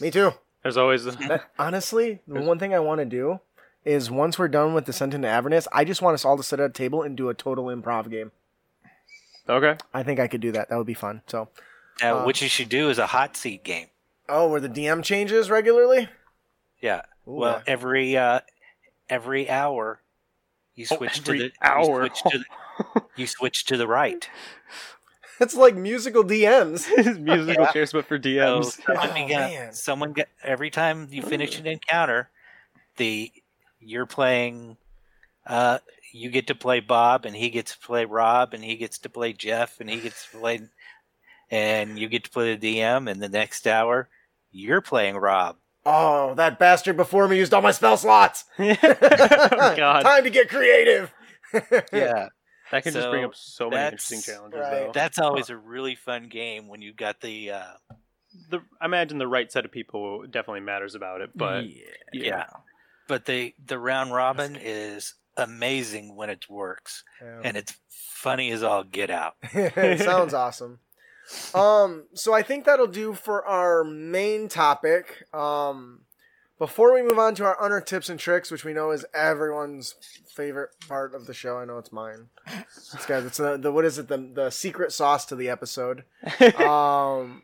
Me 0.00 0.10
too. 0.10 0.32
There's 0.62 0.76
always 0.76 1.04
That- 1.04 1.50
honestly, 1.58 2.20
the 2.26 2.40
one 2.42 2.58
thing 2.58 2.74
I 2.74 2.80
want 2.80 2.98
to 3.00 3.04
do 3.04 3.40
is 3.84 4.10
once 4.10 4.38
we're 4.38 4.48
done 4.48 4.74
with 4.74 4.84
Descent 4.84 5.14
into 5.14 5.28
Avernus, 5.28 5.66
I 5.72 5.84
just 5.84 6.02
want 6.02 6.14
us 6.14 6.24
all 6.24 6.36
to 6.36 6.42
sit 6.42 6.60
at 6.60 6.66
a 6.70 6.72
table 6.72 7.02
and 7.02 7.16
do 7.16 7.28
a 7.30 7.34
total 7.34 7.66
improv 7.66 8.10
game. 8.10 8.30
okay. 9.48 9.76
I 9.94 10.02
think 10.02 10.20
I 10.20 10.28
could 10.28 10.40
do 10.42 10.52
that. 10.52 10.68
That 10.68 10.76
would 10.76 10.86
be 10.86 10.94
fun. 10.94 11.22
So, 11.26 11.48
Now, 12.02 12.18
Uh, 12.18 12.24
what 12.24 12.40
you 12.42 12.48
should 12.48 12.68
do 12.68 12.88
is 12.90 12.98
a 12.98 13.06
hot 13.08 13.36
seat 13.36 13.64
game. 13.64 13.86
oh, 14.28 14.48
where 14.48 14.60
the 14.60 14.68
DM 14.68 15.02
changes 15.02 15.50
regularly? 15.50 16.08
Yeah. 16.80 17.02
Ooh, 17.26 17.32
well, 17.32 17.56
uh, 17.56 17.62
every 17.66 18.16
uh, 18.16 18.40
every 19.08 19.48
hour, 19.50 20.00
you 20.74 20.86
Oh, 20.90 20.96
switch 20.96 21.18
every 21.20 21.38
to 21.38 21.44
the 21.44 21.52
hour. 21.66 22.04
You 22.04 22.08
switch 22.10 22.32
to 22.32 22.38
the, 22.38 23.02
you 23.16 23.26
switch 23.26 23.64
to 23.66 23.76
the 23.76 23.86
right. 23.86 24.28
it's 25.40 25.54
like 25.54 25.74
musical 25.74 26.22
DMs. 26.24 26.86
musical 27.20 27.64
Yeah. 27.64 27.72
chairs, 27.72 27.92
but 27.92 28.04
for 28.06 28.16
So 28.16 28.22
DMs. 28.22 28.80
someone, 28.84 29.08
Oh, 29.22 29.28
get- 29.28 29.50
man. 29.50 29.72
someone 29.72 30.12
get 30.12 30.28
every 30.42 30.70
time 30.70 31.08
you 31.10 31.22
finish 31.22 31.58
an 31.58 31.66
encounter, 31.66 32.28
the 32.96 33.32
you're 33.80 34.06
playing. 34.06 34.76
Uh, 35.46 35.78
you 36.12 36.28
get 36.30 36.48
to 36.48 36.54
play 36.54 36.80
Bob, 36.80 37.24
and 37.24 37.34
he 37.34 37.50
gets 37.50 37.72
to 37.72 37.78
play 37.78 38.04
Rob, 38.04 38.52
and 38.54 38.62
he 38.64 38.76
gets 38.76 38.98
to 38.98 39.08
play 39.08 39.32
Jeff, 39.32 39.80
and 39.80 39.88
he 39.88 40.00
gets 40.00 40.26
to 40.30 40.38
play, 40.38 40.60
and 41.50 41.98
you 41.98 42.08
get 42.08 42.24
to 42.24 42.30
play 42.30 42.54
the 42.54 42.76
DM. 42.80 43.10
And 43.10 43.20
the 43.22 43.28
next 43.28 43.66
hour, 43.66 44.08
you're 44.52 44.80
playing 44.80 45.16
Rob. 45.16 45.56
Oh, 45.86 46.34
that 46.34 46.58
bastard 46.58 46.96
before 46.98 47.26
me 47.26 47.38
used 47.38 47.54
all 47.54 47.62
my 47.62 47.70
spell 47.70 47.96
slots. 47.96 48.44
oh 48.58 48.74
God, 49.76 50.02
Time 50.02 50.24
to 50.24 50.30
get 50.30 50.50
creative. 50.50 51.10
Yeah. 51.92 52.28
That 52.70 52.82
can 52.82 52.92
just 52.92 53.08
bring 53.10 53.24
up 53.24 53.34
so 53.34 53.70
many 53.70 53.84
interesting 53.84 54.20
challenges. 54.20 54.60
right. 54.60 54.70
Though. 54.70 54.92
That's 54.92 55.18
always 55.18 55.50
a 55.50 55.56
really 55.56 55.94
fun 55.94 56.28
game 56.28 56.68
when 56.68 56.82
you've 56.82 56.96
got 56.96 57.20
the 57.20 57.52
uh, 57.52 57.72
The, 58.50 58.60
I 58.80 58.84
imagine 58.84 59.18
the 59.18 59.28
right 59.28 59.50
set 59.50 59.64
of 59.64 59.72
people 59.72 60.24
definitely 60.26 60.60
matters 60.60 60.94
about 60.94 61.20
it, 61.20 61.30
but 61.34 61.66
yeah. 61.66 61.84
yeah. 62.12 62.46
But 63.08 63.26
the 63.26 63.54
the 63.64 63.78
round 63.78 64.12
robin 64.12 64.56
is 64.60 65.14
amazing 65.36 66.14
when 66.14 66.30
it 66.30 66.48
works, 66.48 67.04
and 67.20 67.56
it's 67.56 67.76
funny 67.88 68.50
as 68.52 68.62
all 68.62 68.84
get 68.84 69.10
out. 69.10 69.34
it 69.42 70.00
sounds 70.00 70.34
awesome. 70.34 70.80
Um, 71.54 72.06
so 72.12 72.34
I 72.34 72.42
think 72.42 72.64
that'll 72.64 72.88
do 72.88 73.12
for 73.14 73.46
our 73.46 73.84
main 73.84 74.48
topic. 74.48 75.24
Um, 75.32 76.00
before 76.60 76.92
we 76.92 77.00
move 77.02 77.18
on 77.18 77.34
to 77.36 77.44
our 77.44 77.58
honor 77.58 77.80
tips 77.80 78.10
and 78.10 78.20
tricks, 78.20 78.50
which 78.50 78.66
we 78.66 78.74
know 78.74 78.90
is 78.90 79.06
everyone's 79.14 79.94
favorite 80.26 80.68
part 80.86 81.14
of 81.14 81.26
the 81.26 81.32
show, 81.32 81.56
I 81.56 81.64
know 81.64 81.78
it's 81.78 81.90
mine. 81.90 82.26
It's 82.46 83.06
guys, 83.06 83.24
it's 83.24 83.38
the, 83.38 83.56
the 83.56 83.72
what 83.72 83.86
is 83.86 83.98
it 83.98 84.08
the 84.08 84.18
the 84.18 84.50
secret 84.50 84.92
sauce 84.92 85.24
to 85.26 85.34
the 85.34 85.48
episode. 85.48 86.04
Um, 86.60 87.42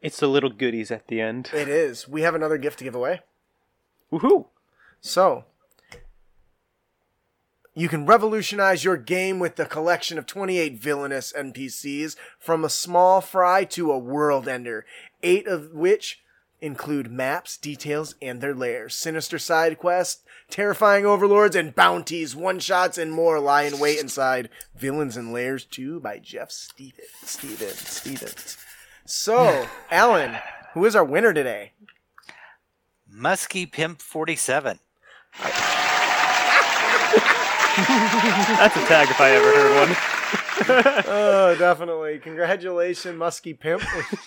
it's 0.00 0.20
the 0.20 0.28
little 0.28 0.50
goodies 0.50 0.92
at 0.92 1.08
the 1.08 1.20
end. 1.20 1.50
it 1.52 1.68
is. 1.68 2.06
We 2.06 2.22
have 2.22 2.36
another 2.36 2.56
gift 2.56 2.78
to 2.78 2.84
give 2.84 2.94
away. 2.94 3.20
Woohoo! 4.12 4.46
So, 5.00 5.44
you 7.74 7.88
can 7.88 8.06
revolutionize 8.06 8.84
your 8.84 8.96
game 8.96 9.40
with 9.40 9.56
the 9.56 9.66
collection 9.66 10.18
of 10.18 10.26
28 10.26 10.78
villainous 10.78 11.32
NPCs 11.36 12.14
from 12.38 12.64
a 12.64 12.70
small 12.70 13.20
fry 13.20 13.64
to 13.64 13.90
a 13.90 13.98
world 13.98 14.46
ender, 14.46 14.86
eight 15.24 15.48
of 15.48 15.72
which 15.72 16.22
include 16.60 17.10
maps, 17.10 17.56
details, 17.56 18.14
and 18.20 18.40
their 18.40 18.54
lairs, 18.54 18.94
sinister 18.94 19.38
side 19.38 19.78
quests, 19.78 20.22
terrifying 20.50 21.04
overlords, 21.04 21.56
and 21.56 21.74
bounties, 21.74 22.34
one 22.34 22.58
shots, 22.58 22.98
and 22.98 23.12
more 23.12 23.38
lie 23.40 23.62
in 23.62 23.78
wait 23.78 23.98
inside 24.00 24.48
Villains 24.74 25.16
and 25.16 25.32
Lairs 25.32 25.64
2 25.64 26.00
by 26.00 26.18
Jeff 26.18 26.50
Stevens. 26.50 27.08
Stevens. 27.22 27.88
Stevens. 27.88 28.56
So, 29.04 29.66
Alan, 29.90 30.36
who 30.74 30.84
is 30.84 30.96
our 30.96 31.04
winner 31.04 31.32
today? 31.32 31.72
Muskie 33.12 33.70
Pimp 33.70 34.02
Forty 34.02 34.36
Seven. 34.36 34.78
That's 37.76 38.76
a 38.76 38.86
tag 38.86 39.08
if 39.10 39.20
I 39.20 39.30
ever 39.30 39.52
heard 39.52 39.88
one. 39.88 39.96
oh, 41.06 41.54
definitely. 41.58 42.18
Congratulations, 42.18 43.16
Musky 43.16 43.54
Pimp. 43.54 43.82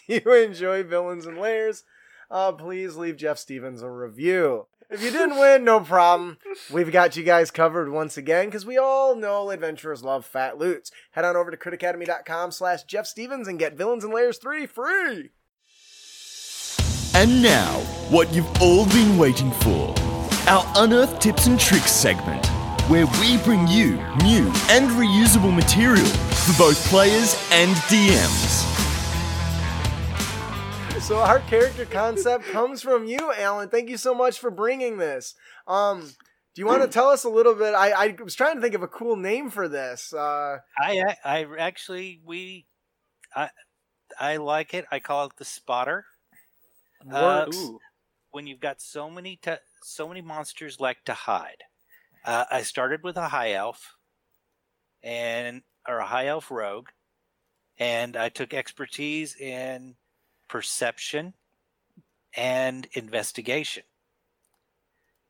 You 0.08 0.22
enjoy 0.34 0.84
Villains 0.84 1.26
and 1.26 1.38
Lairs, 1.38 1.84
uh, 2.30 2.52
please 2.54 2.96
leave 2.96 3.18
Jeff 3.18 3.38
Stevens 3.38 3.82
a 3.82 3.90
review. 3.90 4.68
if 4.90 5.04
you 5.04 5.12
didn't 5.12 5.38
win, 5.40 5.64
no 5.64 5.80
problem. 5.80 6.38
We've 6.72 6.92
got 6.92 7.16
you 7.16 7.24
guys 7.24 7.52
covered 7.52 7.92
once 7.92 8.18
again 8.18 8.46
because 8.46 8.66
we 8.66 8.78
all 8.78 9.16
know 9.16 9.50
adventurers 9.52 10.04
love 10.04 10.26
fat 10.26 10.58
loots. 10.58 10.92
Head 11.12 11.26
on 11.26 11.36
over 11.36 11.52
to 11.52 11.58
critacademy.com 11.58 12.52
slash 12.52 12.84
Jeff 12.84 13.06
Stevens 13.08 13.48
and 13.48 13.60
get 13.60 13.76
Villains 13.78 14.04
and 14.04 14.14
Lairs 14.14 14.38
3 14.38 14.66
free. 14.66 15.30
And 17.16 17.42
now, 17.42 17.80
what 18.10 18.32
you've 18.34 18.62
all 18.62 18.86
been 18.88 19.18
waiting 19.18 19.52
for 19.52 19.94
our 20.48 20.66
Unearthed 20.78 21.22
Tips 21.22 21.48
and 21.48 21.60
Tricks 21.60 21.92
segment, 21.92 22.46
where 22.88 23.06
we 23.20 23.38
bring 23.44 23.68
you 23.68 23.94
new 24.24 24.46
and 24.70 24.90
reusable 24.92 25.54
material 25.54 26.06
for 26.06 26.58
both 26.58 26.84
players 26.88 27.36
and 27.52 27.76
DMs. 27.90 28.69
So 31.10 31.18
our 31.18 31.40
character 31.40 31.86
concept 31.86 32.46
comes 32.52 32.84
from 32.84 33.08
you, 33.08 33.34
Alan. 33.36 33.70
Thank 33.70 33.90
you 33.90 33.98
so 33.98 34.14
much 34.14 34.38
for 34.38 34.52
bringing 34.52 35.00
this. 35.00 35.34
Um, 35.68 36.02
do 36.02 36.62
you 36.62 36.68
want 36.68 36.84
to 36.84 36.88
tell 36.88 37.08
us 37.08 37.24
a 37.24 37.30
little 37.30 37.56
bit? 37.56 37.74
I, 37.74 37.90
I 37.90 38.16
was 38.24 38.36
trying 38.36 38.58
to 38.58 38.62
think 38.62 38.76
of 38.76 38.84
a 38.84 38.88
cool 38.88 39.16
name 39.16 39.50
for 39.50 39.68
this. 39.68 40.14
Uh, 40.14 40.60
I 40.78 41.16
I 41.26 41.48
actually 41.58 42.22
we 42.24 42.68
I 43.36 43.50
I 44.20 44.38
like 44.38 44.76
it. 44.76 44.86
I 44.92 45.00
call 45.00 45.26
it 45.26 45.32
the 45.40 45.46
spotter. 45.46 46.06
Uh, 47.12 47.46
works. 47.48 47.58
Ooh. 47.58 47.80
when 48.30 48.46
you've 48.46 48.60
got 48.60 48.80
so 48.80 49.10
many 49.10 49.40
t- 49.42 49.54
so 49.82 50.08
many 50.08 50.22
monsters 50.22 50.80
like 50.80 51.04
to 51.06 51.14
hide. 51.16 51.64
Uh, 52.24 52.46
I 52.52 52.62
started 52.62 53.02
with 53.04 53.18
a 53.18 53.30
high 53.30 53.54
elf 53.54 53.96
and 55.02 55.64
or 55.88 55.98
a 55.98 56.06
high 56.06 56.28
elf 56.28 56.52
rogue, 56.52 56.90
and 57.80 58.16
I 58.16 58.30
took 58.30 58.54
expertise 58.54 59.36
in 59.36 59.96
perception 60.50 61.36
and 62.36 62.88
investigation. 62.94 63.84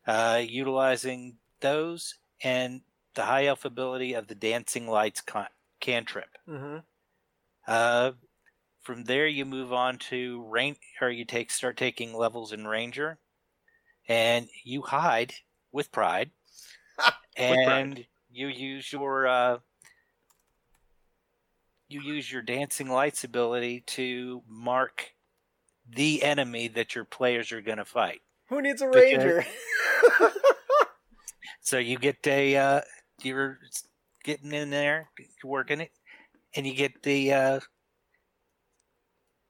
Uh, 0.07 0.41
utilizing 0.43 1.37
those 1.59 2.15
and 2.41 2.81
the 3.13 3.25
high 3.25 3.45
elf 3.45 3.65
ability 3.65 4.13
of 4.13 4.27
the 4.27 4.35
dancing 4.35 4.87
lights 4.87 5.21
con- 5.21 5.49
cantrip. 5.79 6.37
Mhm. 6.47 6.83
Uh, 7.67 8.13
from 8.81 9.05
there, 9.05 9.27
you 9.27 9.45
move 9.45 9.73
on 9.73 9.99
to 9.99 10.43
rain, 10.43 10.77
or 11.01 11.09
you 11.09 11.25
take 11.25 11.51
start 11.51 11.77
taking 11.77 12.13
levels 12.13 12.53
in 12.53 12.67
ranger, 12.67 13.19
and 14.07 14.49
you 14.63 14.83
hide 14.83 15.35
with 15.71 15.91
pride, 15.91 16.31
and 17.37 18.07
you 18.29 18.47
use 18.47 18.91
your 18.93 19.27
uh, 19.27 19.59
you 21.89 22.01
use 22.01 22.31
your 22.31 22.41
dancing 22.41 22.87
lights 22.89 23.23
ability 23.23 23.81
to 23.87 24.41
mark 24.47 25.11
the 25.89 26.23
enemy 26.23 26.67
that 26.69 26.93
your 26.95 27.03
players 27.05 27.51
are 27.51 27.61
going 27.61 27.79
to 27.79 27.85
fight. 27.85 28.21
Who 28.49 28.61
needs 28.61 28.81
a 28.81 28.85
Because- 28.87 29.03
ranger? 29.03 29.45
So 31.61 31.77
you 31.77 31.99
get 31.99 32.25
a 32.25 32.55
uh, 32.55 32.81
you're 33.21 33.59
getting 34.23 34.53
in 34.53 34.71
there, 34.71 35.09
you're 35.19 35.51
working 35.51 35.81
it, 35.81 35.91
and 36.55 36.65
you 36.65 36.73
get 36.73 37.03
the 37.03 37.31
uh, 37.33 37.59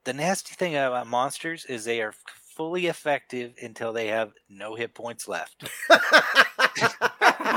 the 0.04 0.12
nasty 0.14 0.54
thing 0.54 0.76
about 0.76 1.08
monsters 1.08 1.64
is 1.66 1.86
they 1.86 2.02
are 2.02 2.14
fully 2.58 2.88
effective 2.88 3.54
until 3.62 3.94
they 3.94 4.08
have 4.08 4.32
no 4.50 4.76
hit 4.76 4.94
points 4.94 5.28
left. 5.30 5.70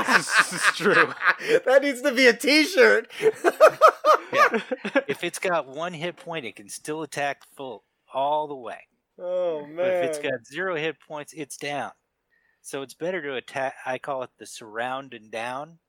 This 0.07 0.53
is 0.53 0.61
true. 0.75 1.13
that 1.65 1.81
needs 1.81 2.01
to 2.01 2.11
be 2.13 2.27
a 2.27 2.33
T-shirt. 2.33 3.11
Yeah. 4.33 5.01
if 5.07 5.23
it's 5.23 5.39
got 5.39 5.67
one 5.67 5.93
hit 5.93 6.17
point, 6.17 6.45
it 6.45 6.55
can 6.55 6.69
still 6.69 7.03
attack 7.03 7.43
full 7.55 7.83
all 8.13 8.47
the 8.47 8.55
way. 8.55 8.87
oh 9.19 9.65
But 9.75 9.75
man. 9.75 9.87
if 9.87 10.03
it's 10.09 10.17
got 10.19 10.45
zero 10.45 10.75
hit 10.75 10.97
points, 11.07 11.33
it's 11.33 11.57
down. 11.57 11.91
So 12.61 12.81
it's 12.81 12.93
better 12.93 13.21
to 13.21 13.35
attack. 13.35 13.75
I 13.85 13.97
call 13.97 14.23
it 14.23 14.31
the 14.37 14.45
surround 14.45 15.13
and 15.13 15.31
down. 15.31 15.79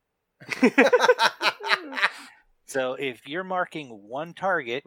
So 2.67 2.95
if 2.95 3.27
you're 3.27 3.45
marking 3.45 3.89
one 4.09 4.35
target, 4.35 4.85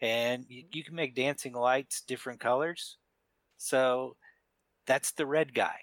and 0.00 0.44
you, 0.48 0.64
you 0.72 0.84
can 0.84 0.94
make 0.94 1.14
dancing 1.14 1.52
lights 1.52 2.02
different 2.02 2.40
colors, 2.40 2.98
so 3.56 4.16
that's 4.86 5.12
the 5.12 5.26
red 5.26 5.54
guy, 5.54 5.76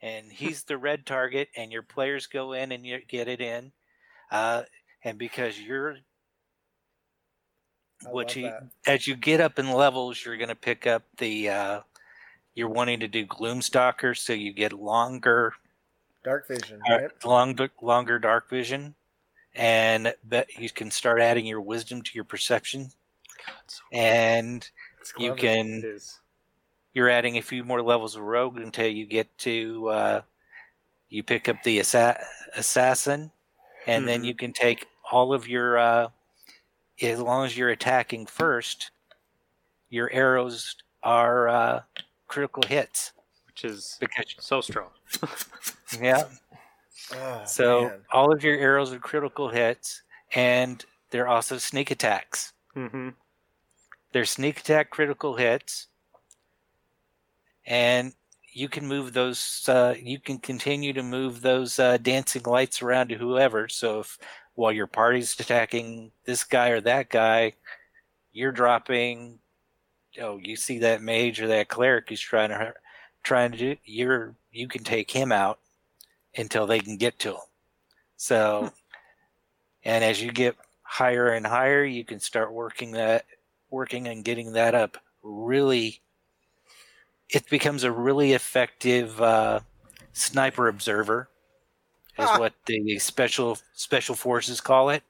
and 0.00 0.30
he's 0.32 0.64
the 0.64 0.78
red 0.78 1.06
target, 1.06 1.48
and 1.56 1.72
your 1.72 1.82
players 1.82 2.26
go 2.26 2.52
in 2.52 2.72
and 2.72 2.86
you 2.86 3.00
get 3.08 3.28
it 3.28 3.40
in, 3.40 3.72
uh, 4.30 4.62
and 5.04 5.18
because 5.18 5.60
you're 5.60 5.98
I 8.06 8.10
what 8.10 8.36
you 8.36 8.44
that. 8.44 8.68
as 8.86 9.06
you 9.06 9.16
get 9.16 9.40
up 9.40 9.58
in 9.58 9.72
levels, 9.72 10.24
you're 10.24 10.36
going 10.36 10.48
to 10.48 10.54
pick 10.54 10.86
up 10.86 11.02
the. 11.18 11.48
Uh, 11.50 11.80
you're 12.54 12.68
wanting 12.68 12.98
to 13.00 13.08
do 13.08 13.24
Gloomstalker, 13.24 14.16
so 14.16 14.32
you 14.32 14.52
get 14.52 14.72
longer 14.72 15.54
Dark 16.24 16.48
vision, 16.48 16.80
uh, 16.90 16.94
right? 16.94 17.24
long, 17.24 17.56
longer 17.80 18.18
dark 18.18 18.50
vision, 18.50 18.94
and 19.54 20.12
that 20.24 20.52
you 20.58 20.68
can 20.68 20.90
start 20.90 21.20
adding 21.20 21.46
your 21.46 21.60
wisdom 21.60 22.02
to 22.02 22.10
your 22.14 22.24
perception, 22.24 22.90
and 23.92 24.68
you 25.18 25.34
can 25.34 26.00
you're 26.94 27.08
adding 27.08 27.38
a 27.38 27.42
few 27.42 27.62
more 27.62 27.80
levels 27.80 28.16
of 28.16 28.22
rogue 28.22 28.58
until 28.58 28.88
you 28.88 29.06
get 29.06 29.38
to 29.38 29.88
uh, 29.88 30.22
you 31.08 31.22
pick 31.22 31.48
up 31.48 31.62
the 31.62 31.78
assa- 31.78 32.20
assassin, 32.56 33.30
and 33.88 34.08
then 34.08 34.22
Mhm. 34.22 34.26
you 34.26 34.34
can 34.36 34.52
take 34.54 34.86
all 35.12 35.34
of 35.34 35.48
your 35.48 35.78
uh, 35.78 36.10
as 37.02 37.20
long 37.20 37.46
as 37.46 37.56
you're 37.58 37.70
attacking 37.70 38.26
first, 38.26 38.92
your 39.90 40.10
arrows 40.12 40.76
are 41.02 41.48
uh, 41.48 41.82
critical 42.28 42.62
hits 42.68 43.12
Which 43.46 43.64
is 43.64 43.96
because 44.00 44.34
so 44.38 44.60
strong. 44.60 44.90
yeah. 46.00 46.24
Oh, 47.14 47.44
So 47.46 47.88
man. 47.88 48.04
all 48.12 48.32
of 48.32 48.44
your 48.44 48.58
arrows 48.58 48.92
are 48.92 48.98
critical 48.98 49.48
hits, 49.48 50.02
and 50.34 50.84
they're 51.10 51.28
also 51.28 51.58
sneak 51.58 51.90
attacks. 51.90 52.52
Mm-hmm. 52.76 53.10
They're 54.12 54.24
sneak 54.26 54.60
attack 54.60 54.90
critical 54.90 55.36
hits, 55.36 55.88
and 57.66 58.14
you 58.58 58.68
can 58.68 58.86
move 58.88 59.12
those. 59.12 59.68
Uh, 59.68 59.94
you 60.02 60.18
can 60.18 60.38
continue 60.38 60.92
to 60.92 61.02
move 61.02 61.40
those 61.40 61.78
uh, 61.78 61.96
dancing 61.98 62.42
lights 62.42 62.82
around 62.82 63.08
to 63.08 63.14
whoever. 63.14 63.68
So 63.68 64.00
if 64.00 64.18
while 64.54 64.72
your 64.72 64.88
party's 64.88 65.38
attacking 65.38 66.10
this 66.24 66.42
guy 66.42 66.70
or 66.70 66.80
that 66.80 67.08
guy, 67.08 67.52
you're 68.32 68.50
dropping. 68.50 69.38
Oh, 70.20 70.38
you 70.38 70.56
see 70.56 70.80
that 70.80 71.02
mage 71.02 71.40
or 71.40 71.46
that 71.46 71.68
cleric 71.68 72.08
who's 72.08 72.20
trying 72.20 72.48
to 72.48 72.74
trying 73.22 73.52
to 73.52 73.58
do. 73.58 73.76
You're 73.84 74.34
you 74.50 74.66
can 74.66 74.82
take 74.82 75.12
him 75.12 75.30
out 75.30 75.60
until 76.36 76.66
they 76.66 76.80
can 76.80 76.96
get 76.96 77.20
to 77.20 77.34
him. 77.34 77.48
So, 78.16 78.72
and 79.84 80.02
as 80.02 80.20
you 80.20 80.32
get 80.32 80.56
higher 80.82 81.28
and 81.28 81.46
higher, 81.46 81.84
you 81.84 82.04
can 82.04 82.18
start 82.18 82.52
working 82.52 82.90
that, 82.92 83.24
working 83.70 84.08
and 84.08 84.24
getting 84.24 84.54
that 84.54 84.74
up. 84.74 84.98
Really, 85.22 86.00
it 87.30 87.48
becomes 87.50 87.84
a 87.84 87.92
really 87.92 88.32
effective 88.32 89.20
uh, 89.20 89.60
sniper 90.12 90.68
observer, 90.68 91.28
is 92.18 92.26
Ah. 92.28 92.38
what 92.38 92.54
the 92.66 92.98
special 92.98 93.58
special 93.74 94.14
forces 94.14 94.60
call 94.60 94.90
it. 94.90 95.02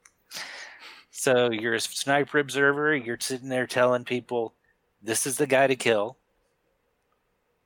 So 1.11 1.51
you're 1.51 1.73
a 1.73 1.79
sniper 1.79 2.39
observer. 2.39 2.95
You're 2.95 3.17
sitting 3.19 3.49
there 3.49 3.67
telling 3.67 4.05
people, 4.05 4.53
"This 5.01 5.25
is 5.25 5.37
the 5.37 5.47
guy 5.47 5.67
to 5.67 5.75
kill," 5.75 6.17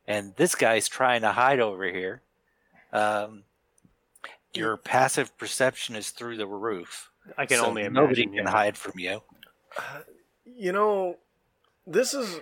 and 0.08 0.36
this 0.36 0.56
guy's 0.56 0.88
trying 0.88 1.22
to 1.22 1.32
hide 1.32 1.60
over 1.60 1.86
here. 1.86 2.22
Um, 2.92 3.44
your 4.54 4.78
passive 4.78 5.36
perception 5.38 5.96
is 5.96 6.12
through 6.12 6.38
the 6.38 6.48
roof. 6.48 7.10
I 7.38 7.46
can 7.46 7.58
so 7.58 7.66
only 7.66 7.82
imagine. 7.84 7.94
nobody 7.94 8.24
can 8.26 8.34
yeah. 8.34 8.50
hide 8.50 8.78
from 8.78 9.00
you. 9.00 9.22
you 10.46 10.72
know, 10.72 11.18
this 11.88 12.14
is. 12.14 12.42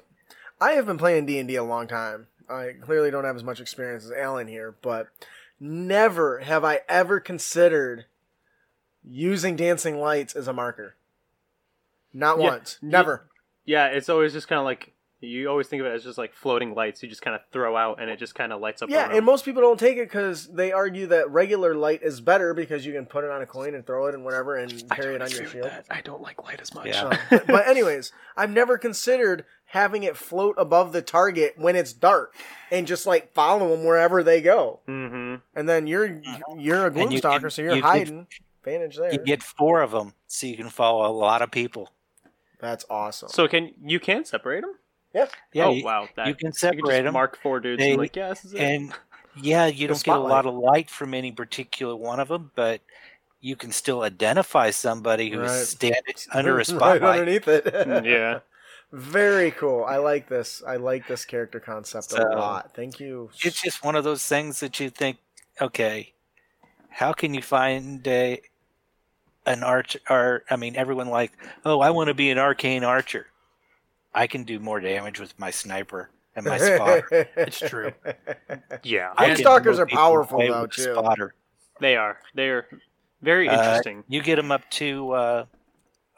I 0.61 0.73
have 0.73 0.85
been 0.85 0.99
playing 0.99 1.25
D 1.25 1.39
and 1.39 1.47
D 1.47 1.55
a 1.55 1.63
long 1.63 1.87
time. 1.87 2.27
I 2.47 2.75
clearly 2.79 3.11
don't 3.11 3.25
have 3.25 3.35
as 3.35 3.43
much 3.43 3.59
experience 3.59 4.05
as 4.05 4.11
Alan 4.11 4.47
here, 4.47 4.75
but 4.81 5.07
never 5.59 6.39
have 6.39 6.63
I 6.63 6.81
ever 6.87 7.19
considered 7.19 8.05
using 9.03 9.55
dancing 9.55 9.99
lights 9.99 10.35
as 10.35 10.47
a 10.47 10.53
marker. 10.53 10.95
Not 12.13 12.37
Yeah, 12.39 12.43
once. 12.43 12.77
Never. 12.81 13.27
Yeah, 13.65 13.87
it's 13.87 14.09
always 14.09 14.33
just 14.33 14.47
kind 14.47 14.59
of 14.59 14.65
like 14.65 14.93
you 15.21 15.47
always 15.49 15.67
think 15.67 15.79
of 15.81 15.85
it 15.85 15.91
as 15.93 16.03
just 16.03 16.17
like 16.17 16.33
floating 16.33 16.73
lights. 16.73 17.01
You 17.03 17.07
just 17.09 17.21
kind 17.21 17.35
of 17.35 17.41
throw 17.51 17.77
out, 17.77 18.01
and 18.01 18.09
it 18.09 18.17
just 18.17 18.33
kind 18.35 18.51
of 18.51 18.59
lights 18.59 18.81
up. 18.81 18.89
Yeah, 18.89 19.09
and 19.11 19.25
most 19.25 19.45
people 19.45 19.61
don't 19.61 19.79
take 19.79 19.97
it 19.97 20.07
because 20.09 20.47
they 20.47 20.71
argue 20.71 21.07
that 21.07 21.29
regular 21.29 21.75
light 21.75 22.01
is 22.03 22.19
better 22.21 22.53
because 22.53 22.85
you 22.85 22.93
can 22.93 23.05
put 23.05 23.23
it 23.23 23.29
on 23.29 23.41
a 23.41 23.45
coin 23.45 23.75
and 23.75 23.85
throw 23.85 24.07
it 24.07 24.15
and 24.15 24.25
whatever 24.25 24.55
and 24.55 24.71
carry 24.89 25.15
it 25.15 25.21
on 25.21 25.29
your 25.29 25.41
agree 25.41 25.51
shield. 25.51 25.65
that. 25.65 25.85
I 25.91 26.01
don't 26.01 26.21
like 26.21 26.43
light 26.43 26.59
as 26.59 26.73
much. 26.73 26.87
Yeah. 26.87 27.17
But, 27.29 27.47
but 27.47 27.67
anyways, 27.67 28.11
I've 28.35 28.51
never 28.51 28.77
considered 28.77 29.45
having 29.65 30.03
it 30.03 30.17
float 30.17 30.55
above 30.57 30.91
the 30.91 31.01
target 31.01 31.53
when 31.57 31.75
it's 31.77 31.93
dark 31.93 32.35
and 32.71 32.85
just 32.87 33.05
like 33.05 33.31
follow 33.33 33.69
them 33.69 33.85
wherever 33.85 34.23
they 34.23 34.41
go. 34.41 34.79
Mm-hmm. 34.87 35.35
And 35.55 35.69
then 35.69 35.87
you're 35.87 36.21
you're 36.57 36.87
a 36.87 36.91
And 36.91 37.13
you 37.13 37.19
gloomstalker, 37.21 37.41
can- 37.41 37.49
so 37.51 37.61
you're 37.61 37.75
you 37.75 37.81
can- 37.81 37.89
hiding. 37.89 38.27
Advantage 38.63 38.97
there. 38.97 39.11
You 39.13 39.17
get 39.17 39.41
four 39.41 39.81
of 39.81 39.89
them, 39.89 40.13
so 40.27 40.45
you 40.45 40.55
can 40.55 40.69
follow 40.69 41.09
a 41.09 41.09
lot 41.11 41.41
of 41.41 41.49
people. 41.49 41.89
That's 42.59 42.85
awesome. 42.91 43.29
So 43.29 43.47
can 43.47 43.71
you 43.83 43.99
can 43.99 44.23
separate 44.23 44.61
them? 44.61 44.75
Yeah. 45.13 45.27
Yeah, 45.53 45.65
oh 45.65 45.71
you, 45.73 45.83
wow, 45.83 46.07
that, 46.15 46.27
you 46.27 46.35
can 46.35 46.47
I 46.47 46.49
could 46.51 46.57
separate 46.57 46.81
just 46.85 47.03
them. 47.03 47.13
mark 47.13 47.37
four 47.41 47.59
dudes. 47.59 47.79
They- 47.81 47.91
and 47.91 47.99
like, 47.99 48.15
yeah, 48.15 48.29
this 48.29 48.45
is 48.45 48.53
it. 48.53 48.61
and 48.61 48.93
yeah, 49.41 49.65
you 49.67 49.87
don't 49.87 50.03
get 50.03 50.15
a 50.15 50.19
lot 50.19 50.45
of 50.45 50.53
light 50.55 50.89
from 50.89 51.13
any 51.13 51.31
particular 51.31 51.95
one 51.95 52.19
of 52.19 52.27
them, 52.27 52.51
but 52.55 52.81
you 53.39 53.55
can 53.55 53.71
still 53.71 54.01
identify 54.03 54.69
somebody 54.71 55.29
who's 55.31 55.49
Right. 55.49 55.65
standing 55.65 56.15
under 56.33 56.59
a 56.59 56.63
right 56.75 57.01
underneath 57.01 57.47
it. 57.47 57.65
Mm, 57.65 58.05
yeah. 58.05 58.39
Very 58.91 59.51
cool. 59.51 59.85
I 59.85 59.97
like 59.97 60.27
this. 60.27 60.61
I 60.67 60.75
like 60.75 61.07
this 61.07 61.23
character 61.23 61.61
concept 61.61 62.11
a 62.11 62.23
lot. 62.27 62.75
Thank 62.75 62.99
you. 62.99 63.29
It's 63.41 63.61
just 63.61 63.85
one 63.85 63.95
of 63.95 64.03
those 64.03 64.25
things 64.25 64.59
that 64.59 64.81
you 64.81 64.89
think, 64.89 65.17
okay, 65.61 66.11
how 66.89 67.13
can 67.13 67.33
you 67.33 67.41
find 67.41 68.05
a 68.05 68.41
an 69.45 69.63
arch? 69.63 69.95
Or 70.09 70.43
I 70.49 70.57
mean, 70.57 70.75
everyone 70.75 71.07
like, 71.07 71.31
oh, 71.63 71.79
I 71.79 71.91
want 71.91 72.09
to 72.09 72.13
be 72.13 72.31
an 72.31 72.37
arcane 72.37 72.83
archer. 72.83 73.27
I 74.13 74.27
can 74.27 74.43
do 74.43 74.59
more 74.59 74.79
damage 74.79 75.19
with 75.19 75.37
my 75.39 75.51
sniper 75.51 76.09
and 76.35 76.45
my 76.45 76.57
spotter. 76.57 77.27
It's 77.37 77.59
true. 77.59 77.91
Yeah, 78.83 79.13
I 79.17 79.27
Night 79.27 79.37
Stalkers 79.39 79.79
are 79.79 79.85
powerful, 79.85 80.39
though, 80.39 80.63
with 80.63 80.71
too. 80.71 80.93
Spotter. 80.93 81.33
they 81.79 81.95
are. 81.95 82.19
They're 82.35 82.67
very 83.21 83.47
Uh, 83.47 83.53
interesting. 83.57 84.03
You 84.07 84.21
get 84.21 84.35
them 84.37 84.51
up 84.51 84.67
to 84.71 85.11
uh, 85.11 85.45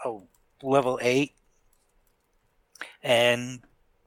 oh, 0.05 0.23
level 0.61 0.99
eight, 1.01 1.33
and 3.03 3.59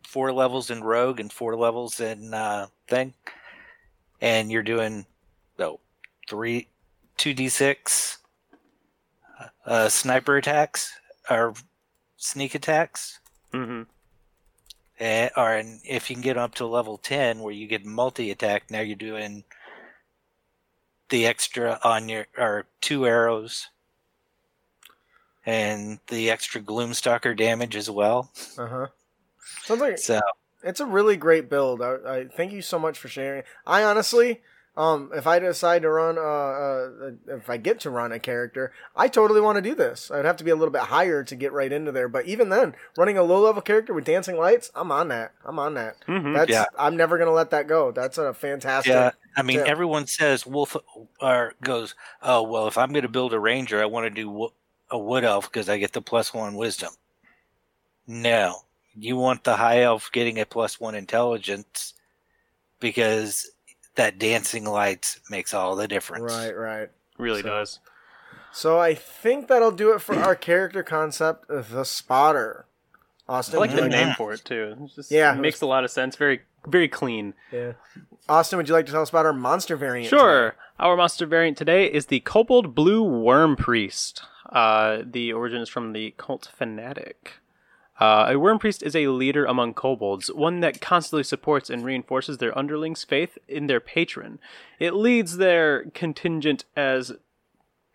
four 0.06 0.32
levels 0.32 0.70
in 0.70 0.82
rogue 0.82 1.20
and 1.20 1.30
four 1.32 1.56
levels 1.56 2.00
in 2.00 2.32
uh, 2.32 2.66
thing, 2.88 3.12
and 4.20 4.50
you're 4.50 4.62
doing 4.62 5.04
oh 5.58 5.80
three 6.28 6.68
two 7.16 7.34
d 7.34 7.48
six 7.48 8.18
uh, 9.66 9.88
sniper 9.88 10.36
attacks 10.36 10.92
or 11.28 11.54
sneak 12.16 12.54
attacks. 12.54 13.20
Hmm 13.56 13.82
Eh, 14.98 15.28
or 15.36 15.52
and 15.52 15.80
if 15.84 16.08
you 16.08 16.16
can 16.16 16.22
get 16.22 16.38
up 16.38 16.54
to 16.54 16.66
level 16.66 16.96
10 16.96 17.40
where 17.40 17.52
you 17.52 17.66
get 17.66 17.84
multi 17.84 18.30
attack 18.30 18.70
now 18.70 18.80
you're 18.80 18.96
doing 18.96 19.44
the 21.10 21.26
extra 21.26 21.78
on 21.84 22.08
your 22.08 22.26
or 22.38 22.66
two 22.80 23.06
arrows 23.06 23.68
and 25.44 26.00
the 26.08 26.30
extra 26.30 26.60
gloomstalker 26.62 27.36
damage 27.36 27.76
as 27.76 27.90
well 27.90 28.30
Uh 28.56 28.66
huh. 28.66 28.86
Sounds 29.44 29.80
like 29.82 29.98
so 29.98 30.20
it's 30.62 30.80
a 30.80 30.86
really 30.86 31.16
great 31.16 31.50
build. 31.50 31.82
I, 31.82 31.96
I 32.06 32.24
thank 32.24 32.52
you 32.52 32.62
so 32.62 32.78
much 32.78 32.98
for 32.98 33.08
sharing. 33.08 33.42
I 33.66 33.84
honestly, 33.84 34.40
um, 34.76 35.10
if 35.14 35.26
I 35.26 35.38
decide 35.38 35.82
to 35.82 35.90
run, 35.90 36.18
uh, 36.18 36.20
uh, 36.20 37.36
if 37.38 37.48
I 37.48 37.56
get 37.56 37.80
to 37.80 37.90
run 37.90 38.12
a 38.12 38.18
character, 38.18 38.72
I 38.94 39.08
totally 39.08 39.40
want 39.40 39.56
to 39.56 39.62
do 39.62 39.74
this. 39.74 40.10
I'd 40.10 40.24
have 40.24 40.36
to 40.36 40.44
be 40.44 40.50
a 40.50 40.56
little 40.56 40.72
bit 40.72 40.82
higher 40.82 41.24
to 41.24 41.34
get 41.36 41.52
right 41.52 41.72
into 41.72 41.92
there. 41.92 42.08
But 42.08 42.26
even 42.26 42.48
then, 42.50 42.74
running 42.96 43.16
a 43.18 43.22
low 43.22 43.40
level 43.40 43.62
character 43.62 43.94
with 43.94 44.04
dancing 44.04 44.36
lights, 44.36 44.70
I'm 44.74 44.92
on 44.92 45.08
that. 45.08 45.32
I'm 45.44 45.58
on 45.58 45.74
that. 45.74 45.96
hmm 46.06 46.34
That's 46.34 46.50
Yeah. 46.50 46.64
I'm 46.78 46.96
never 46.96 47.18
gonna 47.18 47.32
let 47.32 47.50
that 47.50 47.66
go. 47.66 47.90
That's 47.90 48.18
a 48.18 48.34
fantastic. 48.34 48.92
yeah 48.92 49.10
i 49.36 49.42
mean 49.42 49.58
Yeah. 49.58 49.66
everyone 49.66 50.06
says 50.06 50.46
wolf 50.46 50.76
or 51.20 51.54
goes 51.62 51.94
oh 52.22 52.42
well 52.42 52.66
if 52.68 52.76
i'm 52.78 52.90
going 52.92 53.02
to 53.02 53.08
build 53.08 53.32
a 53.32 53.40
ranger 53.40 53.80
i 53.80 53.86
want 53.86 54.04
to 54.04 54.10
do 54.10 54.28
wo- 54.30 54.52
a 54.90 54.98
wood 54.98 55.24
elf 55.24 55.50
because 55.50 55.68
i 55.68 55.78
get 55.78 55.92
the 55.92 56.02
plus 56.02 56.32
one 56.34 56.54
wisdom 56.54 56.92
no 58.06 58.62
you 58.94 59.16
want 59.16 59.44
the 59.44 59.56
high 59.56 59.82
elf 59.82 60.10
getting 60.12 60.38
a 60.40 60.46
plus 60.46 60.80
one 60.80 60.94
intelligence 60.94 61.94
because 62.80 63.50
that 63.96 64.18
dancing 64.18 64.64
lights 64.64 65.20
makes 65.30 65.52
all 65.52 65.76
the 65.76 65.88
difference 65.88 66.32
Right, 66.32 66.56
right. 66.56 66.90
Really 67.18 67.42
So- 67.42 67.48
does. 67.48 67.78
So 68.52 68.78
I 68.78 68.94
think 68.94 69.48
that'll 69.48 69.70
do 69.70 69.92
it 69.92 70.00
for 70.00 70.14
our 70.14 70.34
character 70.48 70.82
concept, 70.82 71.46
the 71.48 71.84
spotter. 71.84 72.64
Austin, 73.28 73.56
I 73.56 73.60
like 73.60 73.70
the 73.74 73.82
Yeah. 73.82 73.88
name 73.88 74.14
for 74.16 74.32
it 74.32 74.44
too. 74.44 74.76
It 74.80 74.94
just 74.94 75.10
Yeah. 75.10 75.34
it 75.34 75.38
makes 75.40 75.60
a 75.60 75.66
lot 75.66 75.84
of 75.84 75.90
sense. 75.90 76.16
Very, 76.16 76.42
very 76.66 76.88
clean. 76.88 77.34
Yeah. 77.52 77.72
Austin, 78.28 78.56
would 78.56 78.68
you 78.68 78.74
like 78.74 78.86
to 78.86 78.92
tell 78.92 79.02
us 79.02 79.10
about 79.10 79.26
our 79.26 79.32
monster 79.32 79.76
variant? 79.76 80.08
Sure. 80.08 80.54
Our 80.78 80.96
monster 80.96 81.26
variant 81.26 81.58
today 81.58 81.86
is 81.86 82.06
the 82.06 82.20
Kobold 82.20 82.74
Blue 82.74 83.02
Worm 83.02 83.56
Priest. 83.56 84.22
Uh, 84.50 84.98
the 85.04 85.32
origin 85.32 85.60
is 85.60 85.68
from 85.68 85.92
the 85.92 86.14
cult 86.16 86.48
fanatic. 86.56 87.34
Uh, 87.98 88.26
a 88.30 88.38
worm 88.38 88.58
priest 88.58 88.82
is 88.82 88.94
a 88.94 89.08
leader 89.08 89.44
among 89.46 89.74
kobolds, 89.74 90.30
one 90.32 90.60
that 90.60 90.80
constantly 90.80 91.24
supports 91.24 91.70
and 91.70 91.84
reinforces 91.84 92.38
their 92.38 92.56
underlings' 92.56 93.04
faith 93.04 93.38
in 93.48 93.66
their 93.66 93.80
patron. 93.80 94.38
It 94.78 94.94
leads 94.94 95.38
their 95.38 95.86
contingent 95.94 96.64
as 96.76 97.12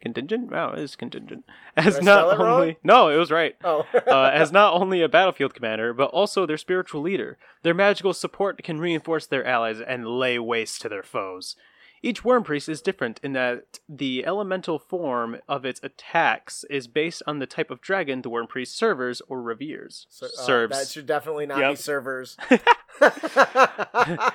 contingent. 0.01 0.51
Wow, 0.51 0.73
it 0.73 0.79
is 0.79 0.95
contingent. 0.95 1.45
As 1.77 1.99
I 1.99 2.01
not 2.01 2.33
it 2.33 2.39
wrong? 2.39 2.61
only 2.61 2.77
no, 2.83 3.07
it 3.09 3.17
was 3.17 3.31
right. 3.31 3.55
Oh. 3.63 3.85
uh, 4.07 4.31
as 4.33 4.51
not 4.51 4.73
only 4.73 5.01
a 5.01 5.07
battlefield 5.07 5.53
commander, 5.53 5.93
but 5.93 6.09
also 6.09 6.45
their 6.45 6.57
spiritual 6.57 7.01
leader. 7.01 7.37
Their 7.61 7.73
magical 7.73 8.13
support 8.13 8.61
can 8.63 8.79
reinforce 8.79 9.25
their 9.25 9.45
allies 9.45 9.79
and 9.79 10.05
lay 10.05 10.37
waste 10.39 10.81
to 10.81 10.89
their 10.89 11.03
foes. 11.03 11.55
Each 12.03 12.25
worm 12.25 12.43
priest 12.43 12.67
is 12.67 12.81
different 12.81 13.19
in 13.21 13.33
that 13.33 13.79
the 13.87 14.25
elemental 14.25 14.79
form 14.79 15.37
of 15.47 15.65
its 15.65 15.79
attacks 15.83 16.65
is 16.69 16.87
based 16.87 17.21
on 17.27 17.37
the 17.37 17.45
type 17.45 17.69
of 17.69 17.79
dragon 17.79 18.23
the 18.23 18.29
worm 18.29 18.47
priest 18.47 18.75
servers 18.75 19.21
or 19.27 19.41
reveres. 19.41 20.07
So, 20.09 20.25
uh, 20.25 20.29
Serves. 20.29 20.77
That 20.77 20.87
should 20.87 21.05
definitely 21.05 21.45
not 21.45 21.59
be 21.59 21.75
servers. 21.75 22.37
uh, 23.01 24.31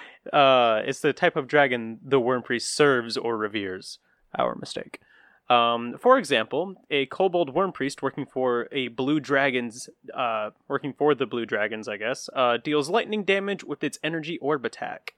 it's 0.85 1.01
the 1.01 1.13
type 1.13 1.35
of 1.35 1.49
dragon 1.49 1.99
the 2.05 2.21
worm 2.21 2.43
priest 2.43 2.75
serves 2.75 3.17
or 3.17 3.37
reveres. 3.37 3.99
Our 4.39 4.55
mistake. 4.55 5.01
Um, 5.49 5.97
for 5.99 6.19
example, 6.19 6.75
a 6.91 7.07
kobold 7.07 7.55
worm 7.55 7.73
priest 7.73 8.03
working 8.03 8.27
for 8.27 8.69
a 8.73 8.89
blue 8.89 9.21
dragons, 9.21 9.89
uh, 10.13 10.51
working 10.69 10.93
for 10.93 11.15
the 11.15 11.27
blue 11.27 11.47
dragons, 11.47 11.89
I 11.89 11.97
guess, 11.97 12.29
uh, 12.35 12.59
deals 12.59 12.91
lightning 12.91 13.25
damage 13.25 13.65
with 13.65 13.85
its 13.85 13.99
energy 14.03 14.39
orb 14.39 14.65
attack. 14.65 15.15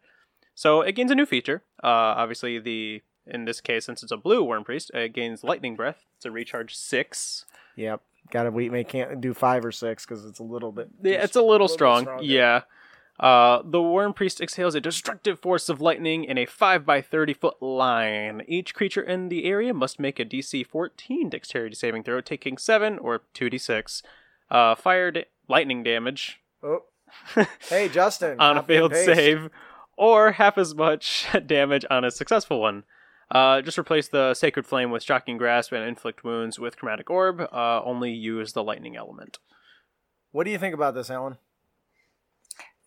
So 0.59 0.80
it 0.80 0.97
gains 0.97 1.12
a 1.12 1.14
new 1.14 1.24
feature. 1.24 1.62
Uh, 1.85 2.18
obviously, 2.18 2.59
the 2.59 3.01
in 3.28 3.44
this 3.44 3.60
case, 3.60 3.85
since 3.85 4.02
it's 4.02 4.10
a 4.10 4.16
blue 4.16 4.43
worm 4.43 4.64
priest, 4.64 4.90
it 4.93 5.12
gains 5.12 5.44
lightning 5.44 5.76
breath. 5.76 6.05
It's 6.16 6.26
a 6.26 6.32
recharge 6.32 6.74
six. 6.74 7.44
yep. 7.76 8.01
Gotta 8.32 8.51
wait. 8.51 8.72
May 8.72 8.82
can't 8.82 9.20
do 9.20 9.35
five 9.35 9.64
or 9.64 9.70
six 9.70 10.05
because 10.05 10.24
it's 10.24 10.40
a 10.40 10.43
little 10.43 10.72
bit. 10.72 10.89
Yeah, 11.01 11.22
it's 11.22 11.36
a 11.36 11.43
little, 11.43 11.68
bit 11.68 11.74
strong. 11.74 12.02
stronger. 12.02 12.24
Yeah. 12.24 12.62
Uh, 13.20 13.62
the 13.64 13.80
Worm 13.80 14.12
Priest 14.12 14.40
exhales 14.40 14.74
a 14.74 14.80
destructive 14.80 15.39
force 15.39 15.68
of 15.68 15.80
lightning 15.80 16.24
in 16.24 16.36
a 16.39 16.44
5 16.47 16.85
by 16.85 17.01
30 17.02 17.35
foot 17.35 17.62
line. 17.62 18.43
Each 18.48 18.74
creature 18.74 19.02
in 19.02 19.28
the 19.28 19.44
area 19.44 19.72
must 19.72 20.01
make 20.01 20.18
a 20.18 20.24
DC 20.24 20.66
14 20.66 21.30
dexterity 21.30 21.76
saving 21.76 22.02
throw, 22.02 22.20
taking 22.20 22.59
7 22.59 22.98
or 22.98 23.22
2d6 23.32 24.02
uh, 24.51 24.74
fire 24.74 25.12
da- 25.12 25.24
lightning 25.48 25.85
damage 25.85 26.40
Oh. 26.64 26.82
Hey, 27.68 27.89
Justin. 27.89 28.40
on 28.40 28.59
a 28.59 28.62
failed 28.62 28.94
save, 28.94 29.51
or 29.98 30.32
half 30.32 30.56
as 30.56 30.74
much 30.74 31.26
damage 31.46 31.84
on 31.90 32.04
a 32.04 32.10
successful 32.10 32.60
one. 32.60 32.84
Uh, 33.30 33.60
just 33.60 33.78
replace 33.78 34.08
the 34.08 34.32
Sacred 34.32 34.66
Flame 34.66 34.90
with 34.90 35.02
Shocking 35.02 35.36
Grasp 35.36 35.72
and 35.72 35.84
inflict 35.84 36.24
wounds 36.24 36.58
with 36.58 36.78
Chromatic 36.78 37.10
Orb. 37.10 37.40
Uh, 37.40 37.82
only 37.84 38.10
use 38.10 38.54
the 38.54 38.64
lightning 38.64 38.96
element. 38.96 39.38
What 40.32 40.44
do 40.44 40.50
you 40.50 40.58
think 40.58 40.74
about 40.74 40.94
this, 40.94 41.10
Alan? 41.10 41.36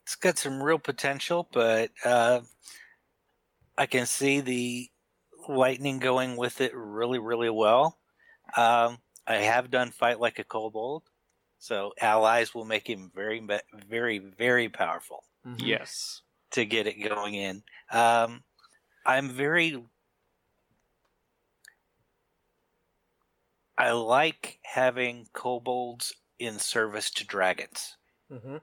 it's 0.04 0.16
got 0.16 0.38
some 0.38 0.62
real 0.62 0.80
potential, 0.80 1.48
but 1.54 1.92
uh, 2.04 2.42
I 3.78 3.86
can 3.86 4.08
see 4.08 4.42
the 4.42 4.90
lightning 5.48 6.00
going 6.00 6.38
with 6.38 6.60
it 6.60 6.74
really, 6.76 7.20
really 7.20 7.52
well. 7.52 8.00
Um, 8.58 8.98
I 9.28 9.36
have 9.36 9.70
done 9.70 9.92
fight 9.92 10.20
like 10.20 10.40
a 10.40 10.44
kobold, 10.44 11.04
so 11.60 11.94
allies 12.02 12.54
will 12.56 12.66
make 12.66 12.90
him 12.90 13.12
very, 13.14 13.48
very, 13.88 14.18
very 14.18 14.70
powerful 14.70 15.24
Mm-hmm. 15.46 15.66
Yes. 15.66 16.22
To 16.52 16.66
get 16.66 16.88
it 16.88 17.02
going 17.08 17.34
in. 17.36 17.64
Um, 17.92 18.44
I'm 19.06 19.30
very. 19.30 19.82
I 23.78 23.92
like 23.92 24.60
having 24.64 25.28
kobolds 25.34 26.14
in 26.40 26.60
service 26.60 27.10
to 27.12 27.26
dragons. 27.26 27.98
Mm-hmm. 28.32 28.58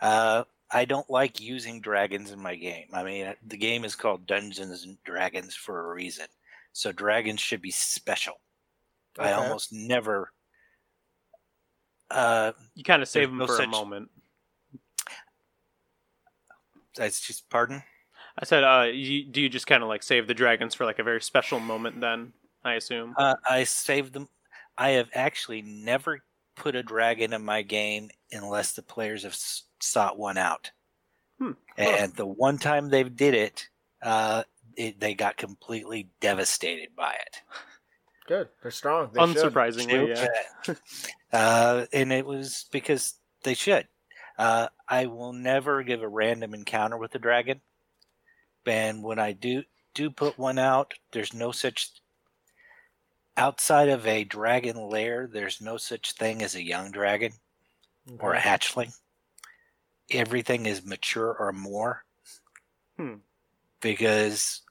Uh, 0.00 0.44
I 0.70 0.84
don't 0.84 1.08
like 1.10 1.40
using 1.40 1.80
dragons 1.80 2.30
in 2.30 2.40
my 2.40 2.54
game. 2.54 2.86
I 2.92 3.02
mean, 3.02 3.34
the 3.44 3.56
game 3.56 3.84
is 3.84 3.96
called 3.96 4.26
Dungeons 4.26 4.84
and 4.84 5.02
Dragons 5.04 5.54
for 5.54 5.90
a 5.90 5.94
reason. 5.94 6.26
So 6.72 6.92
dragons 6.92 7.40
should 7.40 7.62
be 7.62 7.70
special. 7.70 8.34
I 9.18 9.32
almost 9.32 9.72
never. 9.72 10.30
Uh, 12.10 12.52
You 12.74 12.84
kind 12.84 13.02
of 13.02 13.08
save 13.08 13.22
There's 13.22 13.30
them 13.30 13.38
no 13.38 13.46
for 13.46 13.54
a 13.54 13.56
such- 13.56 13.68
moment. 13.68 14.10
That's 16.96 17.20
just 17.20 17.48
pardon. 17.50 17.82
I 18.38 18.44
said, 18.44 18.64
uh, 18.64 18.86
you, 18.92 19.24
do 19.24 19.40
you 19.40 19.48
just 19.48 19.66
kind 19.66 19.82
of 19.82 19.88
like 19.88 20.02
save 20.02 20.26
the 20.26 20.34
dragons 20.34 20.74
for 20.74 20.84
like 20.84 20.98
a 20.98 21.04
very 21.04 21.20
special 21.20 21.58
moment 21.60 22.00
then? 22.00 22.32
I 22.64 22.74
assume. 22.74 23.14
Uh, 23.16 23.34
I 23.48 23.64
saved 23.64 24.12
them. 24.12 24.28
I 24.76 24.90
have 24.90 25.08
actually 25.14 25.62
never 25.62 26.20
put 26.54 26.76
a 26.76 26.82
dragon 26.82 27.32
in 27.32 27.44
my 27.44 27.62
game 27.62 28.10
unless 28.32 28.72
the 28.72 28.82
players 28.82 29.22
have 29.22 29.36
sought 29.80 30.18
one 30.18 30.38
out. 30.38 30.70
Hmm. 31.38 31.52
And 31.76 32.14
the 32.14 32.26
one 32.26 32.58
time 32.58 32.88
they 32.88 33.04
did 33.04 33.34
it, 33.34 33.68
uh, 34.02 34.42
it, 34.76 35.00
they 35.00 35.14
got 35.14 35.36
completely 35.36 36.10
devastated 36.20 36.90
by 36.96 37.14
it. 37.14 37.42
Good. 38.26 38.48
They're 38.62 38.70
strong. 38.70 39.10
They 39.12 39.26
should. 39.26 39.36
Unsurprisingly, 39.36 40.16
yeah. 40.16 40.74
uh, 41.32 41.86
and 41.92 42.12
it 42.12 42.26
was 42.26 42.66
because 42.70 43.14
they 43.42 43.54
should. 43.54 43.88
Uh, 44.38 44.68
I 44.88 45.06
will 45.06 45.32
never 45.32 45.82
give 45.82 46.02
a 46.02 46.08
random 46.08 46.54
encounter 46.54 46.96
with 46.96 47.14
a 47.14 47.18
dragon. 47.18 47.60
And 48.64 49.02
when 49.02 49.18
I 49.18 49.32
do 49.32 49.64
do 49.94 50.10
put 50.10 50.38
one 50.38 50.58
out, 50.58 50.94
there's 51.12 51.34
no 51.34 51.50
such 51.50 51.90
outside 53.36 53.88
of 53.88 54.06
a 54.06 54.24
dragon 54.24 54.76
lair. 54.76 55.28
There's 55.30 55.60
no 55.60 55.76
such 55.76 56.12
thing 56.12 56.42
as 56.42 56.54
a 56.54 56.62
young 56.62 56.92
dragon 56.92 57.32
or 58.20 58.34
a 58.34 58.40
hatchling. 58.40 58.94
Everything 60.10 60.66
is 60.66 60.84
mature 60.84 61.34
or 61.38 61.52
more. 61.52 62.04
Hmm. 62.96 63.14
Because 63.80 64.62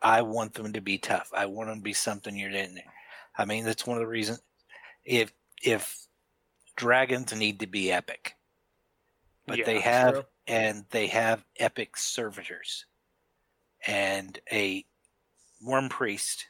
I 0.00 0.22
want 0.22 0.54
them 0.54 0.72
to 0.72 0.80
be 0.80 0.98
tough. 0.98 1.30
I 1.34 1.46
want 1.46 1.68
them 1.68 1.78
to 1.78 1.82
be 1.82 1.92
something 1.92 2.36
you're 2.36 2.50
in 2.50 2.74
there. 2.74 2.92
I 3.36 3.44
mean, 3.44 3.64
that's 3.64 3.86
one 3.86 3.96
of 3.96 4.02
the 4.02 4.08
reasons. 4.08 4.40
If 5.04 5.32
if 5.62 6.06
dragons 6.76 7.34
need 7.34 7.60
to 7.60 7.66
be 7.66 7.92
epic, 7.92 8.34
but 9.46 9.58
Yeah, 9.58 9.64
they 9.64 9.80
have 9.80 10.14
true. 10.14 10.24
and 10.46 10.86
they 10.90 11.06
have 11.08 11.44
epic 11.58 11.96
servitors 11.96 12.86
and 13.86 14.40
a 14.52 14.84
worm 15.62 15.88
priest 15.90 16.46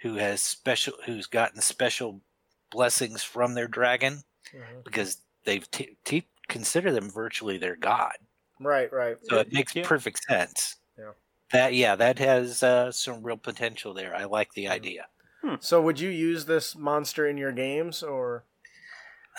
who 0.00 0.14
has 0.16 0.42
special 0.42 0.94
who's 1.04 1.26
gotten 1.26 1.60
special 1.60 2.22
blessings 2.70 3.22
from 3.22 3.54
their 3.54 3.68
dragon 3.68 4.22
Mhm. 4.52 4.84
because 4.84 5.22
they've 5.44 5.70
t- 5.70 5.98
t- 6.04 6.30
consider 6.48 6.92
them 6.92 7.10
virtually 7.10 7.58
their 7.58 7.76
god 7.76 8.16
Right, 8.60 8.92
right. 8.92 9.18
so 9.22 9.38
it 9.40 9.52
makes 9.52 9.74
Yeah. 9.74 9.82
perfect 9.82 10.22
sense 10.24 10.76
Yeah. 10.98 11.12
that 11.52 11.74
yeah 11.74 11.96
that 11.96 12.18
has 12.20 12.62
uh, 12.62 12.92
some 12.92 13.22
real 13.22 13.38
potential 13.38 13.94
there 13.94 14.14
i 14.16 14.24
like 14.24 14.52
the 14.54 14.68
idea 14.68 15.08
So 15.60 15.80
would 15.82 16.00
you 16.00 16.08
use 16.10 16.46
this 16.46 16.74
monster 16.74 17.26
in 17.26 17.36
your 17.36 17.52
games 17.52 18.02
or 18.02 18.44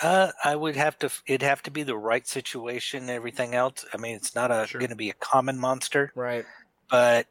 uh, 0.04 0.32
i 0.44 0.56
would 0.56 0.76
have 0.76 0.98
to 1.00 1.10
it'd 1.28 1.42
have 1.42 1.62
to 1.64 1.72
be 1.72 1.84
the 1.84 1.98
right 1.98 2.28
situation 2.28 3.02
and 3.04 3.10
everything 3.10 3.56
else 3.56 3.86
i 3.94 3.98
mean 3.98 4.16
it's 4.16 4.36
not 4.36 4.52
a 4.52 4.68
Sure. 4.68 4.80
going 4.80 4.90
to 4.90 4.96
be 4.96 5.10
a 5.10 5.14
common 5.16 5.58
monster 5.58 6.12
right? 6.16 6.46
but 6.90 7.28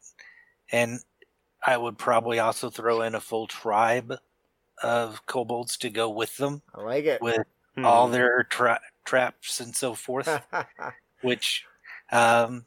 and 0.72 1.00
I 1.66 1.76
would 1.78 1.96
probably 1.98 2.38
also 2.40 2.68
throw 2.70 3.00
in 3.02 3.14
a 3.14 3.20
full 3.20 3.46
tribe 3.46 4.12
of 4.82 5.24
kobolds 5.26 5.78
to 5.78 5.90
go 5.90 6.10
with 6.10 6.36
them 6.36 6.62
I 6.74 6.82
like 6.82 7.04
it. 7.06 7.22
with 7.22 7.46
Hmm. 7.76 7.86
all 7.86 8.08
their 8.08 8.44
tra- 8.44 8.80
traps 9.04 9.60
and 9.60 9.74
so 9.74 9.94
forth. 9.94 10.28
which 11.22 11.64
um, 12.12 12.66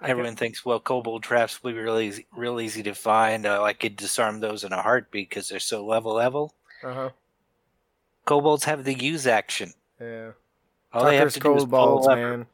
I 0.00 0.08
everyone 0.10 0.36
thinks, 0.36 0.64
well, 0.64 0.80
kobold 0.80 1.22
traps 1.22 1.62
will 1.62 1.72
be 1.72 1.78
really 1.78 2.08
easy, 2.08 2.26
real 2.36 2.60
easy 2.60 2.82
to 2.84 2.94
find. 2.94 3.44
Uh, 3.46 3.62
I 3.62 3.72
could 3.74 3.96
disarm 3.96 4.40
those 4.40 4.64
in 4.64 4.72
a 4.72 4.80
heartbeat 4.82 5.28
because 5.30 5.48
they're 5.48 5.58
so 5.60 5.84
level 5.84 6.14
level. 6.14 6.54
uh 6.82 6.94
huh. 6.94 7.10
Kobolds 8.24 8.64
have 8.64 8.84
the 8.84 8.94
use 8.94 9.26
action. 9.26 9.72
Yeah. 10.00 10.30
All 10.92 11.04
they 11.04 11.16
have 11.16 11.32
Tucker's 11.32 11.34
to 11.34 11.40
do 11.40 11.54
is 11.56 11.64
pull 11.64 11.70
Kobolds, 11.70 12.06
lever. 12.06 12.38
man. 12.38 12.46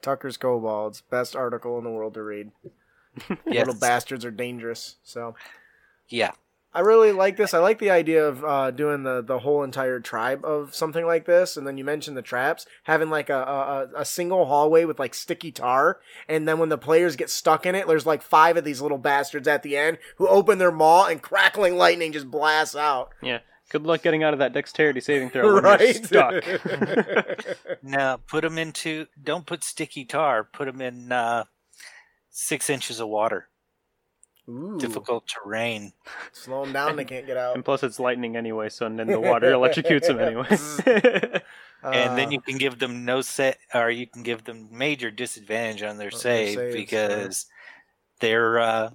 Tucker's 0.00 0.36
Kobolds, 0.36 1.02
best 1.10 1.34
article 1.34 1.76
in 1.78 1.84
the 1.84 1.90
world 1.90 2.14
to 2.14 2.22
read. 2.22 2.50
Yes. 3.44 3.66
Little 3.66 3.74
bastards 3.74 4.24
are 4.24 4.30
dangerous. 4.30 4.96
So 5.02 5.34
Yeah, 6.08 6.30
I 6.72 6.80
really 6.80 7.12
like 7.12 7.36
this. 7.36 7.52
I 7.52 7.58
like 7.58 7.78
the 7.78 7.90
idea 7.90 8.26
of 8.26 8.42
uh, 8.42 8.70
doing 8.70 9.02
the 9.02 9.20
the 9.20 9.40
whole 9.40 9.62
entire 9.62 10.00
tribe 10.00 10.46
of 10.46 10.74
something 10.74 11.04
like 11.04 11.26
this. 11.26 11.58
And 11.58 11.66
then 11.66 11.76
you 11.76 11.84
mentioned 11.84 12.16
the 12.16 12.22
traps, 12.22 12.64
having 12.84 13.10
like 13.10 13.28
a, 13.28 13.88
a 13.94 14.00
a 14.00 14.04
single 14.06 14.46
hallway 14.46 14.86
with 14.86 14.98
like 14.98 15.12
sticky 15.12 15.52
tar, 15.52 16.00
and 16.26 16.48
then 16.48 16.58
when 16.58 16.70
the 16.70 16.78
players 16.78 17.14
get 17.14 17.28
stuck 17.28 17.66
in 17.66 17.74
it, 17.74 17.86
there's 17.86 18.06
like 18.06 18.22
five 18.22 18.56
of 18.56 18.64
these 18.64 18.80
little 18.80 18.96
bastards 18.96 19.46
at 19.46 19.62
the 19.62 19.76
end 19.76 19.98
who 20.16 20.26
open 20.26 20.56
their 20.56 20.72
maw 20.72 21.06
and 21.06 21.20
crackling 21.20 21.76
lightning 21.76 22.12
just 22.14 22.30
blasts 22.30 22.74
out. 22.74 23.10
Yeah. 23.20 23.40
Good 23.72 23.84
luck 23.84 24.02
getting 24.02 24.22
out 24.22 24.34
of 24.34 24.38
that 24.40 24.52
dexterity 24.52 25.00
saving 25.00 25.30
throw 25.30 25.54
when 25.54 25.64
right? 25.64 25.80
you're 25.80 26.04
stuck. 26.04 26.44
now 27.82 28.18
put 28.18 28.42
them 28.42 28.58
into. 28.58 29.06
Don't 29.22 29.46
put 29.46 29.64
sticky 29.64 30.04
tar. 30.04 30.44
Put 30.44 30.66
them 30.66 30.82
in 30.82 31.10
uh, 31.10 31.44
six 32.28 32.68
inches 32.68 33.00
of 33.00 33.08
water. 33.08 33.48
Ooh, 34.46 34.76
Difficult 34.78 35.24
terrain. 35.26 35.94
slow 36.32 36.64
them 36.64 36.74
down. 36.74 36.96
They 36.96 37.06
can't 37.06 37.26
get 37.26 37.38
out. 37.38 37.54
and 37.54 37.64
plus, 37.64 37.82
it's 37.82 37.98
lightning 37.98 38.36
anyway, 38.36 38.68
so 38.68 38.86
then 38.90 39.06
the 39.06 39.18
water 39.18 39.50
electrocutes 39.52 40.08
them 40.08 40.20
anyway. 40.20 40.46
and 41.82 42.18
then 42.18 42.28
Uh, 42.28 42.30
you 42.30 42.40
can 42.42 42.58
give 42.58 42.78
them 42.78 43.06
no 43.06 43.22
set 43.22 43.56
or 43.72 43.90
you 43.90 44.06
can 44.06 44.22
give 44.22 44.44
them 44.44 44.68
major 44.70 45.10
disadvantage 45.10 45.82
on 45.82 45.96
their 45.96 46.10
their 46.10 46.18
save 46.18 46.56
saves, 46.58 46.74
because 46.74 47.46
they're 48.20 48.58
uh, 48.58 48.90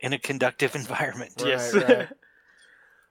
in 0.00 0.12
a 0.12 0.18
conductive 0.18 0.74
environment 0.74 1.32
Right, 1.38 1.48
yes. 1.48 1.74
right. 1.74 2.08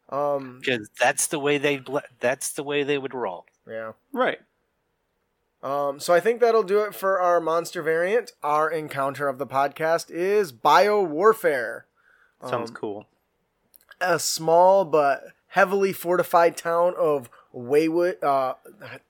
Um, 0.10 0.60
because 0.60 0.90
that's 1.00 1.28
the 1.28 1.40
way 1.40 1.58
they 1.58 1.82
that's 2.20 2.54
the 2.54 2.64
way 2.64 2.84
they 2.84 2.98
would 2.98 3.14
roll 3.14 3.46
yeah. 3.68 3.92
right. 4.14 4.40
Um, 5.64 6.00
so 6.00 6.14
I 6.14 6.20
think 6.20 6.40
that'll 6.40 6.64
do 6.64 6.82
it 6.82 6.94
for 6.94 7.20
our 7.20 7.42
monster 7.42 7.82
variant. 7.82 8.32
Our 8.44 8.70
encounter 8.70 9.28
of 9.28 9.40
the 9.40 9.48
podcast 9.48 10.12
is 10.12 10.52
bio 10.52 11.02
warfare. 11.02 11.88
Sounds 12.42 12.70
Um, 12.70 12.76
cool. 12.76 13.08
A 14.00 14.20
small 14.20 14.86
but 14.86 15.24
heavily 15.48 15.92
fortified 15.94 16.56
town 16.56 16.94
of 16.98 17.30
Waywood. 17.56 18.24
Uh, 18.24 18.54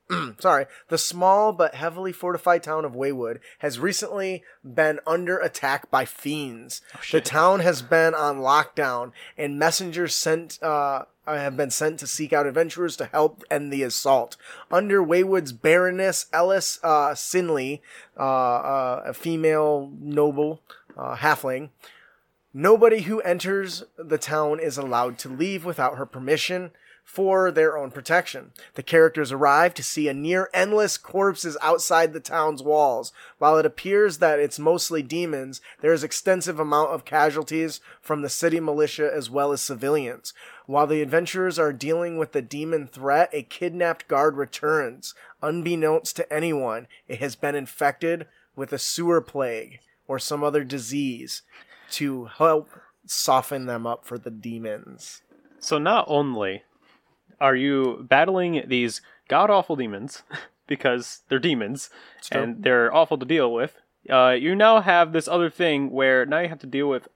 sorry, 0.39 0.65
the 0.89 0.97
small 0.97 1.51
but 1.53 1.75
heavily 1.75 2.11
fortified 2.11 2.63
town 2.63 2.85
of 2.85 2.93
Waywood 2.93 3.39
has 3.59 3.79
recently 3.79 4.43
been 4.63 4.99
under 5.05 5.37
attack 5.37 5.89
by 5.91 6.05
fiends. 6.05 6.81
the 7.11 7.21
town 7.21 7.59
has 7.59 7.81
been 7.81 8.13
on 8.13 8.37
lockdown, 8.37 9.11
and 9.37 9.59
messengers 9.59 10.15
sent 10.15 10.61
uh, 10.61 11.05
have 11.25 11.57
been 11.57 11.71
sent 11.71 11.99
to 11.99 12.07
seek 12.07 12.31
out 12.31 12.47
adventurers 12.47 12.95
to 12.97 13.05
help 13.05 13.43
end 13.51 13.71
the 13.71 13.83
assault. 13.83 14.37
Under 14.71 15.03
Waywood's 15.03 15.51
Baroness 15.51 16.27
Ellis 16.31 16.79
uh, 16.83 17.09
Sinley, 17.09 17.81
uh, 18.17 18.21
uh, 18.21 19.03
a 19.07 19.13
female 19.13 19.91
noble 19.99 20.61
uh, 20.95 21.17
halfling, 21.17 21.69
Nobody 22.59 23.01
who 23.01 23.21
enters 23.21 23.83
the 23.97 24.17
town 24.17 24.59
is 24.59 24.79
allowed 24.79 25.19
to 25.19 25.29
leave 25.29 25.63
without 25.63 25.97
her 25.97 26.07
permission 26.07 26.71
for 27.07 27.51
their 27.51 27.77
own 27.77 27.89
protection. 27.89 28.51
The 28.73 28.83
characters 28.83 29.31
arrive 29.31 29.73
to 29.75 29.81
see 29.81 30.09
a 30.09 30.13
near 30.13 30.49
endless 30.53 30.97
corpses 30.97 31.55
outside 31.61 32.11
the 32.11 32.19
town's 32.19 32.61
walls. 32.61 33.13
While 33.37 33.57
it 33.57 33.65
appears 33.65 34.17
that 34.17 34.39
it's 34.39 34.59
mostly 34.59 35.01
demons, 35.01 35.61
there 35.79 35.93
is 35.93 36.03
extensive 36.03 36.59
amount 36.59 36.91
of 36.91 37.05
casualties 37.05 37.79
from 38.01 38.21
the 38.21 38.29
city 38.29 38.59
militia 38.59 39.09
as 39.11 39.29
well 39.29 39.53
as 39.53 39.61
civilians. 39.61 40.33
While 40.65 40.85
the 40.85 41.01
adventurers 41.01 41.57
are 41.57 41.71
dealing 41.71 42.17
with 42.17 42.33
the 42.33 42.41
demon 42.41 42.87
threat, 42.87 43.29
a 43.31 43.41
kidnapped 43.41 44.09
guard 44.09 44.35
returns. 44.35 45.15
Unbeknownst 45.41 46.17
to 46.17 46.31
anyone, 46.31 46.87
it 47.07 47.19
has 47.19 47.37
been 47.37 47.55
infected 47.55 48.27
with 48.53 48.73
a 48.73 48.77
sewer 48.77 49.21
plague 49.21 49.79
or 50.09 50.19
some 50.19 50.43
other 50.43 50.65
disease 50.65 51.41
to 51.91 52.25
help 52.25 52.69
soften 53.05 53.65
them 53.65 53.87
up 53.87 54.05
for 54.05 54.17
the 54.17 54.29
demons. 54.29 55.21
So 55.59 55.77
not 55.77 56.05
only 56.09 56.63
are 57.39 57.55
you 57.55 58.05
battling 58.09 58.63
these 58.67 59.01
god 59.27 59.49
awful 59.49 59.75
demons 59.75 60.23
because 60.67 61.21
they're 61.29 61.39
demons 61.39 61.89
and 62.31 62.63
they're 62.63 62.93
awful 62.93 63.17
to 63.17 63.25
deal 63.25 63.51
with, 63.53 63.75
uh, 64.09 64.31
you 64.31 64.55
now 64.55 64.81
have 64.81 65.13
this 65.13 65.27
other 65.27 65.49
thing 65.49 65.91
where 65.91 66.25
now 66.25 66.39
you 66.39 66.49
have 66.49 66.59
to 66.59 66.67
deal 66.67 66.89
with 66.89 67.07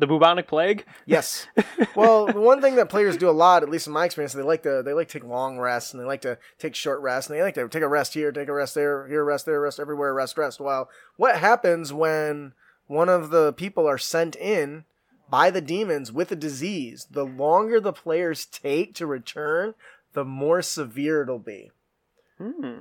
the 0.00 0.06
bubonic 0.06 0.48
plague. 0.48 0.84
Yes. 1.06 1.46
well, 1.94 2.26
the 2.26 2.40
one 2.40 2.60
thing 2.60 2.76
that 2.76 2.88
players 2.88 3.16
do 3.16 3.28
a 3.28 3.32
lot, 3.32 3.62
at 3.62 3.68
least 3.68 3.86
in 3.86 3.92
my 3.92 4.06
experience, 4.06 4.32
they 4.32 4.42
like 4.42 4.62
to 4.62 4.82
they 4.84 4.92
like 4.92 5.08
to 5.08 5.20
take 5.20 5.28
long 5.28 5.58
rests 5.58 5.92
and 5.92 6.00
they 6.00 6.06
like 6.06 6.22
to 6.22 6.38
take 6.58 6.74
short 6.74 7.00
rests 7.00 7.30
and 7.30 7.38
they 7.38 7.42
like 7.42 7.54
to 7.54 7.68
take 7.68 7.82
a 7.82 7.88
rest 7.88 8.14
here, 8.14 8.32
take 8.32 8.48
a 8.48 8.52
rest 8.52 8.74
there, 8.74 9.06
here, 9.06 9.24
rest 9.24 9.46
there, 9.46 9.60
rest 9.60 9.78
everywhere, 9.78 10.14
rest, 10.14 10.38
rest. 10.38 10.58
Well, 10.58 10.88
what 11.16 11.36
happens 11.36 11.92
when 11.92 12.54
one 12.86 13.08
of 13.08 13.30
the 13.30 13.52
people 13.52 13.86
are 13.86 13.98
sent 13.98 14.34
in 14.36 14.84
by 15.30 15.50
the 15.50 15.60
demons 15.60 16.10
with 16.12 16.30
a 16.32 16.36
disease? 16.36 17.06
The 17.10 17.24
longer 17.24 17.80
the 17.80 17.92
players 17.92 18.44
take 18.46 18.94
to 18.96 19.06
return, 19.06 19.74
the 20.12 20.24
more 20.24 20.62
severe 20.62 21.22
it'll 21.22 21.38
be. 21.38 21.70
Hmm. 22.38 22.78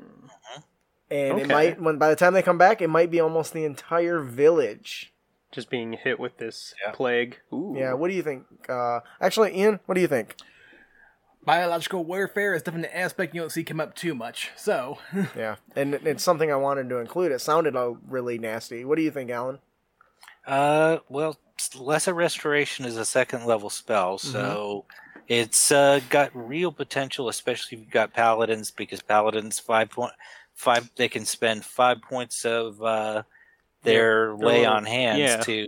And 1.11 1.39
it 1.39 1.47
might 1.47 1.81
when 1.81 1.97
by 1.97 2.09
the 2.09 2.15
time 2.15 2.33
they 2.33 2.41
come 2.41 2.57
back, 2.57 2.81
it 2.81 2.87
might 2.89 3.09
be 3.11 3.19
almost 3.19 3.53
the 3.53 3.65
entire 3.65 4.19
village. 4.21 5.13
Just 5.51 5.69
being 5.71 5.93
hit 5.93 6.19
with 6.19 6.37
this 6.37 6.75
Yeah. 6.85 6.91
plague. 6.91 7.39
Ooh. 7.51 7.73
Yeah, 7.75 7.93
what 7.93 8.09
do 8.09 8.13
you 8.13 8.21
think? 8.21 8.45
Uh, 8.69 8.99
actually, 9.19 9.57
Ian, 9.57 9.79
what 9.87 9.95
do 9.95 10.01
you 10.01 10.07
think? 10.07 10.35
Biological 11.43 12.03
warfare 12.03 12.53
is 12.53 12.61
definitely 12.61 12.89
an 12.89 12.95
aspect 13.03 13.33
you 13.33 13.41
don't 13.41 13.49
see 13.49 13.63
come 13.63 13.79
up 13.79 13.95
too 13.95 14.13
much. 14.13 14.51
So, 14.55 14.99
Yeah, 15.35 15.55
and 15.75 15.95
it's 15.95 16.23
something 16.23 16.51
I 16.51 16.57
wanted 16.57 16.89
to 16.89 16.97
include. 16.97 17.31
It 17.31 17.39
sounded 17.41 17.73
really 18.07 18.37
nasty. 18.37 18.85
What 18.85 18.97
do 18.97 19.01
you 19.01 19.09
think, 19.11 19.31
Alan? 19.31 19.59
Uh 20.49 20.97
well 21.09 21.37
lesser 21.77 22.13
restoration 22.13 22.85
is 22.85 22.97
a 22.97 23.05
second 23.05 23.45
level 23.45 23.69
spell 23.69 24.17
so 24.17 24.85
it's 25.27 25.71
uh, 25.71 25.99
got 26.09 26.31
real 26.33 26.71
potential 26.71 27.29
especially 27.29 27.77
if 27.77 27.83
you've 27.83 27.91
got 27.91 28.13
paladins 28.13 28.71
because 28.71 29.01
paladins 29.01 29.59
five 29.59 29.89
point 29.89 30.13
five 30.55 30.89
they 30.95 31.07
can 31.07 31.23
spend 31.25 31.63
five 31.63 32.01
points 32.01 32.45
of 32.45 32.81
uh 32.81 33.21
their 33.83 34.35
lay 34.35 34.65
on 34.65 34.85
hands 34.85 35.19
yeah. 35.19 35.37
to 35.37 35.67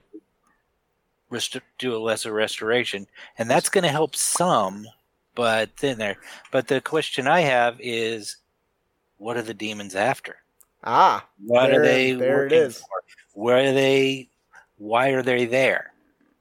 rest- 1.30 1.60
do 1.78 1.96
a 1.96 2.00
lesser 2.00 2.34
restoration 2.34 3.06
and 3.38 3.50
that's 3.50 3.70
going 3.70 3.84
to 3.84 3.90
help 3.90 4.16
some 4.16 4.88
but 5.36 5.70
then 5.78 5.98
there 5.98 6.18
but 6.52 6.68
the 6.68 6.82
question 6.82 7.28
i 7.28 7.42
have 7.42 7.76
is 7.80 8.38
what 9.18 9.38
are 9.38 9.44
the 9.44 9.54
demons 9.54 9.94
after? 9.94 10.38
Ah, 10.84 11.24
What 11.46 11.68
There- 11.68 11.80
are 11.82 11.86
they 11.86 12.14
there 12.14 12.48
it 12.48 12.52
is. 12.52 12.80
for? 12.80 12.88
Where 13.34 13.70
are 13.70 13.72
they? 13.72 14.30
Why 14.82 15.10
are 15.10 15.22
they 15.22 15.46
there? 15.46 15.94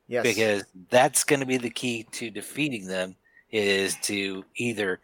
yes. 0.09 0.23
Because 0.25 0.65
that's 0.89 1.25
going 1.25 1.41
to 1.41 1.47
be 1.47 1.59
the 1.59 1.69
key 1.71 2.05
to 2.13 2.31
defeating 2.31 2.87
them 2.87 3.15
is 3.53 3.97
to 4.03 4.45
either 4.57 4.99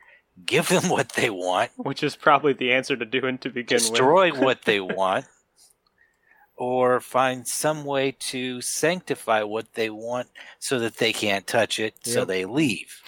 give 0.46 0.68
them 0.68 0.88
what 0.88 1.10
they 1.10 1.28
want, 1.30 1.70
Which 1.76 2.02
is 2.02 2.16
probably 2.16 2.54
the 2.54 2.72
answer 2.72 2.96
to 2.96 3.04
doing 3.04 3.36
to 3.38 3.50
begin 3.50 3.76
with. 3.76 3.90
destroy 3.90 4.30
what 4.44 4.62
they 4.64 4.80
want, 4.80 5.26
or 6.56 6.98
find 7.00 7.46
some 7.46 7.84
way 7.84 8.12
to 8.18 8.60
sanctify 8.62 9.42
what 9.42 9.74
they 9.74 9.90
want 9.90 10.28
so 10.58 10.78
that 10.78 10.96
they 10.96 11.12
can't 11.12 11.46
touch 11.46 11.78
it, 11.78 11.94
so 12.02 12.24
they 12.24 12.46
leave. 12.46 13.02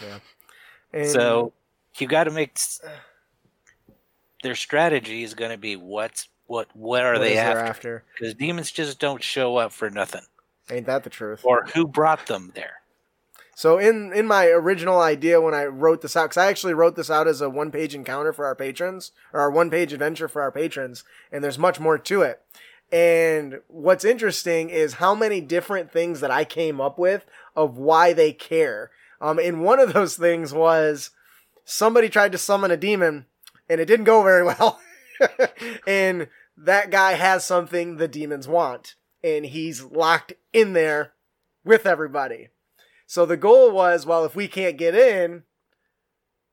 And- 0.92 1.08
So 1.10 1.52
you 1.98 2.06
got 2.06 2.24
to 2.24 2.30
make 2.30 2.58
their 4.42 4.54
strategy 4.54 5.22
is 5.24 5.34
going 5.34 5.50
to 5.50 5.58
be 5.58 5.74
what's 5.76 6.28
what 6.48 6.68
what 6.74 7.04
are 7.04 7.12
what 7.12 7.20
they 7.20 7.38
after? 7.38 8.02
Because 8.18 8.34
demons 8.34 8.72
just 8.72 8.98
don't 8.98 9.22
show 9.22 9.56
up 9.56 9.70
for 9.70 9.88
nothing, 9.90 10.22
Ain't 10.70 10.86
that 10.86 11.04
the 11.04 11.10
truth? 11.10 11.42
or 11.44 11.64
who 11.74 11.86
brought 11.86 12.26
them 12.26 12.50
there. 12.56 12.74
So 13.54 13.78
in 13.78 14.12
in 14.12 14.26
my 14.26 14.46
original 14.46 15.00
idea 15.00 15.40
when 15.40 15.54
I 15.54 15.66
wrote 15.66 16.00
this 16.00 16.16
out, 16.16 16.24
because 16.30 16.36
I 16.36 16.46
actually 16.48 16.74
wrote 16.74 16.96
this 16.96 17.10
out 17.10 17.26
as 17.28 17.40
a 17.40 17.50
one 17.50 17.70
page 17.70 17.94
encounter 17.94 18.32
for 18.32 18.46
our 18.46 18.54
patrons, 18.54 19.12
or 19.32 19.40
our 19.40 19.50
one 19.50 19.70
page 19.70 19.92
adventure 19.92 20.28
for 20.28 20.42
our 20.42 20.50
patrons, 20.52 21.04
and 21.30 21.42
there's 21.44 21.58
much 21.58 21.78
more 21.80 21.98
to 21.98 22.22
it. 22.22 22.40
And 22.90 23.60
what's 23.68 24.04
interesting 24.04 24.70
is 24.70 24.94
how 24.94 25.14
many 25.14 25.40
different 25.42 25.92
things 25.92 26.20
that 26.20 26.30
I 26.30 26.44
came 26.44 26.80
up 26.80 26.98
with 26.98 27.26
of 27.54 27.76
why 27.76 28.12
they 28.14 28.32
care. 28.32 28.90
Um, 29.20 29.38
and 29.38 29.62
one 29.62 29.78
of 29.80 29.92
those 29.92 30.16
things 30.16 30.54
was 30.54 31.10
somebody 31.64 32.08
tried 32.08 32.32
to 32.32 32.38
summon 32.38 32.70
a 32.70 32.76
demon, 32.78 33.26
and 33.68 33.80
it 33.80 33.84
didn't 33.86 34.06
go 34.06 34.22
very 34.22 34.44
well. 34.44 34.80
and 35.86 36.28
that 36.56 36.90
guy 36.90 37.12
has 37.12 37.44
something 37.44 37.96
the 37.96 38.08
demons 38.08 38.48
want, 38.48 38.94
and 39.22 39.46
he's 39.46 39.82
locked 39.82 40.32
in 40.52 40.72
there 40.72 41.12
with 41.64 41.86
everybody. 41.86 42.48
So 43.06 43.24
the 43.24 43.36
goal 43.36 43.70
was, 43.70 44.04
well, 44.04 44.24
if 44.24 44.36
we 44.36 44.48
can't 44.48 44.76
get 44.76 44.94
in, 44.94 45.44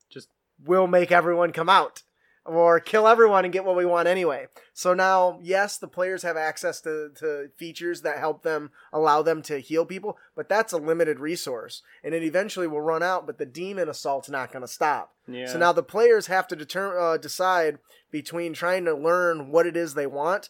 Just- 0.10 0.30
we'll 0.64 0.88
make 0.88 1.12
everyone 1.12 1.52
come 1.52 1.70
out 1.70 2.04
or 2.46 2.80
kill 2.80 3.08
everyone 3.08 3.44
and 3.44 3.52
get 3.52 3.66
what 3.66 3.76
we 3.76 3.86
want 3.86 4.08
anyway. 4.08 4.48
So 4.74 4.94
now, 4.94 5.40
yes, 5.42 5.78
the 5.78 5.88
players 5.88 6.22
have 6.22 6.38
access 6.38 6.80
to, 6.82 7.10
to 7.16 7.50
features 7.58 8.02
that 8.02 8.20
help 8.20 8.44
them 8.44 8.70
allow 8.94 9.24
them 9.24 9.42
to 9.44 9.60
heal 9.60 9.86
people, 9.86 10.18
but 10.36 10.48
that's 10.48 10.72
a 10.72 10.78
limited 10.78 11.20
resource 11.20 11.82
and 12.04 12.14
it 12.14 12.24
eventually 12.24 12.68
will 12.68 12.82
run 12.82 13.02
out, 13.02 13.26
but 13.26 13.40
the 13.40 13.46
demon 13.46 13.90
assault's 13.90 14.30
not 14.30 14.52
going 14.52 14.62
to 14.62 14.68
stop. 14.68 15.14
Yeah. 15.28 15.48
So 15.48 15.58
now 15.58 15.74
the 15.74 15.84
players 15.84 16.28
have 16.28 16.48
to 16.50 16.56
deter- 16.56 17.00
uh, 17.00 17.18
decide 17.18 17.80
between 18.12 18.54
trying 18.54 18.86
to 18.86 18.94
learn 18.94 19.50
what 19.50 19.66
it 19.66 19.76
is 19.76 19.94
they 19.94 20.08
want, 20.08 20.50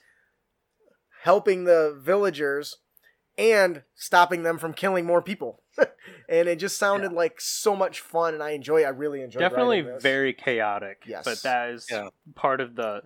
helping 1.24 1.64
the 1.64 1.98
villagers, 1.98 2.78
and 3.38 3.84
stopping 3.96 4.44
them 4.44 4.58
from 4.58 4.74
killing 4.74 5.06
more 5.06 5.22
people. 5.22 5.62
and 6.30 6.48
it 6.48 6.58
just 6.58 6.78
sounded 6.78 7.12
like 7.12 7.42
so 7.42 7.76
much 7.76 8.00
fun, 8.00 8.34
and 8.34 8.42
I 8.44 8.52
enjoy. 8.52 8.84
I 8.84 8.90
really 8.90 9.22
enjoy. 9.22 9.40
definitely 9.40 9.82
this. 9.82 10.02
very 10.02 10.34
chaotic. 10.34 11.04
Yes. 11.06 11.26
But 11.26 11.42
that 11.44 11.70
is 11.70 11.88
Yeah. 11.90 12.10
part 12.36 12.62
of 12.62 12.76
the. 12.76 13.04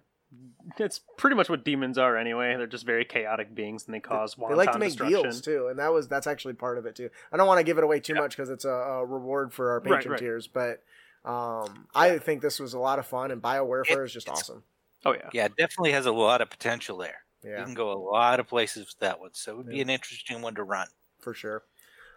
It's 0.78 1.00
pretty 1.18 1.36
much 1.36 1.50
what 1.50 1.66
demons 1.66 1.98
are 1.98 2.16
anyway. 2.16 2.56
They're 2.56 2.68
just 2.68 2.86
very 2.86 3.04
chaotic 3.04 3.56
beings, 3.56 3.86
and 3.88 3.96
they 3.96 4.00
cause 4.00 4.36
They 4.36 4.44
like 4.44 4.50
to 4.50 4.56
wanton 4.74 4.80
make 4.80 4.90
destruction. 4.90 5.22
deals 5.24 5.42
too, 5.42 5.68
and 5.70 5.80
that 5.80 5.92
was 5.92 6.08
that's 6.08 6.28
actually 6.28 6.54
part 6.54 6.78
of 6.78 6.86
it 6.86 6.96
too. 6.96 7.10
I 7.32 7.38
don't 7.38 7.48
want 7.48 7.58
to 7.58 7.64
give 7.64 7.80
it 7.80 7.84
away 7.84 8.00
too 8.00 8.14
much 8.14 8.38
because 8.38 8.52
it's 8.52 8.66
a, 8.66 8.70
a 8.70 9.06
reward 9.06 9.52
for 9.52 9.72
our 9.72 9.80
Right, 9.80 9.96
patron 9.96 10.12
right. 10.12 10.20
tiers, 10.20 10.46
but 10.48 10.84
um, 11.26 11.88
I 11.96 12.20
think 12.20 12.42
this 12.44 12.60
was 12.60 12.76
a 12.76 12.80
lot 12.80 13.00
of 13.00 13.08
fun, 13.08 13.32
and 13.32 13.42
Biowarfare 13.42 14.06
is 14.06 14.14
just 14.14 14.30
awesome. 14.30 14.64
Oh 15.04 15.14
yeah. 15.14 15.30
Yeah, 15.34 15.46
it 15.46 15.56
definitely 15.58 15.94
has 15.94 16.06
a 16.06 16.12
lot 16.12 16.42
of 16.42 16.50
potential 16.52 16.98
there. 16.98 17.24
You 17.44 17.56
can 17.64 17.74
go 17.74 17.92
a 17.92 18.00
lot 18.00 18.40
of 18.40 18.48
places 18.48 18.86
with 18.88 19.00
that 19.00 19.20
one, 19.20 19.30
so 19.34 19.52
it 19.54 19.58
would 19.58 19.70
be 19.70 19.82
an 19.82 19.90
interesting 19.90 20.42
one 20.42 20.56
to 20.56 20.64
run. 20.64 20.88
for 21.20 21.34
sure. 21.34 21.64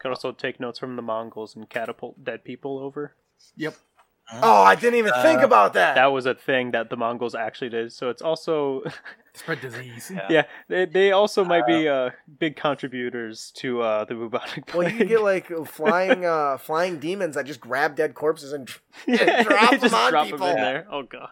Could 0.01 0.09
also 0.11 0.33
take 0.33 0.59
notes 0.59 0.79
from 0.81 0.97
the 0.97 1.03
Mongols 1.03 1.55
and 1.55 1.69
catapult 1.69 2.25
dead 2.25 2.45
people 2.45 2.79
over. 2.79 3.15
Yep. 3.57 3.75
Oh, 4.35 4.63
I 4.63 4.75
didn't 4.77 4.99
even 4.99 5.13
think 5.23 5.43
Uh, 5.43 5.45
about 5.47 5.75
that. 5.75 5.95
That 5.97 6.07
was 6.07 6.27
a 6.27 6.35
thing 6.35 6.71
that 6.73 6.91
the 6.91 6.97
Mongols 6.97 7.35
actually 7.35 7.69
did. 7.71 7.93
So 7.93 8.09
it's 8.09 8.23
also 8.23 8.83
Spread 9.35 9.61
disease. 9.61 10.11
Yeah. 10.15 10.27
yeah. 10.31 10.43
They, 10.69 10.85
they 10.87 11.13
also 11.13 11.45
might 11.45 11.67
be 11.67 11.89
uh, 11.89 12.11
big 12.39 12.55
contributors 12.57 13.51
to 13.57 13.81
uh, 13.83 14.05
the 14.05 14.15
bubonic 14.15 14.67
plague. 14.67 14.93
Well, 14.93 15.01
you 15.01 15.05
get 15.07 15.23
like 15.23 15.49
flying, 15.67 16.25
uh, 16.25 16.59
flying 16.59 16.99
demons 16.99 17.35
that 17.37 17.47
just 17.47 17.61
grab 17.61 17.95
dead 17.97 18.15
corpses 18.15 18.53
and 18.53 18.69
Yeah, 19.07 19.43
drop 19.45 19.71
they 19.71 19.77
them 19.77 19.81
just 19.81 19.95
on 19.95 20.11
drop 20.11 20.25
people. 20.27 20.39
them 20.41 20.57
in 20.57 20.63
there. 20.63 20.87
Oh 20.91 21.03
god. 21.03 21.31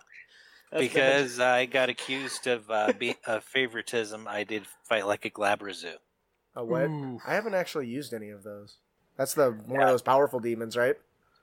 That's 0.71 0.83
bad. 0.85 0.89
because 0.93 1.41
I 1.41 1.67
got 1.67 1.89
accused 1.89 2.47
of 2.47 2.71
uh, 2.71 2.93
be, 2.99 3.17
of 3.27 3.45
favoritism, 3.45 4.27
I 4.29 4.45
did 4.45 4.67
fight 4.85 5.07
like 5.07 5.25
a 5.25 5.31
Glabrezu. 5.31 5.95
A 6.57 6.65
what? 6.65 6.83
Ooh. 6.83 7.21
I 7.27 7.35
haven't 7.35 7.55
actually 7.55 7.89
used 7.89 8.15
any 8.15 8.31
of 8.31 8.43
those. 8.43 8.77
That's 9.17 9.35
the 9.35 9.51
one 9.67 9.83
of 9.83 9.89
those 9.89 10.03
powerful 10.03 10.41
demons, 10.41 10.77
right? 10.77 10.97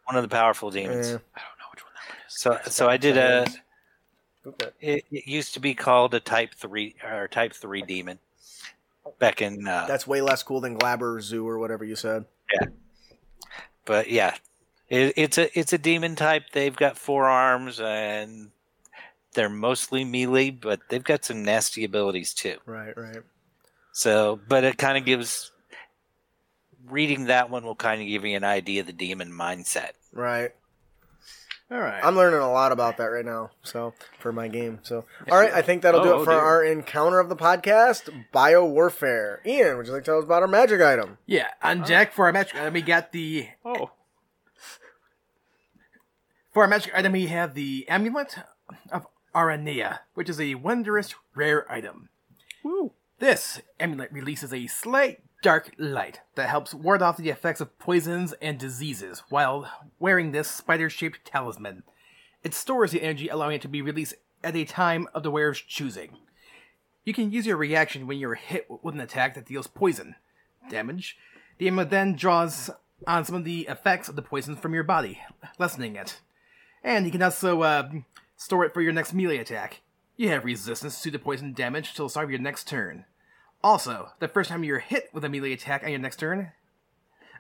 One 0.05 0.15
of 0.15 0.23
the 0.23 0.29
powerful 0.29 0.71
demons. 0.71 1.09
Yeah. 1.09 1.17
I 1.35 1.41
don't 1.41 1.59
know 1.59 1.67
which 1.71 1.83
one 1.83 1.93
that 1.93 2.09
one 2.09 2.17
is. 2.25 2.39
So, 2.39 2.59
so 2.71 2.89
I 2.89 2.97
did 2.97 3.17
a. 3.17 3.47
Oop 4.47 4.61
it. 4.61 4.73
It, 4.79 5.05
it 5.11 5.27
used 5.27 5.53
to 5.55 5.59
be 5.59 5.73
called 5.73 6.13
a 6.13 6.19
Type 6.19 6.53
Three 6.55 6.95
or 7.05 7.27
Type 7.27 7.53
Three 7.53 7.81
demon. 7.81 8.19
Back 9.19 9.41
in, 9.41 9.67
uh, 9.67 9.85
That's 9.87 10.05
way 10.05 10.21
less 10.21 10.43
cool 10.43 10.59
than 10.59 10.77
Glabber 10.77 11.21
Zoo 11.21 11.47
or 11.47 11.59
whatever 11.59 11.83
you 11.85 11.95
said. 11.95 12.25
Yeah. 12.53 12.67
But 13.85 14.09
yeah, 14.09 14.35
it, 14.89 15.13
it's 15.15 15.37
a 15.37 15.59
it's 15.59 15.73
a 15.73 15.77
demon 15.77 16.15
type. 16.15 16.43
They've 16.51 16.75
got 16.75 16.97
four 16.97 17.25
arms 17.25 17.79
and 17.79 18.51
they're 19.37 19.47
mostly 19.49 20.03
melee, 20.03 20.49
but 20.49 20.81
they've 20.89 21.03
got 21.03 21.23
some 21.23 21.43
nasty 21.45 21.85
abilities 21.85 22.33
too. 22.33 22.57
Right, 22.65 22.97
right. 22.97 23.21
So, 23.93 24.39
but 24.49 24.63
it 24.65 24.77
kind 24.77 24.97
of 24.97 25.05
gives 25.05 25.51
reading 26.89 27.25
that 27.25 27.49
one 27.49 27.63
will 27.63 27.75
kind 27.75 28.01
of 28.01 28.07
give 28.07 28.25
you 28.25 28.35
an 28.35 28.43
idea 28.43 28.81
of 28.81 28.87
the 28.87 28.93
demon 28.93 29.31
mindset. 29.31 29.91
Right. 30.11 30.51
All 31.69 31.77
right. 31.79 32.01
I'm 32.03 32.15
learning 32.15 32.39
a 32.39 32.49
lot 32.51 32.71
about 32.71 32.97
that 32.97 33.05
right 33.07 33.25
now. 33.25 33.51
So 33.61 33.93
for 34.19 34.31
my 34.31 34.47
game. 34.47 34.79
So 34.83 35.03
all 35.29 35.37
right, 35.37 35.51
I 35.53 35.61
think 35.61 35.81
that'll 35.83 36.01
do 36.01 36.09
Oh, 36.11 36.17
it 36.19 36.21
oh, 36.21 36.23
for 36.25 36.31
dear. 36.31 36.39
our 36.39 36.63
encounter 36.63 37.19
of 37.19 37.27
the 37.29 37.35
podcast, 37.35 38.09
Bio 38.31 38.65
Warfare. 38.65 39.41
Ian, 39.45 39.77
would 39.77 39.85
you 39.87 39.93
like 39.93 40.03
to 40.03 40.11
tell 40.11 40.17
us 40.19 40.23
about 40.23 40.41
our 40.43 40.47
magic 40.47 40.79
item? 40.81 41.17
yeah, 41.25 41.47
on 41.61 41.85
Jack 41.85 42.13
for 42.13 42.25
our 42.25 42.31
magic 42.33 42.55
uh, 42.55 42.71
we 42.73 42.81
got 42.81 43.11
the 43.11 43.47
Oh. 43.65 43.91
For 46.53 46.63
our 46.63 46.69
magic 46.69 46.93
item, 46.95 47.11
we 47.11 47.27
have 47.27 47.53
the 47.53 47.85
Amulet 47.89 48.35
of 48.91 49.05
Aranea, 49.37 49.99
which 50.15 50.29
is 50.29 50.41
a 50.41 50.55
wondrous 50.55 51.13
rare 51.35 51.71
item. 51.71 52.09
Woo. 52.63 52.93
This 53.19 53.61
amulet 53.79 54.11
releases 54.11 54.51
a 54.51 54.65
slight 54.65 55.21
dark 55.43 55.71
light 55.77 56.21
that 56.33 56.49
helps 56.49 56.73
ward 56.73 57.03
off 57.03 57.17
the 57.17 57.29
effects 57.29 57.61
of 57.61 57.77
poisons 57.77 58.33
and 58.41 58.57
diseases 58.57 59.21
while 59.29 59.69
wearing 59.99 60.31
this 60.31 60.49
spider 60.49 60.89
shaped 60.89 61.23
talisman. 61.23 61.83
It 62.43 62.55
stores 62.55 62.91
the 62.91 63.03
energy, 63.03 63.27
allowing 63.27 63.57
it 63.57 63.61
to 63.61 63.67
be 63.67 63.81
released 63.81 64.15
at 64.43 64.55
a 64.55 64.65
time 64.65 65.07
of 65.13 65.21
the 65.21 65.31
wearer's 65.31 65.61
choosing. 65.61 66.17
You 67.05 67.13
can 67.13 67.31
use 67.31 67.45
your 67.45 67.57
reaction 67.57 68.07
when 68.07 68.17
you're 68.17 68.35
hit 68.35 68.67
with 68.81 68.95
an 68.95 69.01
attack 69.01 69.35
that 69.35 69.45
deals 69.45 69.67
poison 69.67 70.15
damage. 70.69 71.15
The 71.59 71.67
amulet 71.67 71.91
then 71.91 72.15
draws 72.15 72.71
on 73.05 73.23
some 73.23 73.35
of 73.35 73.43
the 73.43 73.67
effects 73.67 74.09
of 74.09 74.15
the 74.15 74.23
poison 74.23 74.55
from 74.55 74.73
your 74.73 74.83
body, 74.83 75.21
lessening 75.59 75.95
it. 75.95 76.21
And 76.83 77.05
you 77.05 77.11
can 77.11 77.21
also 77.21 77.61
uh, 77.61 77.89
store 78.37 78.63
it 78.63 78.73
for 78.73 78.81
your 78.81 78.93
next 78.93 79.13
melee 79.13 79.37
attack. 79.37 79.81
You 80.15 80.29
have 80.29 80.45
resistance 80.45 81.01
to 81.01 81.11
the 81.11 81.19
poison 81.19 81.53
damage 81.53 81.93
till 81.93 82.05
the 82.05 82.09
start 82.09 82.25
of 82.25 82.31
your 82.31 82.39
next 82.39 82.67
turn. 82.67 83.05
Also, 83.63 84.11
the 84.19 84.27
first 84.27 84.49
time 84.49 84.63
you're 84.63 84.79
hit 84.79 85.09
with 85.11 85.25
a 85.25 85.29
melee 85.29 85.51
attack 85.51 85.83
on 85.83 85.89
your 85.89 85.99
next 85.99 86.17
turn. 86.17 86.51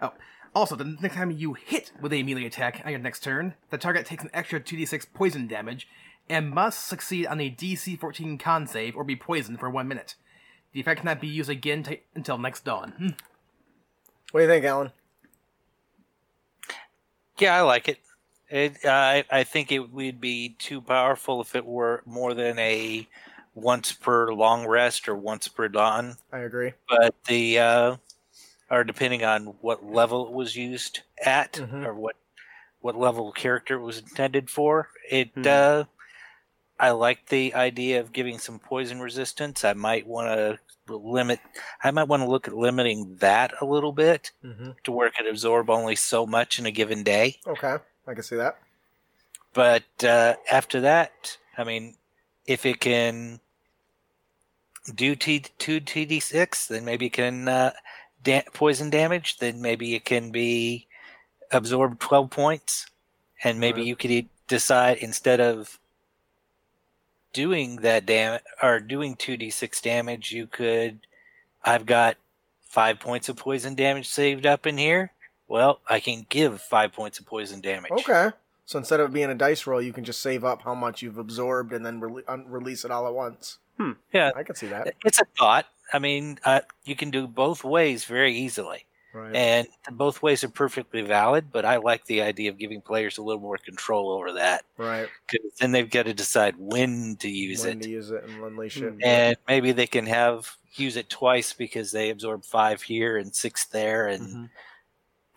Oh, 0.01 0.13
also, 0.53 0.75
the 0.75 0.97
next 0.99 1.15
time 1.15 1.31
you 1.31 1.53
hit 1.53 1.91
with 2.01 2.11
a 2.11 2.23
melee 2.23 2.45
attack 2.45 2.81
on 2.83 2.91
your 2.91 2.99
next 2.99 3.23
turn, 3.23 3.53
the 3.69 3.77
target 3.77 4.05
takes 4.05 4.23
an 4.23 4.31
extra 4.33 4.59
2d6 4.59 5.05
poison 5.13 5.47
damage 5.47 5.87
and 6.27 6.49
must 6.49 6.85
succeed 6.85 7.27
on 7.27 7.39
a 7.39 7.49
DC 7.49 7.97
14 7.99 8.37
con 8.37 8.67
save 8.67 8.95
or 8.95 9.03
be 9.03 9.15
poisoned 9.15 9.59
for 9.59 9.69
one 9.69 9.87
minute. 9.87 10.15
The 10.73 10.79
effect 10.79 11.01
cannot 11.01 11.21
be 11.21 11.27
used 11.27 11.49
again 11.49 11.83
t- 11.83 12.01
until 12.15 12.37
next 12.37 12.65
dawn. 12.65 12.93
Hmm. 12.97 13.09
What 14.31 14.41
do 14.41 14.45
you 14.45 14.49
think, 14.49 14.65
Alan? 14.65 14.91
Yeah, 17.37 17.55
I 17.55 17.61
like 17.61 17.87
it. 17.87 17.99
It 18.49 18.85
I 18.85 19.23
I 19.29 19.43
think 19.43 19.71
it 19.71 19.91
would 19.91 20.21
be 20.21 20.49
too 20.59 20.81
powerful 20.81 21.41
if 21.41 21.55
it 21.55 21.65
were 21.65 22.01
more 22.05 22.33
than 22.33 22.57
a 22.59 23.07
once 23.53 23.91
per 23.93 24.33
long 24.33 24.65
rest 24.65 25.07
or 25.09 25.15
once 25.15 25.47
per 25.47 25.67
dawn. 25.67 26.17
I 26.31 26.39
agree. 26.39 26.73
But 26.89 27.15
the 27.25 27.59
uh, 27.59 27.97
or 28.71 28.83
depending 28.85 29.23
on 29.25 29.47
what 29.61 29.85
level 29.85 30.27
it 30.27 30.33
was 30.33 30.55
used 30.55 31.03
at 31.25 31.61
Mhm. 31.61 31.83
or 31.83 31.95
what 31.95 32.17
what 32.81 32.97
level 32.97 33.31
character 33.33 33.75
it 33.77 33.83
was 33.83 33.99
intended 33.99 34.49
for. 34.51 34.89
It 35.09 35.31
Hmm. 35.35 35.43
uh, 35.47 35.85
I 36.79 36.91
like 36.91 37.27
the 37.27 37.53
idea 37.55 38.01
of 38.01 38.13
giving 38.13 38.39
some 38.39 38.59
poison 38.59 39.01
resistance. 39.01 39.63
I 39.65 39.73
might 39.73 40.07
want 40.07 40.29
to 40.87 40.95
limit. 40.97 41.41
I 41.83 41.91
might 41.91 42.09
want 42.09 42.23
to 42.23 42.29
look 42.29 42.47
at 42.47 42.55
limiting 42.55 43.17
that 43.17 43.53
a 43.61 43.65
little 43.65 43.93
bit 43.93 44.31
Mm-hmm. 44.43 44.71
to 44.85 44.91
where 44.91 45.07
it 45.07 45.15
could 45.15 45.27
absorb 45.27 45.69
only 45.69 45.95
so 45.97 46.25
much 46.27 46.59
in 46.59 46.65
a 46.67 46.71
given 46.71 47.03
day. 47.03 47.41
Okay, 47.45 47.77
I 48.07 48.13
can 48.13 48.23
see 48.23 48.35
that. 48.37 48.57
But 49.53 49.83
uh, 50.03 50.35
after 50.51 50.81
that, 50.81 51.37
I 51.57 51.63
mean, 51.63 51.95
if 52.45 52.65
it 52.65 52.79
can 52.79 53.39
do 54.93 55.15
T 55.15 55.39
two 55.57 55.81
TD 55.81 56.21
six, 56.21 56.67
then 56.67 56.85
maybe 56.85 57.07
it 57.07 57.13
can 57.13 57.47
uh, 57.47 57.71
da- 58.23 58.43
poison 58.53 58.89
damage. 58.89 59.37
Then 59.37 59.61
maybe 59.61 59.95
it 59.95 60.05
can 60.05 60.31
be 60.31 60.87
absorb 61.51 61.99
twelve 61.99 62.29
points, 62.29 62.85
and 63.43 63.59
maybe 63.59 63.81
Right. 63.81 63.87
you 63.87 63.95
could 63.95 64.11
e- 64.11 64.29
decide 64.47 64.97
instead 64.97 65.39
of 65.41 65.79
doing 67.33 67.77
that 67.77 68.05
damage 68.05 68.43
or 68.61 68.79
doing 68.79 69.15
two 69.15 69.37
D 69.37 69.49
six 69.49 69.81
damage, 69.81 70.31
you 70.31 70.47
could. 70.47 70.99
I've 71.63 71.85
got 71.85 72.15
five 72.61 72.99
points 72.99 73.27
of 73.27 73.35
poison 73.35 73.75
damage 73.75 74.07
saved 74.07 74.45
up 74.45 74.65
in 74.67 74.77
here. 74.77 75.11
Well, 75.47 75.79
I 75.89 75.99
can 75.99 76.25
give 76.29 76.61
five 76.61 76.93
points 76.93 77.19
of 77.19 77.25
poison 77.25 77.61
damage. 77.61 77.91
Okay. 77.91 78.29
So 78.65 78.77
instead 78.77 78.99
of 78.99 79.09
it 79.11 79.13
being 79.13 79.29
a 79.29 79.35
dice 79.35 79.65
roll, 79.65 79.81
you 79.81 79.93
can 79.93 80.03
just 80.03 80.19
save 80.19 80.43
up 80.43 80.61
how 80.63 80.75
much 80.75 81.01
you've 81.01 81.17
absorbed 81.17 81.71
and 81.71 81.85
then 81.85 82.01
rele- 82.01 82.23
un- 82.27 82.45
release 82.49 82.83
it 82.83 82.91
all 82.91 83.07
at 83.07 83.13
once. 83.13 83.59
Yeah, 84.11 84.31
I 84.35 84.41
can 84.43 84.55
see 84.55 84.67
that. 84.67 84.95
it's 85.05 85.21
a 85.21 85.25
thought. 85.37 85.67
I 85.93 85.99
mean, 85.99 86.39
uh, 86.43 86.61
you 86.83 86.95
can 86.95 87.11
do 87.11 87.27
both 87.27 87.63
ways 87.63 88.05
very 88.05 88.35
easily. 88.35 88.83
Right. 89.13 89.35
and 89.35 89.67
both 89.93 90.21
ways 90.21 90.43
are 90.43 90.49
perfectly 90.49 91.01
valid. 91.01 91.51
But 91.51 91.65
I 91.65 91.77
like 91.77 92.05
the 92.05 92.21
idea 92.21 92.51
of 92.51 92.57
giving 92.59 92.81
players 92.81 93.17
a 93.17 93.23
little 93.23 93.41
more 93.41 93.57
control 93.57 94.11
over 94.11 94.33
that 94.33 94.63
right. 94.77 95.07
because 95.27 95.53
then 95.59 95.71
they've 95.71 95.89
got 95.89 96.03
to 96.05 96.13
decide 96.13 96.55
when 96.57 97.15
to 97.21 97.29
use 97.29 97.63
when 97.65 97.79
it, 97.79 97.83
to 97.83 97.89
use 97.89 98.11
it 98.11 98.23
and 98.25 98.41
when 98.41 98.55
they 98.57 98.69
shouldn't. 98.69 99.03
and 99.03 99.35
maybe 99.47 99.71
they 99.71 99.87
can 99.87 100.05
have 100.05 100.55
use 100.75 100.97
it 100.97 101.09
twice 101.09 101.51
because 101.53 101.91
they 101.91 102.09
absorb 102.11 102.43
five 102.43 102.81
here 102.83 103.17
and 103.17 103.33
six 103.33 103.65
there, 103.65 104.07
and 104.07 104.21
Mhm. 104.21 104.49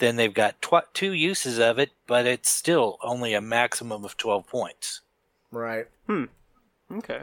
Then 0.00 0.16
they've 0.16 0.34
got 0.34 0.60
tw- 0.60 0.92
two 0.92 1.12
uses 1.12 1.58
of 1.58 1.78
it, 1.78 1.90
but 2.08 2.26
it's 2.26 2.50
still 2.50 2.98
only 3.02 3.32
a 3.32 3.40
maximum 3.40 4.04
of 4.04 4.16
twelve 4.16 4.46
points. 4.48 5.00
Right. 5.52 5.86
Okay. 6.92 7.20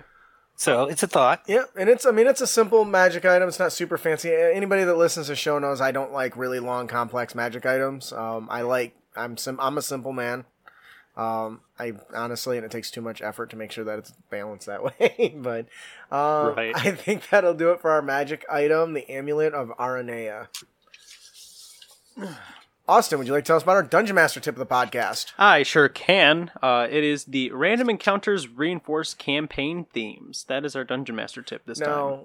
So 0.56 0.86
it's 0.86 1.04
a 1.04 1.08
thought. 1.08 1.44
Yeah, 1.46 1.66
and 1.78 1.88
it's 1.90 2.06
I 2.06 2.12
mean 2.12 2.26
it's 2.26 2.42
a 2.42 2.48
simple 2.48 2.84
magic 2.86 3.26
item. 3.26 3.48
It's 3.48 3.60
not 3.60 3.74
super 3.74 3.98
fancy. 3.98 4.32
Anybody 4.34 4.86
that 4.86 4.96
listens 4.98 5.28
to 5.28 5.34
the 5.34 5.36
show 5.36 5.60
knows 5.60 5.82
I 5.82 5.92
don't 5.92 6.12
like 6.14 6.36
really 6.38 6.60
long, 6.60 6.88
complex 6.88 7.36
magic 7.36 7.66
items. 7.66 8.12
Um, 8.14 8.48
I 8.50 8.62
like 8.62 8.96
I'm 9.16 9.38
sim- 9.38 9.60
I'm 9.60 9.78
a 9.78 9.82
simple 9.84 10.14
man. 10.14 10.46
Um, 11.16 11.62
I 11.80 11.94
honestly, 12.14 12.58
and 12.58 12.66
it 12.66 12.72
takes 12.72 12.92
too 12.92 13.02
much 13.02 13.22
effort 13.24 13.50
to 13.50 13.56
make 13.56 13.72
sure 13.72 13.84
that 13.84 13.98
it's 14.00 14.14
balanced 14.30 14.68
that 14.68 14.84
way. 15.00 15.34
but 15.36 15.66
um, 16.12 16.56
Right. 16.56 16.76
I 16.76 16.92
think 16.92 17.30
that'll 17.30 17.54
do 17.56 17.72
it 17.72 17.82
for 17.82 17.90
our 17.92 18.02
magic 18.04 18.46
item, 18.52 18.94
the 18.94 19.10
amulet 19.10 19.54
of 19.54 19.70
Aranea. 19.80 20.48
Austin, 22.90 23.18
would 23.18 23.28
you 23.28 23.34
like 23.34 23.44
to 23.44 23.48
tell 23.48 23.58
us 23.58 23.64
about 23.64 23.76
our 23.76 23.84
Dungeon 23.84 24.16
Master 24.16 24.40
tip 24.40 24.56
of 24.56 24.60
the 24.60 24.66
podcast? 24.66 25.34
I 25.38 25.64
sure 25.64 25.90
can. 25.90 26.52
Uh, 26.62 26.88
it 26.90 27.04
is 27.04 27.26
the 27.26 27.52
random 27.52 27.90
encounters 27.90 28.48
reinforce 28.48 29.14
campaign 29.14 29.86
themes. 29.94 30.46
That 30.48 30.64
is 30.64 30.74
our 30.74 30.86
dungeon 30.86 31.18
master 31.18 31.42
tip 31.42 31.66
this 31.66 31.80
time. 31.80 31.90
Now, 31.90 32.20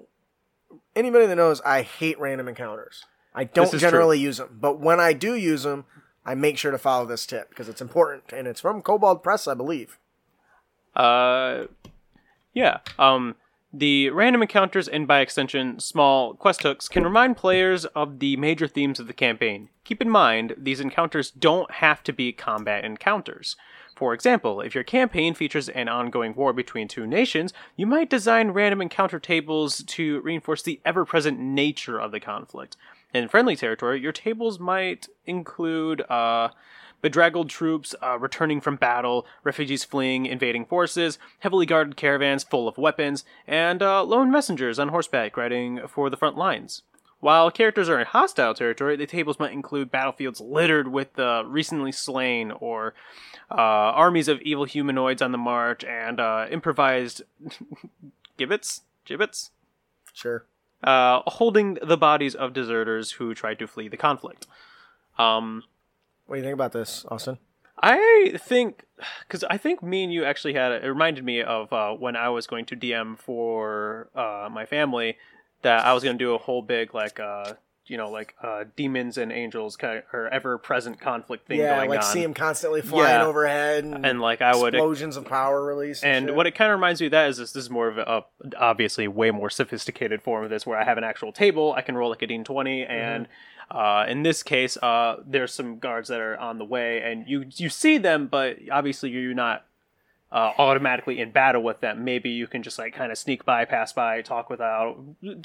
anybody 0.95 1.25
that 1.25 1.35
knows, 1.35 1.59
I 1.61 1.81
hate 1.81 2.17
random 2.17 2.47
encounters. 2.47 3.03
I 3.35 3.43
don't 3.43 3.77
generally 3.77 4.19
use 4.19 4.37
them, 4.37 4.57
but 4.61 4.79
when 4.79 5.01
I 5.01 5.11
do 5.11 5.35
use 5.35 5.63
them, 5.63 5.83
I 6.25 6.35
make 6.35 6.57
sure 6.57 6.71
to 6.71 6.77
follow 6.77 7.05
this 7.05 7.25
tip 7.25 7.49
because 7.49 7.67
it's 7.67 7.81
important, 7.81 8.31
and 8.31 8.47
it's 8.47 8.61
from 8.61 8.81
Kobold 8.81 9.21
Press, 9.21 9.47
I 9.47 9.55
believe. 9.55 9.97
Uh, 10.95 11.65
yeah. 12.53 12.77
Um, 12.97 13.35
the 13.73 14.11
random 14.11 14.43
encounters 14.43 14.87
and 14.87 15.07
by 15.07 15.19
extension 15.19 15.79
small 15.79 16.35
quest 16.35 16.61
hooks 16.61 16.87
can 16.87 17.03
remind 17.03 17.35
players 17.35 17.85
of 17.85 18.19
the 18.19 18.37
major 18.37 18.67
themes 18.67 18.99
of 18.99 19.07
the 19.07 19.13
campaign. 19.13 19.69
Keep 19.83 20.01
in 20.01 20.09
mind, 20.09 20.53
these 20.57 20.79
encounters 20.79 21.31
don't 21.31 21.71
have 21.71 22.03
to 22.03 22.13
be 22.13 22.31
combat 22.31 22.85
encounters. 22.85 23.55
For 23.95 24.13
example, 24.13 24.61
if 24.61 24.75
your 24.75 24.83
campaign 24.83 25.33
features 25.33 25.69
an 25.69 25.87
ongoing 25.87 26.35
war 26.35 26.53
between 26.53 26.87
two 26.87 27.07
nations, 27.07 27.51
you 27.75 27.87
might 27.87 28.09
design 28.09 28.51
random 28.51 28.81
encounter 28.81 29.19
tables 29.19 29.83
to 29.83 30.21
reinforce 30.21 30.61
the 30.61 30.79
ever 30.85 31.03
present 31.03 31.39
nature 31.39 31.99
of 31.99 32.11
the 32.11 32.19
conflict. 32.19 32.77
In 33.13 33.27
friendly 33.27 33.55
territory, 33.55 33.99
your 33.99 34.11
tables 34.11 34.59
might 34.59 35.07
include 35.25 36.01
uh, 36.09 36.49
bedraggled 37.03 37.49
troops 37.51 37.93
uh, 38.01 38.17
returning 38.17 38.59
from 38.59 38.77
battle, 38.77 39.27
refugees 39.43 39.83
fleeing 39.83 40.25
invading 40.25 40.65
forces, 40.65 41.19
heavily 41.41 41.67
guarded 41.67 41.95
caravans 41.95 42.43
full 42.43 42.67
of 42.67 42.79
weapons, 42.79 43.23
and 43.45 43.83
uh, 43.83 44.03
lone 44.03 44.31
messengers 44.31 44.79
on 44.79 44.87
horseback 44.89 45.37
riding 45.37 45.81
for 45.87 46.09
the 46.09 46.17
front 46.17 46.35
lines. 46.37 46.81
While 47.19 47.51
characters 47.51 47.87
are 47.87 47.99
in 47.99 48.05
hostile 48.05 48.53
territory, 48.53 48.95
the 48.95 49.05
tables 49.05 49.39
might 49.39 49.53
include 49.53 49.91
battlefields 49.91 50.41
littered 50.41 50.87
with 50.89 51.13
the 51.13 51.43
recently 51.45 51.91
slain 51.91 52.51
or 52.51 52.93
uh, 53.51 53.55
armies 53.55 54.27
of 54.27 54.41
evil 54.41 54.65
humanoids 54.65 55.21
on 55.21 55.31
the 55.31 55.37
march 55.37 55.83
and 55.85 56.19
uh, 56.19 56.47
improvised 56.49 57.21
gibbets, 58.37 58.81
gibbets, 59.05 59.51
Sure. 60.13 60.45
uh, 60.83 61.21
holding 61.27 61.75
the 61.81 61.97
bodies 61.97 62.35
of 62.35 62.53
deserters 62.53 63.11
who 63.13 63.33
tried 63.33 63.59
to 63.59 63.67
flee 63.67 63.87
the 63.87 63.97
conflict. 63.97 64.47
Um, 65.17 65.63
What 66.33 66.37
do 66.37 66.41
you 66.41 66.45
think 66.45 66.55
about 66.55 66.71
this, 66.71 67.05
Austin? 67.09 67.37
I 67.77 68.39
think 68.39 68.85
because 69.27 69.43
I 69.43 69.57
think 69.57 69.83
me 69.83 70.03
and 70.03 70.11
you 70.11 70.25
actually 70.25 70.55
had 70.55 70.71
it 70.71 70.83
reminded 70.83 71.23
me 71.23 71.43
of 71.43 71.71
uh, 71.71 71.91
when 71.93 72.15
I 72.15 72.29
was 72.29 72.47
going 72.47 72.65
to 72.65 72.75
DM 72.75 73.19
for 73.19 74.09
uh, 74.15 74.49
my 74.51 74.65
family 74.65 75.19
that 75.61 75.85
I 75.85 75.93
was 75.93 76.03
going 76.03 76.17
to 76.17 76.25
do 76.25 76.33
a 76.33 76.39
whole 76.39 76.63
big 76.63 76.95
like 76.95 77.19
uh, 77.19 77.53
you 77.85 77.97
know 77.97 78.09
like 78.09 78.33
uh, 78.41 78.63
demons 78.75 79.19
and 79.19 79.31
angels 79.31 79.75
kind 79.75 79.99
of, 79.99 80.05
or 80.11 80.27
ever 80.29 80.57
present 80.57 80.99
conflict 80.99 81.47
thing 81.47 81.59
yeah, 81.59 81.77
going 81.77 81.89
like 81.91 81.99
on. 81.99 82.05
see 82.05 82.23
him 82.23 82.33
constantly 82.33 82.81
flying 82.81 83.19
Yeah. 83.19 83.27
overhead, 83.27 83.83
and, 83.83 84.03
and 84.03 84.19
like 84.19 84.41
I 84.41 84.55
would 84.55 84.73
explosions 84.73 85.17
of 85.17 85.25
power 85.25 85.63
release. 85.63 86.01
And, 86.01 86.29
and 86.29 86.35
what 86.35 86.47
it 86.47 86.55
kind 86.55 86.71
of 86.71 86.77
reminds 86.79 86.99
me 86.99 87.05
of 87.05 87.11
that 87.11 87.29
is 87.29 87.37
this, 87.37 87.51
this 87.51 87.65
is 87.65 87.69
more 87.69 87.89
of 87.89 87.99
a, 87.99 88.25
obviously 88.57 89.07
way 89.07 89.29
more 89.29 89.51
sophisticated 89.51 90.23
form 90.23 90.43
of 90.43 90.49
this 90.49 90.65
where 90.65 90.79
I 90.79 90.83
have 90.83 90.97
an 90.97 91.03
actual 91.03 91.31
table, 91.31 91.73
I 91.77 91.83
can 91.83 91.95
roll 91.95 92.09
like 92.09 92.23
a 92.23 92.27
d20 92.27 92.89
and 92.89 93.27
uh, 93.71 94.05
in 94.07 94.23
this 94.23 94.43
case 94.43 94.77
uh, 94.77 95.17
there's 95.25 95.53
some 95.53 95.79
guards 95.79 96.09
that 96.09 96.19
are 96.19 96.37
on 96.37 96.57
the 96.57 96.65
way 96.65 97.01
and 97.01 97.27
you 97.27 97.45
you 97.55 97.69
see 97.69 97.97
them 97.97 98.27
but 98.27 98.57
obviously 98.71 99.09
you're 99.09 99.33
not 99.33 99.65
uh, 100.31 100.51
automatically 100.57 101.19
in 101.19 101.29
battle 101.29 101.61
with 101.61 101.79
them. 101.79 102.03
Maybe 102.03 102.31
you 102.31 102.47
can 102.47 102.63
just 102.63 102.79
like 102.79 102.95
kind 102.95 103.11
of 103.11 103.19
sneak 103.19 103.45
by, 103.45 103.65
pass 103.65 103.93
by, 103.93 104.21
talk 104.23 104.49
without 104.49 104.97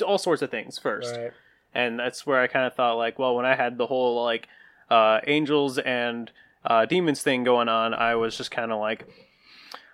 all 0.03 0.17
sorts 0.17 0.41
of 0.41 0.51
things 0.51 0.79
first 0.79 1.15
Right. 1.15 1.33
and 1.75 1.99
that's 1.99 2.27
where 2.27 2.41
I 2.41 2.47
kind 2.47 2.67
of 2.67 2.73
thought 2.75 2.95
like, 2.95 3.19
well, 3.19 3.37
when 3.37 3.45
I 3.45 3.55
had 3.55 3.77
the 3.77 3.87
whole 3.87 4.25
like 4.25 4.49
uh, 4.89 5.21
angels 5.27 5.77
and 5.77 6.31
uh, 6.65 6.87
demons 6.87 7.23
thing 7.23 7.45
going 7.45 7.69
on, 7.69 7.93
I 7.93 8.15
was 8.15 8.35
just 8.37 8.51
kind 8.51 8.73
of 8.73 8.81
like, 8.81 9.07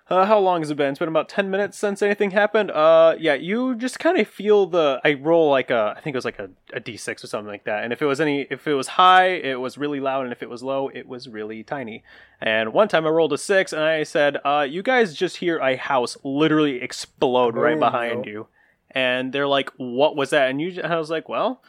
uh, 0.09 0.25
how 0.25 0.37
long 0.39 0.61
has 0.61 0.69
it 0.69 0.77
been? 0.77 0.89
It's 0.91 0.99
been 0.99 1.07
about 1.07 1.29
ten 1.29 1.49
minutes 1.49 1.77
since 1.77 2.01
anything 2.01 2.31
happened. 2.31 2.71
Uh, 2.71 3.15
yeah, 3.19 3.33
you 3.33 3.75
just 3.75 3.97
kind 3.99 4.17
of 4.19 4.27
feel 4.27 4.67
the. 4.67 5.01
I 5.03 5.13
roll 5.13 5.49
like 5.49 5.69
a, 5.69 5.93
I 5.97 6.01
think 6.01 6.13
it 6.13 6.17
was 6.17 6.25
like 6.25 6.39
a, 6.39 6.49
a 6.73 6.79
d6 6.79 7.23
or 7.23 7.27
something 7.27 7.47
like 7.51 7.63
that. 7.65 7.83
And 7.83 7.91
if 7.91 8.01
it 8.01 8.05
was 8.05 8.21
any, 8.21 8.47
if 8.49 8.67
it 8.67 8.73
was 8.73 8.87
high, 8.87 9.29
it 9.29 9.59
was 9.59 9.77
really 9.77 9.99
loud, 9.99 10.23
and 10.23 10.31
if 10.31 10.43
it 10.43 10.49
was 10.49 10.61
low, 10.61 10.89
it 10.89 11.07
was 11.07 11.27
really 11.27 11.63
tiny. 11.63 12.03
And 12.41 12.73
one 12.73 12.87
time 12.87 13.05
I 13.05 13.09
rolled 13.09 13.33
a 13.33 13.37
six, 13.37 13.73
and 13.73 13.81
I 13.81 14.03
said, 14.03 14.37
uh, 14.45 14.67
you 14.69 14.83
guys 14.83 15.13
just 15.15 15.37
hear 15.37 15.57
a 15.57 15.75
house 15.75 16.17
literally 16.23 16.81
explode 16.81 17.55
right 17.55 17.77
Oh, 17.77 17.79
behind 17.79 18.25
you 18.25 18.47
and 18.91 19.33
they're 19.33 19.47
like, 19.47 19.69
"What 19.77 20.15
was 20.15 20.29
that?" 20.29 20.49
And 20.49 20.61
you, 20.61 20.79
and 20.81 20.93
I 20.93 20.97
was 20.97 21.09
like, 21.09 21.27
"Well, 21.27 21.61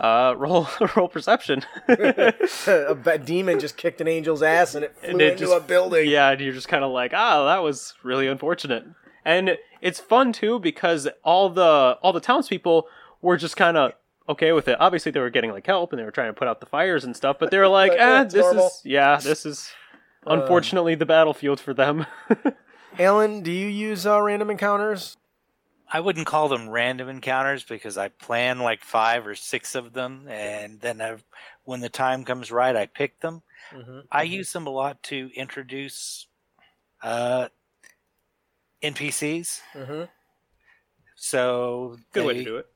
uh, 0.00 0.34
roll 0.38 0.66
roll 0.96 1.08
perception." 1.08 1.64
a 1.88 3.18
demon 3.22 3.60
just 3.60 3.76
kicked 3.76 4.00
an 4.00 4.08
angel's 4.08 4.42
ass 4.42 4.74
and 4.74 4.84
it 4.84 4.96
flew 4.96 5.10
And 5.10 5.20
it 5.22 5.32
into 5.32 5.44
just- 5.44 5.56
a 5.56 5.60
building. 5.60 6.08
yeah, 6.08 6.30
and 6.30 6.40
you're 6.40 6.52
just 6.54 6.68
kind 6.68 6.82
of 6.84 6.90
like, 6.90 7.12
"Ah, 7.14 7.44
that 7.46 7.62
was 7.62 7.94
really 8.02 8.26
unfortunate." 8.26 8.84
And 9.24 9.58
it's 9.82 10.00
fun 10.00 10.32
too 10.32 10.58
because 10.58 11.06
all 11.22 11.50
the 11.50 11.98
all 12.02 12.12
the 12.12 12.20
townspeople 12.20 12.86
were 13.22 13.36
just 13.36 13.56
kind 13.56 13.76
of 13.76 13.92
okay 14.28 14.52
with 14.52 14.66
it. 14.68 14.76
Obviously, 14.80 15.12
they 15.12 15.20
were 15.20 15.28
getting 15.30 15.50
like 15.52 15.66
help 15.66 15.92
and 15.92 16.00
they 16.00 16.04
were 16.04 16.10
trying 16.10 16.28
to 16.30 16.32
put 16.32 16.48
out 16.48 16.60
the 16.60 16.66
fires 16.66 17.04
and 17.04 17.14
stuff, 17.14 17.36
but 17.38 17.50
they 17.50 17.58
were 17.58 17.68
like, 17.68 17.90
Like, 17.92 18.00
"Ah, 18.00 18.16
yeah, 18.18 18.24
this 18.24 18.34
normal." 18.34 18.66
is 18.66 18.80
yeah, 18.84 19.16
this 19.16 19.44
is." 19.46 19.70
Unfortunately, 20.26 20.94
the 20.94 21.06
battlefield 21.06 21.60
for 21.60 21.72
them. 21.72 22.04
Alan, 22.98 23.40
do 23.42 23.50
you 23.50 23.68
use 23.68 24.06
uh, 24.06 24.20
random 24.20 24.50
encounters? 24.50 25.16
I 25.92 26.00
wouldn't 26.00 26.26
call 26.26 26.48
them 26.48 26.68
random 26.68 27.08
encounters 27.08 27.64
because 27.64 27.98
I 27.98 28.08
plan 28.08 28.60
like 28.60 28.84
five 28.84 29.26
or 29.26 29.34
six 29.34 29.74
of 29.74 29.92
them, 29.92 30.26
and 30.28 30.80
then 30.80 31.02
i 31.02 31.16
when 31.64 31.80
the 31.80 31.88
time 31.88 32.24
comes 32.24 32.50
right, 32.50 32.74
I 32.74 32.86
pick 32.86 33.20
them. 33.20 33.42
Mm-hmm. 33.72 34.00
I 34.10 34.22
use 34.22 34.52
them 34.52 34.66
a 34.66 34.70
lot 34.70 35.02
to 35.04 35.30
introduce 35.34 36.26
uh, 37.02 37.48
NPCs. 38.82 39.60
Mm-hmm. 39.74 40.02
So 41.16 41.96
Good 42.12 42.26
way 42.26 42.34
to 42.34 42.44
do 42.44 42.56
it. 42.56 42.66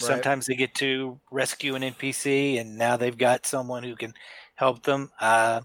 Sometimes 0.00 0.46
they 0.46 0.56
get 0.56 0.74
to 0.76 1.20
rescue 1.30 1.76
an 1.76 1.82
NPC, 1.82 2.60
and 2.60 2.76
now 2.76 2.96
they've 2.96 3.16
got 3.16 3.46
someone 3.46 3.84
who 3.84 3.94
can 3.94 4.12
help 4.56 4.82
them. 4.82 5.10
Uh, 5.20 5.62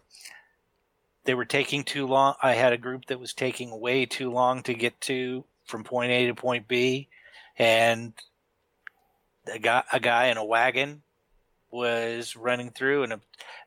they 1.25 1.33
were 1.33 1.45
taking 1.45 1.83
too 1.83 2.05
long. 2.05 2.35
I 2.41 2.53
had 2.53 2.71
a 2.71 2.77
group 2.77 3.05
that 3.05 3.19
was 3.19 3.33
taking 3.33 3.79
way 3.79 4.05
too 4.05 4.31
long 4.31 4.63
to 4.63 4.73
get 4.73 5.01
to 5.01 5.43
from 5.69 5.83
point 5.83 6.11
A 6.11 6.27
to 6.27 6.35
point 6.35 6.67
B, 6.67 7.07
and 7.57 8.13
a 9.47 9.59
guy, 9.59 9.83
a 9.93 9.99
guy 9.99 10.27
in 10.27 10.37
a 10.37 10.43
wagon 10.43 11.03
was 11.71 12.35
running 12.35 12.71
through, 12.71 13.03
and 13.03 13.13
a, 13.13 13.21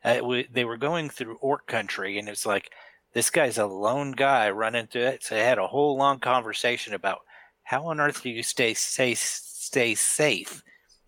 uh, 0.05 0.43
they 0.51 0.65
were 0.65 0.77
going 0.77 1.09
through 1.09 1.37
orc 1.37 1.67
country, 1.67 2.19
and 2.19 2.29
it's 2.29 2.45
like 2.45 2.71
this 3.13 3.31
guy's 3.31 3.59
a 3.59 3.67
lone 3.67 4.13
guy 4.13 4.51
running 4.51 4.89
through 4.89 5.03
it. 5.03 5.23
So 5.23 5.37
I 5.37 5.41
had 5.41 5.59
a 5.59 5.69
whole 5.69 5.97
long 5.97 6.19
conversation 6.19 6.95
about 6.95 7.21
how 7.63 7.87
on 7.87 8.01
earth 8.01 8.23
do 8.23 8.31
you 8.31 8.43
stay 8.43 8.75
stay 8.75 9.15
stay 9.15 9.95
safe 9.95 10.63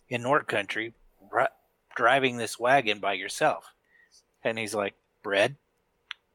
in 0.09 0.25
orc 0.25 0.47
Country 0.47 0.95
ri- 1.33 1.47
driving 1.97 2.37
this 2.37 2.59
wagon 2.59 3.01
by 3.01 3.15
yourself?" 3.15 3.73
And 4.45 4.59
he's 4.59 4.75
like, 4.75 4.95
"Bread." 5.23 5.57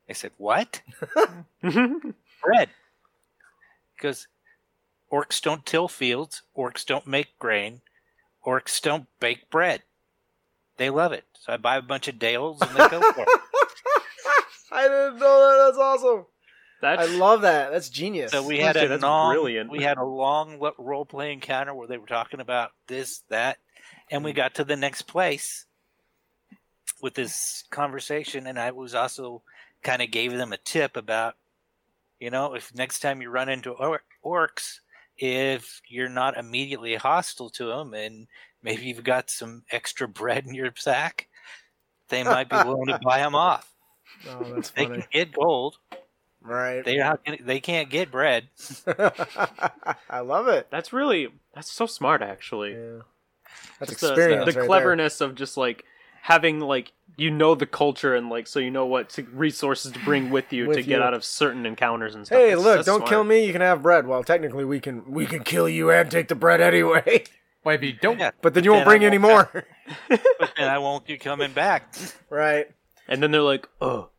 I 0.09 0.13
said, 0.13 0.31
"What?" 0.37 0.81
bread. 1.61 2.69
Because 3.95 4.27
orcs 5.11 5.41
don't 5.41 5.65
till 5.65 5.87
fields, 5.87 6.43
orcs 6.57 6.85
don't 6.85 7.07
make 7.07 7.37
grain, 7.39 7.81
orcs 8.45 8.81
don't 8.81 9.07
bake 9.19 9.49
bread. 9.49 9.83
They 10.77 10.89
love 10.89 11.11
it. 11.11 11.25
So 11.39 11.53
I 11.53 11.57
buy 11.57 11.77
a 11.77 11.81
bunch 11.81 12.07
of 12.07 12.19
Dales 12.19 12.61
and 12.61 12.71
they 12.71 12.87
go 12.87 13.01
for 13.11 13.23
it. 13.23 13.27
I 14.71 14.83
didn't 14.83 15.19
know 15.19 15.39
that. 15.39 15.65
That's 15.65 15.77
awesome. 15.77 16.25
That's 16.81 17.01
I 17.01 17.17
love 17.17 17.41
that. 17.41 17.71
That's 17.71 17.89
genius. 17.89 18.31
So 18.31 18.45
we 18.45 18.57
That's- 18.57 18.75
had 18.75 18.85
a 18.85 18.87
that's 18.87 19.03
long, 19.03 19.33
brilliant. 19.33 19.69
we 19.69 19.83
had 19.83 19.97
a 19.97 20.05
long 20.05 20.59
role 20.77 21.05
play 21.05 21.33
encounter 21.33 21.73
where 21.73 21.87
they 21.87 21.97
were 21.97 22.07
talking 22.07 22.39
about 22.39 22.71
this, 22.87 23.23
that, 23.29 23.57
and 24.09 24.23
we 24.23 24.31
mm. 24.31 24.35
got 24.37 24.55
to 24.55 24.63
the 24.63 24.77
next 24.77 25.03
place 25.03 25.65
with 27.01 27.15
this 27.15 27.65
conversation, 27.69 28.47
and 28.47 28.57
I 28.57 28.71
was 28.71 28.95
also 28.95 29.41
kind 29.83 30.01
of 30.01 30.11
gave 30.11 30.33
them 30.33 30.53
a 30.53 30.57
tip 30.57 30.95
about, 30.95 31.35
you 32.19 32.29
know, 32.29 32.53
if 32.53 32.73
next 32.73 32.99
time 32.99 33.21
you 33.21 33.29
run 33.29 33.49
into 33.49 33.71
or- 33.71 34.03
orcs, 34.23 34.79
if 35.21 35.81
you're 35.87 36.09
not 36.09 36.37
immediately 36.37 36.95
hostile 36.95 37.49
to 37.51 37.65
them, 37.65 37.93
and 37.93 38.27
maybe 38.63 38.83
you've 38.83 39.03
got 39.03 39.29
some 39.29 39.63
extra 39.71 40.07
bread 40.07 40.45
in 40.47 40.53
your 40.53 40.71
sack, 40.77 41.27
they 42.09 42.23
might 42.23 42.49
be 42.49 42.55
willing 42.55 42.87
to 42.87 42.99
buy 43.03 43.19
them 43.19 43.35
off. 43.35 43.71
oh, 44.29 44.53
that's 44.55 44.69
They 44.71 44.85
funny. 44.85 44.99
can 45.01 45.07
get 45.11 45.31
gold. 45.33 45.77
right. 46.41 46.83
They 46.83 46.97
not 46.97 47.23
gonna- 47.25 47.37
they 47.43 47.59
can't 47.59 47.89
get 47.89 48.11
bread. 48.11 48.47
I 50.09 50.19
love 50.21 50.47
it. 50.47 50.67
that's 50.71 50.91
really 50.93 51.29
that's 51.53 51.71
so 51.71 51.85
smart 51.85 52.21
actually. 52.21 52.71
Yeah. 52.73 52.99
That's 53.79 53.91
Just 53.91 54.01
the- 54.01 54.07
experience. 54.09 54.39
The, 54.41 54.45
right 54.51 54.55
there. 54.55 54.65
cleverness 54.65 55.21
of 55.21 55.35
just 55.35 55.57
like 55.57 55.83
having 56.21 56.59
like 56.59 56.91
you 57.17 57.29
know 57.31 57.53
the 57.55 57.65
culture 57.65 58.15
and 58.15 58.29
like 58.29 58.47
so 58.47 58.59
you 58.59 58.71
know 58.71 58.85
what 58.85 59.09
to, 59.09 59.23
resources 59.33 59.91
to 59.91 59.99
bring 59.99 60.29
with 60.29 60.53
you 60.53 60.67
With 60.67 60.77
to 60.77 60.83
get 60.83 60.99
you. 60.99 61.03
out 61.03 61.13
of 61.13 61.23
certain 61.25 61.65
encounters 61.65 62.15
and 62.15 62.25
stuff. 62.25 62.37
Hey, 62.37 62.49
That's- 62.49 62.63
look! 62.63 62.75
that's 62.77 62.85
don't 62.85 62.99
smart. 62.99 63.09
kill 63.09 63.23
me. 63.23 63.45
You 63.45 63.51
can 63.51 63.61
have 63.61 63.81
bread. 63.83 64.07
Well, 64.07 64.23
technically, 64.23 64.63
we 64.65 64.79
can 64.79 65.11
we 65.11 65.25
can 65.25 65.43
kill 65.43 65.67
you 65.67 65.91
and 65.91 66.09
take 66.09 66.27
the 66.29 66.35
bread 66.35 66.61
anyway. 66.61 67.23
But 67.63 67.75
if 67.75 67.83
you 67.83 67.91
don't, 67.93 68.17
Yeah. 68.19 68.31
But 68.41 68.53
then 68.53 68.63
you 68.63 68.71
won't 68.71 68.85
Then 68.85 68.99
bring 68.99 69.05
any 69.05 69.17
won't- 69.17 69.53
more. 69.53 69.65
and 70.57 70.69
I 70.69 70.77
won't 70.77 71.05
be 71.05 71.17
coming 71.17 71.51
back. 71.51 71.93
right? 72.29 72.67
And 73.07 73.21
then 73.21 73.31
they're 73.31 73.41
like, 73.41 73.67
"Oh, 73.81 74.09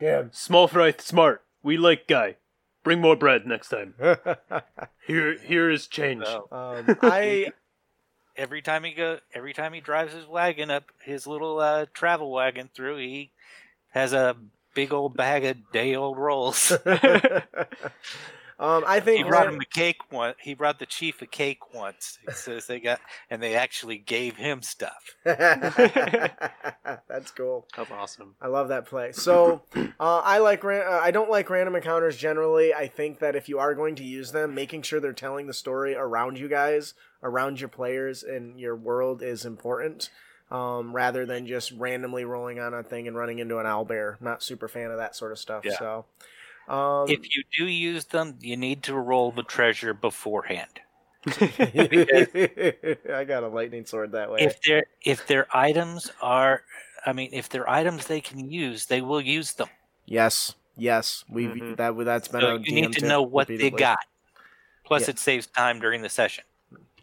Yeah. 0.00 0.24
small 0.32 0.68
fry, 0.68 0.92
smart. 0.98 1.42
We 1.62 1.78
like 1.78 2.06
guy. 2.06 2.36
Bring 2.82 3.00
more 3.00 3.16
bread 3.16 3.46
next 3.46 3.70
time. 3.70 3.94
Here, 5.06 5.38
here 5.38 5.70
is 5.70 5.86
change." 5.86 6.24
So 6.26 6.48
um, 6.52 6.98
I 7.00 7.52
every 8.36 8.62
time 8.62 8.84
he 8.84 8.92
go, 8.92 9.18
every 9.32 9.52
time 9.52 9.72
he 9.72 9.80
drives 9.80 10.12
his 10.12 10.26
wagon 10.26 10.70
up, 10.70 10.84
his 11.02 11.26
little 11.26 11.58
uh, 11.60 11.86
travel 11.92 12.30
wagon 12.30 12.70
through, 12.74 12.98
he 12.98 13.30
has 13.90 14.12
a 14.12 14.36
big 14.74 14.92
old 14.92 15.16
bag 15.16 15.44
of 15.44 15.72
day 15.72 15.94
old 15.94 16.18
rolls. 16.18 16.72
um, 18.58 18.84
I 18.86 19.00
think 19.00 19.18
he 19.18 19.24
brought 19.24 19.48
him 19.48 19.60
a 19.60 19.64
cake 19.64 20.12
once. 20.12 20.36
He 20.40 20.54
brought 20.54 20.78
the 20.78 20.86
chief 20.86 21.20
a 21.22 21.26
cake 21.26 21.74
once. 21.74 22.18
He 22.24 22.32
says 22.34 22.66
they 22.66 22.78
got, 22.78 23.00
and 23.28 23.42
they 23.42 23.54
actually 23.54 23.98
gave 23.98 24.36
him 24.36 24.62
stuff. 24.62 25.14
That's 25.24 26.30
cool. 27.36 27.66
That's 27.76 27.90
awesome. 27.90 28.36
I 28.40 28.46
love 28.46 28.68
that 28.68 28.86
play. 28.86 29.10
So, 29.12 29.62
uh, 29.74 30.20
I 30.24 30.38
like 30.38 30.62
ran- 30.62 30.86
uh, 30.86 31.00
I 31.02 31.10
don't 31.10 31.30
like 31.30 31.50
random 31.50 31.74
encounters 31.74 32.16
generally. 32.16 32.72
I 32.72 32.86
think 32.86 33.18
that 33.18 33.34
if 33.34 33.48
you 33.48 33.58
are 33.58 33.74
going 33.74 33.96
to 33.96 34.04
use 34.04 34.30
them, 34.30 34.54
making 34.54 34.82
sure 34.82 35.00
they're 35.00 35.12
telling 35.12 35.46
the 35.48 35.54
story 35.54 35.96
around 35.96 36.38
you 36.38 36.48
guys, 36.48 36.94
around 37.22 37.58
your 37.60 37.68
players 37.68 38.22
and 38.22 38.60
your 38.60 38.76
world 38.76 39.22
is 39.22 39.44
important. 39.44 40.10
Um, 40.50 40.94
rather 40.94 41.24
than 41.26 41.46
just 41.46 41.72
randomly 41.72 42.24
rolling 42.24 42.60
on 42.60 42.74
a 42.74 42.82
thing 42.82 43.08
and 43.08 43.16
running 43.16 43.38
into 43.40 43.58
an 43.58 43.66
owl 43.66 43.86
bear. 43.86 44.18
Not 44.20 44.42
super 44.42 44.68
fan 44.68 44.90
of 44.90 44.98
that 44.98 45.16
sort 45.16 45.32
of 45.32 45.38
stuff. 45.38 45.64
Yeah. 45.64 45.78
So, 45.78 46.04
um, 46.68 47.08
If 47.08 47.34
you 47.34 47.44
do 47.56 47.66
use 47.66 48.06
them, 48.06 48.38
you 48.40 48.56
need 48.56 48.82
to 48.84 48.94
roll 48.94 49.30
the 49.32 49.42
treasure 49.42 49.92
beforehand. 49.94 50.80
I 51.26 53.24
got 53.26 53.42
a 53.44 53.48
lightning 53.48 53.86
sword 53.86 54.12
that 54.12 54.30
way. 54.30 54.40
If 54.40 54.60
their 54.62 54.84
if 55.02 55.26
their 55.26 55.46
items 55.56 56.10
are, 56.20 56.62
I 57.06 57.12
mean, 57.12 57.30
if 57.32 57.48
their 57.48 57.68
items 57.68 58.06
they 58.06 58.20
can 58.20 58.50
use, 58.50 58.86
they 58.86 59.00
will 59.00 59.20
use 59.20 59.54
them. 59.54 59.68
yes, 60.06 60.54
yes, 60.76 61.24
we 61.28 61.44
have 61.44 61.54
Mhm. 61.54 61.76
that 61.76 62.04
that's 62.04 62.28
been 62.28 62.40
So 62.42 62.56
a 62.56 62.58
you 62.58 62.64
DM 62.64 62.74
need 62.74 62.92
to 62.94 63.08
know 63.08 63.22
what 63.22 63.48
they 63.48 63.70
got. 63.70 64.00
Plus, 64.84 65.02
Yeah. 65.04 65.10
it 65.10 65.18
saves 65.18 65.46
time 65.46 65.80
during 65.80 66.02
the 66.02 66.10
session. 66.10 66.44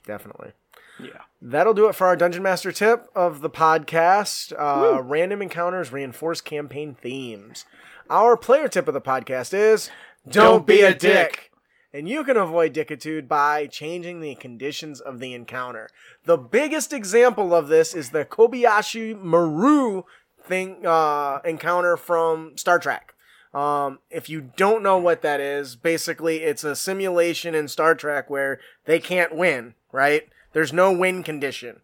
Definitely. 0.06 0.52
Yeah. 1.00 1.22
That'll 1.42 1.74
do 1.74 1.88
it 1.88 1.96
for 1.96 2.06
our 2.06 2.16
Dungeon 2.16 2.44
Master 2.44 2.72
tip 2.72 3.08
of 3.16 3.42
the 3.42 3.50
podcast. 3.50 4.54
Uh, 4.56 5.02
random 5.02 5.42
encounters 5.42 5.92
reinforce 5.92 6.42
campaign 6.42 6.94
themes. 6.94 7.66
Our 8.12 8.36
player 8.36 8.68
tip 8.68 8.90
of 8.90 8.94
the 8.94 9.00
podcast 9.00 9.54
is 9.54 9.90
Don't, 10.28 10.68
be, 10.68 10.82
a 10.82 10.94
dick. 10.94 11.50
And 11.94 12.10
you 12.10 12.26
can 12.26 12.36
avoid 12.36 12.74
dickitude 12.74 13.30
by 13.30 13.68
changing 13.68 14.20
the 14.20 14.36
conditions 14.36 15.00
of 15.00 15.20
the 15.20 15.34
encounter. 15.34 15.90
The 16.26 16.38
biggest 16.38 16.92
example 16.92 17.56
of 17.56 17.70
this 17.70 17.94
is 17.94 18.10
the 18.10 18.26
Kobayashi 18.26 19.18
Maru 19.18 20.04
thing 20.44 20.86
uh, 20.86 21.40
encounter 21.46 21.96
from 21.96 22.58
Star 22.58 22.80
Trek. 22.80 23.14
Um, 23.54 24.00
if 24.10 24.30
you 24.30 24.52
don't 24.58 24.84
know 24.84 24.98
what 24.98 25.22
that 25.22 25.40
is, 25.40 25.78
basically 25.78 26.42
it's 26.44 26.66
a 26.66 26.76
simulation 26.76 27.56
in 27.56 27.70
Star 27.70 27.96
Trek 27.96 28.30
where 28.30 28.60
they 28.84 29.00
can't 29.00 29.34
win, 29.34 29.76
right? 29.94 30.28
There's 30.52 30.74
no 30.74 30.92
win 30.92 31.24
condition. 31.24 31.80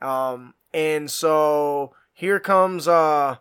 Um, 0.00 0.54
and 0.72 1.10
so 1.10 1.92
here 2.12 2.38
comes 2.38 2.86
uh 2.86 3.38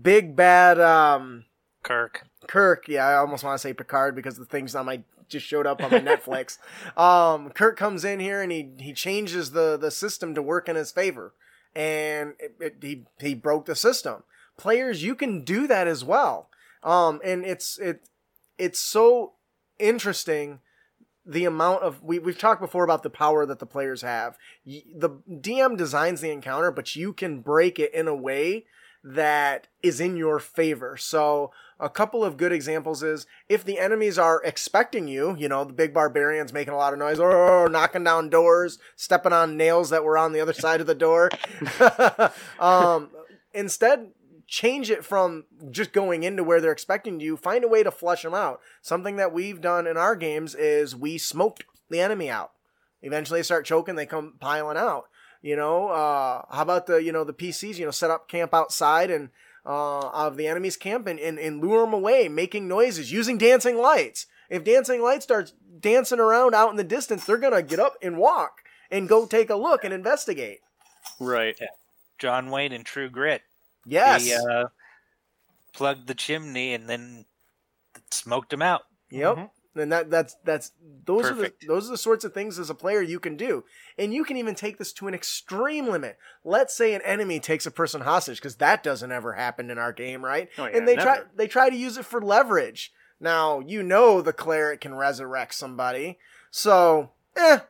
big 0.00 0.34
bad 0.36 0.80
um 0.80 1.45
Kirk. 1.86 2.26
Kirk, 2.48 2.88
yeah, 2.88 3.06
I 3.06 3.14
almost 3.14 3.44
want 3.44 3.54
to 3.54 3.58
say 3.60 3.72
Picard 3.72 4.16
because 4.16 4.36
the 4.36 4.44
thing's 4.44 4.74
on 4.74 4.86
my 4.86 5.02
just 5.28 5.46
showed 5.46 5.66
up 5.66 5.82
on 5.82 5.90
my 5.90 6.00
Netflix. 6.00 6.58
Um, 6.96 7.50
Kirk 7.50 7.76
comes 7.76 8.04
in 8.04 8.20
here 8.20 8.40
and 8.42 8.50
he 8.50 8.70
he 8.78 8.92
changes 8.92 9.52
the 9.52 9.76
the 9.76 9.90
system 9.90 10.34
to 10.34 10.42
work 10.42 10.68
in 10.68 10.74
his 10.76 10.90
favor, 10.90 11.34
and 11.74 12.34
it, 12.38 12.56
it, 12.58 12.76
he 12.80 13.04
he 13.20 13.34
broke 13.34 13.66
the 13.66 13.76
system. 13.76 14.24
Players, 14.56 15.02
you 15.02 15.14
can 15.14 15.44
do 15.44 15.66
that 15.66 15.86
as 15.86 16.04
well. 16.04 16.48
Um, 16.82 17.20
and 17.22 17.44
it's 17.44 17.78
it 17.78 18.08
it's 18.58 18.80
so 18.80 19.34
interesting 19.78 20.60
the 21.24 21.44
amount 21.44 21.82
of 21.82 22.02
we 22.02 22.18
we've 22.18 22.38
talked 22.38 22.60
before 22.60 22.84
about 22.84 23.02
the 23.02 23.10
power 23.10 23.46
that 23.46 23.58
the 23.58 23.66
players 23.66 24.02
have. 24.02 24.38
The 24.64 25.10
DM 25.30 25.76
designs 25.76 26.20
the 26.20 26.30
encounter, 26.30 26.70
but 26.70 26.96
you 26.96 27.12
can 27.12 27.40
break 27.40 27.78
it 27.78 27.94
in 27.94 28.08
a 28.08 28.14
way 28.14 28.64
that 29.04 29.68
is 29.82 30.00
in 30.00 30.16
your 30.16 30.40
favor. 30.40 30.96
So 30.96 31.52
a 31.78 31.90
couple 31.90 32.24
of 32.24 32.36
good 32.36 32.52
examples 32.52 33.02
is 33.02 33.26
if 33.48 33.64
the 33.64 33.78
enemies 33.78 34.18
are 34.18 34.42
expecting 34.44 35.08
you, 35.08 35.36
you 35.38 35.48
know, 35.48 35.64
the 35.64 35.72
big 35.72 35.92
barbarians 35.92 36.52
making 36.52 36.72
a 36.72 36.76
lot 36.76 36.92
of 36.92 36.98
noise, 36.98 37.18
or 37.18 37.68
knocking 37.68 38.04
down 38.04 38.30
doors, 38.30 38.78
stepping 38.96 39.32
on 39.32 39.56
nails 39.56 39.90
that 39.90 40.04
were 40.04 40.16
on 40.16 40.32
the 40.32 40.40
other 40.40 40.52
side 40.52 40.80
of 40.80 40.86
the 40.86 40.94
door. 40.94 41.30
um, 42.60 43.10
instead, 43.52 44.12
change 44.46 44.90
it 44.90 45.04
from 45.04 45.44
just 45.70 45.92
going 45.92 46.22
into 46.22 46.44
where 46.44 46.60
they're 46.60 46.72
expecting 46.72 47.20
you. 47.20 47.36
Find 47.36 47.64
a 47.64 47.68
way 47.68 47.82
to 47.82 47.90
flush 47.90 48.22
them 48.22 48.34
out. 48.34 48.60
Something 48.80 49.16
that 49.16 49.32
we've 49.32 49.60
done 49.60 49.86
in 49.86 49.96
our 49.96 50.16
games 50.16 50.54
is 50.54 50.96
we 50.96 51.18
smoked 51.18 51.64
the 51.90 52.00
enemy 52.00 52.30
out. 52.30 52.52
Eventually, 53.02 53.40
they 53.40 53.44
start 53.44 53.66
choking. 53.66 53.96
They 53.96 54.06
come 54.06 54.34
piling 54.40 54.78
out. 54.78 55.08
You 55.42 55.56
know, 55.56 55.88
uh, 55.88 56.42
how 56.50 56.62
about 56.62 56.86
the 56.86 56.96
you 56.96 57.12
know 57.12 57.22
the 57.22 57.34
PCs? 57.34 57.76
You 57.76 57.84
know, 57.84 57.90
set 57.90 58.10
up 58.10 58.28
camp 58.28 58.54
outside 58.54 59.10
and 59.10 59.28
uh, 59.66 60.08
of 60.10 60.36
the 60.36 60.46
enemy's 60.46 60.76
camp 60.76 61.06
and, 61.06 61.18
and, 61.18 61.38
and 61.38 61.60
lure 61.60 61.84
them 61.84 61.92
away, 61.92 62.28
making 62.28 62.68
noises, 62.68 63.10
using 63.10 63.36
dancing 63.36 63.76
lights. 63.76 64.26
If 64.48 64.64
dancing 64.64 65.02
lights 65.02 65.24
starts 65.24 65.52
dancing 65.80 66.20
around 66.20 66.54
out 66.54 66.70
in 66.70 66.76
the 66.76 66.84
distance, 66.84 67.24
they're 67.24 67.36
gonna 67.36 67.62
get 67.62 67.80
up 67.80 67.94
and 68.00 68.16
walk 68.16 68.62
and 68.90 69.08
go 69.08 69.26
take 69.26 69.50
a 69.50 69.56
look 69.56 69.82
and 69.82 69.92
investigate. 69.92 70.60
Right. 71.18 71.58
John 72.18 72.50
Wayne 72.50 72.72
in 72.72 72.84
True 72.84 73.10
Grit. 73.10 73.42
Yes. 73.84 74.24
He 74.24 74.34
uh, 74.34 74.66
plugged 75.72 76.06
the 76.06 76.14
chimney 76.14 76.72
and 76.72 76.88
then 76.88 77.24
smoked 78.10 78.52
him 78.52 78.62
out. 78.62 78.82
Yep. 79.10 79.50
And 79.76 79.92
that 79.92 80.10
that's 80.10 80.36
that's 80.44 80.72
those 81.04 81.28
Perfect. 81.28 81.64
are 81.64 81.66
the 81.66 81.72
those 81.72 81.88
are 81.88 81.92
the 81.92 81.98
sorts 81.98 82.24
of 82.24 82.32
things 82.32 82.58
as 82.58 82.70
a 82.70 82.74
player 82.74 83.02
you 83.02 83.20
can 83.20 83.36
do. 83.36 83.64
And 83.98 84.14
you 84.14 84.24
can 84.24 84.36
even 84.36 84.54
take 84.54 84.78
this 84.78 84.92
to 84.94 85.08
an 85.08 85.14
extreme 85.14 85.88
limit. 85.88 86.18
Let's 86.44 86.76
say 86.76 86.94
an 86.94 87.02
enemy 87.02 87.40
takes 87.40 87.66
a 87.66 87.70
person 87.70 88.00
hostage 88.00 88.38
because 88.38 88.56
that 88.56 88.82
doesn't 88.82 89.12
ever 89.12 89.34
happen 89.34 89.70
in 89.70 89.78
our 89.78 89.92
game, 89.92 90.24
right? 90.24 90.48
Oh, 90.58 90.66
yeah, 90.66 90.76
and 90.76 90.88
they 90.88 90.96
try 90.96 91.20
they 91.34 91.46
try 91.46 91.70
to 91.70 91.76
use 91.76 91.98
it 91.98 92.06
for 92.06 92.20
leverage. 92.20 92.92
Now, 93.20 93.60
you 93.60 93.82
know 93.82 94.20
the 94.20 94.32
cleric 94.32 94.80
can 94.82 94.94
resurrect 94.94 95.54
somebody. 95.54 96.18
So, 96.50 97.10
eh 97.36 97.60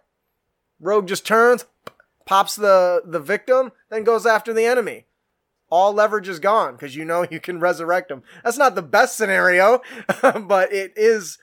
rogue 0.81 1.09
just 1.09 1.27
turns, 1.27 1.65
pops 2.25 2.57
the 2.57 3.03
the 3.05 3.21
victim, 3.21 3.73
then 3.91 4.05
goes 4.05 4.27
after 4.27 4.53
the 4.53 4.65
enemy. 4.65 5.07
All 5.69 5.93
leverage 5.93 6.29
is 6.29 6.39
gone 6.39 6.75
because 6.75 6.95
you 6.95 7.05
know 7.05 7.27
you 7.31 7.41
can 7.41 7.61
resurrect 7.61 8.09
them. 8.09 8.23
That's 8.45 8.59
not 8.59 8.75
the 8.75 8.83
best 8.83 9.17
scenario, 9.17 9.83
but 10.23 10.73
it 10.73 10.93
is 10.97 11.39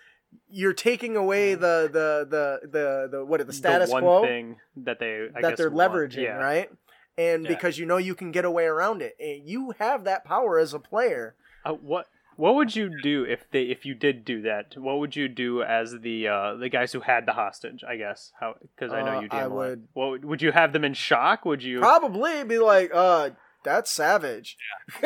you're 0.49 0.73
taking 0.73 1.15
away 1.15 1.55
the 1.55 1.89
the 1.91 2.27
the 2.29 2.67
the, 2.69 3.07
the 3.11 3.25
what 3.25 3.45
the 3.45 3.53
status 3.53 3.89
the 3.89 3.93
one 3.93 4.03
quo 4.03 4.21
thing 4.23 4.57
that 4.77 4.99
they 4.99 5.27
I 5.35 5.41
that 5.41 5.49
guess 5.49 5.57
they're 5.57 5.69
want. 5.69 5.93
leveraging, 5.93 6.23
yeah. 6.23 6.35
right? 6.37 6.69
And 7.17 7.43
Yeah. 7.43 7.49
because 7.49 7.77
you 7.77 7.85
know 7.85 7.97
you 7.97 8.15
can 8.15 8.31
get 8.31 8.45
away 8.45 8.65
around 8.65 9.01
it, 9.01 9.15
and 9.19 9.47
you 9.47 9.73
have 9.79 10.03
that 10.05 10.25
power 10.25 10.57
as 10.59 10.73
a 10.73 10.79
player. 10.79 11.35
Uh, 11.65 11.73
what 11.73 12.07
what 12.35 12.55
would 12.55 12.75
you 12.75 12.89
do 13.03 13.23
if 13.23 13.49
they 13.51 13.63
if 13.63 13.85
you 13.85 13.93
did 13.93 14.25
do 14.25 14.41
that? 14.41 14.75
What 14.77 14.97
would 14.99 15.15
you 15.15 15.27
do 15.27 15.61
as 15.61 15.99
the 16.01 16.27
uh, 16.27 16.55
the 16.55 16.69
guys 16.69 16.91
who 16.91 17.01
had 17.01 17.25
the 17.27 17.33
hostage? 17.33 17.83
I 17.87 17.97
guess 17.97 18.31
how 18.39 18.55
because 18.75 18.91
I 18.91 19.01
know 19.03 19.17
Uh, 19.17 19.21
you 19.21 19.27
I 19.31 19.35
DM 19.41 19.45
a 19.45 19.47
lot. 19.49 19.51
would- 19.55 19.87
What 19.93 20.09
would- 20.09 20.25
would 20.25 20.41
you 20.41 20.51
have 20.51 20.73
them 20.73 20.83
in 20.83 20.93
shock? 20.95 21.45
Would 21.45 21.61
you? 21.61 21.79
Probably 21.79 22.43
be 22.43 22.57
like, 22.57 22.89
uh, 22.93 23.29
that's 23.63 23.91
savage. 23.91 24.57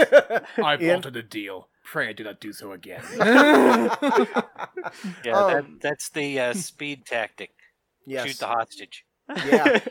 I've 0.63 0.81
Ian? 0.81 0.95
altered 0.95 1.29
deal. 1.29 1.67
Pray 1.91 2.09
I 2.09 2.13
do 2.13 2.23
not 2.23 2.39
do 2.41 2.51
so 2.53 2.71
again. 2.73 3.01
Yeah, 5.23 5.33
Um, 5.33 5.51
that, 5.53 5.65
that's 5.81 6.09
the 6.09 6.39
uh, 6.39 6.53
speed 6.53 7.05
tactic. 7.05 7.51
yes. 8.05 8.27
Shoot 8.27 8.39
the 8.39 8.47
hostage. 8.47 9.05
yeah. 9.45 9.79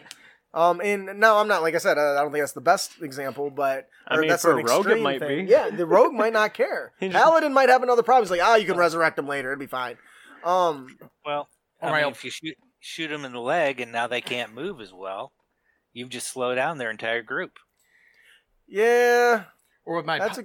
Um, 0.55 0.81
and 0.83 1.21
no, 1.21 1.37
I'm 1.37 1.49
not. 1.49 1.61
Like 1.61 1.75
I 1.75 1.79
said, 1.79 1.99
I 1.99 2.13
I 2.13 2.23
don't 2.23 2.33
think 2.33 2.41
that's 2.41 2.53
the 2.55 2.63
best 2.63 3.03
example, 3.03 3.51
but 3.51 3.89
I 4.09 4.17
mean, 4.17 4.29
that's 4.31 4.41
for 4.41 4.59
an 4.59 4.61
a 4.61 4.73
rogue, 4.73 4.87
it 4.87 5.03
might 5.03 5.19
thing. 5.21 5.45
be. 5.45 5.51
Yeah, 5.53 5.69
the 5.69 5.85
rogue 5.85 6.15
might 6.15 6.33
not 6.33 6.55
care. 6.55 6.93
He 7.01 7.11
Paladin 7.11 7.53
might 7.53 7.69
have 7.69 7.83
another 7.83 8.03
problem. 8.03 8.25
He's 8.25 8.31
like, 8.31 8.41
ah, 8.41 8.55
you 8.57 8.65
can 8.65 8.79
resurrect 8.79 9.19
him 9.19 9.29
later. 9.29 9.51
It'd 9.51 9.59
be 9.59 9.67
fine. 9.67 9.99
Um, 10.45 10.97
Well, 11.27 11.51
I 11.83 11.93
mean, 12.01 12.11
if 12.11 12.25
you 12.25 12.31
shoot 12.31 12.57
shoot 12.81 13.09
them 13.09 13.27
in 13.27 13.33
the 13.33 13.41
leg 13.41 13.81
and 13.83 13.93
now 13.93 14.07
they 14.07 14.23
can't 14.23 14.55
move 14.55 14.81
as 14.81 14.95
well, 14.95 15.33
you've 15.93 16.09
just 16.09 16.29
slowed 16.29 16.57
down 16.57 16.79
their 16.79 16.91
entire 16.91 17.21
group. 17.23 17.59
yeah, 18.67 19.45
or 19.85 19.97
with 19.97 20.07
my 20.07 20.19
that's 20.19 20.39
pa- 20.39 20.45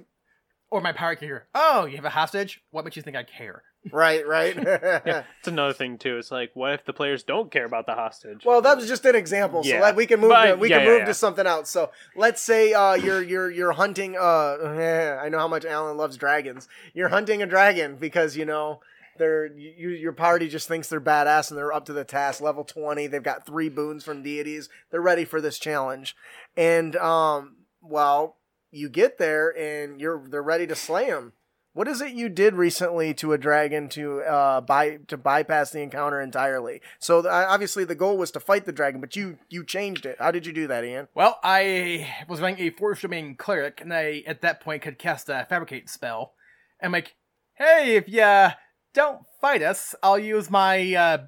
or 0.72 0.80
my 0.80 0.92
power 0.92 1.14
kicker. 1.14 1.46
Oh, 1.54 1.84
you 1.84 1.96
have 1.96 2.04
a 2.04 2.10
hostage? 2.10 2.62
What 2.70 2.84
makes 2.84 2.96
you 2.96 3.02
think 3.02 3.16
I 3.16 3.22
care? 3.22 3.62
right, 3.92 4.26
right. 4.26 4.56
yeah, 4.56 5.24
it's 5.38 5.48
another 5.48 5.72
thing 5.72 5.98
too. 5.98 6.16
It's 6.16 6.30
like, 6.30 6.50
what 6.54 6.72
if 6.72 6.84
the 6.84 6.92
players 6.92 7.22
don't 7.24 7.50
care 7.50 7.64
about 7.66 7.84
the 7.86 7.94
hostage? 7.94 8.44
Well, 8.44 8.62
that 8.62 8.76
was 8.76 8.88
just 8.88 9.04
an 9.04 9.14
example. 9.14 9.62
So 9.64 9.70
Yeah. 9.70 9.80
like 9.80 9.96
we 9.96 10.06
can 10.06 10.20
move. 10.20 10.30
But- 10.30 10.46
to, 10.46 10.54
we 10.56 10.70
yeah, 10.70 10.78
can 10.78 10.86
yeah, 10.86 10.92
move 10.92 11.00
yeah. 11.00 11.06
to 11.06 11.14
something 11.14 11.46
else. 11.46 11.68
So 11.68 11.90
let's 12.16 12.40
say 12.40 12.72
uh, 12.72 12.94
you're 12.94 13.22
you're 13.22 13.50
you're 13.50 13.72
hunting. 13.72 14.16
Uh, 14.16 15.18
I 15.22 15.28
know 15.28 15.38
how 15.38 15.48
much 15.48 15.64
Alan 15.64 15.96
loves 15.96 16.16
dragons. 16.16 16.68
You're 16.94 17.08
hunting 17.10 17.42
a 17.42 17.46
dragon 17.46 17.96
because 17.96 18.36
you 18.36 18.44
know 18.46 18.80
they're 19.18 19.46
you, 19.52 19.90
your 19.90 20.12
party 20.12 20.48
just 20.48 20.68
thinks 20.68 20.88
they're 20.88 21.00
badass 21.00 21.50
and 21.50 21.58
they're 21.58 21.72
up 21.72 21.84
to 21.86 21.92
the 21.92 22.04
task. 22.04 22.40
Level 22.40 22.64
twenty. 22.64 23.08
They've 23.08 23.22
got 23.22 23.44
three 23.44 23.68
boons 23.68 24.04
from 24.04 24.22
deities. 24.22 24.68
They're 24.90 25.02
ready 25.02 25.24
for 25.24 25.40
this 25.40 25.58
challenge. 25.58 26.16
And 26.56 26.96
um, 26.96 27.56
well, 27.82 28.36
you 28.72 28.88
get 28.88 29.18
there 29.18 29.50
and 29.56 30.00
you're 30.00 30.26
they're 30.28 30.42
ready 30.42 30.66
to 30.66 30.74
slay 30.74 31.06
them. 31.06 31.34
What 31.74 31.88
is 31.88 32.02
it 32.02 32.12
you 32.12 32.28
did 32.28 32.54
recently 32.54 33.14
to 33.14 33.32
a 33.32 33.38
dragon 33.38 33.88
to 33.90 34.20
uh 34.22 34.60
by 34.60 34.98
to 35.08 35.16
bypass 35.16 35.70
the 35.70 35.80
encounter 35.80 36.20
entirely? 36.20 36.80
So 36.98 37.22
the, 37.22 37.30
obviously 37.30 37.84
the 37.84 37.94
goal 37.94 38.16
was 38.16 38.30
to 38.32 38.40
fight 38.40 38.64
the 38.64 38.72
dragon, 38.72 39.00
but 39.00 39.14
you 39.14 39.38
you 39.48 39.64
changed 39.64 40.06
it. 40.06 40.16
How 40.18 40.30
did 40.30 40.46
you 40.46 40.52
do 40.52 40.66
that, 40.66 40.84
Ian? 40.84 41.08
Well, 41.14 41.38
I 41.44 42.10
was 42.28 42.40
running 42.40 42.60
a 42.60 42.70
force 42.70 43.02
domain 43.02 43.36
cleric, 43.36 43.80
and 43.80 43.92
I 43.94 44.24
at 44.26 44.40
that 44.40 44.60
point 44.60 44.82
could 44.82 44.98
cast 44.98 45.28
a 45.28 45.46
fabricate 45.48 45.88
spell. 45.88 46.34
I'm 46.82 46.92
like, 46.92 47.14
hey, 47.54 47.94
if 47.94 48.08
you 48.08 48.48
don't 48.92 49.20
fight 49.40 49.62
us, 49.62 49.94
I'll 50.02 50.18
use 50.18 50.50
my 50.50 50.94
uh, 50.94 51.18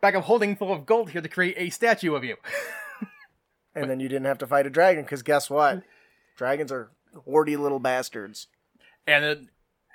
bag 0.00 0.16
of 0.16 0.24
holding 0.24 0.56
full 0.56 0.72
of 0.72 0.86
gold 0.86 1.10
here 1.10 1.22
to 1.22 1.28
create 1.28 1.54
a 1.56 1.70
statue 1.70 2.14
of 2.14 2.24
you. 2.24 2.36
And 3.74 3.88
then 3.88 4.00
you 4.00 4.08
didn't 4.08 4.26
have 4.26 4.38
to 4.38 4.46
fight 4.46 4.66
a 4.66 4.70
dragon 4.70 5.04
because 5.04 5.22
guess 5.22 5.48
what? 5.48 5.82
Dragons 6.36 6.72
are 6.72 6.90
hoardy 7.28 7.58
little 7.58 7.78
bastards. 7.80 8.46
and 9.06 9.24
it, 9.24 9.40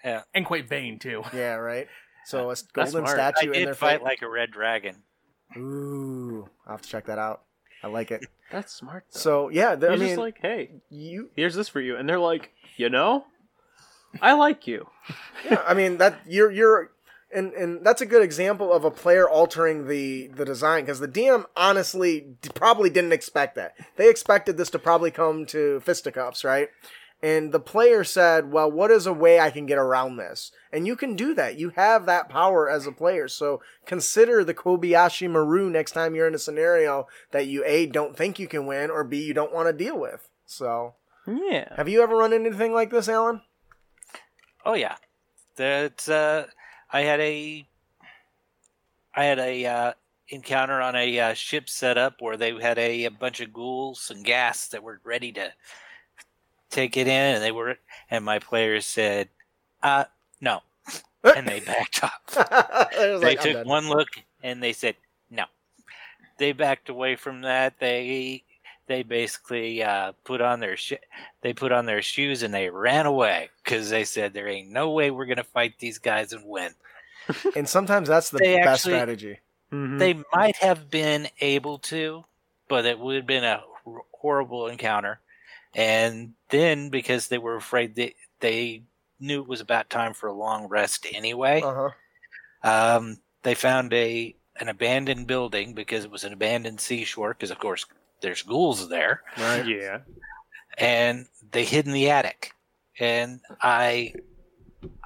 Yeah. 0.04 0.24
and 0.34 0.46
quite 0.46 0.68
vain 0.70 1.00
too. 1.00 1.24
Yeah, 1.34 1.56
right. 1.56 1.88
So 2.26 2.52
a 2.52 2.56
golden 2.74 2.92
smart. 2.92 3.20
I 3.20 3.32
statue 3.32 3.52
in 3.52 3.60
did 3.60 3.68
their 3.68 3.74
fight 3.74 4.00
fight. 4.00 4.04
like 4.04 4.22
a 4.22 4.30
red 4.30 4.52
dragon. 4.52 5.04
Ooh, 5.56 6.50
I'll 6.66 6.74
have 6.74 6.82
to 6.82 6.90
check 6.90 7.06
that 7.06 7.18
out. 7.20 7.44
I 7.84 7.88
like 7.88 8.12
it. 8.12 8.26
That's 8.52 8.74
smart. 8.74 9.06
Though. 9.14 9.20
So 9.20 9.50
yeah, 9.50 9.72
th- 9.76 9.82
You're 9.84 9.94
I 9.94 9.98
just 9.98 10.18
like, 10.18 10.40
hey, 10.42 10.72
you. 10.90 11.30
here's 11.36 11.56
this 11.56 11.70
for 11.70 11.80
you, 11.82 11.96
and 11.96 12.08
they're 12.08 12.20
like, 12.20 12.52
you 12.76 12.90
know, 12.90 13.26
I 14.22 14.34
like 14.34 14.68
you. 14.68 14.88
Yeah, 15.50 15.62
I 15.66 15.74
mean 15.76 15.98
that 16.00 16.20
you're 16.28 16.52
you're. 16.52 16.92
And, 17.34 17.52
and 17.54 17.86
that's 17.86 18.02
a 18.02 18.06
good 18.06 18.24
example 18.24 18.72
of 18.72 18.86
a 18.86 18.92
player 18.92 19.28
altering 19.30 19.88
the, 19.88 20.28
the 20.28 20.46
design 20.46 20.84
because 20.86 21.00
the 21.00 21.08
DM 21.10 21.44
honestly 21.58 22.36
d- 22.42 22.50
probably 22.56 22.90
didn't 22.90 23.12
expect 23.12 23.56
that. 23.56 23.74
They 23.98 24.10
expected 24.10 24.56
this 24.58 24.70
to 24.70 24.80
probably 24.80 25.12
come 25.12 25.46
to 25.48 25.82
fisticuffs, 25.82 26.46
right? 26.46 26.70
And 27.22 27.52
the 27.52 27.60
player 27.60 28.04
said, 28.04 28.52
"Well, 28.52 28.72
what 28.72 28.92
is 28.92 29.08
a 29.08 29.12
way 29.12 29.40
I 29.40 29.50
can 29.50 29.66
get 29.66 29.80
around 29.80 30.18
this?" 30.18 30.52
And 30.72 30.86
you 30.86 30.96
can 30.96 31.16
do 31.16 31.34
that. 31.34 31.58
You 31.58 31.72
have 31.72 32.06
that 32.06 32.30
power 32.30 32.70
as 32.70 32.86
a 32.86 32.92
player. 32.92 33.28
So 33.28 33.60
consider 33.88 34.44
the 34.44 34.54
Kobayashi 34.54 35.28
Maru 35.30 35.68
next 35.70 35.94
time 35.94 36.14
you're 36.14 36.28
in 36.28 36.36
a 36.36 36.40
scenario 36.40 37.08
that 37.32 37.48
you 37.48 37.64
a 37.66 37.88
don't 37.88 38.16
think 38.16 38.38
you 38.38 38.48
can 38.48 38.68
win, 38.68 38.92
or 38.92 39.04
b 39.04 39.18
you 39.20 39.34
don't 39.34 39.52
want 39.54 39.68
to 39.68 39.74
deal 39.74 40.00
with. 40.00 40.30
So, 40.46 40.94
Yeah. 41.26 41.74
have 41.76 41.90
you 41.90 42.04
ever 42.04 42.16
run 42.16 42.34
into 42.34 42.50
anything 42.50 42.72
like 42.74 42.92
this, 42.92 43.10
Alan? 43.10 43.42
Oh 44.64 44.76
yeah, 44.76 44.96
that 45.56 46.08
uh, 46.08 46.46
I 46.92 47.02
had 47.02 47.20
a 47.20 47.68
I 49.14 49.24
had 49.26 49.40
a 49.40 49.66
uh, 49.66 49.94
encounter 50.30 50.82
on 50.82 50.96
a 50.96 51.20
uh, 51.20 51.34
ship 51.34 51.70
setup 51.70 52.22
where 52.22 52.38
they 52.38 52.54
had 52.60 52.78
a, 52.78 53.06
a 53.06 53.12
bunch 53.12 53.40
of 53.40 53.52
ghouls 53.52 54.12
and 54.14 54.26
ghasts 54.26 54.70
that 54.70 54.84
were 54.84 55.02
ready 55.04 55.32
to 55.34 55.52
take 56.70 56.98
it 56.98 57.08
in, 57.08 57.36
and 57.36 57.44
they 57.44 57.52
were 57.52 57.78
and 58.10 58.24
my 58.24 58.40
players 58.40 58.86
said, 58.86 59.30
"Uh, 59.84 60.06
no," 60.40 60.62
and 61.24 61.48
they 61.48 61.60
backed 61.60 62.04
up. 62.04 62.92
They 62.98 63.16
like, 63.16 63.42
took 63.42 63.66
one 63.66 63.90
look 63.90 64.10
and 64.44 64.62
they 64.62 64.74
said 64.74 64.96
no. 65.30 65.46
They 66.38 66.52
backed 66.52 66.90
away 66.90 67.16
from 67.16 67.42
that. 67.42 67.80
They 67.80 68.44
they 68.88 69.04
basically 69.04 69.84
uh, 69.84 70.14
put 70.24 70.42
on 70.42 70.60
their 70.60 70.78
sh- 70.78 70.94
they 71.42 71.54
put 71.54 71.72
on 71.72 71.86
their 71.86 72.02
shoes 72.02 72.44
and 72.44 72.54
they 72.54 72.70
ran 72.70 73.06
away 73.06 73.50
because 73.64 73.90
they 73.90 74.04
said 74.06 74.34
there 74.34 74.48
ain't 74.48 74.70
no 74.70 74.92
way 74.92 75.12
we're 75.12 75.26
gonna 75.26 75.44
fight 75.44 75.74
these 75.80 76.00
guys 76.00 76.34
and 76.34 76.46
win. 76.46 76.72
And 77.56 77.68
sometimes 77.68 78.08
that's 78.08 78.30
the 78.30 78.38
They 78.40 78.56
best 78.58 78.86
actually- 78.86 78.94
strategy. 78.94 79.40
Mhm. 79.72 80.00
They 80.00 80.14
might 80.34 80.56
have 80.58 80.90
been 80.90 81.28
able 81.42 81.80
to, 81.80 82.24
but 82.70 82.86
it 82.86 82.98
would 82.98 83.18
have 83.18 83.28
been 83.28 83.44
a 83.44 83.62
horrible 84.14 84.68
encounter. 84.68 85.20
And 85.76 86.34
then 86.50 86.90
because 86.90 87.28
they 87.28 87.38
were 87.38 87.56
afraid 87.58 87.96
they 87.96 88.16
they 88.40 88.84
knew 89.20 89.42
it 89.42 89.48
was 89.48 89.60
about 89.62 89.90
time 89.90 90.14
for 90.14 90.28
a 90.28 90.34
long 90.34 90.68
rest 90.68 91.06
anyway. 91.12 91.62
Uh 91.62 91.90
huh. 92.64 92.98
Um, 92.98 93.18
they 93.44 93.56
found 93.56 93.92
a 93.94 94.34
an 94.60 94.70
abandoned 94.70 95.28
building 95.28 95.74
because 95.74 96.06
it 96.06 96.12
was 96.12 96.24
an 96.24 96.34
abandoned 96.34 96.80
seashore. 96.80 97.34
Because 97.34 97.52
of 97.52 97.60
course 97.60 97.86
there's 98.22 98.42
ghouls 98.44 98.90
there, 98.90 99.22
Right. 99.38 99.66
yeah. 99.68 100.00
and 100.78 101.28
they 101.52 101.64
hid 101.66 101.86
in 101.86 101.92
the 101.94 102.10
attic. 102.10 102.54
And 103.00 103.42
I, 103.62 104.14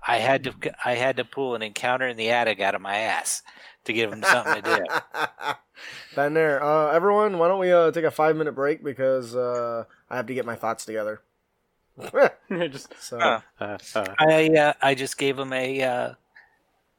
I 0.08 0.18
had 0.18 0.44
to 0.46 0.54
I 0.86 0.94
had 0.96 1.18
to 1.18 1.26
pull 1.26 1.56
an 1.56 1.62
encounter 1.62 2.08
in 2.08 2.16
the 2.18 2.30
attic 2.30 2.62
out 2.62 2.74
of 2.76 2.82
my 2.82 2.96
ass 2.98 3.44
to 3.86 3.94
give 3.94 4.10
them 4.12 4.24
something 4.24 4.62
to 4.62 4.62
do. 4.62 4.84
Been 6.16 6.34
there. 6.34 6.64
Uh, 6.64 6.92
everyone, 6.92 7.38
why 7.38 7.48
don't 7.48 7.60
we 7.60 7.72
uh, 7.72 7.92
take 7.92 8.06
a 8.06 8.12
five 8.12 8.36
minute 8.38 8.54
break 8.54 8.84
because 8.84 9.36
uh, 9.36 9.84
I 10.10 10.16
have 10.16 10.28
to 10.28 10.34
get 10.34 10.46
my 10.46 10.56
thoughts 10.56 10.86
together. 10.86 11.22
Just 12.50 12.94
so 13.02 13.20
Huh. 13.20 13.42
uh, 13.60 13.78
uh, 13.96 14.16
I 14.20 14.50
uh, 14.58 14.74
I 14.82 14.96
just 14.96 15.18
gave 15.18 15.38
him 15.38 15.52
a 15.52 15.82
uh, 15.84 16.14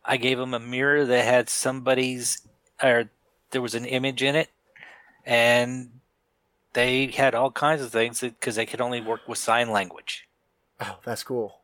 I 0.05 0.17
gave 0.19 0.37
them 0.39 0.53
a 0.55 0.61
mirror 0.61 1.05
that 1.07 1.25
had 1.25 1.49
somebody's 1.49 2.47
or 2.83 3.09
there 3.51 3.63
was 3.63 3.75
an 3.75 3.85
image 3.87 4.23
in 4.23 4.37
it, 4.37 4.51
and 5.25 5.91
they 6.75 7.07
had 7.09 7.35
all 7.35 7.51
kinds 7.51 7.83
of 7.83 7.91
things 7.91 8.21
because 8.21 8.57
they 8.57 8.67
could 8.67 8.81
only 8.81 9.01
work 9.01 9.27
with 9.29 9.39
sign 9.39 9.71
language. 9.71 10.29
oh, 10.81 10.99
that's 11.05 11.23
cool. 11.23 11.59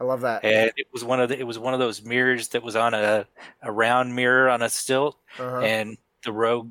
I 0.00 0.04
love 0.04 0.22
that. 0.22 0.44
and 0.44 0.72
it 0.76 0.86
was 0.92 1.04
one 1.04 1.20
of 1.20 1.28
the, 1.28 1.38
it 1.38 1.46
was 1.46 1.58
one 1.58 1.74
of 1.74 1.80
those 1.80 2.02
mirrors 2.02 2.48
that 2.48 2.62
was 2.62 2.74
on 2.74 2.94
a 2.94 3.26
a 3.62 3.70
round 3.70 4.16
mirror 4.16 4.48
on 4.48 4.62
a 4.62 4.70
stilt, 4.70 5.16
Uh-huh. 5.38 5.60
and 5.60 5.98
the 6.24 6.32
rogue 6.32 6.70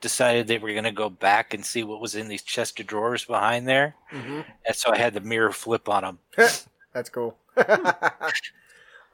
decided 0.00 0.46
they 0.46 0.58
were 0.58 0.70
going 0.70 0.84
to 0.84 0.92
go 0.92 1.10
back 1.10 1.52
and 1.54 1.66
see 1.66 1.82
what 1.82 2.00
was 2.00 2.14
in 2.14 2.28
these 2.28 2.42
chest 2.42 2.78
of 2.78 2.86
drawers 2.86 3.24
behind 3.24 3.66
there, 3.66 3.96
hmm 4.10 4.42
and 4.64 4.76
so 4.76 4.92
I 4.92 4.96
had 4.98 5.14
the 5.14 5.20
mirror 5.20 5.50
flip 5.50 5.88
on 5.88 6.04
them. 6.04 6.18
That's 6.92 7.10
cool. 7.10 7.36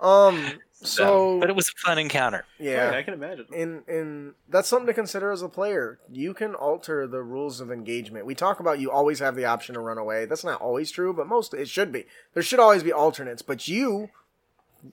um. 0.00 0.60
So 0.84 1.40
but 1.40 1.50
it 1.50 1.56
was 1.56 1.68
a 1.68 1.72
fun 1.86 1.98
encounter. 1.98 2.44
yeah. 2.58 2.92
I 2.94 3.02
can 3.02 3.14
imagine. 3.14 3.46
and 3.54 3.82
and 3.88 4.34
that's 4.48 4.68
something 4.68 4.86
to 4.86 4.94
consider 4.94 5.32
as 5.32 5.42
a 5.42 5.48
player. 5.48 5.98
You 6.10 6.34
can 6.34 6.54
alter 6.54 7.06
the 7.06 7.22
rules 7.22 7.60
of 7.60 7.72
engagement. 7.72 8.26
We 8.26 8.34
talk 8.34 8.60
about 8.60 8.78
you 8.78 8.90
always 8.90 9.18
have 9.20 9.34
the 9.34 9.46
option 9.46 9.74
to 9.74 9.80
run 9.80 9.98
away. 9.98 10.26
That's 10.26 10.44
not 10.44 10.60
always 10.60 10.90
true, 10.90 11.12
but 11.12 11.26
most 11.26 11.54
it 11.54 11.68
should 11.68 11.90
be. 11.90 12.04
There 12.34 12.42
should 12.42 12.60
always 12.60 12.82
be 12.82 12.92
alternates, 12.92 13.42
but 13.42 13.66
you 13.66 14.10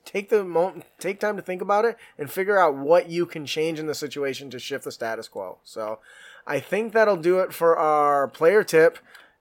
take 0.06 0.30
the 0.30 0.44
moment, 0.44 0.86
take 1.00 1.20
time 1.20 1.36
to 1.36 1.42
think 1.42 1.62
about 1.62 1.84
it 1.84 1.98
and 2.18 2.32
figure 2.32 2.58
out 2.58 2.76
what 2.76 3.10
you 3.10 3.26
can 3.26 3.46
change 3.46 3.78
in 3.78 3.88
the 3.88 3.96
situation 3.96 4.50
to 4.50 4.60
shift 4.60 4.86
the 4.86 4.92
status 4.92 5.28
quo. 5.28 5.58
So, 5.64 6.00
I 6.48 6.60
think 6.60 6.94
that'll 6.94 7.18
do 7.18 7.40
it 7.40 7.54
for 7.54 7.78
our 7.78 8.28
player 8.28 8.64
tip. 8.64 8.98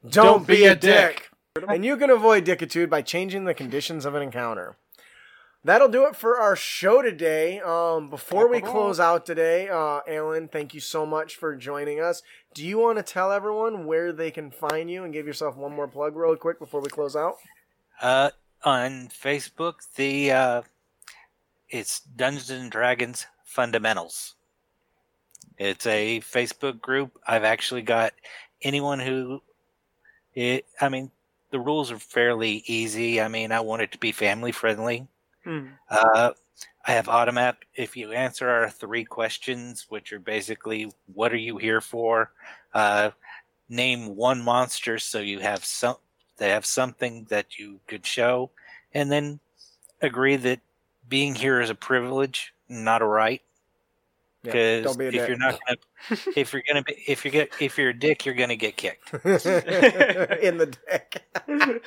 Don't, 0.09 0.47
be, 0.47 0.65
a 0.65 0.75
dick. 0.75 1.31
And 1.69 1.85
you 1.85 1.97
can 1.97 2.11
avoid 2.11 2.45
dickitude 2.45 2.89
by 2.89 3.03
changing 3.03 3.45
the 3.45 3.55
conditions 3.55 4.05
of 4.05 4.15
an 4.15 4.23
encounter. 4.23 4.77
That'll 5.63 5.89
do 5.89 6.07
it 6.07 6.17
for 6.17 6.39
our 6.39 6.57
show 6.57 7.03
today. 7.03 7.61
Um, 7.61 8.09
before 8.09 8.49
we 8.49 8.63
close 8.63 8.99
out 8.99 9.27
today, 9.27 9.69
uh, 9.69 10.01
Alan, 10.09 10.49
thank 10.49 10.73
you 10.73 10.81
so 10.81 11.05
much 11.05 11.37
for 11.37 11.55
joining 11.55 12.01
us. 12.01 12.23
Do 12.55 12.67
you 12.67 12.79
want 12.79 12.97
to 12.97 13.03
tell 13.03 13.31
everyone 13.31 13.85
where 13.85 14.11
they 14.11 14.31
can 14.31 14.51
find 14.51 14.91
you 14.91 15.05
and 15.05 15.13
give 15.13 15.27
yourself 15.27 15.57
one 15.57 15.75
more 15.75 15.87
plug 15.87 16.17
real 16.17 16.35
quick 16.37 16.59
before 16.59 16.81
we 16.81 16.89
close 16.89 17.15
out? 17.15 17.37
Uh, 18.01 18.31
on 18.65 19.09
Facebook, 19.09 19.95
the 19.97 20.33
uh, 20.33 20.63
it's 21.69 22.01
Dungeons 22.01 22.51
and 22.51 22.71
Dragons 22.71 23.27
Fundamentals. 23.45 24.37
It's 25.59 25.87
a 25.87 26.21
Facebook 26.21 26.81
group. 26.81 27.21
I've 27.27 27.45
actually 27.45 27.83
got 27.83 28.15
anyone 28.63 28.99
who, 28.99 29.43
it. 30.35 30.65
I 30.81 30.89
mean, 30.89 31.11
the 31.51 31.61
rules 31.61 31.93
are 31.93 31.99
fairly 31.99 32.65
easy. 32.67 33.21
I 33.21 33.29
mean, 33.29 33.53
I 33.53 33.61
want 33.61 33.83
it 33.83 33.93
to 33.93 33.99
be 33.99 34.13
family 34.13 34.53
friendly. 34.53 35.07
Hmm. 35.45 35.67
Uh, 35.89 36.33
I 36.87 36.93
have 36.93 37.07
Automap. 37.07 37.57
If 37.75 37.97
you 37.97 38.13
answer 38.13 38.49
our 38.49 38.69
three 38.71 39.05
questions, 39.05 39.87
which 39.89 40.13
are 40.13 40.19
basically 40.19 40.93
what 41.15 41.33
are 41.33 41.37
you 41.37 41.57
here 41.57 41.81
for, 41.81 42.33
uh, 42.75 43.11
name 43.69 44.17
one 44.17 44.43
monster 44.43 44.99
so 44.99 45.21
you 45.21 45.39
have 45.39 45.65
some 45.65 45.97
they 46.39 46.49
have 46.49 46.67
something 46.67 47.27
that 47.29 47.59
you 47.59 47.81
could 47.87 48.05
show, 48.05 48.51
and 48.95 49.13
then 49.13 49.41
agree 50.01 50.37
that 50.37 50.61
being 51.09 51.35
here 51.35 51.61
is 51.61 51.69
a 51.69 51.75
privilege, 51.75 52.55
not 52.69 53.03
a 53.03 53.07
right. 53.07 53.43
Yeah, 54.43 54.53
Because 54.53 54.97
be 54.97 55.07
if 55.07 55.13
dick. 55.13 55.29
you're 55.29 55.37
not 55.37 55.59
gonna, 55.67 56.21
if 56.37 56.53
you're 56.53 56.63
gonna 56.67 56.83
be, 56.83 56.95
if 57.07 57.25
you 57.25 57.31
get, 57.31 57.51
if 57.61 57.77
you're 57.77 57.91
a 57.91 57.99
dick, 57.99 58.25
you're 58.25 58.35
gonna 58.35 58.57
get 58.57 58.77
kicked. 58.77 59.13
in 59.25 60.59
the 60.59 60.75
dick. 60.89 61.23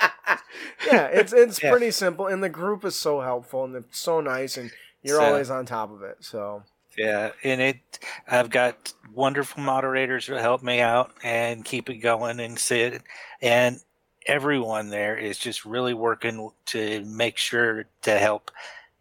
yeah, 0.85 1.07
it's 1.07 1.33
it's 1.33 1.61
Yeah. 1.61 1.71
pretty 1.71 1.91
simple, 1.91 2.27
and 2.27 2.43
the 2.43 2.49
group 2.49 2.85
is 2.85 2.95
so 2.95 3.21
helpful 3.21 3.63
and 3.65 3.75
it's 3.75 3.97
so 3.99 4.21
nice, 4.21 4.57
and 4.57 4.71
you're 5.01 5.17
So- 5.17 5.25
always 5.25 5.49
on 5.49 5.65
top 5.65 5.91
of 5.91 6.03
it. 6.03 6.17
So 6.19 6.63
Yeah, 6.97 7.31
and 7.43 7.59
it 7.59 7.99
I've 8.27 8.49
got 8.51 8.93
wonderful 9.11 9.63
moderators 9.63 10.27
who 10.27 10.35
help 10.35 10.61
me 10.61 10.79
out 10.79 11.11
and 11.23 11.65
keep 11.65 11.89
it 11.89 11.97
going 11.97 12.39
and 12.39 12.57
sit 12.59 13.01
and 13.41 13.79
everyone 14.27 14.89
there 14.89 15.17
is 15.17 15.37
just 15.39 15.65
really 15.65 15.93
working 15.93 16.49
to 16.67 17.03
make 17.05 17.37
sure 17.37 17.85
to 18.03 18.17
help 18.17 18.51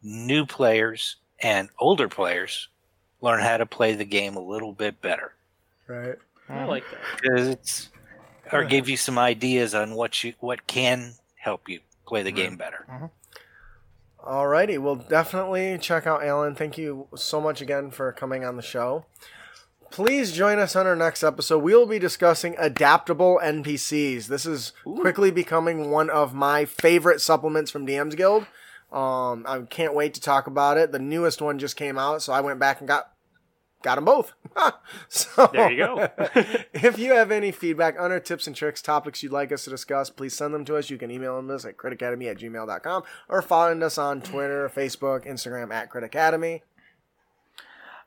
new 0.02 0.44
players 0.46 1.16
and 1.40 1.68
older 1.78 2.08
players 2.08 2.68
learn 3.22 3.40
how 3.40 3.56
to 3.56 3.64
play 3.64 3.94
the 3.94 4.04
game 4.04 4.36
a 4.36 4.40
little 4.40 4.72
bit 4.72 5.00
better 5.00 5.32
right. 5.86 6.16
I 6.48 6.64
like 6.64 6.84
that. 6.90 7.00
because 7.22 7.48
it's 7.48 7.88
or 8.52 8.64
give 8.64 8.88
you 8.88 8.96
some 8.96 9.18
ideas 9.18 9.74
on 9.74 9.94
what 9.94 10.22
you 10.22 10.34
what 10.40 10.66
can 10.66 11.14
help 11.36 11.68
you 11.68 11.80
play 12.06 12.22
the 12.22 12.32
game 12.32 12.56
better. 12.56 12.86
all 14.22 14.44
Alrighty, 14.44 14.78
well, 14.78 14.96
definitely 14.96 15.78
check 15.78 16.06
out 16.06 16.22
Alan. 16.22 16.54
Thank 16.54 16.76
you 16.78 17.08
so 17.16 17.40
much 17.40 17.60
again 17.60 17.90
for 17.90 18.12
coming 18.12 18.44
on 18.44 18.56
the 18.56 18.62
show. 18.62 19.06
Please 19.90 20.32
join 20.32 20.58
us 20.58 20.74
on 20.76 20.86
our 20.86 20.96
next 20.96 21.22
episode. 21.22 21.58
We 21.58 21.74
will 21.74 21.86
be 21.86 21.98
discussing 21.98 22.54
adaptable 22.58 23.40
NPCs. 23.42 24.26
This 24.26 24.46
is 24.46 24.72
quickly 24.84 25.30
becoming 25.30 25.90
one 25.90 26.08
of 26.08 26.34
my 26.34 26.64
favorite 26.64 27.20
supplements 27.20 27.70
from 27.70 27.86
DM's 27.86 28.14
Guild. 28.14 28.46
Um, 28.90 29.44
I 29.46 29.62
can't 29.68 29.94
wait 29.94 30.14
to 30.14 30.20
talk 30.20 30.46
about 30.46 30.78
it. 30.78 30.92
The 30.92 30.98
newest 30.98 31.42
one 31.42 31.58
just 31.58 31.76
came 31.76 31.98
out, 31.98 32.22
so 32.22 32.32
I 32.32 32.40
went 32.40 32.58
back 32.58 32.80
and 32.80 32.88
got 32.88 33.11
got 33.82 33.96
them 33.96 34.04
both. 34.04 34.32
so 35.08 35.48
There 35.52 35.70
you 35.70 35.78
go. 35.78 36.08
if 36.72 36.98
you 36.98 37.14
have 37.14 37.30
any 37.30 37.52
feedback 37.52 37.98
on 37.98 38.12
our 38.12 38.20
tips 38.20 38.46
and 38.46 38.54
tricks, 38.54 38.82
topics 38.82 39.22
you'd 39.22 39.32
like 39.32 39.52
us 39.52 39.64
to 39.64 39.70
discuss, 39.70 40.10
please 40.10 40.34
send 40.34 40.54
them 40.54 40.64
to 40.66 40.76
us. 40.76 40.90
You 40.90 40.98
can 40.98 41.10
email 41.10 41.38
us 41.50 41.64
at 41.64 41.76
critacademy 41.76 42.30
at 42.30 42.38
gmail.com 42.38 43.02
or 43.28 43.42
find 43.42 43.82
us 43.82 43.98
on 43.98 44.20
Twitter, 44.20 44.70
Facebook, 44.74 45.26
Instagram 45.26 45.72
at 45.72 45.90
Crit 45.90 46.04
Academy. 46.04 46.62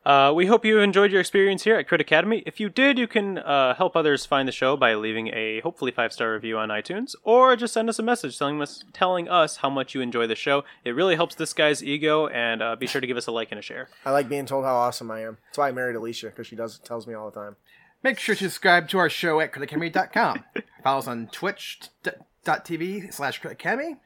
Uh, 0.06 0.32
we 0.36 0.46
hope 0.46 0.64
you 0.64 0.80
enjoyed 0.80 1.12
your 1.12 1.20
experience 1.20 1.64
here 1.64 1.78
at 1.78 1.88
Crit 1.88 2.00
Academy. 2.00 2.44
If 2.46 2.60
you 2.60 2.70
did, 2.70 3.00
you 3.00 3.08
can 3.08 3.40
uh, 3.40 3.74
help 3.74 3.96
others 3.96 4.24
find 4.24 4.48
the 4.48 4.52
show 4.52 4.78
by 4.78 4.94
leaving 4.94 5.30
a 5.30 5.62
hopefully 5.62 5.92
five 5.92 6.14
star 6.14 6.34
review 6.34 6.60
on 6.60 6.70
iTunes, 6.70 7.16
or 7.24 7.56
just 7.56 7.74
send 7.74 7.90
us 7.90 7.98
a 7.98 8.04
message 8.04 8.38
telling 8.38 8.62
us 8.62 8.84
telling 8.94 9.28
us 9.28 9.58
how 9.58 9.70
much 9.70 9.96
you 9.96 10.02
enjoy 10.02 10.28
the 10.28 10.36
show. 10.36 10.64
It 10.84 10.92
really 10.92 11.16
helps 11.16 11.34
this 11.34 11.54
guy's 11.54 11.84
ego, 11.84 12.28
and 12.28 12.62
uh, 12.62 12.76
be 12.76 12.86
sure 12.86 13.02
to 13.02 13.08
give 13.08 13.18
us 13.18 13.26
a 13.26 13.32
like 13.32 13.52
and 13.52 13.58
a 13.58 13.64
share. 13.64 13.90
I 14.06 14.12
like 14.12 14.30
being 14.30 14.46
told 14.46 14.64
how 14.64 14.76
awesome 14.76 15.10
I 15.10 15.22
am. 15.22 15.40
That's 15.48 15.58
why 15.58 15.70
I 15.70 15.72
married 15.72 15.96
Alicia 15.96 16.28
because 16.28 16.46
she 16.46 16.56
does 16.56 16.78
tells 16.78 17.08
me 17.08 17.16
all 17.16 17.32
the 17.32 17.40
time. 17.40 17.56
Make 18.04 18.20
sure 18.20 18.36
to 18.36 18.44
subscribe 18.44 18.88
to 18.90 19.00
our 19.00 19.10
show 19.10 19.40
at 19.40 19.52
critacademy.com. 19.52 20.44
Follow 20.84 21.00
us 21.00 21.08
on 21.08 21.28
twitch.tv 21.32 23.12
slash 23.12 23.42
criticacademy. 23.42 23.98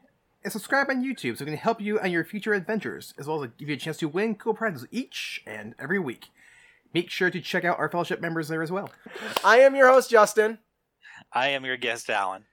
And 0.43 0.53
subscribe 0.53 0.89
on 0.89 1.03
YouTube 1.03 1.37
so 1.37 1.45
we 1.45 1.51
can 1.51 1.57
help 1.57 1.81
you 1.81 1.99
on 1.99 2.11
your 2.11 2.23
future 2.23 2.53
adventures, 2.53 3.13
as 3.17 3.27
well 3.27 3.43
as 3.43 3.49
give 3.57 3.67
you 3.67 3.75
a 3.75 3.79
chance 3.79 3.97
to 3.97 4.07
win 4.07 4.35
cool 4.35 4.53
prizes 4.53 4.87
each 4.89 5.41
and 5.45 5.75
every 5.77 5.99
week. 5.99 6.27
Make 6.93 7.09
sure 7.09 7.29
to 7.29 7.41
check 7.41 7.65
out 7.65 7.77
our 7.77 7.89
fellowship 7.89 8.21
members 8.21 8.47
there 8.47 8.63
as 8.63 8.71
well. 8.71 8.89
I 9.43 9.59
am 9.59 9.75
your 9.75 9.89
host, 9.89 10.09
Justin. 10.09 10.59
I 11.33 11.49
am 11.49 11.65
your 11.65 11.77
guest 11.77 12.09
Alan. 12.09 12.45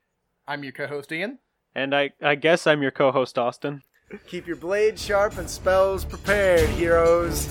I'm 0.48 0.62
your 0.62 0.72
co-host 0.72 1.10
Ian. 1.12 1.38
And 1.74 1.94
I, 1.94 2.10
I 2.22 2.34
guess 2.34 2.66
I'm 2.66 2.82
your 2.82 2.90
co 2.90 3.12
host, 3.12 3.38
Austin. 3.38 3.82
Keep 4.26 4.46
your 4.46 4.56
blades 4.56 5.02
sharp 5.02 5.38
and 5.38 5.48
spells 5.48 6.04
prepared, 6.04 6.68
heroes. 6.70 7.48